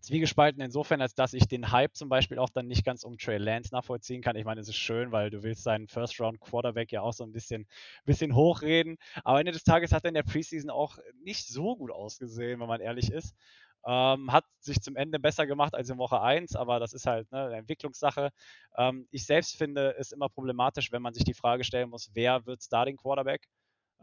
zwiegespalten 0.00 0.62
insofern, 0.62 1.00
als 1.00 1.14
dass 1.14 1.34
ich 1.34 1.48
den 1.48 1.72
Hype 1.72 1.96
zum 1.96 2.08
Beispiel 2.08 2.38
auch 2.38 2.50
dann 2.50 2.66
nicht 2.66 2.84
ganz 2.84 3.02
um 3.04 3.18
Trey 3.18 3.38
Lance 3.38 3.74
nachvollziehen 3.74 4.22
kann. 4.22 4.36
Ich 4.36 4.44
meine, 4.44 4.60
es 4.60 4.68
ist 4.68 4.76
schön, 4.76 5.12
weil 5.12 5.30
du 5.30 5.42
willst 5.42 5.64
seinen 5.64 5.88
First-Round-Quarterback 5.88 6.92
ja 6.92 7.02
auch 7.02 7.12
so 7.12 7.24
ein 7.24 7.32
bisschen, 7.32 7.66
bisschen 8.04 8.34
hochreden. 8.34 8.96
Aber 9.24 9.40
Ende 9.40 9.52
des 9.52 9.64
Tages 9.64 9.92
hat 9.92 10.04
er 10.04 10.08
in 10.08 10.14
der 10.14 10.22
Preseason 10.22 10.70
auch 10.70 10.98
nicht 11.24 11.48
so 11.48 11.76
gut 11.76 11.90
ausgesehen, 11.90 12.60
wenn 12.60 12.68
man 12.68 12.80
ehrlich 12.80 13.10
ist. 13.10 13.34
Ähm, 13.84 14.32
hat 14.32 14.44
sich 14.60 14.80
zum 14.80 14.96
Ende 14.96 15.20
besser 15.20 15.46
gemacht 15.46 15.74
als 15.74 15.88
in 15.90 15.98
Woche 15.98 16.20
1, 16.20 16.56
aber 16.56 16.80
das 16.80 16.92
ist 16.92 17.06
halt 17.06 17.30
ne, 17.30 17.44
eine 17.44 17.56
Entwicklungssache. 17.56 18.30
Ähm, 18.76 19.06
ich 19.12 19.26
selbst 19.26 19.56
finde 19.56 19.94
es 19.96 20.10
immer 20.10 20.28
problematisch, 20.28 20.90
wenn 20.90 21.02
man 21.02 21.14
sich 21.14 21.24
die 21.24 21.34
Frage 21.34 21.62
stellen 21.62 21.90
muss, 21.90 22.10
wer 22.12 22.46
wird 22.46 22.62
Starting 22.62 22.96
Quarterback? 22.96 23.46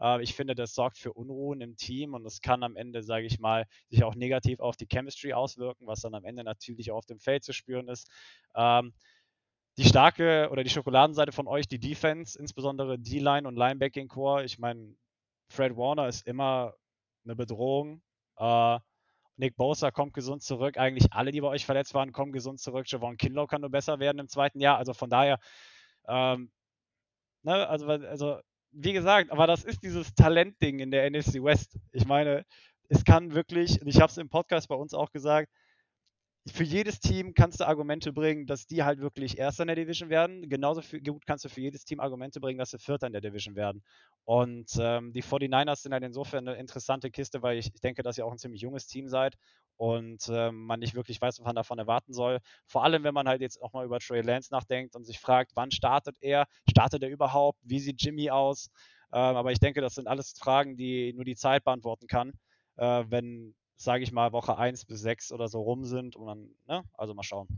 Äh, 0.00 0.22
ich 0.22 0.34
finde, 0.34 0.54
das 0.54 0.74
sorgt 0.74 0.98
für 0.98 1.12
Unruhen 1.12 1.60
im 1.60 1.76
Team 1.76 2.14
und 2.14 2.24
das 2.24 2.40
kann 2.40 2.62
am 2.62 2.76
Ende, 2.76 3.02
sage 3.02 3.26
ich 3.26 3.38
mal, 3.38 3.66
sich 3.88 4.04
auch 4.04 4.14
negativ 4.14 4.60
auf 4.60 4.76
die 4.76 4.86
Chemistry 4.86 5.32
auswirken, 5.32 5.86
was 5.86 6.00
dann 6.00 6.14
am 6.14 6.24
Ende 6.24 6.44
natürlich 6.44 6.90
auch 6.90 6.98
auf 6.98 7.06
dem 7.06 7.20
Feld 7.20 7.44
zu 7.44 7.52
spüren 7.52 7.88
ist. 7.88 8.10
Ähm, 8.54 8.92
die 9.76 9.84
starke 9.84 10.48
oder 10.50 10.62
die 10.62 10.70
Schokoladenseite 10.70 11.32
von 11.32 11.48
euch, 11.48 11.66
die 11.66 11.80
Defense, 11.80 12.38
insbesondere 12.38 12.98
D-Line 12.98 13.46
und 13.48 13.56
Linebacking 13.56 14.08
Core. 14.08 14.44
Ich 14.44 14.58
meine, 14.58 14.94
Fred 15.48 15.76
Warner 15.76 16.08
ist 16.08 16.26
immer 16.26 16.74
eine 17.24 17.34
Bedrohung. 17.36 18.02
Äh, 18.38 18.78
Nick 19.36 19.56
Bosa 19.56 19.90
kommt 19.90 20.14
gesund 20.14 20.42
zurück. 20.42 20.78
Eigentlich 20.78 21.12
alle, 21.12 21.32
die 21.32 21.40
bei 21.40 21.48
euch 21.48 21.66
verletzt 21.66 21.94
waren, 21.94 22.12
kommen 22.12 22.32
gesund 22.32 22.60
zurück. 22.60 22.86
Javon 22.88 23.16
Kinlow 23.16 23.46
kann 23.46 23.62
nur 23.62 23.70
besser 23.70 23.98
werden 23.98 24.20
im 24.20 24.28
zweiten 24.28 24.60
Jahr. 24.60 24.78
Also 24.78 24.94
von 24.94 25.10
daher, 25.10 25.38
ähm, 26.06 26.52
ne, 27.42 27.68
also, 27.68 27.86
also 27.86 28.40
wie 28.74 28.92
gesagt, 28.92 29.30
aber 29.30 29.46
das 29.46 29.64
ist 29.64 29.82
dieses 29.82 30.14
Talentding 30.14 30.80
in 30.80 30.90
der 30.90 31.08
NFC 31.10 31.42
West. 31.42 31.78
Ich 31.92 32.06
meine, 32.06 32.44
es 32.88 33.04
kann 33.04 33.34
wirklich, 33.34 33.80
und 33.80 33.88
ich 33.88 34.00
habe 34.00 34.10
es 34.10 34.18
im 34.18 34.28
Podcast 34.28 34.68
bei 34.68 34.74
uns 34.74 34.94
auch 34.94 35.10
gesagt, 35.10 35.48
für 36.46 36.64
jedes 36.64 37.00
Team 37.00 37.32
kannst 37.32 37.60
du 37.60 37.66
Argumente 37.66 38.12
bringen, 38.12 38.46
dass 38.46 38.66
die 38.66 38.82
halt 38.82 39.00
wirklich 39.00 39.38
Erster 39.38 39.62
in 39.62 39.68
der 39.68 39.76
Division 39.76 40.10
werden. 40.10 40.46
Genauso 40.50 40.82
für, 40.82 41.00
gut 41.00 41.24
kannst 41.26 41.44
du 41.46 41.48
für 41.48 41.62
jedes 41.62 41.84
Team 41.84 42.00
Argumente 42.00 42.38
bringen, 42.38 42.58
dass 42.58 42.70
sie 42.70 42.78
Vierter 42.78 43.06
in 43.06 43.14
der 43.14 43.22
Division 43.22 43.56
werden. 43.56 43.82
Und 44.24 44.70
ähm, 44.78 45.12
die 45.14 45.22
49ers 45.22 45.76
sind 45.82 45.94
halt 45.94 46.04
insofern 46.04 46.46
eine 46.46 46.58
interessante 46.58 47.10
Kiste, 47.10 47.42
weil 47.42 47.56
ich, 47.56 47.70
ich 47.72 47.80
denke, 47.80 48.02
dass 48.02 48.18
ihr 48.18 48.26
auch 48.26 48.32
ein 48.32 48.38
ziemlich 48.38 48.60
junges 48.60 48.86
Team 48.86 49.08
seid 49.08 49.36
und 49.76 50.28
ähm, 50.28 50.66
man 50.66 50.80
nicht 50.80 50.94
wirklich 50.94 51.20
weiß, 51.20 51.38
was 51.38 51.44
man 51.44 51.56
davon 51.56 51.78
erwarten 51.78 52.12
soll. 52.12 52.40
Vor 52.66 52.84
allem, 52.84 53.04
wenn 53.04 53.14
man 53.14 53.28
halt 53.28 53.40
jetzt 53.40 53.60
auch 53.62 53.72
mal 53.72 53.84
über 53.84 53.98
Trey 54.00 54.20
Lance 54.22 54.52
nachdenkt 54.52 54.94
und 54.96 55.04
sich 55.04 55.18
fragt, 55.20 55.52
wann 55.54 55.70
startet 55.70 56.16
er? 56.20 56.46
Startet 56.68 57.02
er 57.02 57.10
überhaupt? 57.10 57.58
Wie 57.62 57.80
sieht 57.80 58.02
Jimmy 58.02 58.30
aus? 58.30 58.70
Ähm, 59.12 59.36
aber 59.36 59.52
ich 59.52 59.58
denke, 59.60 59.80
das 59.80 59.94
sind 59.94 60.08
alles 60.08 60.32
Fragen, 60.38 60.76
die 60.76 61.12
nur 61.14 61.24
die 61.24 61.36
Zeit 61.36 61.64
beantworten 61.64 62.06
kann, 62.06 62.32
äh, 62.76 63.04
wenn 63.08 63.54
sage 63.76 64.04
ich 64.04 64.12
mal, 64.12 64.32
Woche 64.32 64.56
1 64.56 64.84
bis 64.84 65.00
6 65.00 65.32
oder 65.32 65.48
so 65.48 65.60
rum 65.60 65.84
sind 65.84 66.16
und 66.16 66.26
dann, 66.26 66.54
ne? 66.66 66.84
Also 66.94 67.14
mal 67.14 67.22
schauen. 67.22 67.48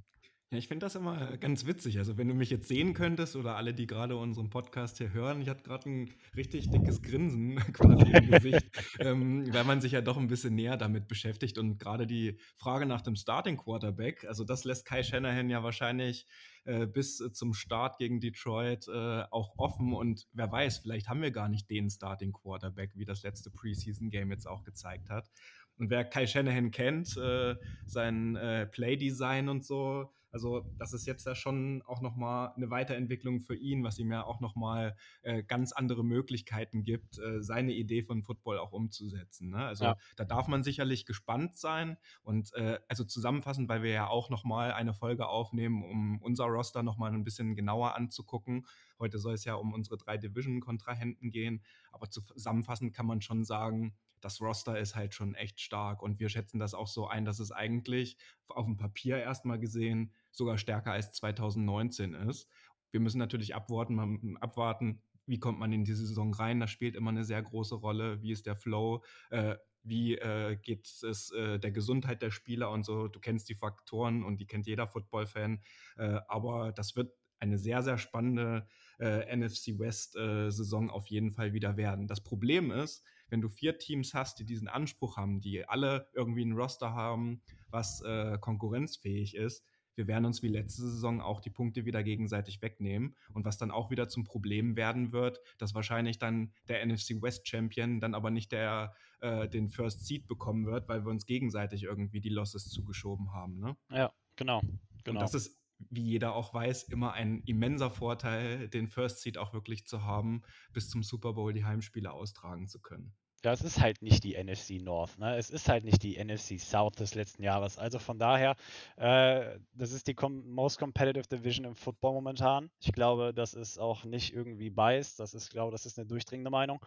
Ja, 0.52 0.58
ich 0.58 0.68
finde 0.68 0.86
das 0.86 0.94
immer 0.94 1.36
ganz 1.38 1.66
witzig. 1.66 1.98
Also, 1.98 2.16
wenn 2.18 2.28
du 2.28 2.34
mich 2.34 2.50
jetzt 2.50 2.68
sehen 2.68 2.94
könntest 2.94 3.34
oder 3.34 3.56
alle, 3.56 3.74
die 3.74 3.88
gerade 3.88 4.16
unseren 4.16 4.48
Podcast 4.48 4.98
hier 4.98 5.12
hören, 5.12 5.40
ich 5.40 5.48
hatte 5.48 5.64
gerade 5.64 5.90
ein 5.90 6.14
richtig 6.36 6.70
dickes 6.70 7.02
Grinsen 7.02 7.56
quasi 7.72 8.12
im 8.12 8.30
Gesicht, 8.30 8.64
ähm, 9.00 9.52
weil 9.52 9.64
man 9.64 9.80
sich 9.80 9.90
ja 9.90 10.02
doch 10.02 10.16
ein 10.16 10.28
bisschen 10.28 10.54
näher 10.54 10.76
damit 10.76 11.08
beschäftigt. 11.08 11.58
Und 11.58 11.80
gerade 11.80 12.06
die 12.06 12.38
Frage 12.54 12.86
nach 12.86 13.02
dem 13.02 13.16
Starting 13.16 13.56
Quarterback, 13.56 14.24
also 14.28 14.44
das 14.44 14.62
lässt 14.62 14.84
Kai 14.84 15.02
Shanahan 15.02 15.50
ja 15.50 15.64
wahrscheinlich 15.64 16.28
äh, 16.64 16.86
bis 16.86 17.16
zum 17.32 17.52
Start 17.52 17.98
gegen 17.98 18.20
Detroit 18.20 18.86
äh, 18.86 19.24
auch 19.32 19.58
offen. 19.58 19.92
Und 19.94 20.28
wer 20.32 20.52
weiß, 20.52 20.78
vielleicht 20.78 21.08
haben 21.08 21.22
wir 21.22 21.32
gar 21.32 21.48
nicht 21.48 21.68
den 21.70 21.90
Starting 21.90 22.32
Quarterback, 22.32 22.92
wie 22.94 23.04
das 23.04 23.24
letzte 23.24 23.50
Preseason-Game 23.50 24.30
jetzt 24.30 24.46
auch 24.46 24.62
gezeigt 24.62 25.10
hat. 25.10 25.28
Und 25.76 25.90
wer 25.90 26.04
Kai 26.04 26.28
Shanahan 26.28 26.70
kennt, 26.70 27.16
äh, 27.16 27.56
sein 27.84 28.36
äh, 28.36 28.66
Playdesign 28.66 29.48
und 29.48 29.64
so, 29.64 30.12
also 30.36 30.66
das 30.76 30.92
ist 30.92 31.06
jetzt 31.06 31.24
ja 31.24 31.34
schon 31.34 31.82
auch 31.86 32.02
nochmal 32.02 32.52
eine 32.56 32.68
Weiterentwicklung 32.68 33.40
für 33.40 33.56
ihn, 33.56 33.82
was 33.82 33.98
ihm 33.98 34.12
ja 34.12 34.22
auch 34.22 34.40
nochmal 34.40 34.94
äh, 35.22 35.42
ganz 35.42 35.72
andere 35.72 36.04
Möglichkeiten 36.04 36.82
gibt, 36.82 37.18
äh, 37.18 37.42
seine 37.42 37.72
Idee 37.72 38.02
von 38.02 38.22
Football 38.22 38.58
auch 38.58 38.72
umzusetzen. 38.72 39.48
Ne? 39.48 39.64
Also 39.64 39.84
ja. 39.86 39.96
da 40.16 40.26
darf 40.26 40.46
man 40.46 40.62
sicherlich 40.62 41.06
gespannt 41.06 41.56
sein 41.56 41.96
und 42.22 42.52
äh, 42.52 42.78
also 42.86 43.04
zusammenfassend, 43.04 43.70
weil 43.70 43.82
wir 43.82 43.92
ja 43.92 44.08
auch 44.08 44.28
nochmal 44.28 44.72
eine 44.72 44.92
Folge 44.92 45.26
aufnehmen, 45.26 45.82
um 45.82 46.20
unser 46.20 46.44
Roster 46.44 46.82
nochmal 46.82 47.14
ein 47.14 47.24
bisschen 47.24 47.56
genauer 47.56 47.94
anzugucken. 47.94 48.66
Heute 48.98 49.18
soll 49.18 49.32
es 49.32 49.46
ja 49.46 49.54
um 49.54 49.72
unsere 49.72 49.96
drei 49.96 50.18
Division-Kontrahenten 50.18 51.30
gehen, 51.30 51.62
aber 51.92 52.10
zusammenfassend 52.10 52.92
kann 52.92 53.06
man 53.06 53.22
schon 53.22 53.42
sagen, 53.42 53.94
das 54.20 54.40
Roster 54.40 54.78
ist 54.78 54.96
halt 54.96 55.14
schon 55.14 55.34
echt 55.34 55.60
stark 55.60 56.02
und 56.02 56.18
wir 56.18 56.28
schätzen 56.28 56.58
das 56.58 56.74
auch 56.74 56.88
so 56.88 57.06
ein, 57.06 57.24
dass 57.24 57.38
es 57.38 57.52
eigentlich 57.52 58.16
auf 58.48 58.64
dem 58.64 58.76
Papier 58.76 59.18
erstmal 59.18 59.58
gesehen 59.58 60.12
sogar 60.36 60.58
stärker 60.58 60.92
als 60.92 61.12
2019 61.12 62.14
ist. 62.14 62.48
Wir 62.90 63.00
müssen 63.00 63.18
natürlich 63.18 63.54
abwarten, 63.54 64.36
abwarten, 64.40 65.02
wie 65.26 65.40
kommt 65.40 65.58
man 65.58 65.72
in 65.72 65.84
die 65.84 65.94
Saison 65.94 66.32
rein. 66.32 66.60
Das 66.60 66.70
spielt 66.70 66.94
immer 66.94 67.10
eine 67.10 67.24
sehr 67.24 67.42
große 67.42 67.74
Rolle. 67.74 68.22
Wie 68.22 68.32
ist 68.32 68.46
der 68.46 68.56
Flow? 68.56 69.02
Äh, 69.30 69.56
wie 69.82 70.16
äh, 70.16 70.56
geht 70.56 70.86
es 70.86 71.30
äh, 71.32 71.58
der 71.58 71.72
Gesundheit 71.72 72.22
der 72.22 72.30
Spieler 72.30 72.70
und 72.70 72.84
so. 72.84 73.08
Du 73.08 73.20
kennst 73.20 73.48
die 73.48 73.54
Faktoren 73.54 74.24
und 74.24 74.38
die 74.40 74.46
kennt 74.46 74.66
jeder 74.66 74.88
Football-Fan. 74.88 75.60
Äh, 75.96 76.20
aber 76.28 76.72
das 76.72 76.96
wird 76.96 77.12
eine 77.38 77.58
sehr, 77.58 77.82
sehr 77.82 77.98
spannende 77.98 78.66
äh, 78.98 79.36
NFC 79.36 79.78
West-Saison 79.78 80.88
äh, 80.88 80.92
auf 80.92 81.06
jeden 81.08 81.30
Fall 81.30 81.52
wieder 81.52 81.76
werden. 81.76 82.08
Das 82.08 82.22
Problem 82.22 82.70
ist, 82.70 83.04
wenn 83.28 83.40
du 83.40 83.48
vier 83.48 83.78
Teams 83.78 84.14
hast, 84.14 84.38
die 84.38 84.44
diesen 84.44 84.68
Anspruch 84.68 85.16
haben, 85.16 85.40
die 85.40 85.68
alle 85.68 86.08
irgendwie 86.14 86.44
ein 86.44 86.52
Roster 86.52 86.94
haben, 86.94 87.42
was 87.68 88.00
äh, 88.02 88.38
konkurrenzfähig 88.40 89.34
ist, 89.34 89.64
wir 89.96 90.06
werden 90.06 90.26
uns 90.26 90.42
wie 90.42 90.48
letzte 90.48 90.82
Saison 90.82 91.20
auch 91.20 91.40
die 91.40 91.50
Punkte 91.50 91.84
wieder 91.84 92.02
gegenseitig 92.02 92.62
wegnehmen. 92.62 93.16
Und 93.32 93.44
was 93.44 93.58
dann 93.58 93.70
auch 93.70 93.90
wieder 93.90 94.08
zum 94.08 94.24
Problem 94.24 94.76
werden 94.76 95.12
wird, 95.12 95.40
dass 95.58 95.74
wahrscheinlich 95.74 96.18
dann 96.18 96.52
der 96.68 96.84
NFC 96.86 97.20
West 97.22 97.48
Champion 97.48 98.00
dann 98.00 98.14
aber 98.14 98.30
nicht 98.30 98.52
der, 98.52 98.94
äh, 99.20 99.48
den 99.48 99.68
First 99.68 100.06
Seed 100.06 100.28
bekommen 100.28 100.66
wird, 100.66 100.88
weil 100.88 101.04
wir 101.04 101.10
uns 101.10 101.26
gegenseitig 101.26 101.84
irgendwie 101.84 102.20
die 102.20 102.28
Losses 102.28 102.68
zugeschoben 102.68 103.32
haben. 103.32 103.58
Ne? 103.58 103.76
Ja, 103.90 104.12
genau. 104.36 104.60
genau. 105.02 105.18
Und 105.18 105.22
das 105.22 105.34
ist 105.34 105.60
wie 105.90 106.02
jeder 106.02 106.34
auch 106.34 106.54
weiß, 106.54 106.84
immer 106.84 107.12
ein 107.12 107.42
immenser 107.44 107.90
Vorteil, 107.90 108.68
den 108.68 108.88
First 108.88 109.20
Seed 109.20 109.38
auch 109.38 109.52
wirklich 109.52 109.86
zu 109.86 110.04
haben, 110.04 110.42
bis 110.72 110.88
zum 110.88 111.02
Super 111.02 111.34
Bowl 111.34 111.52
die 111.52 111.64
Heimspiele 111.64 112.12
austragen 112.12 112.66
zu 112.66 112.80
können. 112.80 113.14
Ja, 113.46 113.52
es 113.52 113.62
ist 113.62 113.80
halt 113.80 114.02
nicht 114.02 114.24
die 114.24 114.34
NFC 114.34 114.82
North, 114.82 115.20
ne? 115.20 115.36
Es 115.36 115.50
ist 115.50 115.68
halt 115.68 115.84
nicht 115.84 116.02
die 116.02 116.16
NFC 116.18 116.58
South 116.58 116.96
des 116.96 117.14
letzten 117.14 117.44
Jahres. 117.44 117.78
Also 117.78 118.00
von 118.00 118.18
daher, 118.18 118.56
äh, 118.96 119.60
das 119.72 119.92
ist 119.92 120.08
die 120.08 120.14
com 120.14 120.50
most 120.50 120.80
competitive 120.80 121.28
Division 121.28 121.64
im 121.64 121.76
Football 121.76 122.14
momentan. 122.14 122.70
Ich 122.80 122.90
glaube, 122.90 123.32
das 123.32 123.54
ist 123.54 123.78
auch 123.78 124.04
nicht 124.04 124.34
irgendwie 124.34 124.68
biased. 124.68 125.20
Das 125.20 125.32
ist, 125.32 125.52
glaube 125.52 125.70
das 125.70 125.86
ist 125.86 125.96
eine 125.96 126.08
durchdringende 126.08 126.50
Meinung. 126.50 126.84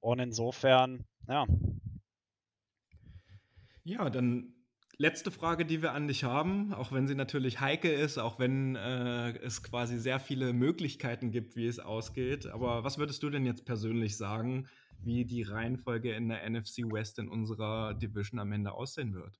Und 0.00 0.18
insofern, 0.18 1.04
ja. 1.28 1.46
Ja, 3.84 4.10
dann 4.10 4.52
letzte 4.98 5.30
Frage, 5.30 5.64
die 5.64 5.80
wir 5.80 5.92
an 5.92 6.08
dich 6.08 6.24
haben, 6.24 6.74
auch 6.74 6.90
wenn 6.90 7.06
sie 7.06 7.14
natürlich 7.14 7.60
heikel 7.60 7.92
ist, 7.92 8.18
auch 8.18 8.40
wenn 8.40 8.74
äh, 8.74 9.38
es 9.38 9.62
quasi 9.62 9.96
sehr 9.96 10.18
viele 10.18 10.54
Möglichkeiten 10.54 11.30
gibt, 11.30 11.54
wie 11.54 11.68
es 11.68 11.78
ausgeht. 11.78 12.46
Aber 12.46 12.82
was 12.82 12.98
würdest 12.98 13.22
du 13.22 13.30
denn 13.30 13.46
jetzt 13.46 13.64
persönlich 13.64 14.16
sagen, 14.16 14.66
wie 15.04 15.24
die 15.24 15.42
Reihenfolge 15.42 16.14
in 16.14 16.28
der 16.28 16.48
NFC 16.48 16.78
West 16.90 17.18
in 17.18 17.28
unserer 17.28 17.94
Division 17.94 18.38
am 18.38 18.52
Ende 18.52 18.72
aussehen 18.72 19.14
wird? 19.14 19.38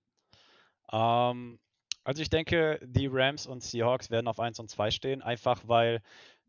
Ähm, 0.93 1.59
also 2.05 2.23
ich 2.23 2.31
denke, 2.31 2.81
die 2.83 3.09
Rams 3.11 3.47
und 3.47 3.63
Seahawks 3.63 4.11
werden 4.11 4.29
auf 4.29 4.41
1 4.41 4.59
und 4.59 4.71
2 4.71 4.91
stehen, 4.91 5.23
einfach 5.23 5.63
weil 5.67 6.03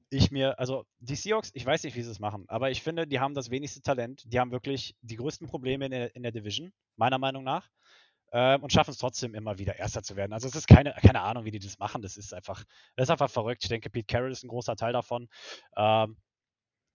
ich 0.10 0.30
mir, 0.30 0.60
also 0.60 0.86
die 1.00 1.16
Seahawks, 1.16 1.52
ich 1.54 1.66
weiß 1.66 1.84
nicht, 1.84 1.96
wie 1.96 2.02
sie 2.02 2.12
es 2.12 2.20
machen, 2.20 2.46
aber 2.48 2.70
ich 2.70 2.82
finde, 2.82 3.08
die 3.08 3.20
haben 3.20 3.34
das 3.34 3.50
wenigste 3.50 3.82
Talent. 3.82 4.24
Die 4.26 4.40
haben 4.40 4.52
wirklich 4.52 4.96
die 5.02 5.16
größten 5.16 5.48
Probleme 5.48 5.86
in 5.86 5.92
der, 5.92 6.16
in 6.16 6.24
der 6.24 6.34
Division, 6.34 6.74
meiner 6.98 7.18
Meinung 7.18 7.44
nach 7.44 7.70
äh, 8.32 8.58
und 8.58 8.74
schaffen 8.74 8.92
es 8.92 8.98
trotzdem 8.98 9.36
immer 9.36 9.58
wieder 9.58 9.78
Erster 9.78 10.04
zu 10.04 10.16
werden. 10.16 10.34
Also 10.34 10.48
es 10.48 10.56
ist 10.56 10.68
keine, 10.68 10.94
keine 11.02 11.22
Ahnung, 11.22 11.46
wie 11.46 11.52
die 11.52 11.60
das 11.60 11.80
machen. 11.80 12.02
Das 12.02 12.18
ist 12.18 12.34
einfach, 12.34 12.64
das 12.96 13.06
ist 13.06 13.10
einfach 13.12 13.30
verrückt. 13.30 13.64
Ich 13.64 13.70
denke, 13.70 13.90
Pete 13.90 14.08
Carroll 14.08 14.32
ist 14.32 14.44
ein 14.44 14.50
großer 14.50 14.76
Teil 14.76 14.94
davon. 14.94 15.30
Ähm, 15.78 16.18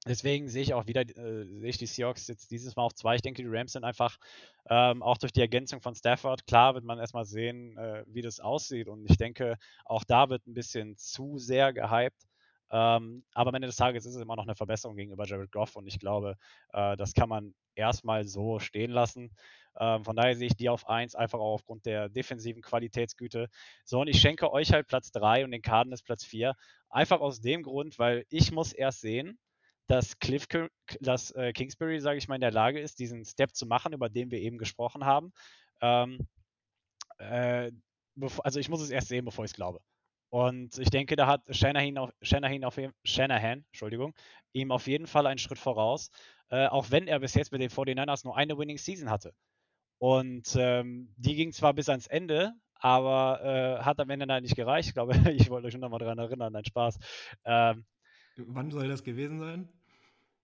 deswegen 0.06 0.48
sehe 0.48 0.62
ich 0.62 0.74
auch 0.74 0.86
wieder, 0.86 1.02
äh, 1.02 1.44
sehe 1.46 1.68
ich 1.68 1.78
die 1.78 1.86
Seahawks 1.86 2.28
jetzt 2.28 2.50
dieses 2.50 2.76
Mal 2.76 2.84
auf 2.84 2.94
zwei. 2.94 3.16
Ich 3.16 3.22
denke, 3.22 3.42
die 3.42 3.48
Rams 3.48 3.72
sind 3.72 3.84
einfach 3.84 4.18
ähm, 4.68 5.02
auch 5.02 5.18
durch 5.18 5.32
die 5.32 5.40
Ergänzung 5.40 5.80
von 5.80 5.94
Stafford. 5.94 6.46
Klar 6.46 6.74
wird 6.74 6.84
man 6.84 6.98
erstmal 6.98 7.24
sehen, 7.24 7.76
äh, 7.76 8.04
wie 8.06 8.22
das 8.22 8.40
aussieht. 8.40 8.88
Und 8.88 9.08
ich 9.10 9.16
denke, 9.16 9.56
auch 9.84 10.04
da 10.04 10.28
wird 10.28 10.46
ein 10.46 10.54
bisschen 10.54 10.96
zu 10.96 11.38
sehr 11.38 11.72
gehypt. 11.72 12.26
Ähm, 12.70 13.24
aber 13.32 13.50
am 13.50 13.54
Ende 13.54 13.68
des 13.68 13.76
Tages 13.76 14.06
ist 14.06 14.16
es 14.16 14.22
immer 14.22 14.34
noch 14.34 14.44
eine 14.44 14.56
Verbesserung 14.56 14.96
gegenüber 14.96 15.24
Jared 15.24 15.52
Goff 15.52 15.76
und 15.76 15.86
ich 15.86 16.00
glaube, 16.00 16.36
äh, 16.72 16.96
das 16.96 17.14
kann 17.14 17.28
man 17.28 17.54
erstmal 17.76 18.24
so 18.24 18.58
stehen 18.58 18.90
lassen. 18.90 19.30
Ähm, 19.78 20.04
von 20.04 20.16
daher 20.16 20.34
sehe 20.34 20.48
ich 20.48 20.56
die 20.56 20.68
auf 20.68 20.88
1, 20.88 21.14
einfach 21.14 21.38
auch 21.38 21.54
aufgrund 21.54 21.86
der 21.86 22.08
defensiven 22.08 22.62
Qualitätsgüte. 22.62 23.48
So, 23.84 24.00
und 24.00 24.08
ich 24.08 24.20
schenke 24.20 24.52
euch 24.52 24.72
halt 24.72 24.88
Platz 24.88 25.12
3 25.12 25.44
und 25.44 25.52
den 25.52 25.62
Cardinals 25.62 26.02
Platz 26.02 26.24
4. 26.24 26.54
Einfach 26.88 27.20
aus 27.20 27.40
dem 27.40 27.62
Grund, 27.62 27.98
weil 27.98 28.24
ich 28.30 28.50
muss 28.50 28.72
erst 28.72 29.00
sehen, 29.00 29.38
dass 29.86 30.18
Cliff, 30.18 30.46
dass 31.00 31.30
äh, 31.32 31.52
Kingsbury, 31.52 32.00
sage 32.00 32.18
ich 32.18 32.28
mal, 32.28 32.34
in 32.36 32.40
der 32.40 32.52
Lage 32.52 32.80
ist, 32.80 32.98
diesen 32.98 33.24
Step 33.24 33.54
zu 33.54 33.66
machen, 33.66 33.92
über 33.92 34.08
den 34.08 34.30
wir 34.30 34.40
eben 34.40 34.58
gesprochen 34.58 35.04
haben. 35.04 35.32
Ähm, 35.80 36.18
äh, 37.18 37.70
also 38.42 38.60
ich 38.60 38.68
muss 38.68 38.80
es 38.80 38.90
erst 38.90 39.08
sehen, 39.08 39.24
bevor 39.24 39.44
ich 39.44 39.52
es 39.52 39.56
glaube. 39.56 39.80
Und 40.30 40.78
ich 40.78 40.90
denke, 40.90 41.16
da 41.16 41.26
hat 41.26 41.42
Shanahan, 41.50 41.98
auf, 41.98 42.10
Shanahan, 42.20 42.64
auf, 42.64 42.78
Shanahan 43.04 43.64
Entschuldigung, 43.70 44.14
ihm 44.52 44.72
auf 44.72 44.86
jeden 44.86 45.06
Fall 45.06 45.26
einen 45.26 45.38
Schritt 45.38 45.58
voraus, 45.58 46.10
äh, 46.50 46.66
auch 46.66 46.90
wenn 46.90 47.06
er 47.06 47.20
bis 47.20 47.34
jetzt 47.34 47.52
mit 47.52 47.60
den 47.60 47.70
49ers 47.70 48.24
nur 48.24 48.36
eine 48.36 48.58
Winning 48.58 48.78
Season 48.78 49.10
hatte. 49.10 49.32
Und 49.98 50.54
ähm, 50.58 51.12
die 51.16 51.36
ging 51.36 51.52
zwar 51.52 51.74
bis 51.74 51.88
ans 51.88 52.06
Ende, 52.06 52.52
aber 52.74 53.40
äh, 53.80 53.84
hat 53.84 54.00
am 54.00 54.10
Ende 54.10 54.26
dann 54.26 54.42
nicht 54.42 54.56
gereicht. 54.56 54.88
Ich 54.88 54.94
glaube, 54.94 55.12
ich 55.32 55.48
wollte 55.48 55.68
euch 55.68 55.76
nochmal 55.76 56.00
daran 56.00 56.18
erinnern, 56.18 56.52
nein, 56.52 56.64
Spaß. 56.64 56.98
Ähm, 57.44 57.86
Wann 58.36 58.70
soll 58.70 58.88
das 58.88 59.02
gewesen 59.02 59.38
sein? 59.38 59.68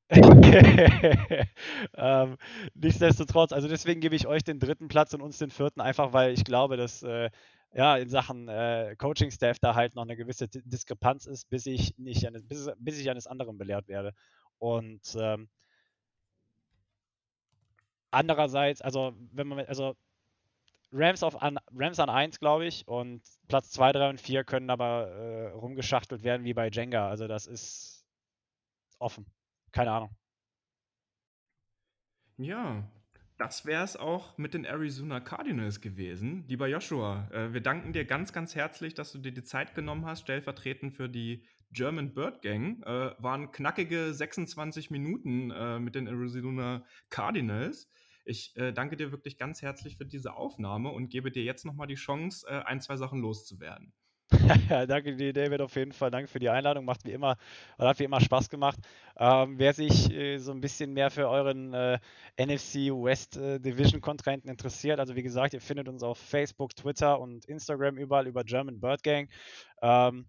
ähm, 1.94 2.36
nichtsdestotrotz, 2.74 3.52
also 3.52 3.68
deswegen 3.68 4.00
gebe 4.00 4.14
ich 4.14 4.26
euch 4.26 4.44
den 4.44 4.58
dritten 4.58 4.88
Platz 4.88 5.14
und 5.14 5.22
uns 5.22 5.38
den 5.38 5.50
vierten, 5.50 5.80
einfach 5.80 6.12
weil 6.12 6.32
ich 6.34 6.44
glaube, 6.44 6.76
dass 6.76 7.02
äh, 7.02 7.30
ja, 7.74 7.96
in 7.96 8.10
Sachen 8.10 8.48
äh, 8.48 8.94
Coaching-Staff 8.98 9.58
da 9.58 9.74
halt 9.74 9.94
noch 9.94 10.02
eine 10.02 10.16
gewisse 10.16 10.48
Diskrepanz 10.48 11.24
ist, 11.26 11.48
bis 11.48 11.64
ich, 11.64 11.96
nicht 11.96 12.26
eines, 12.26 12.46
bis, 12.46 12.70
bis 12.78 12.98
ich 12.98 13.08
eines 13.08 13.26
anderen 13.26 13.56
belehrt 13.56 13.88
werde. 13.88 14.12
Und 14.58 15.16
ähm, 15.18 15.48
andererseits, 18.10 18.82
also 18.82 19.14
wenn 19.32 19.48
man, 19.48 19.60
also 19.60 19.96
Rams, 20.92 21.22
auf 21.22 21.40
an, 21.40 21.58
Rams 21.74 21.98
an 21.98 22.10
1, 22.10 22.38
glaube 22.38 22.66
ich, 22.66 22.86
und 22.86 23.22
Platz 23.48 23.70
2, 23.70 23.92
3 23.92 24.10
und 24.10 24.20
4 24.20 24.44
können 24.44 24.70
aber 24.70 25.08
äh, 25.08 25.48
rumgeschachtelt 25.52 26.22
werden 26.22 26.44
wie 26.44 26.54
bei 26.54 26.68
Jenga. 26.68 27.08
Also 27.08 27.26
das 27.26 27.46
ist 27.46 28.04
offen. 28.98 29.26
Keine 29.72 29.92
Ahnung. 29.92 30.16
Ja, 32.36 32.88
das 33.38 33.66
wäre 33.66 33.82
es 33.82 33.96
auch 33.96 34.36
mit 34.38 34.54
den 34.54 34.64
Arizona 34.64 35.20
Cardinals 35.20 35.80
gewesen. 35.80 36.44
Lieber 36.46 36.68
Joshua, 36.68 37.28
äh, 37.32 37.52
wir 37.52 37.60
danken 37.60 37.92
dir 37.92 38.04
ganz, 38.04 38.32
ganz 38.32 38.54
herzlich, 38.54 38.94
dass 38.94 39.12
du 39.12 39.18
dir 39.18 39.32
die 39.32 39.42
Zeit 39.42 39.74
genommen 39.74 40.06
hast, 40.06 40.20
stellvertretend 40.20 40.94
für 40.94 41.08
die 41.08 41.44
German 41.72 42.14
Bird 42.14 42.42
Gang. 42.42 42.82
Äh, 42.84 43.14
waren 43.18 43.50
knackige 43.50 44.12
26 44.12 44.90
Minuten 44.90 45.50
äh, 45.50 45.78
mit 45.78 45.94
den 45.94 46.06
Arizona 46.06 46.84
Cardinals. 47.08 47.88
Ich 48.24 48.56
äh, 48.56 48.72
danke 48.72 48.96
dir 48.96 49.10
wirklich 49.10 49.36
ganz 49.36 49.62
herzlich 49.62 49.96
für 49.96 50.06
diese 50.06 50.34
Aufnahme 50.34 50.90
und 50.90 51.08
gebe 51.08 51.30
dir 51.30 51.42
jetzt 51.42 51.64
nochmal 51.64 51.86
die 51.86 51.94
Chance, 51.94 52.46
äh, 52.48 52.62
ein, 52.64 52.80
zwei 52.80 52.96
Sachen 52.96 53.20
loszuwerden. 53.20 53.92
danke 54.88 55.16
dir, 55.16 55.32
David, 55.32 55.60
auf 55.60 55.76
jeden 55.76 55.92
Fall. 55.92 56.10
Danke 56.10 56.28
für 56.28 56.38
die 56.38 56.48
Einladung. 56.48 56.84
Macht 56.84 57.04
wie 57.04 57.12
immer, 57.12 57.36
hat 57.78 57.98
wie 57.98 58.04
immer 58.04 58.20
Spaß 58.20 58.48
gemacht. 58.48 58.78
Ähm, 59.16 59.58
wer 59.58 59.74
sich 59.74 60.10
äh, 60.12 60.38
so 60.38 60.52
ein 60.52 60.60
bisschen 60.60 60.92
mehr 60.92 61.10
für 61.10 61.28
euren 61.28 61.74
äh, 61.74 61.98
NFC 62.38 62.90
West 62.90 63.36
äh, 63.36 63.60
Division 63.60 64.00
Kontrahenten 64.00 64.48
interessiert, 64.48 65.00
also 65.00 65.16
wie 65.16 65.22
gesagt, 65.22 65.54
ihr 65.54 65.60
findet 65.60 65.88
uns 65.88 66.02
auf 66.02 66.18
Facebook, 66.18 66.74
Twitter 66.74 67.20
und 67.20 67.44
Instagram 67.44 67.98
überall 67.98 68.26
über 68.26 68.44
German 68.44 68.80
Bird 68.80 69.02
Gang. 69.02 69.28
Ähm, 69.82 70.26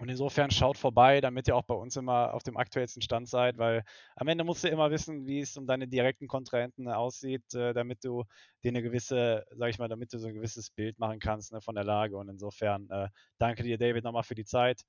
und 0.00 0.08
insofern 0.08 0.50
schaut 0.50 0.78
vorbei, 0.78 1.20
damit 1.20 1.46
ihr 1.46 1.54
auch 1.54 1.64
bei 1.64 1.74
uns 1.74 1.94
immer 1.96 2.32
auf 2.32 2.42
dem 2.42 2.56
aktuellsten 2.56 3.02
Stand 3.02 3.28
seid, 3.28 3.58
weil 3.58 3.84
am 4.16 4.28
Ende 4.28 4.44
musst 4.44 4.64
du 4.64 4.68
immer 4.68 4.90
wissen, 4.90 5.26
wie 5.26 5.40
es 5.40 5.58
um 5.58 5.66
deine 5.66 5.88
direkten 5.88 6.26
Kontrahenten 6.26 6.88
aussieht, 6.88 7.54
äh, 7.54 7.74
damit 7.74 8.02
du 8.02 8.24
dir 8.64 8.70
eine 8.70 8.82
gewisse, 8.82 9.44
sag 9.54 9.68
ich 9.68 9.78
mal, 9.78 9.88
damit 9.88 10.12
du 10.14 10.18
so 10.18 10.28
ein 10.28 10.34
gewisses 10.34 10.70
Bild 10.70 10.98
machen 10.98 11.18
kannst 11.20 11.52
ne, 11.52 11.60
von 11.60 11.74
der 11.74 11.84
Lage. 11.84 12.16
Und 12.16 12.30
insofern 12.30 12.88
äh, 12.88 13.08
danke 13.38 13.62
dir, 13.62 13.76
David, 13.76 14.04
nochmal 14.04 14.22
für 14.22 14.34
die 14.34 14.46
Zeit. 14.46 14.80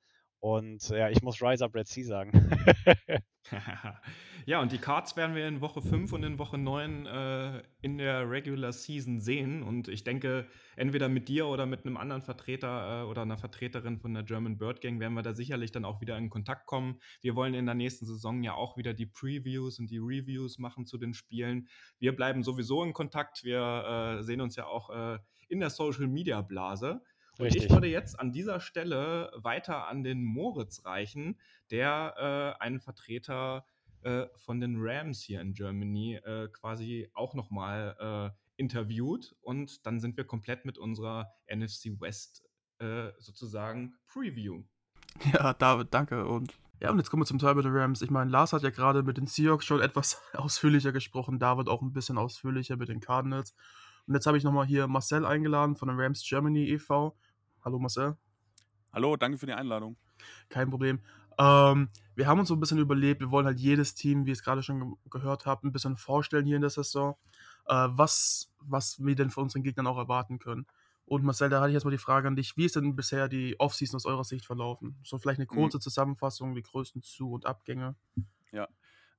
Und 0.41 0.89
ja, 0.89 1.09
ich 1.09 1.21
muss 1.21 1.39
Rise 1.39 1.63
Up 1.63 1.75
Red 1.75 1.87
Sea 1.87 2.03
sagen. 2.03 2.31
ja, 4.47 4.59
und 4.59 4.71
die 4.71 4.79
Cards 4.79 5.15
werden 5.15 5.35
wir 5.35 5.47
in 5.47 5.61
Woche 5.61 5.83
5 5.83 6.11
und 6.13 6.23
in 6.23 6.39
Woche 6.39 6.57
9 6.57 7.05
äh, 7.05 7.63
in 7.81 7.99
der 7.99 8.27
Regular 8.27 8.71
Season 8.71 9.19
sehen. 9.19 9.61
Und 9.61 9.87
ich 9.87 10.03
denke, 10.03 10.47
entweder 10.75 11.09
mit 11.09 11.27
dir 11.27 11.45
oder 11.45 11.67
mit 11.67 11.85
einem 11.85 11.95
anderen 11.95 12.23
Vertreter 12.23 13.03
äh, 13.03 13.05
oder 13.07 13.21
einer 13.21 13.37
Vertreterin 13.37 13.99
von 13.99 14.15
der 14.15 14.23
German 14.23 14.57
Bird 14.57 14.81
Gang 14.81 14.99
werden 14.99 15.13
wir 15.13 15.21
da 15.21 15.35
sicherlich 15.35 15.71
dann 15.71 15.85
auch 15.85 16.01
wieder 16.01 16.17
in 16.17 16.31
Kontakt 16.31 16.65
kommen. 16.65 16.99
Wir 17.21 17.35
wollen 17.35 17.53
in 17.53 17.67
der 17.67 17.75
nächsten 17.75 18.07
Saison 18.07 18.41
ja 18.41 18.55
auch 18.55 18.77
wieder 18.77 18.95
die 18.95 19.05
Previews 19.05 19.77
und 19.77 19.91
die 19.91 19.99
Reviews 19.99 20.57
machen 20.57 20.87
zu 20.87 20.97
den 20.97 21.13
Spielen. 21.13 21.67
Wir 21.99 22.15
bleiben 22.15 22.41
sowieso 22.41 22.83
in 22.83 22.93
Kontakt. 22.93 23.43
Wir 23.43 24.17
äh, 24.19 24.23
sehen 24.23 24.41
uns 24.41 24.55
ja 24.55 24.65
auch 24.65 24.89
äh, 24.89 25.19
in 25.49 25.59
der 25.59 25.69
Social 25.69 26.07
Media 26.07 26.41
Blase. 26.41 27.03
Und 27.41 27.55
ich 27.55 27.69
würde 27.69 27.87
jetzt 27.87 28.19
an 28.19 28.31
dieser 28.31 28.59
Stelle 28.59 29.31
weiter 29.35 29.87
an 29.87 30.03
den 30.03 30.23
Moritz 30.23 30.85
reichen, 30.85 31.39
der 31.71 32.55
äh, 32.59 32.63
einen 32.63 32.79
Vertreter 32.79 33.65
äh, 34.03 34.27
von 34.35 34.59
den 34.59 34.75
Rams 34.77 35.21
hier 35.21 35.41
in 35.41 35.53
Germany 35.53 36.15
äh, 36.17 36.49
quasi 36.49 37.09
auch 37.13 37.33
nochmal 37.33 37.95
äh, 37.99 38.61
interviewt. 38.61 39.35
Und 39.41 39.85
dann 39.87 39.99
sind 39.99 40.17
wir 40.17 40.23
komplett 40.25 40.65
mit 40.65 40.77
unserer 40.77 41.33
NFC 41.51 41.99
West 41.99 42.43
äh, 42.79 43.09
sozusagen 43.17 43.95
Preview. 44.07 44.63
Ja, 45.33 45.53
David, 45.53 45.93
danke. 45.93 46.25
Und 46.27 46.53
ja, 46.79 46.89
und 46.91 46.97
jetzt 46.97 47.09
kommen 47.09 47.21
wir 47.21 47.27
zum 47.27 47.39
Teil 47.39 47.55
mit 47.55 47.65
den 47.65 47.75
Rams. 47.75 48.01
Ich 48.01 48.09
meine, 48.09 48.31
Lars 48.31 48.53
hat 48.53 48.63
ja 48.63 48.69
gerade 48.69 49.03
mit 49.03 49.17
den 49.17 49.27
Seahawks 49.27 49.65
schon 49.65 49.81
etwas 49.81 50.21
ausführlicher 50.33 50.91
gesprochen, 50.91 51.39
David 51.39 51.69
auch 51.69 51.81
ein 51.81 51.93
bisschen 51.93 52.17
ausführlicher 52.17 52.77
mit 52.77 52.89
den 52.89 52.99
Cardinals. 52.99 53.55
Und 54.07 54.15
jetzt 54.15 54.25
habe 54.25 54.37
ich 54.37 54.43
nochmal 54.43 54.65
hier 54.65 54.87
Marcel 54.87 55.25
eingeladen 55.25 55.75
von 55.75 55.87
den 55.87 55.99
Rams 55.99 56.23
Germany 56.27 56.69
e.V. 56.69 57.15
Hallo 57.63 57.77
Marcel. 57.79 58.17
Hallo, 58.91 59.15
danke 59.15 59.37
für 59.37 59.45
die 59.45 59.53
Einladung. 59.53 59.95
Kein 60.49 60.69
Problem. 60.69 60.99
Ähm, 61.37 61.89
wir 62.15 62.27
haben 62.27 62.39
uns 62.39 62.49
so 62.49 62.55
ein 62.55 62.59
bisschen 62.59 62.79
überlegt, 62.79 63.21
wir 63.21 63.31
wollen 63.31 63.45
halt 63.45 63.59
jedes 63.59 63.93
Team, 63.93 64.25
wie 64.25 64.29
ihr 64.31 64.33
es 64.33 64.43
gerade 64.43 64.63
schon 64.63 64.79
ge 64.79 64.97
gehört 65.09 65.45
habt, 65.45 65.63
ein 65.63 65.71
bisschen 65.71 65.95
vorstellen 65.95 66.45
hier 66.45 66.55
in 66.55 66.61
der 66.61 66.69
Saison, 66.69 67.15
äh, 67.67 67.87
was, 67.89 68.51
was 68.59 69.03
wir 69.03 69.15
denn 69.15 69.29
von 69.29 69.43
unseren 69.43 69.63
Gegnern 69.63 69.87
auch 69.87 69.97
erwarten 69.97 70.39
können. 70.39 70.65
Und 71.05 71.23
Marcel, 71.23 71.49
da 71.49 71.59
hatte 71.59 71.69
ich 71.69 71.73
jetzt 71.73 71.83
mal 71.83 71.91
die 71.91 71.97
Frage 71.97 72.27
an 72.27 72.35
dich, 72.35 72.57
wie 72.57 72.65
ist 72.65 72.75
denn 72.75 72.95
bisher 72.95 73.27
die 73.27 73.59
Offseason 73.59 73.97
aus 73.97 74.05
eurer 74.05 74.23
Sicht 74.23 74.45
verlaufen? 74.45 74.97
So 75.03 75.17
vielleicht 75.17 75.39
eine 75.39 75.47
kurze 75.47 75.77
mhm. 75.77 75.81
Zusammenfassung, 75.81 76.55
die 76.55 76.63
größten 76.63 77.01
Zu- 77.01 77.31
und 77.31 77.45
Abgänge. 77.45 77.95
Ja, 78.51 78.67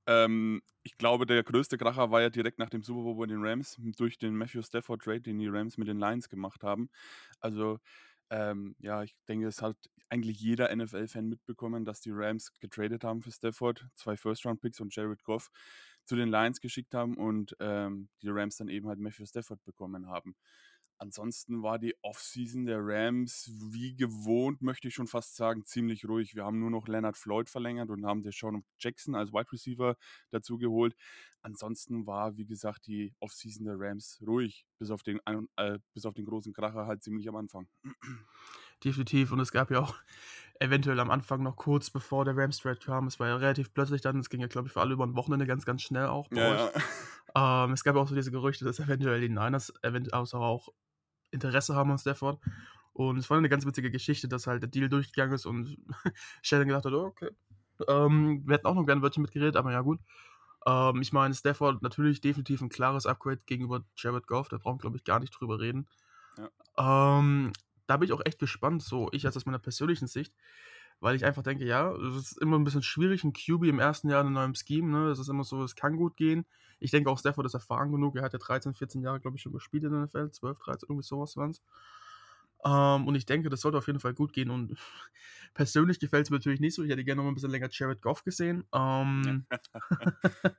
ähm, 0.07 0.63
ich 0.83 0.97
glaube, 0.99 1.27
der 1.27 1.43
größte 1.43 1.79
Kracher 1.79 2.11
war 2.11 2.21
ja 2.21 2.31
direkt 2.31 2.59
nach 2.59 2.71
dem 2.71 2.83
Super 2.83 3.03
Bowl 3.03 3.17
bei 3.17 3.27
den 3.27 3.45
Rams 3.45 3.79
durch 3.97 4.19
den 4.19 4.35
Matthew 4.35 4.63
Stafford 4.63 5.03
Trade, 5.03 5.21
den 5.21 5.39
die 5.39 5.49
Rams 5.49 5.79
mit 5.79 5.87
den 5.87 5.99
Lions 5.99 6.29
gemacht 6.29 6.63
haben. 6.63 6.91
Also 7.41 7.79
ähm, 8.33 8.75
ja, 8.81 9.03
ich 9.03 9.15
denke, 9.29 9.47
es 9.47 9.61
hat 9.63 9.77
eigentlich 10.09 10.41
jeder 10.41 10.75
NFL-Fan 10.75 11.29
mitbekommen, 11.29 11.85
dass 11.85 12.01
die 12.01 12.11
Rams 12.13 12.53
getradet 12.61 13.05
haben 13.05 13.23
für 13.23 13.31
Stafford, 13.31 13.87
zwei 13.95 14.17
First-Round-Picks 14.17 14.81
und 14.81 14.95
Jared 14.95 15.23
Goff 15.23 15.51
zu 16.05 16.17
den 16.17 16.31
Lions 16.31 16.61
geschickt 16.61 16.95
haben 16.95 17.17
und 17.17 17.55
ähm, 17.61 18.09
die 18.23 18.29
Rams 18.31 18.57
dann 18.57 18.69
eben 18.69 18.89
halt 18.89 18.99
Matthew 18.99 19.27
Stafford 19.27 19.63
bekommen 19.65 20.09
haben. 20.09 20.35
Ansonsten 20.99 21.63
war 21.63 21.79
die 21.79 21.95
Offseason 22.03 22.65
der 22.65 22.79
Rams 22.81 23.51
wie 23.71 23.95
gewohnt, 23.97 24.63
möchte 24.63 24.89
ich 24.89 24.95
schon 24.95 25.09
fast 25.09 25.37
sagen, 25.37 25.65
ziemlich 25.65 26.07
ruhig. 26.07 26.35
Wir 26.35 26.45
haben 26.45 26.61
nur 26.61 26.71
noch 26.71 26.87
Leonard 26.87 27.17
Floyd 27.17 27.51
verlängert 27.51 27.91
und 27.91 28.07
haben 28.07 28.23
der 28.23 28.33
Sean 28.33 28.65
Jackson 28.79 29.15
als 29.15 29.33
Wide 29.33 29.51
Receiver 29.53 29.97
dazu 30.31 30.59
geholt. 30.59 30.95
Ansonsten 31.43 32.07
war, 32.07 32.37
wie 32.37 32.47
gesagt, 32.47 32.87
die 32.87 33.15
Offseason 33.19 33.65
der 33.65 33.75
Rams 33.79 34.23
ruhig, 34.25 34.65
bis 34.79 34.91
auf 34.91 35.03
den, 35.03 35.19
äh, 35.57 35.79
bis 35.93 36.07
auf 36.07 36.15
den 36.15 36.25
großen 36.25 36.53
Kracher 36.53 36.87
halt 36.87 37.03
ziemlich 37.03 37.29
am 37.29 37.37
Anfang. 37.37 37.67
Definitiv. 38.85 39.33
Und 39.33 39.41
es 39.41 39.53
gab 39.53 39.71
ja 39.71 39.81
auch 39.81 39.95
eventuell 40.61 41.01
am 41.01 41.11
Anfang 41.11 41.43
noch 41.43 41.57
kurz 41.57 41.91
bevor 41.91 42.25
der 42.25 42.37
Rams 42.37 42.59
Trade 42.59 42.79
kam. 42.79 43.07
Es 43.09 43.19
war 43.19 43.29
ja 43.29 43.37
relativ 43.37 43.75
plötzlich 43.75 44.01
dann. 44.01 44.21
Es 44.21 44.31
ging 44.31 44.41
ja, 44.41 44.47
glaube 44.47 44.69
ich, 44.69 44.73
für 44.73 44.81
alle 44.81 44.93
über 44.93 45.05
ein 45.05 45.17
Wochenende 45.17 45.47
ganz, 45.47 45.65
ganz 45.65 45.83
schnell 45.83 46.07
auch 46.07 46.29
bei 46.29 46.41
ja, 46.41 46.53
euch. 46.53 46.75
Ja. 46.75 47.65
Ähm, 47.65 47.73
es 47.73 47.83
gab 47.83 47.97
auch 47.97 48.07
so 48.07 48.15
diese 48.15 48.31
Gerüchte, 48.31 48.65
dass 48.65 48.79
eventuell 48.79 49.21
die 49.21 49.29
Niners 49.29 49.73
eventuell 49.83 50.21
auch 50.21 50.69
Interesse 51.33 51.75
haben 51.75 51.91
an 51.91 51.99
Stafford. 51.99 52.39
Und 52.93 53.17
es 53.17 53.29
war 53.31 53.39
eine 53.39 53.49
ganz 53.49 53.67
witzige 53.67 53.91
Geschichte, 53.91 54.29
dass 54.29 54.47
halt 54.47 54.63
der 54.63 54.69
Deal 54.69 54.89
durchgegangen 54.89 55.35
ist 55.35 55.47
und 55.47 55.77
Sheldon 56.43 56.69
gedacht 56.69 56.85
hat, 56.85 56.93
oh, 56.93 57.07
okay, 57.07 57.31
ähm, 57.89 58.43
wir 58.47 58.55
hätten 58.55 58.67
auch 58.67 58.75
noch 58.75 58.85
gerne 58.85 59.01
ein 59.01 59.03
Wörtchen 59.03 59.23
mitgeredet, 59.23 59.57
aber 59.57 59.73
ja 59.73 59.81
gut. 59.81 60.01
Ähm, 60.67 61.01
ich 61.01 61.13
meine, 61.13 61.35
Stafford 61.35 61.83
natürlich 61.83 62.21
definitiv 62.21 62.61
ein 62.61 62.69
klares 62.69 63.07
Upgrade 63.07 63.41
gegenüber 63.47 63.85
Jared 63.97 64.27
Goff, 64.27 64.49
da 64.49 64.59
brauchen 64.59 64.77
wir, 64.77 64.83
glaube 64.83 64.97
ich, 64.97 65.05
gar 65.05 65.21
nicht 65.21 65.31
drüber 65.31 65.59
reden. 65.59 65.89
Ja. 66.39 67.19
Ähm, 67.19 67.53
da 67.87 67.97
bin 67.97 68.07
ich 68.07 68.13
auch 68.13 68.25
echt 68.25 68.39
gespannt, 68.39 68.83
so 68.83 69.09
ich 69.13 69.27
als 69.27 69.37
aus 69.37 69.47
meiner 69.47 69.59
persönlichen 69.59 70.07
Sicht, 70.07 70.35
weil 71.03 71.17
ich 71.17 71.25
einfach 71.25 71.43
denke, 71.43 71.65
ja, 71.67 71.93
es 71.97 72.15
ist 72.15 72.39
immer 72.41 72.57
ein 72.57 72.63
bisschen 72.63 72.85
schwierig, 72.85 73.25
ein 73.25 73.33
QB 73.33 73.65
im 73.65 73.81
ersten 73.81 74.09
Jahr 74.09 74.21
in 74.21 74.29
einem 74.29 74.35
neuen 74.35 74.55
Scheme, 74.55 74.89
ne? 74.89 75.11
Es 75.11 75.19
ist 75.19 75.29
immer 75.29 75.43
so, 75.43 75.65
es 75.65 75.75
kann 75.75 75.97
gut 75.97 76.17
gehen. 76.17 76.47
Ich 76.79 76.93
denke 76.93 77.11
auch, 77.11 77.19
Stafford 77.19 77.45
ist 77.45 77.55
erfahren 77.55 77.91
genug. 77.91 78.17
Er 78.17 78.23
hat 78.23 78.33
ja 78.33 78.39
13, 78.39 78.73
14 78.73 79.03
Jahre, 79.03 79.19
glaube 79.19 79.37
ich, 79.37 79.43
schon 79.43 79.53
gespielt 79.53 79.83
in 79.83 79.91
der 79.91 80.03
NFL. 80.03 80.31
12, 80.31 80.59
13, 80.61 80.87
irgendwie 80.89 81.07
sowas 81.07 81.37
waren 81.37 81.51
es. 81.51 81.61
Ähm, 82.65 83.09
und 83.09 83.17
ich 83.17 83.27
denke, 83.27 83.49
das 83.49 83.63
sollte 83.63 83.79
auf 83.79 83.89
jeden 83.89 83.99
Fall 83.99 84.15
gut 84.15 84.33
gehen. 84.33 84.51
Und 84.51 84.77
persönlich 85.55 85.99
gefällt 85.99 86.27
es 86.27 86.31
mir 86.31 86.37
natürlich 86.37 86.61
nicht 86.61 86.77
so. 86.77 86.85
Ich 86.85 86.91
hätte 86.91 87.03
gerne 87.05 87.21
noch 87.21 87.29
ein 87.29 87.35
bisschen 87.35 87.51
länger 87.51 87.69
Jared 87.71 88.01
Goff 88.01 88.23
gesehen. 88.23 88.65
Ähm, 88.73 89.45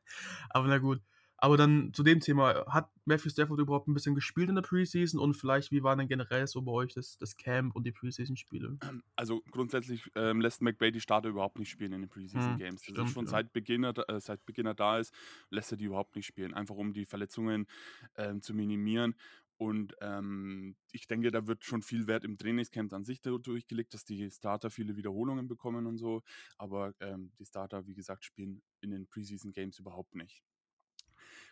aber 0.50 0.68
na 0.68 0.78
gut. 0.78 1.02
Aber 1.44 1.58
dann 1.58 1.92
zu 1.94 2.04
dem 2.04 2.22
Thema, 2.22 2.66
hat 2.68 2.90
Matthew 3.04 3.32
Stafford 3.32 3.60
überhaupt 3.60 3.90
ein 3.90 3.94
bisschen 3.94 4.16
gespielt 4.16 4.48
in 4.48 4.56
der 4.56 4.62
Preseason 4.62 5.20
und 5.20 5.34
vielleicht, 5.34 5.72
wie 5.72 5.84
war 5.84 5.94
denn 5.94 6.08
generell 6.08 6.48
so 6.48 6.62
bei 6.62 6.72
euch 6.72 6.94
das, 6.94 7.18
das 7.18 7.36
Camp 7.36 7.76
und 7.76 7.86
die 7.86 7.92
Preseason-Spiele? 7.92 8.78
Also 9.18 9.42
grundsätzlich 9.52 10.10
ähm, 10.16 10.40
lässt 10.40 10.62
McVay 10.62 10.90
die 10.94 11.02
Starter 11.02 11.28
überhaupt 11.28 11.60
nicht 11.60 11.70
spielen 11.70 11.92
in 11.92 12.00
den 12.00 12.10
Preseason-Games. 12.10 12.88
Hm, 12.88 12.96
also 12.98 13.12
schon 13.12 13.26
ja. 13.26 13.32
seit, 13.32 13.52
Beginn, 13.52 13.84
äh, 13.84 14.22
seit 14.22 14.46
Beginn 14.46 14.74
da 14.74 15.00
ist, 15.00 15.14
lässt 15.50 15.70
er 15.74 15.78
die 15.78 15.84
überhaupt 15.84 16.16
nicht 16.16 16.28
spielen, 16.28 16.54
einfach 16.54 16.76
um 16.76 16.94
die 16.94 17.04
Verletzungen 17.04 17.68
ähm, 18.16 18.42
zu 18.42 18.54
minimieren. 18.54 19.14
Und 19.58 19.98
ähm, 20.00 20.78
ich 20.94 21.08
denke, 21.08 21.30
da 21.30 21.46
wird 21.46 21.66
schon 21.66 21.82
viel 21.82 22.08
Wert 22.08 22.24
im 22.24 22.38
Trainingscamp 22.38 22.94
an 22.94 23.04
sich 23.04 23.22
durchgelegt, 23.22 23.94
dass 23.94 24.06
die 24.06 24.32
Starter 24.32 24.70
viele 24.70 24.96
Wiederholungen 24.96 25.50
bekommen 25.50 25.88
und 25.88 25.98
so. 25.98 26.24
Aber 26.58 26.94
ähm, 27.02 27.34
die 27.38 27.46
Starter, 27.46 27.86
wie 27.86 27.96
gesagt, 27.96 28.24
spielen 28.24 28.62
in 28.80 28.92
den 28.92 29.08
Preseason 29.08 29.52
Games 29.52 29.78
überhaupt 29.78 30.16
nicht. 30.16 30.42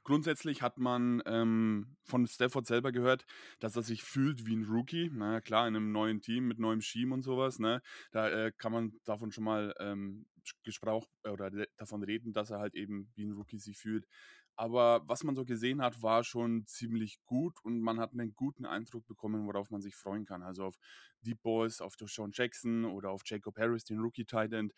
Grundsätzlich 0.03 0.61
hat 0.61 0.78
man 0.78 1.22
ähm, 1.26 1.95
von 2.03 2.26
Stafford 2.26 2.65
selber 2.65 2.91
gehört, 2.91 3.26
dass 3.60 3.76
er 3.76 3.84
sich 3.84 4.03
fühlt 4.03 4.45
wie 4.45 4.56
ein 4.56 4.65
Rookie. 4.65 5.11
Na 5.14 5.41
klar, 5.41 5.68
in 5.68 5.76
einem 5.76 5.91
neuen 5.91 6.22
Team 6.22 6.48
mit 6.48 6.60
neuem 6.60 6.82
Scheme 6.82 7.14
und 7.14 7.22
sowas. 7.22 7.60
Ne? 7.60 7.82
Da 8.11 8.30
äh, 8.30 8.52
kann 8.57 8.72
man 8.72 8.94
davon 9.03 9.32
schon 9.32 9.44
mal 9.44 9.76
ähm, 9.80 10.26
Gesprauch 10.64 11.07
oder 11.23 11.52
davon 11.78 12.03
reden, 12.03 12.34
dass 12.34 12.49
er 12.49 12.60
halt 12.60 12.73
eben 12.73 13.11
wie 13.15 13.26
ein 13.26 13.34
Rookie 13.34 13.60
sich 13.60 13.78
fühlt. 13.78 14.07
Aber 14.56 15.02
was 15.07 15.23
man 15.23 15.36
so 15.36 15.45
gesehen 15.45 15.82
hat, 15.82 16.02
war 16.02 16.23
schon 16.23 16.65
ziemlich 16.65 17.19
gut 17.26 17.57
und 17.64 17.82
man 17.82 17.99
hat 17.99 18.11
einen 18.14 18.36
guten 18.36 18.65
Eindruck 18.65 19.07
bekommen, 19.07 19.48
worauf 19.48 19.72
man 19.72 19.82
sich 19.82 19.95
freuen 19.95 20.26
kann. 20.26 20.44
Also 20.44 20.65
auf 20.65 20.76
Deep 21.22 21.41
Balls, 21.41 21.82
auf 21.82 21.95
Sean 22.06 22.32
Jackson 22.34 22.86
oder 22.86 23.11
auf 23.11 23.22
Jacob 23.26 23.57
Harris, 23.57 23.86
den 23.86 23.99
Rookie 23.99 24.26
Tight 24.26 24.53
End. 24.53 24.73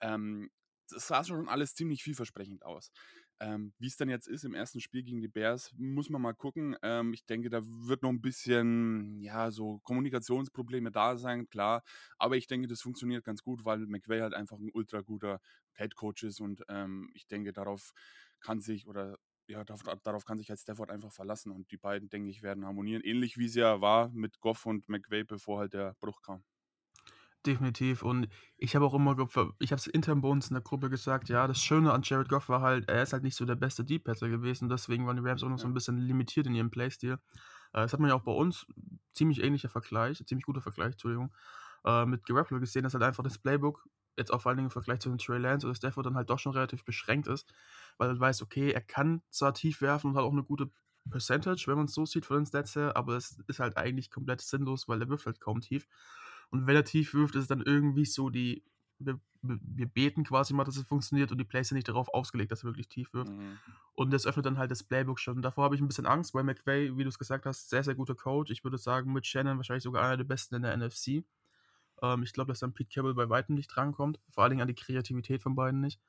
Ähm, 0.00 0.50
das 0.88 1.08
sah 1.08 1.22
schon 1.22 1.48
alles 1.48 1.74
ziemlich 1.74 2.02
vielversprechend 2.02 2.64
aus. 2.64 2.90
Ähm, 3.40 3.72
Wie 3.78 3.86
es 3.86 3.96
dann 3.96 4.08
jetzt 4.08 4.26
ist 4.28 4.44
im 4.44 4.54
ersten 4.54 4.80
Spiel 4.80 5.02
gegen 5.04 5.20
die 5.20 5.28
Bears, 5.28 5.72
muss 5.76 6.10
man 6.10 6.20
mal 6.22 6.34
gucken. 6.34 6.76
Ähm, 6.82 7.12
ich 7.12 7.24
denke, 7.24 7.50
da 7.50 7.60
wird 7.64 8.02
noch 8.02 8.10
ein 8.10 8.20
bisschen, 8.20 9.20
ja, 9.20 9.50
so 9.50 9.78
Kommunikationsprobleme 9.84 10.90
da 10.90 11.16
sein, 11.16 11.48
klar. 11.48 11.82
Aber 12.18 12.36
ich 12.36 12.46
denke, 12.48 12.66
das 12.68 12.82
funktioniert 12.82 13.24
ganz 13.24 13.42
gut, 13.42 13.64
weil 13.64 13.78
McVay 13.86 14.20
halt 14.20 14.34
einfach 14.34 14.58
ein 14.58 14.70
ultra 14.72 15.00
guter 15.02 15.40
Head 15.74 15.94
Coach 15.94 16.24
ist 16.24 16.40
und 16.40 16.64
ähm, 16.68 17.10
ich 17.14 17.26
denke, 17.28 17.52
darauf 17.52 17.92
kann 18.40 18.60
sich 18.60 18.86
oder 18.86 19.16
ja, 19.46 19.64
darauf, 19.64 19.82
darauf 20.02 20.24
kann 20.24 20.38
sich 20.38 20.50
halt 20.50 20.60
Stafford 20.60 20.90
einfach 20.90 21.12
verlassen 21.12 21.50
und 21.52 21.70
die 21.70 21.78
beiden, 21.78 22.08
denke 22.10 22.28
ich, 22.30 22.42
werden 22.42 22.66
harmonieren. 22.66 23.02
Ähnlich 23.02 23.38
wie 23.38 23.46
es 23.46 23.54
ja 23.54 23.80
war 23.80 24.10
mit 24.10 24.40
Goff 24.40 24.66
und 24.66 24.88
McVay, 24.88 25.24
bevor 25.24 25.60
halt 25.60 25.72
der 25.74 25.94
Bruch 26.00 26.20
kam. 26.22 26.44
Definitiv. 27.46 28.02
Und 28.02 28.28
ich 28.56 28.74
habe 28.74 28.84
auch 28.84 28.94
immer, 28.94 29.16
ich 29.58 29.70
habe 29.70 29.78
es 29.78 29.86
intern 29.86 30.20
bei 30.20 30.28
uns 30.28 30.48
in 30.48 30.54
der 30.54 30.62
Gruppe 30.62 30.90
gesagt, 30.90 31.28
ja, 31.28 31.46
das 31.46 31.62
Schöne 31.62 31.92
an 31.92 32.02
Jared 32.02 32.28
Goff 32.28 32.48
war 32.48 32.60
halt, 32.60 32.88
er 32.88 33.02
ist 33.02 33.12
halt 33.12 33.22
nicht 33.22 33.36
so 33.36 33.44
der 33.44 33.54
beste 33.54 33.84
Deep 33.84 34.04
Passer 34.04 34.28
gewesen. 34.28 34.68
Deswegen 34.68 35.06
waren 35.06 35.16
die 35.16 35.22
Rams 35.26 35.42
auch 35.44 35.48
noch 35.48 35.58
so 35.58 35.66
ein 35.68 35.74
bisschen 35.74 35.98
limitiert 35.98 36.46
in 36.46 36.54
ihrem 36.54 36.70
Playstil. 36.70 37.12
Äh, 37.12 37.18
das 37.72 37.92
hat 37.92 38.00
man 38.00 38.10
ja 38.10 38.16
auch 38.16 38.22
bei 38.22 38.32
uns, 38.32 38.66
ziemlich 39.14 39.42
ähnlicher 39.42 39.68
Vergleich, 39.68 40.22
ziemlich 40.26 40.44
guter 40.44 40.60
Vergleich, 40.60 40.92
Entschuldigung, 40.92 41.32
äh, 41.84 42.04
mit 42.06 42.26
Garoppolo 42.26 42.60
gesehen, 42.60 42.82
dass 42.82 42.94
halt 42.94 43.04
einfach 43.04 43.22
das 43.22 43.38
Playbook 43.38 43.86
jetzt 44.16 44.32
auch 44.32 44.42
vor 44.42 44.50
allen 44.50 44.56
Dingen 44.58 44.66
im 44.66 44.72
Vergleich 44.72 44.98
zu 44.98 45.08
den 45.08 45.18
Trey 45.18 45.38
Lance 45.38 45.64
oder 45.66 45.76
Stafford 45.76 46.06
dann 46.06 46.16
halt 46.16 46.28
doch 46.28 46.40
schon 46.40 46.52
relativ 46.52 46.84
beschränkt 46.84 47.28
ist, 47.28 47.52
weil 47.98 48.10
er 48.10 48.18
weiß, 48.18 48.42
okay, 48.42 48.72
er 48.72 48.80
kann 48.80 49.22
zwar 49.30 49.54
tief 49.54 49.80
werfen 49.80 50.10
und 50.10 50.16
hat 50.16 50.24
auch 50.24 50.32
eine 50.32 50.42
gute 50.42 50.70
Percentage, 51.08 51.64
wenn 51.68 51.76
man 51.76 51.86
es 51.86 51.94
so 51.94 52.04
sieht 52.04 52.26
von 52.26 52.38
den 52.38 52.46
Stats 52.46 52.74
her, 52.74 52.96
aber 52.96 53.16
es 53.16 53.38
ist 53.46 53.60
halt 53.60 53.76
eigentlich 53.76 54.10
komplett 54.10 54.40
sinnlos, 54.40 54.88
weil 54.88 55.00
er 55.00 55.08
wirft 55.08 55.26
halt 55.26 55.40
kaum 55.40 55.60
tief. 55.60 55.86
Und 56.50 56.66
wenn 56.66 56.76
er 56.76 56.84
tief 56.84 57.14
wirft, 57.14 57.34
ist 57.34 57.42
es 57.42 57.48
dann 57.48 57.62
irgendwie 57.62 58.04
so 58.04 58.30
die, 58.30 58.64
wir, 58.98 59.20
wir 59.42 59.86
beten 59.86 60.24
quasi 60.24 60.54
mal, 60.54 60.64
dass 60.64 60.76
es 60.76 60.86
funktioniert 60.86 61.30
und 61.30 61.38
die 61.38 61.44
Plays 61.44 61.68
sind 61.68 61.76
nicht 61.76 61.88
darauf 61.88 62.08
ausgelegt, 62.08 62.50
dass 62.50 62.62
er 62.62 62.66
wirklich 62.66 62.88
tief 62.88 63.12
wirft. 63.12 63.32
Mhm. 63.32 63.58
Und 63.94 64.12
das 64.12 64.26
öffnet 64.26 64.46
dann 64.46 64.58
halt 64.58 64.70
das 64.70 64.82
Playbook 64.82 65.20
schon. 65.20 65.42
Davor 65.42 65.64
habe 65.64 65.74
ich 65.74 65.80
ein 65.80 65.86
bisschen 65.86 66.06
Angst, 66.06 66.34
weil 66.34 66.44
McVay, 66.44 66.96
wie 66.96 67.04
du 67.04 67.08
es 67.08 67.18
gesagt 67.18 67.46
hast, 67.46 67.70
sehr, 67.70 67.84
sehr 67.84 67.94
guter 67.94 68.14
Coach. 68.14 68.50
Ich 68.50 68.64
würde 68.64 68.78
sagen, 68.78 69.12
mit 69.12 69.26
Shannon 69.26 69.56
wahrscheinlich 69.56 69.84
sogar 69.84 70.04
einer 70.04 70.16
der 70.16 70.24
besten 70.24 70.56
in 70.56 70.62
der 70.62 70.76
NFC. 70.76 71.24
Ähm, 72.02 72.22
ich 72.22 72.32
glaube, 72.32 72.48
dass 72.48 72.60
dann 72.60 72.74
Pete 72.74 72.90
Carroll 72.92 73.14
bei 73.14 73.28
weitem 73.28 73.54
nicht 73.54 73.68
drankommt. 73.68 74.18
Vor 74.30 74.42
allen 74.42 74.50
Dingen 74.50 74.62
an 74.62 74.68
die 74.68 74.74
Kreativität 74.74 75.42
von 75.42 75.54
beiden 75.54 75.80
nicht. 75.80 76.00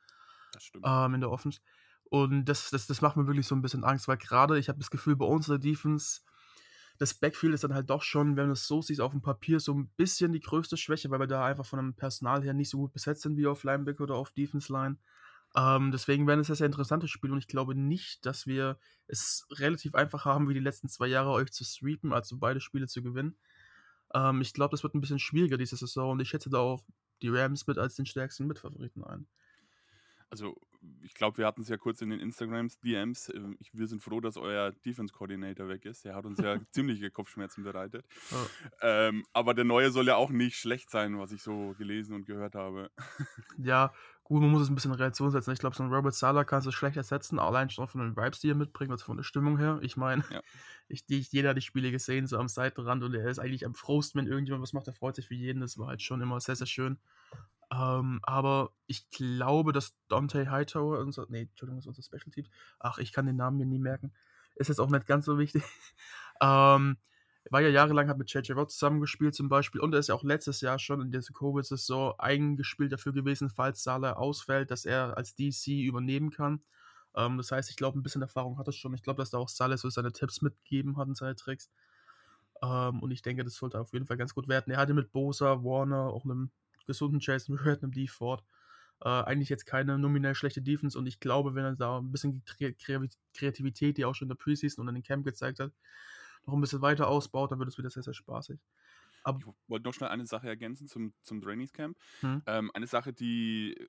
Das 0.54 0.64
stimmt. 0.64 0.86
Ähm, 0.88 1.16
in 1.16 1.22
der 1.22 1.32
Offense. 1.32 1.60
Und 2.06 2.46
das, 2.46 2.72
das, 2.72 2.88
das 2.88 3.02
macht 3.02 3.18
mir 3.18 3.28
wirklich 3.28 3.46
so 3.46 3.54
ein 3.54 3.62
bisschen 3.62 3.84
Angst, 3.84 4.08
weil 4.08 4.18
gerade 4.18 4.58
ich 4.58 4.68
habe 4.68 4.80
das 4.80 4.90
Gefühl, 4.90 5.16
bei 5.16 5.26
unserer 5.26 5.60
Defense 5.60 6.22
das 7.00 7.14
Backfield 7.14 7.54
ist 7.54 7.64
dann 7.64 7.74
halt 7.74 7.90
doch 7.90 8.04
schon, 8.04 8.36
wenn 8.36 8.48
du 8.48 8.52
es 8.54 8.68
so 8.68 8.82
siehst, 8.82 9.00
auf 9.00 9.14
dem 9.14 9.22
Papier 9.22 9.62
so 9.62 9.74
ein 9.74 9.88
bisschen 9.96 10.34
die 10.34 10.42
größte 10.42 10.76
Schwäche, 10.76 11.10
weil 11.10 11.22
wir 11.22 11.28
da 11.28 11.46
einfach 11.46 11.66
von 11.66 11.80
dem 11.80 11.94
Personal 11.94 12.44
her 12.44 12.54
nicht 12.54 12.70
so 12.70 12.78
gut 12.78 12.92
besetzt 12.92 13.22
sind 13.22 13.38
wie 13.38 13.48
auf 13.48 13.64
Linebacker 13.64 14.04
oder 14.04 14.16
auf 14.16 14.32
Defense 14.32 14.72
Line. 14.72 14.98
Ähm, 15.56 15.92
deswegen 15.92 16.28
werden 16.28 16.42
es 16.42 16.50
ein 16.50 16.58
sehr 16.58 16.68
interessantes 16.68 17.10
Spiel 17.10 17.32
und 17.32 17.38
ich 17.38 17.48
glaube 17.48 17.74
nicht, 17.74 18.26
dass 18.26 18.46
wir 18.46 18.78
es 19.08 19.48
relativ 19.52 19.96
einfach 19.96 20.26
haben, 20.26 20.50
wie 20.50 20.54
die 20.54 20.60
letzten 20.60 20.90
zwei 20.90 21.08
Jahre 21.08 21.32
euch 21.32 21.52
zu 21.54 21.64
sweepen, 21.64 22.12
also 22.12 22.38
beide 22.38 22.60
Spiele 22.60 22.88
zu 22.88 23.02
gewinnen. 23.02 23.38
Ähm, 24.14 24.42
ich 24.42 24.54
glaube, 24.54 24.72
das 24.72 24.84
wird 24.84 24.94
ein 24.94 25.02
bisschen 25.02 25.20
schwieriger 25.20 25.58
diese 25.58 25.78
Saison 25.78 26.12
und 26.12 26.20
ich 26.20 26.30
schätze 26.30 26.50
da 26.50 26.58
auch 26.58 26.84
die 27.22 27.30
Rams 27.30 27.66
mit 27.66 27.78
als 27.78 27.96
den 27.96 28.06
stärksten 28.06 28.46
Mitfavoriten 28.46 29.06
ein. 29.06 29.26
Also 30.30 30.60
ich 31.04 31.14
glaube, 31.14 31.38
wir 31.38 31.46
hatten 31.46 31.62
es 31.62 31.70
ja 31.70 31.78
kurz 31.78 32.02
in 32.02 32.10
den 32.10 32.20
Instagrams, 32.20 32.80
DMs. 32.80 33.32
Ähm, 33.36 33.58
ich, 33.60 33.72
wir 33.74 33.88
sind 33.88 34.02
froh, 34.02 34.22
dass 34.22 34.38
euer 34.38 34.72
Defense 34.72 35.14
Coordinator 35.14 35.68
weg 35.68 35.86
ist. 35.86 36.06
Der 36.06 36.16
hat 36.16 36.26
uns 36.26 36.40
ja 36.40 36.58
ziemliche 36.72 37.12
Kopfschmerzen 37.12 37.64
bereitet. 37.64 38.06
Oh. 38.32 38.36
Ähm, 38.82 39.26
aber 39.34 39.54
der 39.54 39.66
neue 39.66 39.92
soll 39.92 40.08
ja 40.08 40.16
auch 40.16 40.30
nicht 40.30 40.58
schlecht 40.58 40.90
sein, 40.90 41.20
was 41.20 41.32
ich 41.32 41.42
so 41.42 41.76
gelesen 41.78 42.16
und 42.16 42.26
gehört 42.26 42.56
habe. 42.56 42.92
Ja, 43.62 43.92
gut, 44.24 44.42
man 44.42 44.52
muss 44.52 44.62
es 44.62 44.70
ein 44.70 44.76
bisschen 44.76 44.94
in 44.94 44.98
Reaktion 44.98 45.32
setzen. 45.32 45.52
Ich 45.52 45.60
glaube, 45.60 45.76
so 45.76 45.84
ein 45.84 45.94
Robert 45.94 46.14
Sala 46.14 46.46
kannst 46.46 46.66
du 46.66 46.72
schlecht 46.72 46.96
ersetzen, 46.96 47.40
allein 47.40 47.70
schon 47.70 47.88
von 47.88 48.00
den 48.00 48.16
Vibes, 48.16 48.40
die 48.40 48.50
er 48.50 48.56
mitbringt, 48.56 48.92
also 48.92 49.04
von 49.04 49.18
der 49.18 49.24
Stimmung 49.24 49.58
her. 49.58 49.80
Ich 49.82 49.98
meine, 49.98 50.24
ja. 50.32 50.42
ich, 50.88 51.04
jeder 51.08 51.50
hat 51.50 51.58
die 51.58 51.62
Spiele 51.62 51.92
gesehen, 51.92 52.26
so 52.26 52.38
am 52.38 52.48
Seitenrand 52.48 53.04
und 53.04 53.14
er 53.14 53.28
ist 53.28 53.40
eigentlich 53.40 53.66
am 53.66 53.74
frohsten, 53.74 54.22
wenn 54.22 54.28
irgendjemand 54.28 54.64
was 54.64 54.72
macht, 54.72 54.88
er 54.88 54.94
freut 54.94 55.16
sich 55.16 55.28
für 55.28 55.36
jeden. 55.36 55.60
Das 55.60 55.78
war 55.78 55.88
halt 55.88 56.02
schon 56.02 56.22
immer 56.22 56.40
sehr, 56.40 56.56
sehr 56.56 56.68
schön. 56.68 57.00
Ähm, 57.72 58.20
aber 58.24 58.72
ich 58.88 59.10
glaube, 59.12 59.74
dass 59.74 59.96
Dante 60.08 60.50
Hightower, 60.50 61.00
unser, 61.00 61.26
nee, 61.30 61.44
Entschuldigung, 61.44 61.80
ist 61.80 61.88
unser 61.88 62.02
Special 62.02 62.32
Team. 62.32 62.48
Ach, 62.80 62.98
ich 62.98 63.14
kann 63.14 63.26
den 63.26 63.36
Namen 63.36 63.58
mir 63.58 63.66
nie 63.66 63.80
merken. 63.80 64.14
Ist 64.56 64.70
jetzt 64.70 64.80
auch 64.80 64.90
nicht 64.90 65.06
ganz 65.06 65.26
so 65.26 65.38
wichtig. 65.38 65.64
ähm, 66.42 66.98
war 67.52 67.62
ja 67.62 67.70
jahrelang 67.70 68.10
hat 68.10 68.18
mit 68.18 68.32
JJ 68.32 68.56
Watt 68.56 68.72
zusammengespielt 68.72 69.34
zum 69.34 69.50
Beispiel 69.50 69.82
und 69.82 69.94
er 69.94 70.00
ist 70.00 70.10
ja 70.10 70.16
auch 70.16 70.24
letztes 70.24 70.62
Jahr 70.62 70.78
schon 70.78 71.02
in 71.02 71.12
dieser 71.12 71.34
Covid-Saison 71.34 72.14
eingespielt 72.20 72.92
dafür 72.92 73.14
gewesen, 73.14 73.50
falls 73.50 73.82
Salah 73.84 74.14
ausfällt, 74.14 74.72
dass 74.72 74.86
er 74.86 75.18
als 75.18 75.36
DC 75.36 75.68
übernehmen 75.68 76.30
kann. 76.30 76.62
Ähm, 77.16 77.38
das 77.38 77.52
heißt, 77.52 77.70
ich 77.70 77.76
glaube, 77.76 77.98
ein 77.98 78.04
bisschen 78.04 78.22
Erfahrung 78.22 78.58
hat 78.58 78.68
er 78.68 78.74
schon. 78.74 78.94
Ich 78.94 79.04
glaube, 79.04 79.22
dass 79.22 79.32
da 79.32 79.38
auch 79.38 79.50
Salah 79.50 79.78
so 79.78 79.90
seine 79.90 80.12
Tipps 80.12 80.42
mitgegeben 80.42 80.98
hat 80.98 81.08
und 81.08 81.18
seine 81.18 81.36
Tricks. 81.36 81.72
Ähm, 82.62 83.02
und 83.02 83.12
ich 83.12 83.22
denke, 83.22 83.44
das 83.44 83.56
sollte 83.56 83.80
auf 83.80 83.94
jeden 83.94 84.06
Fall 84.06 84.18
ganz 84.18 84.34
gut 84.36 84.48
werden. 84.48 84.72
Er 84.72 84.78
hatte 84.78 84.94
mit 84.94 85.12
Bosa, 85.12 85.64
Warner, 85.64 86.08
auch 86.08 86.26
einem 86.26 86.52
gesunden 86.90 87.20
Jason 87.22 87.58
Verrett, 87.58 87.84
einem 87.84 87.92
D. 87.92 88.08
Ford. 88.08 88.44
Äh, 89.02 89.10
eigentlich 89.10 89.48
jetzt 89.48 89.66
keine 89.66 89.98
nominell 89.98 90.36
schlechte 90.36 90.62
Defense 90.62 90.98
und 90.98 91.06
ich 91.06 91.20
glaube, 91.22 91.56
wenn 91.56 91.64
er 91.64 91.76
da 91.76 92.00
ein 92.00 92.12
bisschen 92.12 92.44
die 92.60 92.76
Kreativität, 93.34 93.98
die 93.98 94.02
er 94.02 94.10
auch 94.10 94.16
schon 94.16 94.26
in 94.26 94.36
der 94.36 94.44
Preseason 94.44 94.82
und 94.82 94.90
in 94.90 94.96
den 94.96 95.04
Camp 95.04 95.24
gezeigt 95.24 95.60
hat, 95.60 95.72
noch 96.46 96.54
ein 96.54 96.62
bisschen 96.62 96.82
weiter 96.82 97.08
ausbaut, 97.08 97.52
dann 97.52 97.60
wird 97.60 97.70
es 97.70 97.78
wieder 97.78 97.90
sehr, 97.90 98.04
sehr 98.04 98.14
spaßig. 98.14 98.60
Aber 99.24 99.40
ich 99.40 99.46
wollte 99.68 99.86
noch 99.86 99.94
schnell 99.94 100.10
eine 100.10 100.26
Sache 100.26 100.48
ergänzen 100.48 100.88
zum, 100.88 101.14
zum 101.22 101.42
Trainingscamp. 101.42 101.98
Hm. 102.22 102.42
Ähm, 102.46 102.72
eine 102.74 102.88
Sache, 102.88 103.14
die 103.14 103.88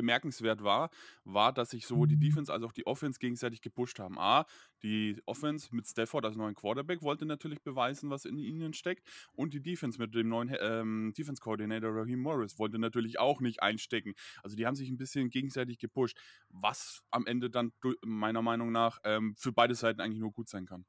bemerkenswert 0.00 0.62
war, 0.62 0.90
war, 1.24 1.52
dass 1.52 1.70
sich 1.70 1.86
sowohl 1.86 2.08
die 2.08 2.16
mhm. 2.16 2.20
Defense 2.20 2.52
als 2.52 2.62
auch 2.62 2.72
die 2.72 2.86
Offense 2.86 3.18
gegenseitig 3.18 3.60
gepusht 3.60 3.98
haben. 3.98 4.18
A, 4.18 4.46
die 4.82 5.20
Offense 5.26 5.68
mit 5.74 5.86
Stafford 5.86 6.24
als 6.24 6.36
neuen 6.36 6.54
Quarterback 6.54 7.02
wollte 7.02 7.26
natürlich 7.26 7.62
beweisen, 7.62 8.08
was 8.10 8.24
in 8.24 8.38
ihnen 8.38 8.72
steckt. 8.72 9.06
Und 9.32 9.52
die 9.52 9.60
Defense 9.60 9.98
mit 9.98 10.14
dem 10.14 10.28
neuen 10.28 10.56
ähm, 10.60 11.12
Defense 11.16 11.40
Coordinator 11.42 11.90
Raheem 11.94 12.20
Morris 12.20 12.58
wollte 12.58 12.78
natürlich 12.78 13.18
auch 13.18 13.40
nicht 13.40 13.62
einstecken. 13.62 14.14
Also 14.42 14.56
die 14.56 14.66
haben 14.66 14.74
sich 14.74 14.88
ein 14.88 14.96
bisschen 14.96 15.28
gegenseitig 15.28 15.78
gepusht, 15.78 16.18
was 16.48 17.02
am 17.10 17.26
Ende 17.26 17.50
dann 17.50 17.72
meiner 18.02 18.42
Meinung 18.42 18.72
nach 18.72 18.98
ähm, 19.04 19.34
für 19.36 19.52
beide 19.52 19.74
Seiten 19.74 20.00
eigentlich 20.00 20.20
nur 20.20 20.32
gut 20.32 20.48
sein 20.48 20.66
kann. 20.66 20.86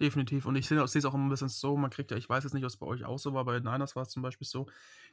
Definitiv. 0.00 0.46
Und 0.46 0.56
ich 0.56 0.66
sehe 0.66 0.80
es 0.82 1.04
auch 1.04 1.14
immer 1.14 1.24
ein 1.24 1.28
bisschen 1.28 1.50
so, 1.50 1.76
man 1.76 1.90
kriegt 1.90 2.10
ja, 2.10 2.16
ich 2.16 2.28
weiß 2.28 2.44
jetzt 2.44 2.54
nicht, 2.54 2.64
ob 2.64 2.70
es 2.70 2.78
bei 2.78 2.86
euch 2.86 3.04
auch 3.04 3.18
so 3.18 3.34
war, 3.34 3.44
bei 3.44 3.58
Niners 3.58 3.94
war 3.94 4.04
es 4.04 4.08
zum 4.08 4.22
Beispiel 4.22 4.46
so, 4.46 4.66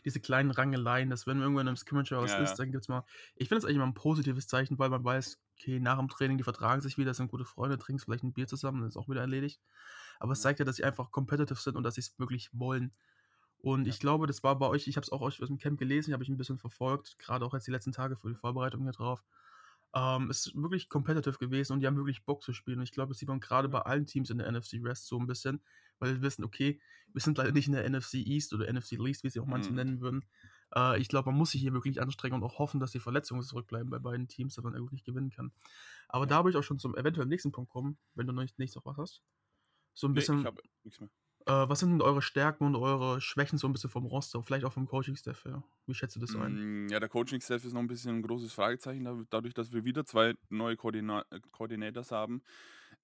diese 0.05 0.21
kleinen 0.21 0.51
Rangeleien, 0.51 1.09
dass 1.09 1.27
wenn 1.27 1.39
irgendwo 1.39 1.59
in 1.59 1.67
einem 1.67 1.75
Scrimmage 1.75 2.11
was 2.11 2.31
ja, 2.31 2.39
ist, 2.39 2.55
dann 2.55 2.71
gibt 2.71 2.83
es 2.83 2.87
mal, 2.87 3.03
ich 3.35 3.49
finde 3.49 3.59
es 3.59 3.65
eigentlich 3.65 3.75
immer 3.75 3.87
ein 3.87 3.93
positives 3.93 4.47
Zeichen, 4.47 4.79
weil 4.79 4.89
man 4.89 5.03
weiß, 5.03 5.37
okay, 5.57 5.81
nach 5.81 5.97
dem 5.97 6.07
Training, 6.07 6.37
die 6.37 6.45
vertragen 6.45 6.81
sich 6.81 6.97
wieder, 6.97 7.13
sind 7.13 7.29
gute 7.29 7.43
Freunde, 7.43 7.77
trinken 7.77 7.99
vielleicht 7.99 8.23
ein 8.23 8.31
Bier 8.31 8.47
zusammen, 8.47 8.79
dann 8.79 8.87
ist 8.87 8.95
auch 8.95 9.09
wieder 9.09 9.21
erledigt. 9.21 9.59
Aber 10.19 10.31
es 10.31 10.41
zeigt 10.41 10.59
ja, 10.59 10.65
dass 10.65 10.77
sie 10.77 10.85
einfach 10.85 11.11
competitive 11.11 11.59
sind 11.59 11.75
und 11.75 11.83
dass 11.83 11.95
sie 11.95 12.01
es 12.01 12.17
wirklich 12.17 12.49
wollen. 12.53 12.93
Und 13.61 13.85
ja. 13.85 13.89
ich 13.89 13.99
glaube, 13.99 14.27
das 14.27 14.43
war 14.43 14.57
bei 14.57 14.67
euch, 14.67 14.87
ich 14.87 14.95
habe 14.95 15.03
es 15.03 15.11
auch 15.11 15.21
aus 15.21 15.37
dem 15.37 15.57
Camp 15.57 15.77
gelesen, 15.77 16.13
habe 16.13 16.23
ich 16.23 16.29
ein 16.29 16.37
bisschen 16.37 16.57
verfolgt, 16.57 17.19
gerade 17.19 17.45
auch 17.45 17.53
jetzt 17.53 17.67
die 17.67 17.71
letzten 17.71 17.91
Tage 17.91 18.15
für 18.15 18.29
die 18.29 18.35
Vorbereitung 18.35 18.83
hier 18.83 18.93
drauf. 18.93 19.23
Ähm, 19.95 20.29
ist 20.29 20.53
wirklich 20.55 20.87
competitive 20.87 21.37
gewesen 21.39 21.73
und 21.73 21.79
die 21.79 21.87
haben 21.87 21.97
wirklich 21.97 22.23
Bock 22.23 22.43
zu 22.43 22.53
spielen. 22.53 22.77
Und 22.77 22.83
ich 22.83 22.91
glaube, 22.91 23.09
das 23.09 23.19
sieht 23.19 23.27
man 23.27 23.39
gerade 23.39 23.69
bei 23.69 23.81
allen 23.81 24.05
Teams 24.05 24.29
in 24.29 24.37
der 24.37 24.51
NFC 24.51 24.83
West 24.83 25.07
so 25.07 25.19
ein 25.19 25.25
bisschen, 25.25 25.61
weil 25.97 26.15
wir 26.15 26.21
wissen, 26.21 26.43
okay, 26.43 26.79
wir 27.13 27.21
sind 27.21 27.37
leider 27.37 27.51
nicht 27.51 27.67
in 27.67 27.73
der 27.73 27.89
NFC 27.89 28.15
East 28.15 28.53
oder 28.53 28.71
NFC 28.71 28.91
Least, 28.93 29.23
wie 29.23 29.29
sie 29.29 29.39
auch 29.39 29.47
manche 29.47 29.71
mhm. 29.71 29.75
nennen 29.75 30.01
würden. 30.01 30.25
Äh, 30.75 30.99
ich 30.99 31.07
glaube, 31.07 31.29
man 31.31 31.37
muss 31.37 31.51
sich 31.51 31.61
hier 31.61 31.73
wirklich 31.73 32.01
anstrengen 32.01 32.35
und 32.35 32.43
auch 32.43 32.59
hoffen, 32.59 32.79
dass 32.79 32.91
die 32.91 32.99
Verletzungen 32.99 33.41
zurückbleiben 33.41 33.89
bei 33.89 33.99
beiden 33.99 34.27
Teams, 34.27 34.55
dass 34.55 34.63
man 34.63 34.73
wirklich 34.73 35.03
gewinnen 35.03 35.31
kann. 35.31 35.51
Aber 36.07 36.25
ja. 36.25 36.29
da 36.29 36.43
würde 36.43 36.51
ich 36.51 36.57
auch 36.57 36.67
schon 36.67 36.79
zum 36.79 36.95
eventuell 36.95 37.27
nächsten 37.27 37.51
Punkt 37.51 37.71
kommen, 37.71 37.97
wenn 38.13 38.27
du 38.27 38.33
noch 38.33 38.43
nicht, 38.43 38.59
nicht 38.59 38.75
noch 38.75 38.85
was 38.85 38.97
hast. 38.97 39.23
So 39.93 40.07
ein 40.07 40.13
bisschen. 40.13 40.35
Nee, 40.35 40.41
ich 40.41 40.47
habe 40.47 40.61
nichts 40.83 40.99
mehr. 40.99 41.09
Äh, 41.49 41.67
was 41.67 41.79
sind 41.79 41.89
denn 41.89 42.01
eure 42.01 42.21
Stärken 42.21 42.63
und 42.63 42.75
eure 42.75 43.19
Schwächen 43.21 43.57
so 43.57 43.67
ein 43.67 43.73
bisschen 43.73 43.89
vom 43.89 44.05
Roster, 44.05 44.43
vielleicht 44.43 44.65
auch 44.65 44.73
vom 44.73 44.85
Coaching-Staff 44.85 45.45
her? 45.45 45.63
Wie 45.87 45.95
schätzt 45.95 46.15
du 46.15 46.19
das 46.19 46.35
ein? 46.35 46.85
Mm, 46.85 46.89
ja, 46.89 46.99
der 46.99 47.09
Coaching-Staff 47.09 47.65
ist 47.65 47.73
noch 47.73 47.81
ein 47.81 47.87
bisschen 47.87 48.17
ein 48.17 48.21
großes 48.21 48.53
Fragezeichen, 48.53 49.25
dadurch, 49.31 49.55
dass 49.55 49.71
wir 49.71 49.83
wieder 49.83 50.05
zwei 50.05 50.35
neue 50.49 50.77
Koordina 50.77 51.25
Coordinators 51.51 52.11
haben. 52.11 52.43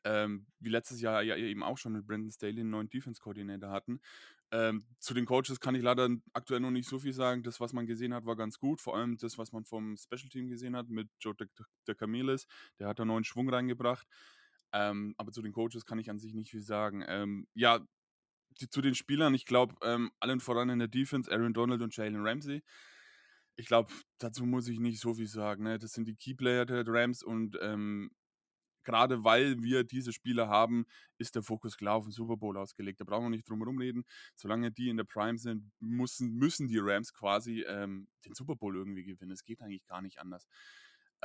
Ähm, 0.03 0.45
wie 0.59 0.69
letztes 0.69 1.01
Jahr 1.01 1.23
ja 1.23 1.35
eben 1.35 1.63
auch 1.63 1.79
schon 1.79 1.93
mit 1.93 2.05
Brandon 2.05 2.29
Staley 2.29 2.59
einen 2.59 2.69
neuen 2.69 2.87
Defense-Coordinator 2.87 3.71
hatten. 3.71 3.99
Ähm, 4.51 4.85
zu 4.99 5.15
den 5.15 5.25
Coaches 5.25 5.59
kann 5.59 5.73
ich 5.73 5.81
leider 5.81 6.07
aktuell 6.33 6.59
noch 6.59 6.69
nicht 6.69 6.87
so 6.87 6.99
viel 6.99 7.13
sagen. 7.13 7.41
Das, 7.41 7.59
was 7.59 7.73
man 7.73 7.87
gesehen 7.87 8.13
hat, 8.13 8.27
war 8.27 8.35
ganz 8.35 8.59
gut. 8.59 8.79
Vor 8.79 8.95
allem 8.95 9.17
das, 9.17 9.39
was 9.39 9.53
man 9.53 9.65
vom 9.65 9.97
Special 9.97 10.29
Team 10.29 10.49
gesehen 10.49 10.75
hat 10.75 10.87
mit 10.87 11.09
Joe 11.19 11.33
de, 11.33 11.47
de 11.87 11.95
Camilis. 11.95 12.45
Der 12.77 12.89
hat 12.89 12.99
da 12.99 13.05
neuen 13.05 13.23
Schwung 13.23 13.49
reingebracht. 13.49 14.07
Ähm, 14.71 15.15
aber 15.17 15.31
zu 15.31 15.41
den 15.41 15.53
Coaches 15.53 15.85
kann 15.85 15.97
ich 15.97 16.11
an 16.11 16.19
sich 16.19 16.35
nicht 16.35 16.51
viel 16.51 16.61
sagen. 16.61 17.03
Ähm, 17.07 17.47
ja, 17.55 17.79
die, 18.61 18.69
zu 18.69 18.81
den 18.81 18.95
Spielern, 18.95 19.33
ich 19.33 19.45
glaube, 19.45 19.75
ähm, 19.83 20.11
allen 20.19 20.39
voran 20.39 20.69
in 20.69 20.79
der 20.79 20.87
Defense, 20.87 21.31
Aaron 21.31 21.53
Donald 21.53 21.81
und 21.81 21.95
Jalen 21.95 22.25
Ramsey. 22.25 22.63
ich 23.57 23.67
glaube, 23.67 23.91
dazu 24.17 24.45
muss 24.45 24.67
ich 24.67 24.79
nicht 24.79 24.99
so 24.99 25.13
viel 25.13 25.27
sagen. 25.27 25.63
Ne? 25.63 25.79
Das 25.79 25.91
sind 25.91 26.07
die 26.07 26.15
Keyplayer 26.15 26.65
der 26.65 26.85
Rams 26.87 27.23
und 27.23 27.57
ähm, 27.61 28.11
gerade 28.85 29.23
weil 29.23 29.61
wir 29.61 29.83
diese 29.83 30.13
Spieler 30.13 30.47
haben, 30.47 30.85
ist 31.17 31.35
der 31.35 31.43
Fokus 31.43 31.75
klar 31.75 31.95
auf 31.95 32.05
den 32.05 32.11
Super 32.11 32.37
Bowl 32.37 32.57
ausgelegt. 32.57 33.01
Da 33.01 33.05
brauchen 33.05 33.25
wir 33.25 33.29
nicht 33.29 33.49
drum 33.49 33.59
herum 33.59 33.77
reden. 33.77 34.05
Solange 34.35 34.71
die 34.71 34.89
in 34.89 34.97
der 34.97 35.03
Prime 35.03 35.37
sind, 35.37 35.71
müssen, 35.79 36.33
müssen 36.35 36.67
die 36.67 36.79
Rams 36.79 37.13
quasi 37.13 37.61
ähm, 37.67 38.07
den 38.25 38.33
Super 38.33 38.55
Bowl 38.55 38.75
irgendwie 38.75 39.03
gewinnen. 39.03 39.31
Es 39.31 39.43
geht 39.43 39.61
eigentlich 39.61 39.85
gar 39.85 40.01
nicht 40.01 40.19
anders. 40.19 40.47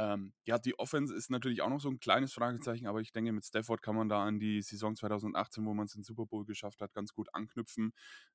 Ähm, 0.00 0.32
ja, 0.46 0.58
die 0.58 0.78
Offense 0.78 1.14
ist 1.14 1.28
natürlich 1.30 1.60
auch 1.60 1.68
noch 1.68 1.82
so 1.82 1.90
ein 1.90 2.00
kleines 2.00 2.32
Fragezeichen, 2.32 2.86
aber 2.86 3.02
ich 3.02 3.12
denke, 3.12 3.32
mit 3.32 3.44
Stafford 3.44 3.82
kann 3.82 3.94
man 3.94 4.08
da 4.08 4.24
an 4.24 4.40
die 4.40 4.62
Saison 4.62 4.96
2018, 4.96 5.66
wo 5.66 5.74
man 5.74 5.84
es 5.84 5.94
in 5.94 6.02
Super 6.02 6.24
Bowl 6.24 6.46
geschafft 6.46 6.80
hat, 6.80 6.94
ganz 6.94 7.12
gut 7.12 7.28
anknüpfen. 7.34 7.92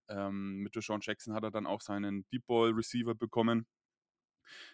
Ähm, 0.08 0.58
mit 0.58 0.76
Deshaun 0.76 1.00
Jackson 1.02 1.34
hat 1.34 1.44
er 1.44 1.50
dann 1.50 1.66
auch 1.66 1.82
seinen 1.82 2.28
Deep 2.30 2.46
Ball 2.46 2.70
Receiver 2.70 3.16
bekommen, 3.16 3.66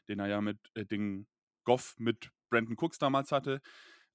den 0.09 0.19
er 0.19 0.27
ja 0.27 0.41
mit 0.41 0.59
äh, 0.73 0.85
den 0.85 1.27
Goff 1.63 1.95
mit 1.97 2.29
Brandon 2.49 2.75
Cooks 2.77 2.97
damals 2.97 3.31
hatte. 3.31 3.61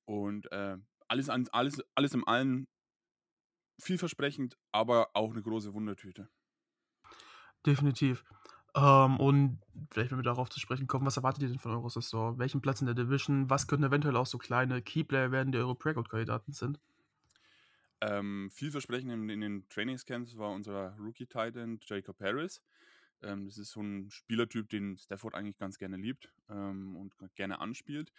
Und 0.04 0.52
äh, 0.52 0.76
alles, 1.08 1.30
alles, 1.30 1.82
alles 1.94 2.12
im 2.12 2.28
Allen 2.28 2.68
vielversprechend, 3.80 4.58
aber 4.70 5.08
auch 5.14 5.30
eine 5.30 5.42
große 5.42 5.72
Wundertüte. 5.72 6.28
Definitiv. 7.64 8.22
Ähm, 8.76 9.18
und 9.18 9.58
vielleicht, 9.90 10.10
wenn 10.10 10.18
wir 10.18 10.22
darauf 10.22 10.50
zu 10.50 10.60
sprechen 10.60 10.86
kommen, 10.86 11.06
was 11.06 11.16
erwartet 11.16 11.42
ihr 11.42 11.48
denn 11.48 11.58
von 11.58 11.72
eurer 11.72 11.88
Saison? 11.88 12.38
Welchen 12.38 12.60
Platz 12.60 12.80
in 12.82 12.86
der 12.86 12.94
Division? 12.94 13.48
Was 13.48 13.66
könnten 13.66 13.86
eventuell 13.86 14.16
auch 14.16 14.26
so 14.26 14.36
kleine 14.36 14.82
Keyplayer 14.82 15.32
werden, 15.32 15.50
die 15.50 15.58
eure 15.58 15.74
Breakout-Kandidaten 15.74 16.52
sind? 16.52 16.78
Ähm, 18.02 18.50
vielversprechend 18.52 19.10
in, 19.10 19.28
in 19.30 19.40
den 19.40 19.68
Trainingscamps 19.70 20.36
war 20.36 20.50
unser 20.50 20.94
Rookie-Titan 20.98 21.80
Jacob 21.80 22.20
Harris. 22.20 22.62
Ähm, 23.22 23.46
das 23.46 23.56
ist 23.56 23.70
so 23.70 23.80
ein 23.80 24.10
Spielertyp, 24.10 24.68
den 24.68 24.98
Stafford 24.98 25.34
eigentlich 25.34 25.56
ganz 25.56 25.78
gerne 25.78 25.96
liebt 25.96 26.30
ähm, 26.50 26.96
und 26.96 27.14
gerne 27.34 27.60
anspielt. 27.60 28.12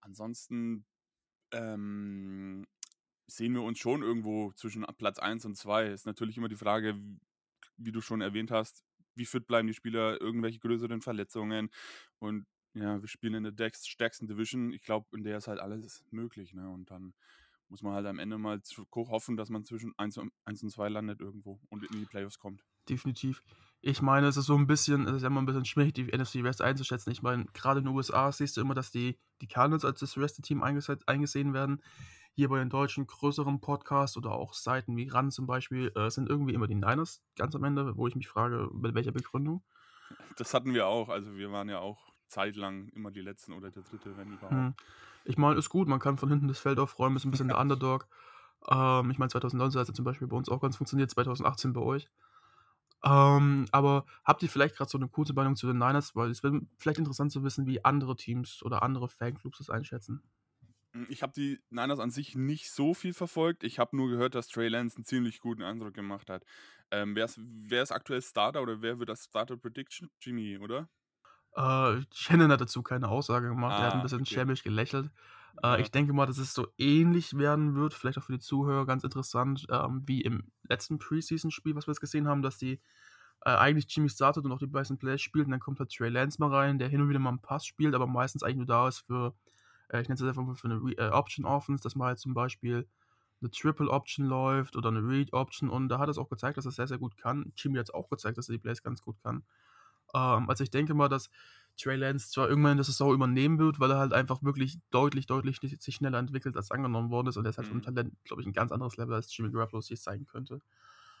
Ansonsten 0.00 0.84
ähm, 1.50 2.68
sehen 3.26 3.54
wir 3.54 3.62
uns 3.62 3.80
schon 3.80 4.02
irgendwo 4.02 4.52
zwischen 4.52 4.86
Platz 4.96 5.18
1 5.18 5.44
und 5.44 5.56
2. 5.56 5.88
Ist 5.88 6.06
natürlich 6.06 6.36
immer 6.36 6.48
die 6.48 6.54
Frage, 6.54 6.94
wie 7.76 7.90
du 7.90 8.00
schon 8.00 8.20
erwähnt 8.20 8.52
hast, 8.52 8.84
wie 9.18 9.26
fit 9.26 9.46
bleiben 9.46 9.68
die 9.68 9.74
Spieler, 9.74 10.20
irgendwelche 10.20 10.58
größeren 10.58 11.00
Verletzungen. 11.02 11.70
Und 12.18 12.46
ja, 12.74 13.00
wir 13.00 13.08
spielen 13.08 13.44
in 13.44 13.56
der 13.56 13.70
stärksten 13.74 14.26
Division. 14.26 14.72
Ich 14.72 14.82
glaube, 14.82 15.06
in 15.16 15.24
der 15.24 15.38
ist 15.38 15.48
halt 15.48 15.60
alles 15.60 16.04
möglich. 16.10 16.54
Ne? 16.54 16.68
Und 16.68 16.90
dann 16.90 17.14
muss 17.68 17.82
man 17.82 17.92
halt 17.92 18.06
am 18.06 18.18
Ende 18.18 18.38
mal 18.38 18.60
hoffen, 18.94 19.36
dass 19.36 19.50
man 19.50 19.64
zwischen 19.64 19.92
1 19.98 20.16
und, 20.18 20.32
1 20.44 20.62
und 20.62 20.70
2 20.70 20.88
landet 20.88 21.20
irgendwo 21.20 21.60
und 21.68 21.84
in 21.84 22.00
die 22.00 22.06
Playoffs 22.06 22.38
kommt. 22.38 22.64
Definitiv. 22.88 23.42
Ich 23.80 24.00
meine, 24.00 24.26
es 24.28 24.36
ist 24.36 24.46
so 24.46 24.56
ein 24.56 24.66
bisschen, 24.66 25.06
es 25.06 25.16
ist 25.16 25.22
ja 25.22 25.28
immer 25.28 25.42
ein 25.42 25.46
bisschen 25.46 25.66
schwierig, 25.66 25.92
die 25.92 26.04
NFC 26.04 26.42
West 26.42 26.62
einzuschätzen. 26.62 27.12
Ich 27.12 27.22
meine, 27.22 27.44
gerade 27.52 27.80
in 27.80 27.86
den 27.86 27.94
USA 27.94 28.32
siehst 28.32 28.56
du 28.56 28.60
immer, 28.62 28.74
dass 28.74 28.90
die, 28.90 29.18
die 29.42 29.46
Cardinals 29.46 29.84
als 29.84 30.00
das 30.00 30.16
Rest-Team 30.16 30.62
eingesehen 30.62 31.52
werden 31.52 31.82
hier 32.38 32.50
bei 32.50 32.60
den 32.60 32.70
deutschen 32.70 33.04
größeren 33.04 33.60
Podcasts 33.60 34.16
oder 34.16 34.30
auch 34.30 34.54
Seiten 34.54 34.96
wie 34.96 35.08
RAN 35.08 35.32
zum 35.32 35.48
Beispiel, 35.48 35.90
äh, 35.96 36.08
sind 36.08 36.28
irgendwie 36.28 36.54
immer 36.54 36.68
die 36.68 36.76
Niners 36.76 37.20
ganz 37.34 37.56
am 37.56 37.64
Ende, 37.64 37.96
wo 37.96 38.06
ich 38.06 38.14
mich 38.14 38.28
frage, 38.28 38.70
mit 38.72 38.94
welcher 38.94 39.10
Begründung? 39.10 39.64
Das 40.36 40.54
hatten 40.54 40.72
wir 40.72 40.86
auch. 40.86 41.08
Also 41.08 41.34
wir 41.34 41.50
waren 41.50 41.68
ja 41.68 41.80
auch 41.80 42.12
zeitlang 42.28 42.90
immer 42.90 43.10
die 43.10 43.22
Letzten 43.22 43.54
oder 43.54 43.72
der 43.72 43.82
Dritte, 43.82 44.16
wenn 44.16 44.28
überhaupt. 44.28 44.52
Hm. 44.52 44.74
Ich 45.24 45.36
meine, 45.36 45.58
ist 45.58 45.68
gut, 45.68 45.88
man 45.88 45.98
kann 45.98 46.16
von 46.16 46.28
hinten 46.28 46.46
das 46.46 46.60
Feld 46.60 46.78
aufräumen, 46.78 47.16
ist 47.16 47.24
ein 47.24 47.32
bisschen 47.32 47.48
der 47.48 47.58
Underdog. 47.60 48.06
Ähm, 48.70 49.10
ich 49.10 49.18
meine, 49.18 49.30
2019 49.30 49.80
hat 49.80 49.88
es 49.88 49.94
zum 49.96 50.04
Beispiel 50.04 50.28
bei 50.28 50.36
uns 50.36 50.48
auch 50.48 50.60
ganz 50.60 50.76
funktioniert, 50.76 51.10
2018 51.10 51.72
bei 51.72 51.80
euch. 51.80 52.08
Ähm, 53.02 53.66
aber 53.72 54.04
habt 54.24 54.44
ihr 54.44 54.48
vielleicht 54.48 54.76
gerade 54.76 54.88
so 54.88 54.98
eine 54.98 55.08
kurze 55.08 55.32
Meinung 55.32 55.56
zu 55.56 55.66
den 55.66 55.78
Niners? 55.78 56.14
Weil 56.14 56.30
es 56.30 56.44
wäre 56.44 56.60
vielleicht 56.76 57.00
interessant 57.00 57.32
zu 57.32 57.42
wissen, 57.42 57.66
wie 57.66 57.84
andere 57.84 58.14
Teams 58.14 58.62
oder 58.62 58.84
andere 58.84 59.08
Fanclubs 59.08 59.58
das 59.58 59.70
einschätzen. 59.70 60.22
Hm, 60.98 61.06
ich 61.08 61.22
habe 61.22 61.32
die 61.32 61.60
Niners 61.70 62.00
an 62.00 62.10
sich 62.10 62.34
nicht 62.34 62.70
so 62.70 62.94
viel 62.94 63.14
verfolgt. 63.14 63.62
Ich 63.62 63.78
habe 63.78 63.96
nur 63.96 64.08
gehört, 64.08 64.34
dass 64.34 64.48
Trey 64.48 64.68
Lance 64.68 64.96
einen 64.96 65.04
ziemlich 65.04 65.40
guten 65.40 65.62
Eindruck 65.62 65.94
gemacht 65.94 66.28
hat. 66.30 66.44
Ähm, 66.90 67.14
wer, 67.14 67.26
ist, 67.26 67.38
wer 67.38 67.82
ist 67.82 67.92
aktuell 67.92 68.22
Starter 68.22 68.62
oder 68.62 68.82
wer 68.82 68.98
wird 68.98 69.08
das 69.08 69.24
Starter 69.24 69.56
Prediction? 69.56 70.10
Jimmy, 70.20 70.58
oder? 70.58 70.88
Äh, 71.54 72.02
Shannon 72.12 72.50
hat 72.50 72.60
dazu 72.60 72.82
keine 72.82 73.08
Aussage 73.08 73.48
gemacht. 73.48 73.74
Ah, 73.74 73.80
er 73.80 73.86
hat 73.86 73.94
ein 73.94 74.00
ah, 74.00 74.02
bisschen 74.02 74.22
okay. 74.22 74.34
schämig 74.34 74.62
gelächelt. 74.62 75.10
Äh, 75.62 75.66
ja. 75.66 75.78
Ich 75.78 75.90
denke 75.90 76.12
mal, 76.12 76.26
dass 76.26 76.38
es 76.38 76.54
so 76.54 76.68
ähnlich 76.78 77.36
werden 77.36 77.74
wird, 77.74 77.94
vielleicht 77.94 78.18
auch 78.18 78.24
für 78.24 78.32
die 78.32 78.38
Zuhörer 78.38 78.86
ganz 78.86 79.04
interessant, 79.04 79.66
ähm, 79.70 80.02
wie 80.06 80.22
im 80.22 80.50
letzten 80.62 80.98
Preseason-Spiel, 80.98 81.74
was 81.74 81.86
wir 81.86 81.92
jetzt 81.92 82.00
gesehen 82.00 82.28
haben, 82.28 82.42
dass 82.42 82.58
die 82.58 82.80
äh, 83.44 83.50
eigentlich 83.50 83.86
Jimmy 83.88 84.08
startet 84.08 84.44
und 84.44 84.52
auch 84.52 84.58
die 84.58 84.66
meisten 84.66 84.98
Plays 84.98 85.20
spielt 85.20 85.46
und 85.46 85.52
dann 85.52 85.60
kommt 85.60 85.80
halt 85.80 85.92
Trey 85.92 86.10
Lance 86.10 86.40
mal 86.40 86.54
rein, 86.54 86.78
der 86.78 86.88
hin 86.88 87.00
und 87.00 87.08
wieder 87.08 87.18
mal 87.18 87.30
einen 87.30 87.42
Pass 87.42 87.66
spielt, 87.66 87.94
aber 87.94 88.06
meistens 88.06 88.42
eigentlich 88.42 88.56
nur 88.56 88.66
da 88.66 88.88
ist 88.88 89.00
für 89.06 89.34
äh, 89.88 90.00
ich 90.00 90.08
nenne 90.08 90.14
es 90.14 90.20
jetzt 90.20 90.38
einfach 90.38 90.56
für 90.56 90.68
eine 90.68 90.82
Re 90.82 90.92
äh, 90.98 91.10
Option 91.10 91.44
Offense, 91.44 91.82
dass 91.82 91.94
man 91.94 92.08
halt 92.08 92.18
zum 92.18 92.34
Beispiel 92.34 92.86
eine 93.40 93.50
Triple 93.50 93.90
Option 93.90 94.26
läuft 94.26 94.76
oder 94.76 94.88
eine 94.88 95.00
Read 95.00 95.32
Option 95.32 95.70
und 95.70 95.88
da 95.88 95.98
hat 95.98 96.08
es 96.08 96.18
auch 96.18 96.28
gezeigt, 96.28 96.58
dass 96.58 96.66
er 96.66 96.72
sehr, 96.72 96.88
sehr 96.88 96.98
gut 96.98 97.16
kann. 97.16 97.52
Jimmy 97.56 97.78
hat 97.78 97.88
es 97.88 97.94
auch 97.94 98.08
gezeigt, 98.08 98.38
dass 98.38 98.48
er 98.48 98.52
die 98.52 98.58
Plays 98.58 98.82
ganz 98.82 99.02
gut 99.02 99.16
kann. 99.22 99.44
Ähm, 100.14 100.48
also 100.48 100.64
ich 100.64 100.70
denke 100.70 100.94
mal, 100.94 101.08
dass 101.08 101.30
Trey 101.76 101.96
Lance 101.96 102.30
zwar 102.30 102.48
irgendwann 102.48 102.76
der 102.76 102.84
Saison 102.84 103.14
übernehmen 103.14 103.58
wird, 103.58 103.78
weil 103.78 103.90
er 103.92 103.98
halt 103.98 104.12
einfach 104.12 104.42
wirklich 104.42 104.78
deutlich, 104.90 105.26
deutlich 105.26 105.60
sich 105.60 105.94
schneller 105.94 106.18
entwickelt, 106.18 106.56
als 106.56 106.72
angenommen 106.72 107.10
worden 107.10 107.28
ist 107.28 107.36
und 107.36 107.44
er 107.44 107.50
ist 107.50 107.58
halt 107.58 107.68
mhm. 107.68 107.72
vom 107.72 107.82
Talent, 107.82 108.24
glaube 108.24 108.42
ich, 108.42 108.48
ein 108.48 108.52
ganz 108.52 108.72
anderes 108.72 108.96
Level, 108.96 109.14
als 109.14 109.34
Jimmy 109.36 109.52
Garoppolo 109.52 109.80
sich 109.80 110.00
zeigen 110.00 110.26
könnte. 110.26 110.60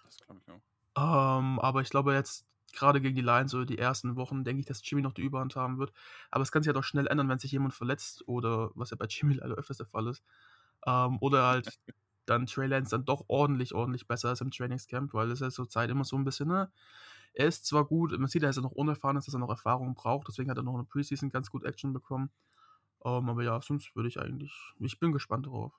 Das 0.04 0.16
glaube 0.18 0.40
ich 0.44 0.52
auch. 0.52 1.38
Ähm, 1.38 1.60
aber 1.60 1.82
ich 1.82 1.90
glaube 1.90 2.14
jetzt 2.14 2.44
gerade 2.72 3.00
gegen 3.00 3.16
die 3.16 3.22
Lions 3.22 3.54
oder 3.54 3.66
die 3.66 3.78
ersten 3.78 4.16
Wochen 4.16 4.44
denke 4.44 4.60
ich, 4.60 4.66
dass 4.66 4.80
Jimmy 4.88 5.02
noch 5.02 5.12
die 5.14 5.22
Überhand 5.22 5.56
haben 5.56 5.78
wird. 5.78 5.92
Aber 6.30 6.42
es 6.42 6.52
kann 6.52 6.62
sich 6.62 6.68
ja 6.68 6.74
halt 6.74 6.82
doch 6.82 6.86
schnell 6.86 7.06
ändern, 7.06 7.28
wenn 7.28 7.38
sich 7.38 7.52
jemand 7.52 7.74
verletzt 7.74 8.24
oder 8.28 8.70
was 8.74 8.90
ja 8.90 8.96
bei 8.96 9.06
Jimmy 9.06 9.34
leider 9.34 9.54
öfters 9.54 9.78
der 9.78 9.86
Fall 9.86 10.06
ist. 10.08 10.22
Ähm, 10.86 11.18
oder 11.20 11.46
halt 11.46 11.78
dann 12.26 12.46
Trey 12.46 12.66
Lance 12.66 12.90
dann 12.90 13.04
doch 13.06 13.24
ordentlich, 13.28 13.74
ordentlich 13.74 14.06
besser 14.06 14.28
als 14.30 14.40
im 14.42 14.50
Trainingscamp, 14.50 15.14
weil 15.14 15.30
es 15.30 15.40
ja 15.40 15.50
zur 15.50 15.68
Zeit 15.68 15.90
immer 15.90 16.04
so 16.04 16.16
ein 16.16 16.24
bisschen, 16.24 16.48
ne? 16.48 16.70
Er 17.34 17.46
ist 17.46 17.66
zwar 17.66 17.84
gut, 17.84 18.12
man 18.18 18.28
sieht, 18.28 18.42
er 18.42 18.52
noch 18.60 18.72
unerfahren 18.72 19.16
ist, 19.16 19.26
dass 19.28 19.34
er 19.34 19.40
noch 19.40 19.50
Erfahrung 19.50 19.94
braucht, 19.94 20.28
deswegen 20.28 20.50
hat 20.50 20.56
er 20.58 20.62
noch 20.64 20.74
eine 20.74 20.84
Preseason 20.84 21.30
ganz 21.30 21.50
gut 21.50 21.64
Action 21.64 21.92
bekommen. 21.92 22.30
Ähm, 23.04 23.28
aber 23.28 23.42
ja, 23.44 23.60
sonst 23.62 23.94
würde 23.96 24.08
ich 24.08 24.20
eigentlich, 24.20 24.52
ich 24.80 24.98
bin 24.98 25.12
gespannt 25.12 25.46
darauf 25.46 25.72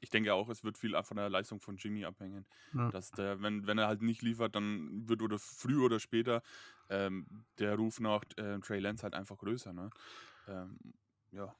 ich 0.00 0.10
denke 0.10 0.34
auch, 0.34 0.48
es 0.48 0.64
wird 0.64 0.78
viel 0.78 1.00
von 1.02 1.16
der 1.16 1.28
Leistung 1.28 1.60
von 1.60 1.76
Jimmy 1.76 2.04
abhängen. 2.04 2.46
Ja. 2.74 2.90
Dass 2.90 3.10
der, 3.10 3.40
wenn, 3.42 3.66
wenn 3.66 3.78
er 3.78 3.86
halt 3.86 4.02
nicht 4.02 4.22
liefert, 4.22 4.54
dann 4.54 5.08
wird 5.08 5.22
oder 5.22 5.38
früh 5.38 5.82
oder 5.82 6.00
später 6.00 6.42
ähm, 6.88 7.26
der 7.58 7.76
Ruf 7.76 8.00
nach 8.00 8.22
äh, 8.36 8.58
Trey 8.60 8.80
Lance 8.80 9.02
halt 9.02 9.14
einfach 9.14 9.38
größer. 9.38 9.72
Ne? 9.72 9.90
Ähm, 10.48 10.78
ja. 11.32 11.54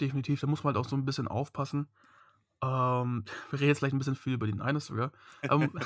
Definitiv, 0.00 0.40
da 0.40 0.46
muss 0.46 0.64
man 0.64 0.74
halt 0.74 0.84
auch 0.84 0.88
so 0.88 0.96
ein 0.96 1.04
bisschen 1.04 1.28
aufpassen. 1.28 1.88
Ähm, 2.62 3.24
wir 3.50 3.58
reden 3.58 3.68
jetzt 3.68 3.78
vielleicht 3.78 3.94
ein 3.94 3.98
bisschen 3.98 4.16
viel 4.16 4.34
über 4.34 4.46
die 4.46 4.52
Niners 4.52 4.86
sogar. 4.86 5.12
Aber 5.48 5.66
man 5.66 5.84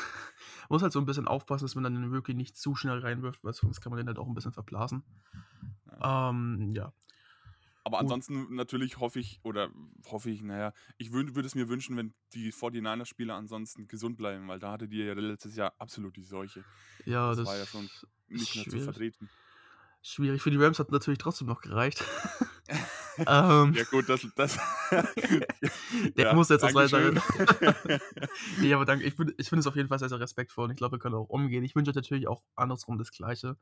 muss 0.69 0.83
halt 0.83 0.93
so 0.93 0.99
ein 0.99 1.07
bisschen 1.07 1.29
aufpassen, 1.29 1.65
dass 1.65 1.75
man 1.75 1.85
dann 1.85 1.95
den 1.95 2.13
Rookie 2.13 2.35
nicht 2.35 2.57
zu 2.57 2.75
schnell 2.75 2.99
reinwirft, 2.99 3.45
weil 3.45 3.53
sonst 3.55 3.81
kann 3.81 3.91
man 3.91 3.99
den 3.99 4.09
halt 4.09 4.19
auch 4.19 4.27
ein 4.27 4.35
bisschen 4.35 4.53
verblasen. 4.53 5.05
Ja. 6.01 6.31
Ähm, 6.31 6.71
ja. 6.75 6.93
Aber 7.87 7.99
ansonsten 7.99 8.55
natürlich 8.55 8.99
hoffe 8.99 9.21
ich, 9.21 9.41
oder 9.43 9.71
hoffe 10.07 10.31
ich, 10.31 10.43
naja, 10.43 10.73
ich 10.97 11.13
würde 11.13 11.35
würd 11.35 11.45
es 11.45 11.55
mir 11.55 11.69
wünschen, 11.69 11.97
wenn 11.99 12.15
die 12.33 12.51
49er-Spieler 12.51 13.35
ansonsten 13.35 13.89
gesund 13.89 14.17
bleiben, 14.17 14.49
weil 14.49 14.59
da 14.59 14.73
hatte 14.73 14.89
die 14.89 14.97
ja 14.99 15.13
letztes 15.13 15.55
Jahr 15.55 15.75
absolut 15.79 16.17
die 16.17 16.23
Seuche. 16.23 16.65
Ja, 17.05 17.29
das, 17.29 17.39
das 17.39 17.47
war 17.47 17.59
ja 17.59 17.67
schon 17.67 17.91
nicht 18.29 18.57
mehr 18.57 18.65
zu 18.65 18.81
vertreten. 18.81 19.29
Schwierig. 20.01 20.43
Für 20.43 20.51
die 20.51 20.57
Rams 20.57 20.79
hat 20.79 20.91
natürlich 20.93 21.19
trotzdem 21.19 21.47
noch 21.47 21.61
gereicht. 21.61 22.03
ähm, 23.19 23.75
ja, 23.75 23.85
gut, 23.85 24.09
das. 24.09 24.27
das 24.37 24.59
der 24.91 26.27
ja, 26.27 26.35
muss 26.35 26.49
jetzt 26.49 26.63
das 26.63 26.75
weiter. 26.75 26.99
nee, 28.61 28.73
aber 28.73 28.85
danke. 28.85 29.05
Ich, 29.05 29.15
ich 29.39 29.49
finde 29.49 29.61
es 29.61 29.67
auf 29.67 29.77
jeden 29.77 29.89
Fall 29.89 29.99
sehr, 29.99 30.09
sehr 30.09 30.21
respektvoll 30.21 30.65
und 30.65 30.71
ich 30.71 30.77
glaube, 30.77 30.97
wir 30.97 30.99
können 30.99 31.15
auch 31.15 31.29
umgehen. 31.29 31.65
Ich 31.65 31.75
wünsche 31.75 31.93
natürlich 31.93 32.29
auch 32.29 32.43
andersrum 32.57 32.99
das 32.99 33.11
Gleiche. 33.11 33.57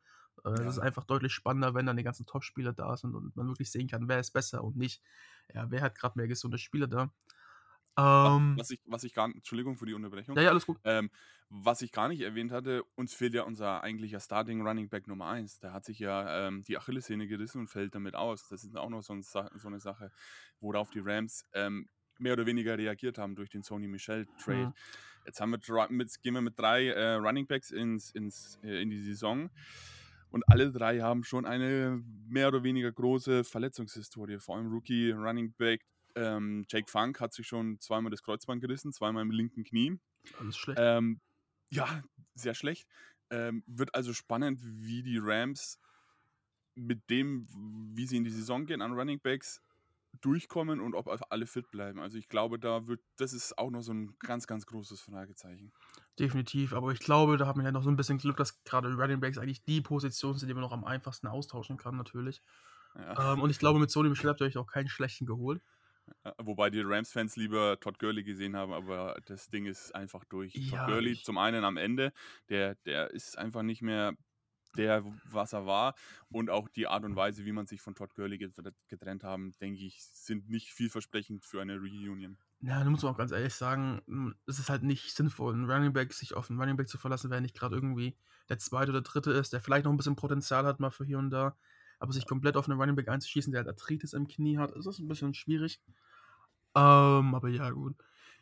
Äh, 0.45 0.51
ja. 0.51 0.55
Es 0.63 0.75
ist 0.75 0.79
einfach 0.79 1.05
deutlich 1.05 1.33
spannender, 1.33 1.75
wenn 1.75 1.87
dann 1.87 1.97
die 1.97 2.03
ganzen 2.03 2.27
Top-Spieler 2.27 2.73
da 2.73 2.97
sind 2.97 3.15
und 3.15 3.37
man 3.37 3.49
wirklich 3.49 3.71
sehen 3.71 3.89
kann, 3.89 4.09
wer 4.09 4.21
ist 4.21 4.33
besser 4.33 4.65
und 4.65 4.77
nicht, 4.77 5.03
ja, 5.55 5.71
wer 5.71 5.83
hat 5.83 5.97
gerade 5.97 6.19
mehr 6.19 6.29
gesunde 6.29 6.59
Spieler 6.59 6.87
da. 6.87 7.13
Ähm, 7.97 8.55
was, 8.59 8.71
ich, 8.71 8.81
was 8.87 9.05
ich 9.05 9.15
gar 9.15 9.27
Entschuldigung 9.27 9.77
für 9.77 9.87
die 9.87 9.95
Unterbrechung. 9.95 10.37
Ja, 10.37 10.43
ja, 10.43 10.51
alles 10.51 10.67
gut. 10.67 10.79
Ähm, 10.85 11.11
was 11.49 11.83
ich 11.83 11.93
gar 11.93 12.09
nicht 12.09 12.23
erwähnt 12.23 12.51
hatte, 12.51 12.83
uns 12.95 13.13
fehlt 13.13 13.35
ja 13.35 13.43
unser 13.43 13.83
eigentlicher 13.83 14.21
Starting 14.21 14.67
Running 14.67 14.89
Back 14.89 15.07
Nummer 15.07 15.27
1. 15.27 15.59
Der 15.59 15.75
hat 15.75 15.85
sich 15.85 15.99
ja 15.99 16.49
ähm, 16.49 16.63
die 16.63 16.79
Achillessehne 16.79 17.27
gerissen 17.27 17.61
und 17.61 17.69
fällt 17.69 17.95
damit 17.95 18.15
aus. 18.15 18.49
Das 18.49 18.65
ist 18.65 18.77
auch 18.77 18.89
noch 18.89 19.03
so, 19.03 19.13
ein, 19.13 19.23
so 19.23 19.69
eine 19.69 19.79
Sache, 19.79 20.11
worauf 20.61 20.89
die 20.91 21.01
Rams 21.01 21.47
ähm, 21.53 21.89
mehr 22.19 22.33
oder 22.33 22.47
weniger 22.47 22.79
reagiert 22.79 23.19
haben 23.19 23.35
durch 23.35 23.51
den 23.51 23.63
Sony 23.63 23.87
Michel 23.87 24.27
Trade. 24.43 24.61
Ja. 24.61 24.75
Jetzt 25.27 25.41
haben 25.41 25.51
wir 25.51 25.89
mit, 25.91 26.23
gehen 26.23 26.35
wir 26.35 26.41
mit 26.41 26.59
drei 26.59 26.89
äh, 26.89 27.15
Running 27.15 27.47
Backs 27.47 27.71
ins, 27.71 28.11
ins, 28.13 28.59
äh, 28.63 28.81
in 28.81 28.89
die 28.89 29.03
Saison. 29.03 29.51
Und 30.31 30.49
alle 30.49 30.73
drei 30.73 31.01
haben 31.01 31.25
schon 31.25 31.45
eine 31.45 32.03
mehr 32.27 32.49
oder 32.49 32.63
weniger 32.63 32.91
große 32.91 33.45
Verletzungshistorie. 33.45 34.39
Vor 34.39 34.57
allem 34.57 34.73
Rookie 34.73 35.11
Running 35.11 35.53
Back 35.53 35.85
ähm, 36.15 36.65
Jake 36.69 36.91
Funk 36.91 37.21
hat 37.21 37.33
sich 37.33 37.47
schon 37.47 37.81
zweimal 37.81 38.11
das 38.11 38.23
Kreuzband 38.23 38.61
gerissen, 38.61 38.93
zweimal 38.93 39.23
im 39.23 39.31
linken 39.31 39.65
Knie. 39.65 39.99
Alles 40.39 40.57
schlecht. 40.57 40.79
Ähm, 40.81 41.21
ja, 41.71 42.03
sehr 42.35 42.55
schlecht. 42.55 42.87
Ähm, 43.31 43.63
wird 43.67 43.95
also 43.95 44.13
spannend, 44.13 44.61
wie 44.63 45.03
die 45.03 45.19
Rams 45.19 45.79
mit 46.75 47.09
dem, 47.11 47.47
wie 47.95 48.07
sie 48.07 48.17
in 48.17 48.25
die 48.25 48.31
Saison 48.31 48.67
gehen 48.67 48.83
an 48.83 48.93
Running 48.93 49.21
Backs, 49.21 49.63
durchkommen 50.21 50.81
und 50.81 50.95
ob 50.95 51.09
alle 51.31 51.47
fit 51.47 51.71
bleiben. 51.71 51.99
Also 51.99 52.19
ich 52.19 52.29
glaube, 52.29 52.59
da 52.59 52.87
wird, 52.87 53.01
das 53.17 53.33
ist 53.33 53.57
auch 53.57 53.71
noch 53.71 53.81
so 53.81 53.93
ein 53.93 54.15
ganz, 54.19 54.47
ganz 54.47 54.67
großes 54.67 55.01
Fragezeichen. 55.01 55.73
Definitiv, 56.19 56.75
aber 56.75 56.93
ich 56.93 57.01
glaube, 57.01 57.39
da 57.39 57.47
hat 57.47 57.57
man 57.57 57.65
ja 57.65 57.73
noch 57.73 57.83
so 57.83 57.89
ein 57.89 57.97
bisschen 57.97 58.19
Glück, 58.19 58.37
dass 58.37 58.63
gerade 58.65 58.93
Running 58.93 59.21
Backs 59.21 59.39
eigentlich 59.39 59.65
die 59.65 59.81
Position 59.81 60.37
sind, 60.37 60.49
die 60.49 60.55
man 60.55 60.63
noch 60.63 60.73
am 60.73 60.85
einfachsten 60.85 61.27
austauschen 61.27 61.79
kann, 61.79 61.97
natürlich. 61.97 62.43
Ja. 62.95 63.33
Ähm, 63.33 63.41
und 63.41 63.49
ich 63.49 63.59
glaube, 63.59 63.79
mit 63.79 63.91
Sony 63.91 64.11
Michel 64.11 64.29
habt 64.29 64.41
ihr 64.43 64.47
euch 64.47 64.59
auch 64.59 64.67
keinen 64.67 64.89
schlechten 64.89 65.25
geholt. 65.25 65.63
Wobei 66.39 66.71
die 66.71 66.81
Rams-Fans 66.81 67.37
lieber 67.37 67.79
Todd 67.81 67.99
Gurley 67.99 68.23
gesehen 68.23 68.57
haben, 68.57 68.73
aber 68.73 69.17
das 69.25 69.49
Ding 69.49 69.67
ist 69.67 69.95
einfach 69.95 70.25
durch. 70.25 70.55
Ja, 70.55 70.85
Todd 70.85 70.95
Gurley 70.95 71.23
zum 71.23 71.39
einen 71.39 71.65
am 71.65 71.77
Ende, 71.77 72.13
der, 72.49 72.77
der 72.87 73.11
ist 73.11 73.39
einfach 73.39 73.63
nicht 73.63 73.83
mehr 73.83 74.15
der, 74.77 75.05
was 75.31 75.53
er 75.53 75.67
war. 75.67 75.95
Und 76.31 76.51
auch 76.51 76.69
die 76.69 76.87
Art 76.87 77.05
und 77.05 77.17
Weise, 77.17 77.45
wie 77.45 77.53
man 77.53 77.67
sich 77.67 77.81
von 77.81 77.95
Todd 77.95 78.15
Gurley 78.15 78.39
getrennt 78.89 79.25
haben, 79.25 79.53
denke 79.61 79.85
ich, 79.85 80.03
sind 80.05 80.49
nicht 80.49 80.73
vielversprechend 80.73 81.45
für 81.45 81.61
eine 81.61 81.77
Reunion. 81.77 82.39
Ja, 82.61 82.83
da 82.83 82.89
muss 82.89 83.03
man 83.03 83.13
auch 83.13 83.19
ganz 83.19 83.33
ehrlich 83.33 83.55
sagen, 83.55 84.03
hm, 84.07 84.37
es 84.47 84.59
ist 84.59 84.71
halt 84.71 84.85
nicht 84.85 85.15
sinnvoll, 85.15 85.53
einen 85.53 85.69
Running 85.71 85.93
Back, 85.93 86.13
sich 86.13 86.35
auf 86.35 86.49
einen 86.49 86.61
Running 86.61 86.77
Back 86.77 86.89
zu 86.89 86.97
verlassen, 86.97 87.29
wenn 87.31 87.39
er 87.39 87.41
nicht 87.43 87.57
gerade 87.57 87.75
irgendwie 87.75 88.17
der 88.49 88.59
zweite 88.59 88.93
oder 88.93 89.03
dritte 89.03 89.33
ist, 89.33 89.53
der 89.53 89.61
vielleicht 89.61 89.85
noch 89.85 89.93
ein 89.93 89.97
bisschen 89.97 90.17
Potenzial 90.17 90.65
hat, 90.65 90.79
mal 90.79 90.91
für 90.91 91.05
hier 91.05 91.19
und 91.19 91.31
da. 91.31 91.57
Aber 92.03 92.13
sich 92.13 92.27
komplett 92.27 92.57
auf 92.57 92.69
einen 92.69 92.81
Running 92.81 92.97
Back 92.97 93.09
einzuschießen, 93.09 93.53
der 93.53 93.61
halt 93.61 93.69
Arthritis 93.69 94.13
im 94.13 94.27
Knie 94.27 94.59
hat, 94.59 94.73
ist 94.73 94.87
das 94.87 94.99
ein 94.99 95.07
bisschen 95.07 95.35
schwierig. 95.35 95.81
Ähm, 96.75 97.33
aber 97.33 97.49
ja, 97.49 97.71
gut. 97.71 97.95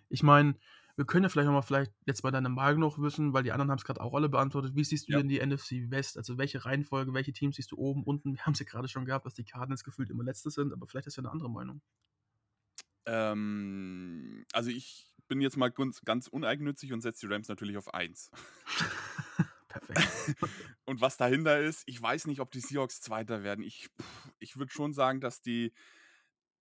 Ich 0.08 0.22
meine, 0.22 0.54
wir 0.96 1.04
können 1.04 1.24
ja 1.24 1.28
vielleicht 1.28 1.44
nochmal 1.44 1.62
vielleicht 1.62 1.92
jetzt 2.06 2.22
bei 2.22 2.30
deiner 2.30 2.48
Meinung 2.48 2.80
noch 2.80 2.98
wissen, 2.98 3.34
weil 3.34 3.42
die 3.42 3.52
anderen 3.52 3.70
haben 3.70 3.76
es 3.76 3.84
gerade 3.84 4.00
auch 4.00 4.14
alle 4.14 4.30
beantwortet. 4.30 4.76
Wie 4.76 4.84
siehst 4.84 5.08
du 5.08 5.12
ja. 5.12 5.18
denn 5.18 5.28
die 5.28 5.44
NFC 5.44 5.90
West? 5.90 6.16
Also 6.16 6.38
welche 6.38 6.64
Reihenfolge, 6.64 7.12
welche 7.12 7.34
Teams 7.34 7.56
siehst 7.56 7.72
du 7.72 7.76
oben, 7.76 8.02
unten? 8.02 8.32
Wir 8.32 8.46
haben 8.46 8.54
es 8.54 8.60
ja 8.60 8.64
gerade 8.64 8.88
schon 8.88 9.04
gehabt, 9.04 9.26
dass 9.26 9.34
die 9.34 9.44
Cardinals 9.44 9.84
gefühlt 9.84 10.08
immer 10.08 10.24
letzte 10.24 10.50
sind, 10.50 10.72
aber 10.72 10.86
vielleicht 10.86 11.06
ist 11.06 11.16
ja 11.16 11.20
eine 11.22 11.30
andere 11.30 11.50
Meinung. 11.50 11.82
Ähm, 13.04 14.46
also 14.54 14.70
ich 14.70 15.06
bin 15.28 15.42
jetzt 15.42 15.58
mal 15.58 15.70
ganz, 15.70 16.00
ganz 16.00 16.28
uneigennützig 16.28 16.94
und 16.94 17.02
setze 17.02 17.26
die 17.26 17.32
Rams 17.32 17.48
natürlich 17.48 17.76
auf 17.76 17.92
1. 17.92 18.30
Und 20.84 21.00
was 21.00 21.16
dahinter 21.16 21.60
ist, 21.60 21.82
ich 21.86 22.00
weiß 22.00 22.26
nicht, 22.26 22.40
ob 22.40 22.50
die 22.50 22.60
Seahawks 22.60 23.00
Zweiter 23.00 23.42
werden. 23.42 23.64
Ich, 23.64 23.88
ich 24.38 24.56
würde 24.56 24.72
schon 24.72 24.92
sagen, 24.92 25.20
dass 25.20 25.40
die, 25.40 25.72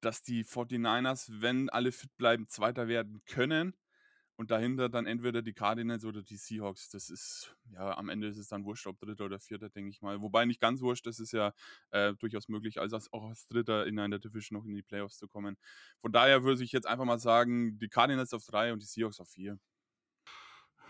dass 0.02 0.22
die 0.22 0.44
49ers, 0.44 1.42
wenn 1.42 1.70
alle 1.70 1.92
fit 1.92 2.16
bleiben, 2.18 2.48
Zweiter 2.48 2.88
werden 2.88 3.22
können. 3.26 3.74
Und 4.38 4.52
dahinter 4.52 4.88
dann 4.88 5.06
entweder 5.06 5.42
die 5.42 5.52
Cardinals 5.52 6.06
oder 6.06 6.24
die 6.24 6.38
Seahawks. 6.38 6.90
Das 6.90 7.10
ist, 7.10 7.58
ja, 7.74 7.98
am 7.98 8.08
Ende 8.08 8.28
ist 8.28 8.38
es 8.38 8.48
dann 8.48 8.64
wurscht, 8.64 8.88
ob 8.88 8.98
Dritter 9.00 9.26
oder 9.26 9.38
Vierter, 9.38 9.70
denke 9.70 9.90
ich 9.90 10.02
mal. 10.02 10.22
Wobei 10.22 10.46
nicht 10.46 10.62
ganz 10.62 10.80
wurscht, 10.80 11.06
das 11.08 11.20
ist 11.20 11.34
ja 11.34 11.54
äh, 11.92 12.14
durchaus 12.16 12.48
möglich, 12.48 12.80
also 12.80 12.98
auch 13.12 13.28
als 13.28 13.48
Dritter 13.50 13.86
in 13.86 14.00
einer 14.00 14.18
Division 14.18 14.58
noch 14.58 14.66
in 14.66 14.76
die 14.76 14.82
Playoffs 14.82 15.18
zu 15.18 15.28
kommen. 15.28 15.58
Von 16.00 16.14
daher 16.14 16.44
würde 16.44 16.64
ich 16.64 16.72
jetzt 16.72 16.88
einfach 16.88 17.04
mal 17.04 17.20
sagen, 17.20 17.78
die 17.80 17.90
Cardinals 17.90 18.34
auf 18.34 18.46
drei 18.46 18.72
und 18.72 18.82
die 18.82 18.88
Seahawks 18.88 19.20
auf 19.20 19.30
vier. 19.30 19.60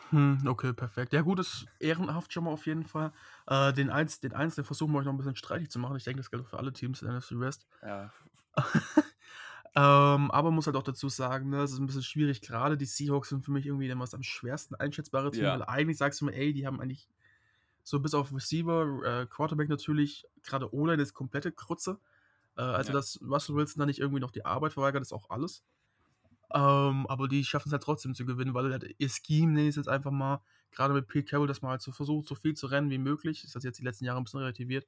Hm, 0.09 0.41
okay, 0.47 0.73
perfekt. 0.73 1.13
Ja, 1.13 1.21
gut, 1.21 1.39
ist 1.39 1.67
ehrenhaft 1.79 2.33
schon 2.33 2.45
mal 2.45 2.51
auf 2.51 2.65
jeden 2.65 2.85
Fall. 2.85 3.11
Äh, 3.47 3.73
den, 3.73 3.89
eins, 3.89 4.19
den 4.19 4.33
Einzelnen 4.33 4.65
versuchen 4.65 4.91
wir 4.91 4.99
euch 4.99 5.05
noch 5.05 5.13
ein 5.13 5.17
bisschen 5.17 5.35
streitig 5.35 5.69
zu 5.69 5.79
machen. 5.79 5.97
Ich 5.97 6.03
denke, 6.03 6.19
das 6.19 6.31
gilt 6.31 6.47
für 6.47 6.57
alle 6.57 6.73
Teams 6.73 7.01
in 7.01 7.07
der 7.07 7.17
NFC 7.17 7.39
West. 7.39 7.67
Ja. 7.83 8.11
Ähm, 9.75 10.31
aber 10.31 10.51
muss 10.51 10.65
halt 10.65 10.75
auch 10.75 10.83
dazu 10.83 11.09
sagen, 11.09 11.49
ne, 11.49 11.61
es 11.61 11.71
ist 11.71 11.79
ein 11.79 11.85
bisschen 11.85 12.03
schwierig. 12.03 12.41
Gerade 12.41 12.75
die 12.75 12.85
Seahawks 12.85 13.29
sind 13.29 13.45
für 13.45 13.51
mich 13.51 13.65
irgendwie 13.67 13.87
das 13.87 14.13
am 14.13 14.23
schwersten 14.23 14.75
einschätzbare 14.75 15.31
Team, 15.31 15.43
ja. 15.43 15.53
weil 15.53 15.63
eigentlich 15.63 15.97
sagst 15.97 16.21
du 16.21 16.25
mir, 16.25 16.33
ey, 16.33 16.53
die 16.53 16.65
haben 16.65 16.81
eigentlich 16.81 17.07
so 17.83 17.99
bis 17.99 18.13
auf 18.13 18.33
Receiver, 18.33 19.21
äh, 19.21 19.25
Quarterback 19.27 19.69
natürlich, 19.69 20.25
gerade 20.43 20.73
O-Line 20.73 21.01
ist 21.01 21.13
komplette 21.13 21.51
Krutze. 21.51 21.99
Äh, 22.57 22.61
also, 22.61 22.89
ja. 22.89 22.93
dass 22.97 23.19
Russell 23.21 23.55
Wilson 23.55 23.79
da 23.79 23.85
nicht 23.85 23.99
irgendwie 23.99 24.19
noch 24.19 24.31
die 24.31 24.45
Arbeit 24.45 24.73
verweigert, 24.73 25.01
ist 25.01 25.13
auch 25.13 25.29
alles. 25.29 25.63
Ähm, 26.53 27.05
aber 27.07 27.27
die 27.27 27.43
schaffen 27.45 27.69
es 27.69 27.73
halt 27.73 27.83
trotzdem 27.83 28.15
zu 28.15 28.25
gewinnen, 28.25 28.53
weil 28.53 28.71
halt 28.71 28.95
ihr 28.97 29.09
Scheme, 29.09 29.53
nenne 29.53 29.63
ich 29.63 29.69
es 29.69 29.75
jetzt 29.75 29.89
einfach 29.89 30.11
mal, 30.11 30.41
gerade 30.71 30.93
mit 30.93 31.07
Pete 31.07 31.25
Carroll, 31.25 31.47
dass 31.47 31.61
man 31.61 31.71
halt 31.71 31.81
so 31.81 31.91
versucht, 31.91 32.27
so 32.27 32.35
viel 32.35 32.55
zu 32.55 32.67
rennen 32.67 32.89
wie 32.89 32.97
möglich. 32.97 33.41
Das 33.43 33.55
hat 33.55 33.63
jetzt 33.63 33.79
die 33.79 33.83
letzten 33.83 34.05
Jahre 34.05 34.19
ein 34.19 34.23
bisschen 34.23 34.39
relativiert. 34.39 34.87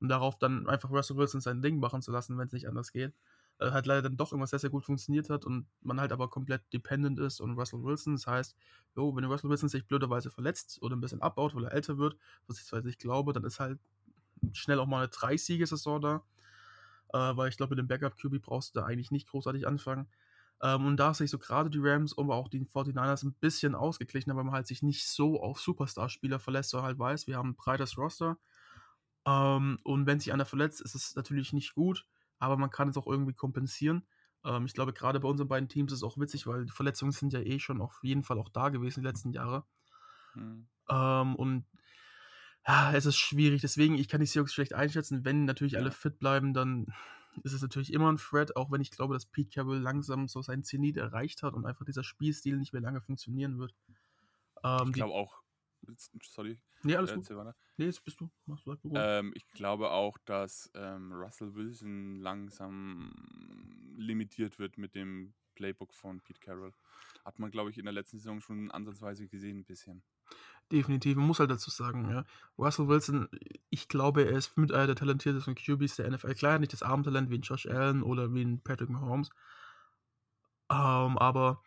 Und 0.00 0.08
darauf 0.08 0.38
dann 0.38 0.68
einfach 0.68 0.90
Russell 0.90 1.16
Wilson 1.16 1.40
sein 1.40 1.62
Ding 1.62 1.78
machen 1.78 2.02
zu 2.02 2.12
lassen, 2.12 2.36
wenn 2.38 2.46
es 2.46 2.52
nicht 2.52 2.68
anders 2.68 2.92
geht 2.92 3.14
äh, 3.58 3.70
halt 3.70 3.86
leider 3.86 4.02
dann 4.02 4.16
doch 4.16 4.32
irgendwas 4.32 4.50
sehr, 4.50 4.58
sehr 4.58 4.70
gut 4.70 4.84
funktioniert 4.84 5.30
hat 5.30 5.44
und 5.44 5.66
man 5.82 6.00
halt 6.00 6.12
aber 6.12 6.28
komplett 6.28 6.62
dependent 6.72 7.18
ist 7.18 7.40
und 7.40 7.58
Russell 7.58 7.82
Wilson. 7.82 8.14
Das 8.14 8.26
heißt, 8.26 8.56
jo, 8.96 9.14
wenn 9.16 9.24
Russell 9.24 9.50
Wilson 9.50 9.68
sich 9.68 9.86
blöderweise 9.86 10.30
verletzt 10.30 10.80
oder 10.82 10.96
ein 10.96 11.00
bisschen 11.00 11.22
abbaut, 11.22 11.54
weil 11.54 11.64
er 11.64 11.72
älter 11.72 11.98
wird, 11.98 12.16
was 12.46 12.58
ich 12.58 12.66
zwar 12.66 12.82
nicht 12.82 12.98
glaube, 12.98 13.32
dann 13.32 13.44
ist 13.44 13.60
halt 13.60 13.78
schnell 14.52 14.78
auch 14.78 14.86
mal 14.86 14.98
eine 14.98 15.08
Drei-Siege-Saison 15.08 16.00
da. 16.00 16.22
Äh, 17.12 17.36
weil 17.36 17.48
ich 17.48 17.56
glaube, 17.56 17.70
mit 17.70 17.78
dem 17.78 17.88
Backup-QB 17.88 18.42
brauchst 18.42 18.74
du 18.74 18.80
da 18.80 18.86
eigentlich 18.86 19.10
nicht 19.10 19.28
großartig 19.28 19.66
anfangen. 19.66 20.08
Ähm, 20.62 20.86
und 20.86 20.96
da 20.96 21.14
sehe 21.14 21.26
ich 21.26 21.30
so 21.30 21.38
gerade 21.38 21.70
die 21.70 21.80
Rams, 21.80 22.16
aber 22.16 22.36
auch 22.36 22.48
die 22.48 22.64
49ers 22.64 23.24
ein 23.24 23.34
bisschen 23.34 23.74
ausgeglichen, 23.74 24.34
weil 24.34 24.44
man 24.44 24.54
halt 24.54 24.66
sich 24.66 24.82
nicht 24.82 25.06
so 25.06 25.40
auf 25.40 25.60
Superstar-Spieler 25.60 26.38
verlässt, 26.38 26.70
sondern 26.70 26.86
halt 26.86 26.98
weiß, 26.98 27.26
wir 27.26 27.36
haben 27.36 27.50
ein 27.50 27.56
breites 27.56 27.98
Roster. 27.98 28.38
Ähm, 29.26 29.78
und 29.84 30.06
wenn 30.06 30.20
sich 30.20 30.32
einer 30.32 30.44
verletzt, 30.44 30.80
ist 30.80 30.94
es 30.94 31.14
natürlich 31.16 31.52
nicht 31.52 31.74
gut 31.74 32.06
aber 32.38 32.56
man 32.56 32.70
kann 32.70 32.88
es 32.88 32.96
auch 32.96 33.06
irgendwie 33.06 33.32
kompensieren. 33.32 34.06
Ähm, 34.44 34.66
ich 34.66 34.74
glaube, 34.74 34.92
gerade 34.92 35.20
bei 35.20 35.28
unseren 35.28 35.48
beiden 35.48 35.68
Teams 35.68 35.92
ist 35.92 35.98
es 35.98 36.02
auch 36.02 36.18
witzig, 36.18 36.46
weil 36.46 36.66
die 36.66 36.72
Verletzungen 36.72 37.12
sind 37.12 37.32
ja 37.32 37.40
eh 37.40 37.58
schon 37.58 37.80
auf 37.80 37.98
jeden 38.02 38.22
Fall 38.22 38.38
auch 38.38 38.48
da 38.48 38.68
gewesen 38.68 39.00
die 39.00 39.06
letzten 39.06 39.32
Jahre. 39.32 39.64
Mhm. 40.34 40.68
Und 40.86 41.64
ja, 42.66 42.92
es 42.92 43.06
ist 43.06 43.16
schwierig, 43.16 43.62
deswegen, 43.62 43.96
ich 43.96 44.08
kann 44.08 44.20
die 44.20 44.26
Seahawks 44.26 44.52
schlecht 44.52 44.74
einschätzen. 44.74 45.24
Wenn 45.24 45.44
natürlich 45.44 45.74
ja. 45.74 45.80
alle 45.80 45.90
fit 45.90 46.18
bleiben, 46.18 46.54
dann 46.54 46.86
ist 47.42 47.52
es 47.52 47.62
natürlich 47.62 47.92
immer 47.92 48.10
ein 48.10 48.16
Threat, 48.16 48.56
auch 48.56 48.70
wenn 48.70 48.80
ich 48.80 48.90
glaube, 48.90 49.14
dass 49.14 49.26
Pete 49.26 49.50
Carroll 49.50 49.78
langsam 49.78 50.28
so 50.28 50.42
sein 50.42 50.62
Zenit 50.62 50.96
erreicht 50.96 51.42
hat 51.42 51.54
und 51.54 51.66
einfach 51.66 51.84
dieser 51.84 52.04
Spielstil 52.04 52.56
nicht 52.56 52.72
mehr 52.72 52.82
lange 52.82 53.00
funktionieren 53.00 53.58
wird. 53.58 53.74
Ähm, 54.62 54.88
ich 54.88 54.92
glaube 54.94 55.14
auch, 55.14 55.42
sorry. 56.22 56.58
Nee, 56.82 56.96
alles 56.96 57.12
äh, 57.12 57.14
gut. 57.14 57.28
Nee, 57.76 57.86
jetzt 57.86 58.04
bist 58.04 58.20
du. 58.20 58.30
Machst 58.46 58.66
du 58.66 58.76
ähm, 58.94 59.32
ich 59.34 59.46
glaube 59.50 59.90
auch, 59.90 60.18
dass 60.24 60.70
ähm, 60.74 61.12
Russell 61.12 61.54
Wilson 61.54 62.16
langsam 62.16 63.12
limitiert 63.96 64.58
wird 64.58 64.78
mit 64.78 64.94
dem 64.94 65.34
Playbook 65.54 65.94
von 65.94 66.20
Pete 66.20 66.40
Carroll. 66.40 66.72
Hat 67.24 67.38
man, 67.38 67.50
glaube 67.50 67.70
ich, 67.70 67.78
in 67.78 67.84
der 67.84 67.92
letzten 67.92 68.18
Saison 68.18 68.40
schon 68.40 68.70
ansatzweise 68.70 69.26
gesehen, 69.26 69.60
ein 69.60 69.64
bisschen. 69.64 70.02
Definitiv, 70.72 71.16
man 71.16 71.26
muss 71.26 71.40
halt 71.40 71.50
dazu 71.50 71.70
sagen, 71.70 72.08
ja. 72.10 72.24
Russell 72.58 72.88
Wilson, 72.88 73.28
ich 73.70 73.88
glaube, 73.88 74.24
er 74.24 74.36
ist 74.36 74.56
mit 74.56 74.72
einer 74.72 74.86
der 74.86 74.96
talentiertesten 74.96 75.54
QBs 75.54 75.96
der 75.96 76.10
NFL. 76.10 76.34
Klar, 76.34 76.58
nicht 76.58 76.72
das 76.72 76.82
Armtalent 76.82 77.30
wie 77.30 77.38
ein 77.38 77.42
Josh 77.42 77.66
Allen 77.66 78.02
oder 78.02 78.32
wie 78.32 78.42
ein 78.42 78.60
Patrick 78.60 78.88
Mahomes. 78.88 79.30
Ähm, 80.70 81.18
aber 81.18 81.62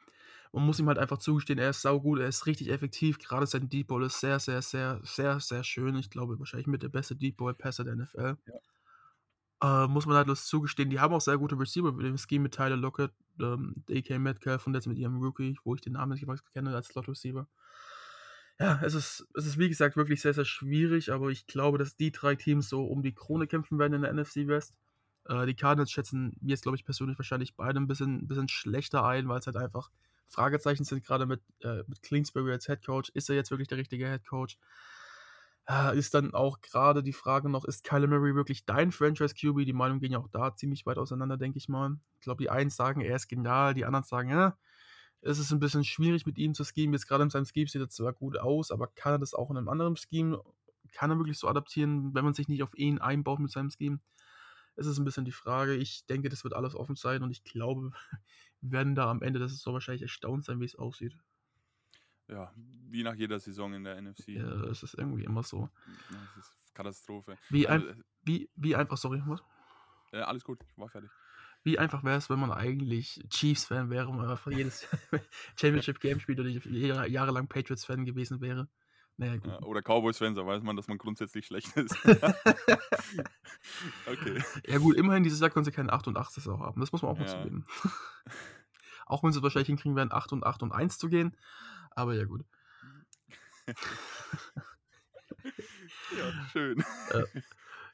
man 0.52 0.66
muss 0.66 0.80
ihm 0.80 0.88
halt 0.88 0.98
einfach 0.98 1.20
zugestehen, 1.20 1.60
er 1.60 1.70
ist 1.70 1.82
saugut, 1.82 2.20
er 2.20 2.28
ist 2.28 2.48
richtig 2.48 2.70
effektiv. 2.70 3.20
Gerade 3.20 3.46
sein 3.46 3.70
Deep 3.70 3.88
Ball 3.88 4.04
ist 4.04 4.20
sehr, 4.20 4.40
sehr, 4.40 4.62
sehr, 4.62 5.00
sehr, 5.04 5.40
sehr 5.40 5.64
schön. 5.64 5.96
Ich 5.96 6.10
glaube, 6.10 6.40
wahrscheinlich 6.40 6.68
mit 6.68 6.84
der 6.84 6.90
beste 6.90 7.16
Deep 7.16 7.38
Ball 7.38 7.54
Passer 7.54 7.84
der 7.84 7.96
NFL. 7.96 8.38
Ja. 8.46 9.84
Äh, 9.86 9.88
muss 9.88 10.06
man 10.06 10.18
halt 10.18 10.28
los 10.28 10.46
zugestehen. 10.46 10.90
Die 10.90 11.00
haben 11.00 11.14
auch 11.14 11.22
sehr 11.22 11.38
gute 11.38 11.60
Receiver 11.60 11.92
mit 11.92 12.06
dem 12.06 12.18
Scheme 12.18 12.44
mit 12.44 12.54
Tyler 12.54 12.78
Lockett, 12.78 13.12
ähm, 13.40 13.76
DK 13.90 14.20
Metcalf 14.20 14.66
und 14.68 14.74
jetzt 14.74 14.88
mit 14.88 14.98
ihrem 14.98 15.18
Rookie, 15.22 15.58
wo 15.64 15.76
ich 15.76 15.82
den 15.82 15.94
Namen 15.94 16.14
nicht 16.14 16.54
kenne 16.54 16.76
als 16.76 16.88
Slot 16.88 17.08
Receiver. 17.08 17.48
Ja, 18.60 18.80
es 18.84 18.96
ist, 18.96 19.28
es 19.36 19.46
ist 19.46 19.60
wie 19.60 19.70
gesagt 19.70 19.98
wirklich 19.98 20.22
sehr, 20.22 20.34
sehr 20.34 20.46
schwierig, 20.46 21.12
aber 21.12 21.30
ich 21.30 21.46
glaube, 21.46 21.78
dass 21.78 21.96
die 21.96 22.12
drei 22.12 22.36
Teams 22.36 22.70
so 22.70 22.86
um 22.86 23.04
die 23.04 23.14
Krone 23.14 23.46
kämpfen 23.46 23.78
werden 23.78 23.94
in 23.94 24.02
der 24.02 24.14
NFC 24.14 24.48
West. 24.48 24.74
Äh, 25.26 25.46
die 25.46 25.56
Cardinals 25.56 25.92
schätzen 25.92 26.36
mir 26.42 26.52
jetzt, 26.52 26.64
glaube 26.64 26.76
ich, 26.76 26.86
persönlich 26.86 27.20
wahrscheinlich 27.20 27.56
beide 27.56 27.80
ein 27.80 27.88
bisschen, 27.88 28.24
ein 28.24 28.28
bisschen 28.28 28.50
schlechter 28.50 29.06
ein, 29.06 29.28
weil 29.28 29.40
es 29.40 29.46
halt 29.46 29.58
einfach 29.58 29.92
Fragezeichen 30.28 30.84
sind 30.84 31.06
gerade 31.06 31.26
mit, 31.26 31.42
äh, 31.62 31.84
mit 31.88 32.02
Kingsbury 32.02 32.52
als 32.52 32.66
Head 32.66 32.86
Coach. 32.86 33.10
Ist 33.14 33.30
er 33.30 33.36
jetzt 33.36 33.52
wirklich 33.52 33.68
der 33.68 33.78
richtige 33.78 34.08
Head 34.10 34.26
Coach? 34.26 34.58
Äh, 35.70 35.98
ist 35.98 36.14
dann 36.14 36.34
auch 36.34 36.62
gerade 36.62 37.04
die 37.04 37.14
Frage 37.14 37.50
noch, 37.50 37.66
ist 37.66 37.84
Kyler 37.84 38.08
Murray 38.08 38.36
wirklich 38.36 38.66
dein 38.66 38.92
Franchise 38.92 39.36
QB? 39.36 39.66
Die 39.66 39.74
Meinungen 39.74 40.00
gehen 40.00 40.14
ja 40.14 40.20
auch 40.20 40.30
da 40.30 40.56
ziemlich 40.56 40.86
weit 40.86 40.98
auseinander, 40.98 41.38
denke 41.38 41.58
ich 41.58 41.70
mal. 41.70 41.98
Ich 42.16 42.22
glaube, 42.22 42.42
die 42.42 42.50
einen 42.50 42.70
sagen, 42.70 43.02
er 43.02 43.16
ist 43.18 43.28
genial, 43.28 43.74
die 43.74 43.86
anderen 43.86 44.06
sagen, 44.06 44.30
ja, 44.30 44.48
es 44.50 44.77
ist 45.22 45.52
ein 45.52 45.60
bisschen 45.60 45.84
schwierig 45.84 46.26
mit 46.26 46.38
ihm 46.38 46.54
zu 46.54 46.64
schemen. 46.64 46.94
Jetzt 46.94 47.08
gerade 47.08 47.24
in 47.24 47.30
seinem 47.30 47.46
Scheme 47.46 47.68
sieht 47.68 47.82
er 47.82 47.90
zwar 47.90 48.14
gut 48.14 48.38
aus, 48.38 48.72
aber 48.72 48.88
kann 48.88 49.14
er 49.14 49.20
das 49.20 49.34
auch 49.34 49.50
in 49.50 49.58
einem 49.58 49.70
anderen 49.70 49.96
Scheme? 49.98 50.42
Kann 50.92 51.12
er 51.12 51.18
wirklich 51.18 51.38
so 51.38 51.48
adaptieren, 51.48 52.14
wenn 52.14 52.24
man 52.24 52.34
sich 52.34 52.48
nicht 52.48 52.64
auf 52.64 52.78
ihn 52.78 53.00
einbaut 53.00 53.40
mit 53.40 53.52
seinem 53.52 53.72
Scheme? 53.72 54.00
Es 54.76 54.86
ist 54.86 55.00
ein 55.00 55.06
bisschen 55.06 55.26
die 55.26 55.32
Frage. 55.32 55.76
Ich 55.76 56.06
denke, 56.06 56.30
das 56.30 56.44
wird 56.44 56.54
alles 56.54 56.76
offen 56.76 56.96
sein 56.96 57.24
und 57.24 57.32
ich 57.32 57.44
glaube, 57.44 57.92
wir 58.62 58.72
werden 58.72 58.96
da 58.96 59.10
am 59.10 59.22
Ende 59.22 59.40
der 59.40 59.50
Saison 59.50 59.74
wahrscheinlich 59.74 60.04
erstaunt 60.04 60.46
sein, 60.46 60.60
wie 60.60 60.66
es 60.66 60.76
aussieht. 60.76 61.18
Ja, 62.28 62.54
wie 62.56 63.04
nach 63.04 63.16
jeder 63.16 63.40
Saison 63.40 63.74
in 63.74 63.84
der 63.84 64.02
NFC. 64.02 64.30
Ja, 64.30 64.66
es 64.66 64.84
ist 64.84 64.96
irgendwie 64.96 65.24
immer 65.24 65.44
so. 65.44 65.70
Das 66.36 66.46
ist 66.46 66.76
Katastrophe. 66.76 67.38
Wie, 67.50 67.68
also, 67.68 67.88
ein, 67.88 68.04
wie, 68.24 68.50
wie 68.56 68.76
einfach, 68.76 68.98
sorry, 68.98 69.22
was? 69.26 69.42
Äh, 70.12 70.20
alles 70.20 70.44
gut, 70.44 70.60
ich 70.70 70.78
war 70.78 70.90
fertig. 70.90 71.10
Wie 71.68 71.78
einfach 71.78 72.06
wäre 72.06 72.16
es, 72.16 72.30
wenn 72.30 72.40
man 72.40 72.54
eigentlich 72.54 73.22
Chiefs-Fan 73.30 73.90
wäre 73.90 74.08
und 74.08 74.22
einfach 74.22 74.50
jedes 74.50 74.88
Championship-Game 75.60 76.22
spielt 76.22 76.40
und 76.40 76.46
nicht 76.46 76.66
jahrelang 77.12 77.50
Patriots-Fan 77.50 78.06
gewesen 78.06 78.40
wäre. 78.40 78.70
Naja, 79.18 79.36
gut. 79.36 79.52
Ja, 79.52 79.60
oder 79.64 79.82
Cowboys-Fans, 79.82 80.38
da 80.38 80.46
weiß 80.46 80.64
man, 80.64 80.78
dass 80.78 80.88
man 80.88 80.98
grundsätzlich 80.98 81.46
schlecht 81.46 81.76
ist. 81.76 81.94
okay. 84.06 84.42
Ja 84.66 84.78
gut, 84.78 84.96
immerhin 84.96 85.24
dieses 85.24 85.42
Jahr 85.42 85.50
können 85.50 85.66
sie 85.66 85.74
keinen 85.74 85.90
8 85.90 86.08
und 86.08 86.16
8 86.16 86.32
Saison 86.32 86.62
haben. 86.62 86.80
Das 86.80 86.94
muss 86.94 87.02
man 87.02 87.12
auch 87.12 87.18
mal 87.18 87.26
Ja. 87.28 87.38
zugeben. 87.38 87.66
auch 89.06 89.24
wenn 89.24 89.34
sie 89.34 89.40
es 89.40 89.44
wahrscheinlich 89.44 89.68
hinkriegen 89.68 89.98
werden, 89.98 90.14
8 90.14 90.32
und 90.32 90.46
8 90.46 90.64
und 90.64 90.72
1 90.72 90.98
zu 90.98 91.10
gehen. 91.10 91.36
Aber 91.92 92.14
ja 92.14 92.24
gut. 92.24 92.46
Ja, 96.18 96.48
schön. 96.54 96.82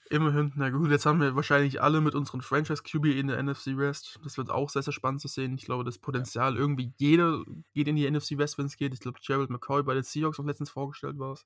Immerhin, 0.10 0.52
na 0.56 0.70
gut, 0.70 0.92
jetzt 0.92 1.06
haben 1.06 1.22
wir 1.22 1.36
wahrscheinlich 1.36 1.82
alle 1.82 2.02
mit 2.02 2.14
unseren 2.14 2.42
Franchise-QB 2.42 3.06
in 3.06 3.28
der 3.28 3.42
NFC 3.42 3.78
West. 3.78 4.20
Das 4.24 4.38
wird 4.38 4.50
auch 4.50 4.70
sehr, 4.70 4.84
sehr 4.84 4.94
spannend 4.94 5.22
zu 5.22 5.28
sehen. 5.28 5.56
Ich 5.56 5.66
glaube, 5.66 5.84
das 5.84 5.98
Potenzial, 5.98 6.58
irgendwie 6.58 6.94
jeder 6.98 7.44
geht 7.74 7.88
in 7.88 7.96
die 7.96 8.10
NFC 8.10 8.38
West, 8.38 8.58
wenn 8.58 8.66
es 8.66 8.76
geht. 8.76 8.94
Ich 8.94 9.00
glaube, 9.00 9.20
Gerald 9.26 9.50
McCoy 9.50 9.82
bei 9.84 9.94
den 9.94 10.04
Seahawks 10.04 10.40
auch 10.40 10.46
letztens 10.46 10.70
vorgestellt 10.70 11.18
war 11.20 11.34
es. 11.34 11.46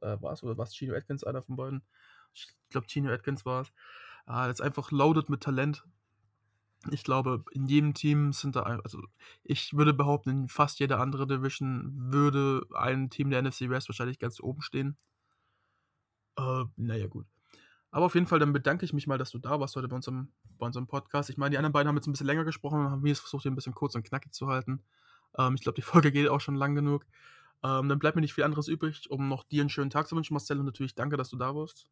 Äh, 0.00 0.20
war 0.20 0.32
es 0.32 0.42
oder 0.42 0.58
war 0.58 0.64
es 0.64 0.76
Gino 0.76 0.94
Atkins, 0.94 1.24
einer 1.24 1.42
von 1.42 1.56
beiden? 1.56 1.82
Ich 2.34 2.48
glaube, 2.70 2.86
Gino 2.88 3.10
Atkins 3.10 3.46
war 3.46 3.62
es. 3.62 3.72
Ah, 4.26 4.48
jetzt 4.48 4.60
einfach 4.60 4.90
loaded 4.90 5.28
mit 5.30 5.42
Talent. 5.42 5.84
Ich 6.90 7.04
glaube, 7.04 7.44
in 7.52 7.66
jedem 7.66 7.94
Team 7.94 8.32
sind 8.32 8.56
da, 8.56 8.62
also 8.62 9.02
ich 9.42 9.74
würde 9.76 9.94
behaupten, 9.94 10.30
in 10.30 10.48
fast 10.48 10.78
jeder 10.78 11.00
andere 11.00 11.26
Division 11.26 11.92
würde 12.12 12.66
ein 12.74 13.10
Team 13.10 13.30
der 13.30 13.42
NFC 13.42 13.70
West 13.70 13.88
wahrscheinlich 13.88 14.18
ganz 14.18 14.40
oben 14.40 14.60
stehen. 14.60 14.96
Äh, 16.36 16.64
naja, 16.76 17.06
gut. 17.06 17.26
Aber 17.96 18.04
auf 18.04 18.14
jeden 18.14 18.26
Fall, 18.26 18.38
dann 18.38 18.52
bedanke 18.52 18.84
ich 18.84 18.92
mich 18.92 19.06
mal, 19.06 19.16
dass 19.16 19.30
du 19.30 19.38
da 19.38 19.58
warst 19.58 19.74
heute 19.74 19.88
bei 19.88 19.96
unserem, 19.96 20.28
bei 20.58 20.66
unserem 20.66 20.86
Podcast. 20.86 21.30
Ich 21.30 21.38
meine, 21.38 21.52
die 21.52 21.56
anderen 21.56 21.72
beiden 21.72 21.88
haben 21.88 21.96
jetzt 21.96 22.06
ein 22.06 22.12
bisschen 22.12 22.26
länger 22.26 22.44
gesprochen 22.44 22.80
und 22.80 22.90
haben 22.90 23.06
jetzt 23.06 23.20
versucht, 23.20 23.44
hier 23.44 23.50
ein 23.50 23.54
bisschen 23.54 23.72
kurz 23.72 23.94
und 23.94 24.02
knackig 24.02 24.34
zu 24.34 24.48
halten. 24.48 24.82
Ähm, 25.38 25.54
ich 25.54 25.62
glaube, 25.62 25.76
die 25.76 25.82
Folge 25.94 26.12
geht 26.12 26.28
auch 26.28 26.42
schon 26.42 26.56
lang 26.56 26.74
genug. 26.74 27.06
Ähm, 27.64 27.88
dann 27.88 27.98
bleibt 27.98 28.14
mir 28.14 28.20
nicht 28.20 28.34
viel 28.34 28.44
anderes 28.44 28.68
übrig, 28.68 29.10
um 29.10 29.28
noch 29.28 29.44
dir 29.44 29.62
einen 29.62 29.70
schönen 29.70 29.88
Tag 29.88 30.08
zu 30.08 30.14
wünschen, 30.14 30.34
Marcel. 30.34 30.58
Und 30.58 30.66
natürlich 30.66 30.94
danke, 30.94 31.16
dass 31.16 31.30
du 31.30 31.38
da 31.38 31.54
warst. 31.54 31.88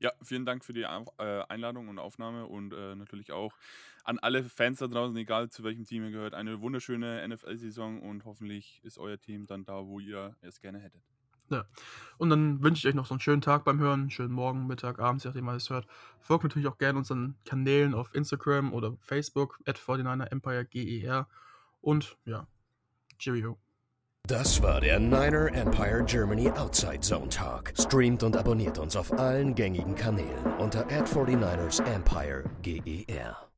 Ja, 0.00 0.10
vielen 0.22 0.46
Dank 0.46 0.64
für 0.64 0.72
die 0.72 0.84
äh, 0.84 1.42
Einladung 1.50 1.88
und 1.88 1.98
Aufnahme 1.98 2.46
und 2.46 2.72
äh, 2.72 2.94
natürlich 2.94 3.30
auch 3.30 3.52
an 4.04 4.18
alle 4.18 4.42
Fans 4.42 4.78
da 4.78 4.86
draußen, 4.86 5.14
egal 5.18 5.50
zu 5.50 5.64
welchem 5.64 5.84
Team 5.84 6.04
ihr 6.04 6.12
gehört, 6.12 6.32
eine 6.32 6.62
wunderschöne 6.62 7.28
NFL-Saison 7.28 8.00
und 8.00 8.24
hoffentlich 8.24 8.80
ist 8.84 8.96
euer 8.96 9.20
Team 9.20 9.46
dann 9.46 9.66
da, 9.66 9.84
wo 9.84 10.00
ihr 10.00 10.34
es 10.40 10.62
gerne 10.62 10.78
hättet. 10.78 11.02
Und 12.18 12.30
dann 12.30 12.62
wünsche 12.62 12.80
ich 12.80 12.92
euch 12.92 12.94
noch 12.94 13.06
so 13.06 13.14
einen 13.14 13.20
schönen 13.20 13.42
Tag 13.42 13.64
beim 13.64 13.78
Hören, 13.78 14.10
schönen 14.10 14.32
Morgen, 14.32 14.66
Mittag, 14.66 14.98
Abend, 14.98 15.22
je 15.24 15.30
nachdem, 15.30 15.46
wann 15.46 15.58
ihr 15.58 15.68
hört. 15.68 15.86
Folgt 16.20 16.44
natürlich 16.44 16.68
auch 16.68 16.78
gerne 16.78 16.98
unseren 16.98 17.34
Kanälen 17.44 17.94
auf 17.94 18.14
Instagram 18.14 18.72
oder 18.72 18.96
Facebook, 19.00 19.58
at 19.66 19.80
49 19.86 20.32
Empire 20.32 20.64
GER. 20.64 21.28
Und 21.80 22.16
ja, 22.24 22.46
Cheerio. 23.18 23.58
Das 24.26 24.62
war 24.62 24.80
der 24.80 24.98
Niner 24.98 25.52
Empire 25.52 26.02
Germany 26.06 26.50
Outside 26.50 27.00
Zone 27.00 27.28
Talk. 27.28 27.74
Streamt 27.78 28.22
und 28.22 28.36
abonniert 28.36 28.78
uns 28.78 28.96
auf 28.96 29.12
allen 29.12 29.54
gängigen 29.54 29.94
Kanälen 29.94 30.46
unter 30.58 30.86
ad 30.86 31.04
49ers 31.04 31.84
Empire 31.84 32.44
GER. 32.62 33.53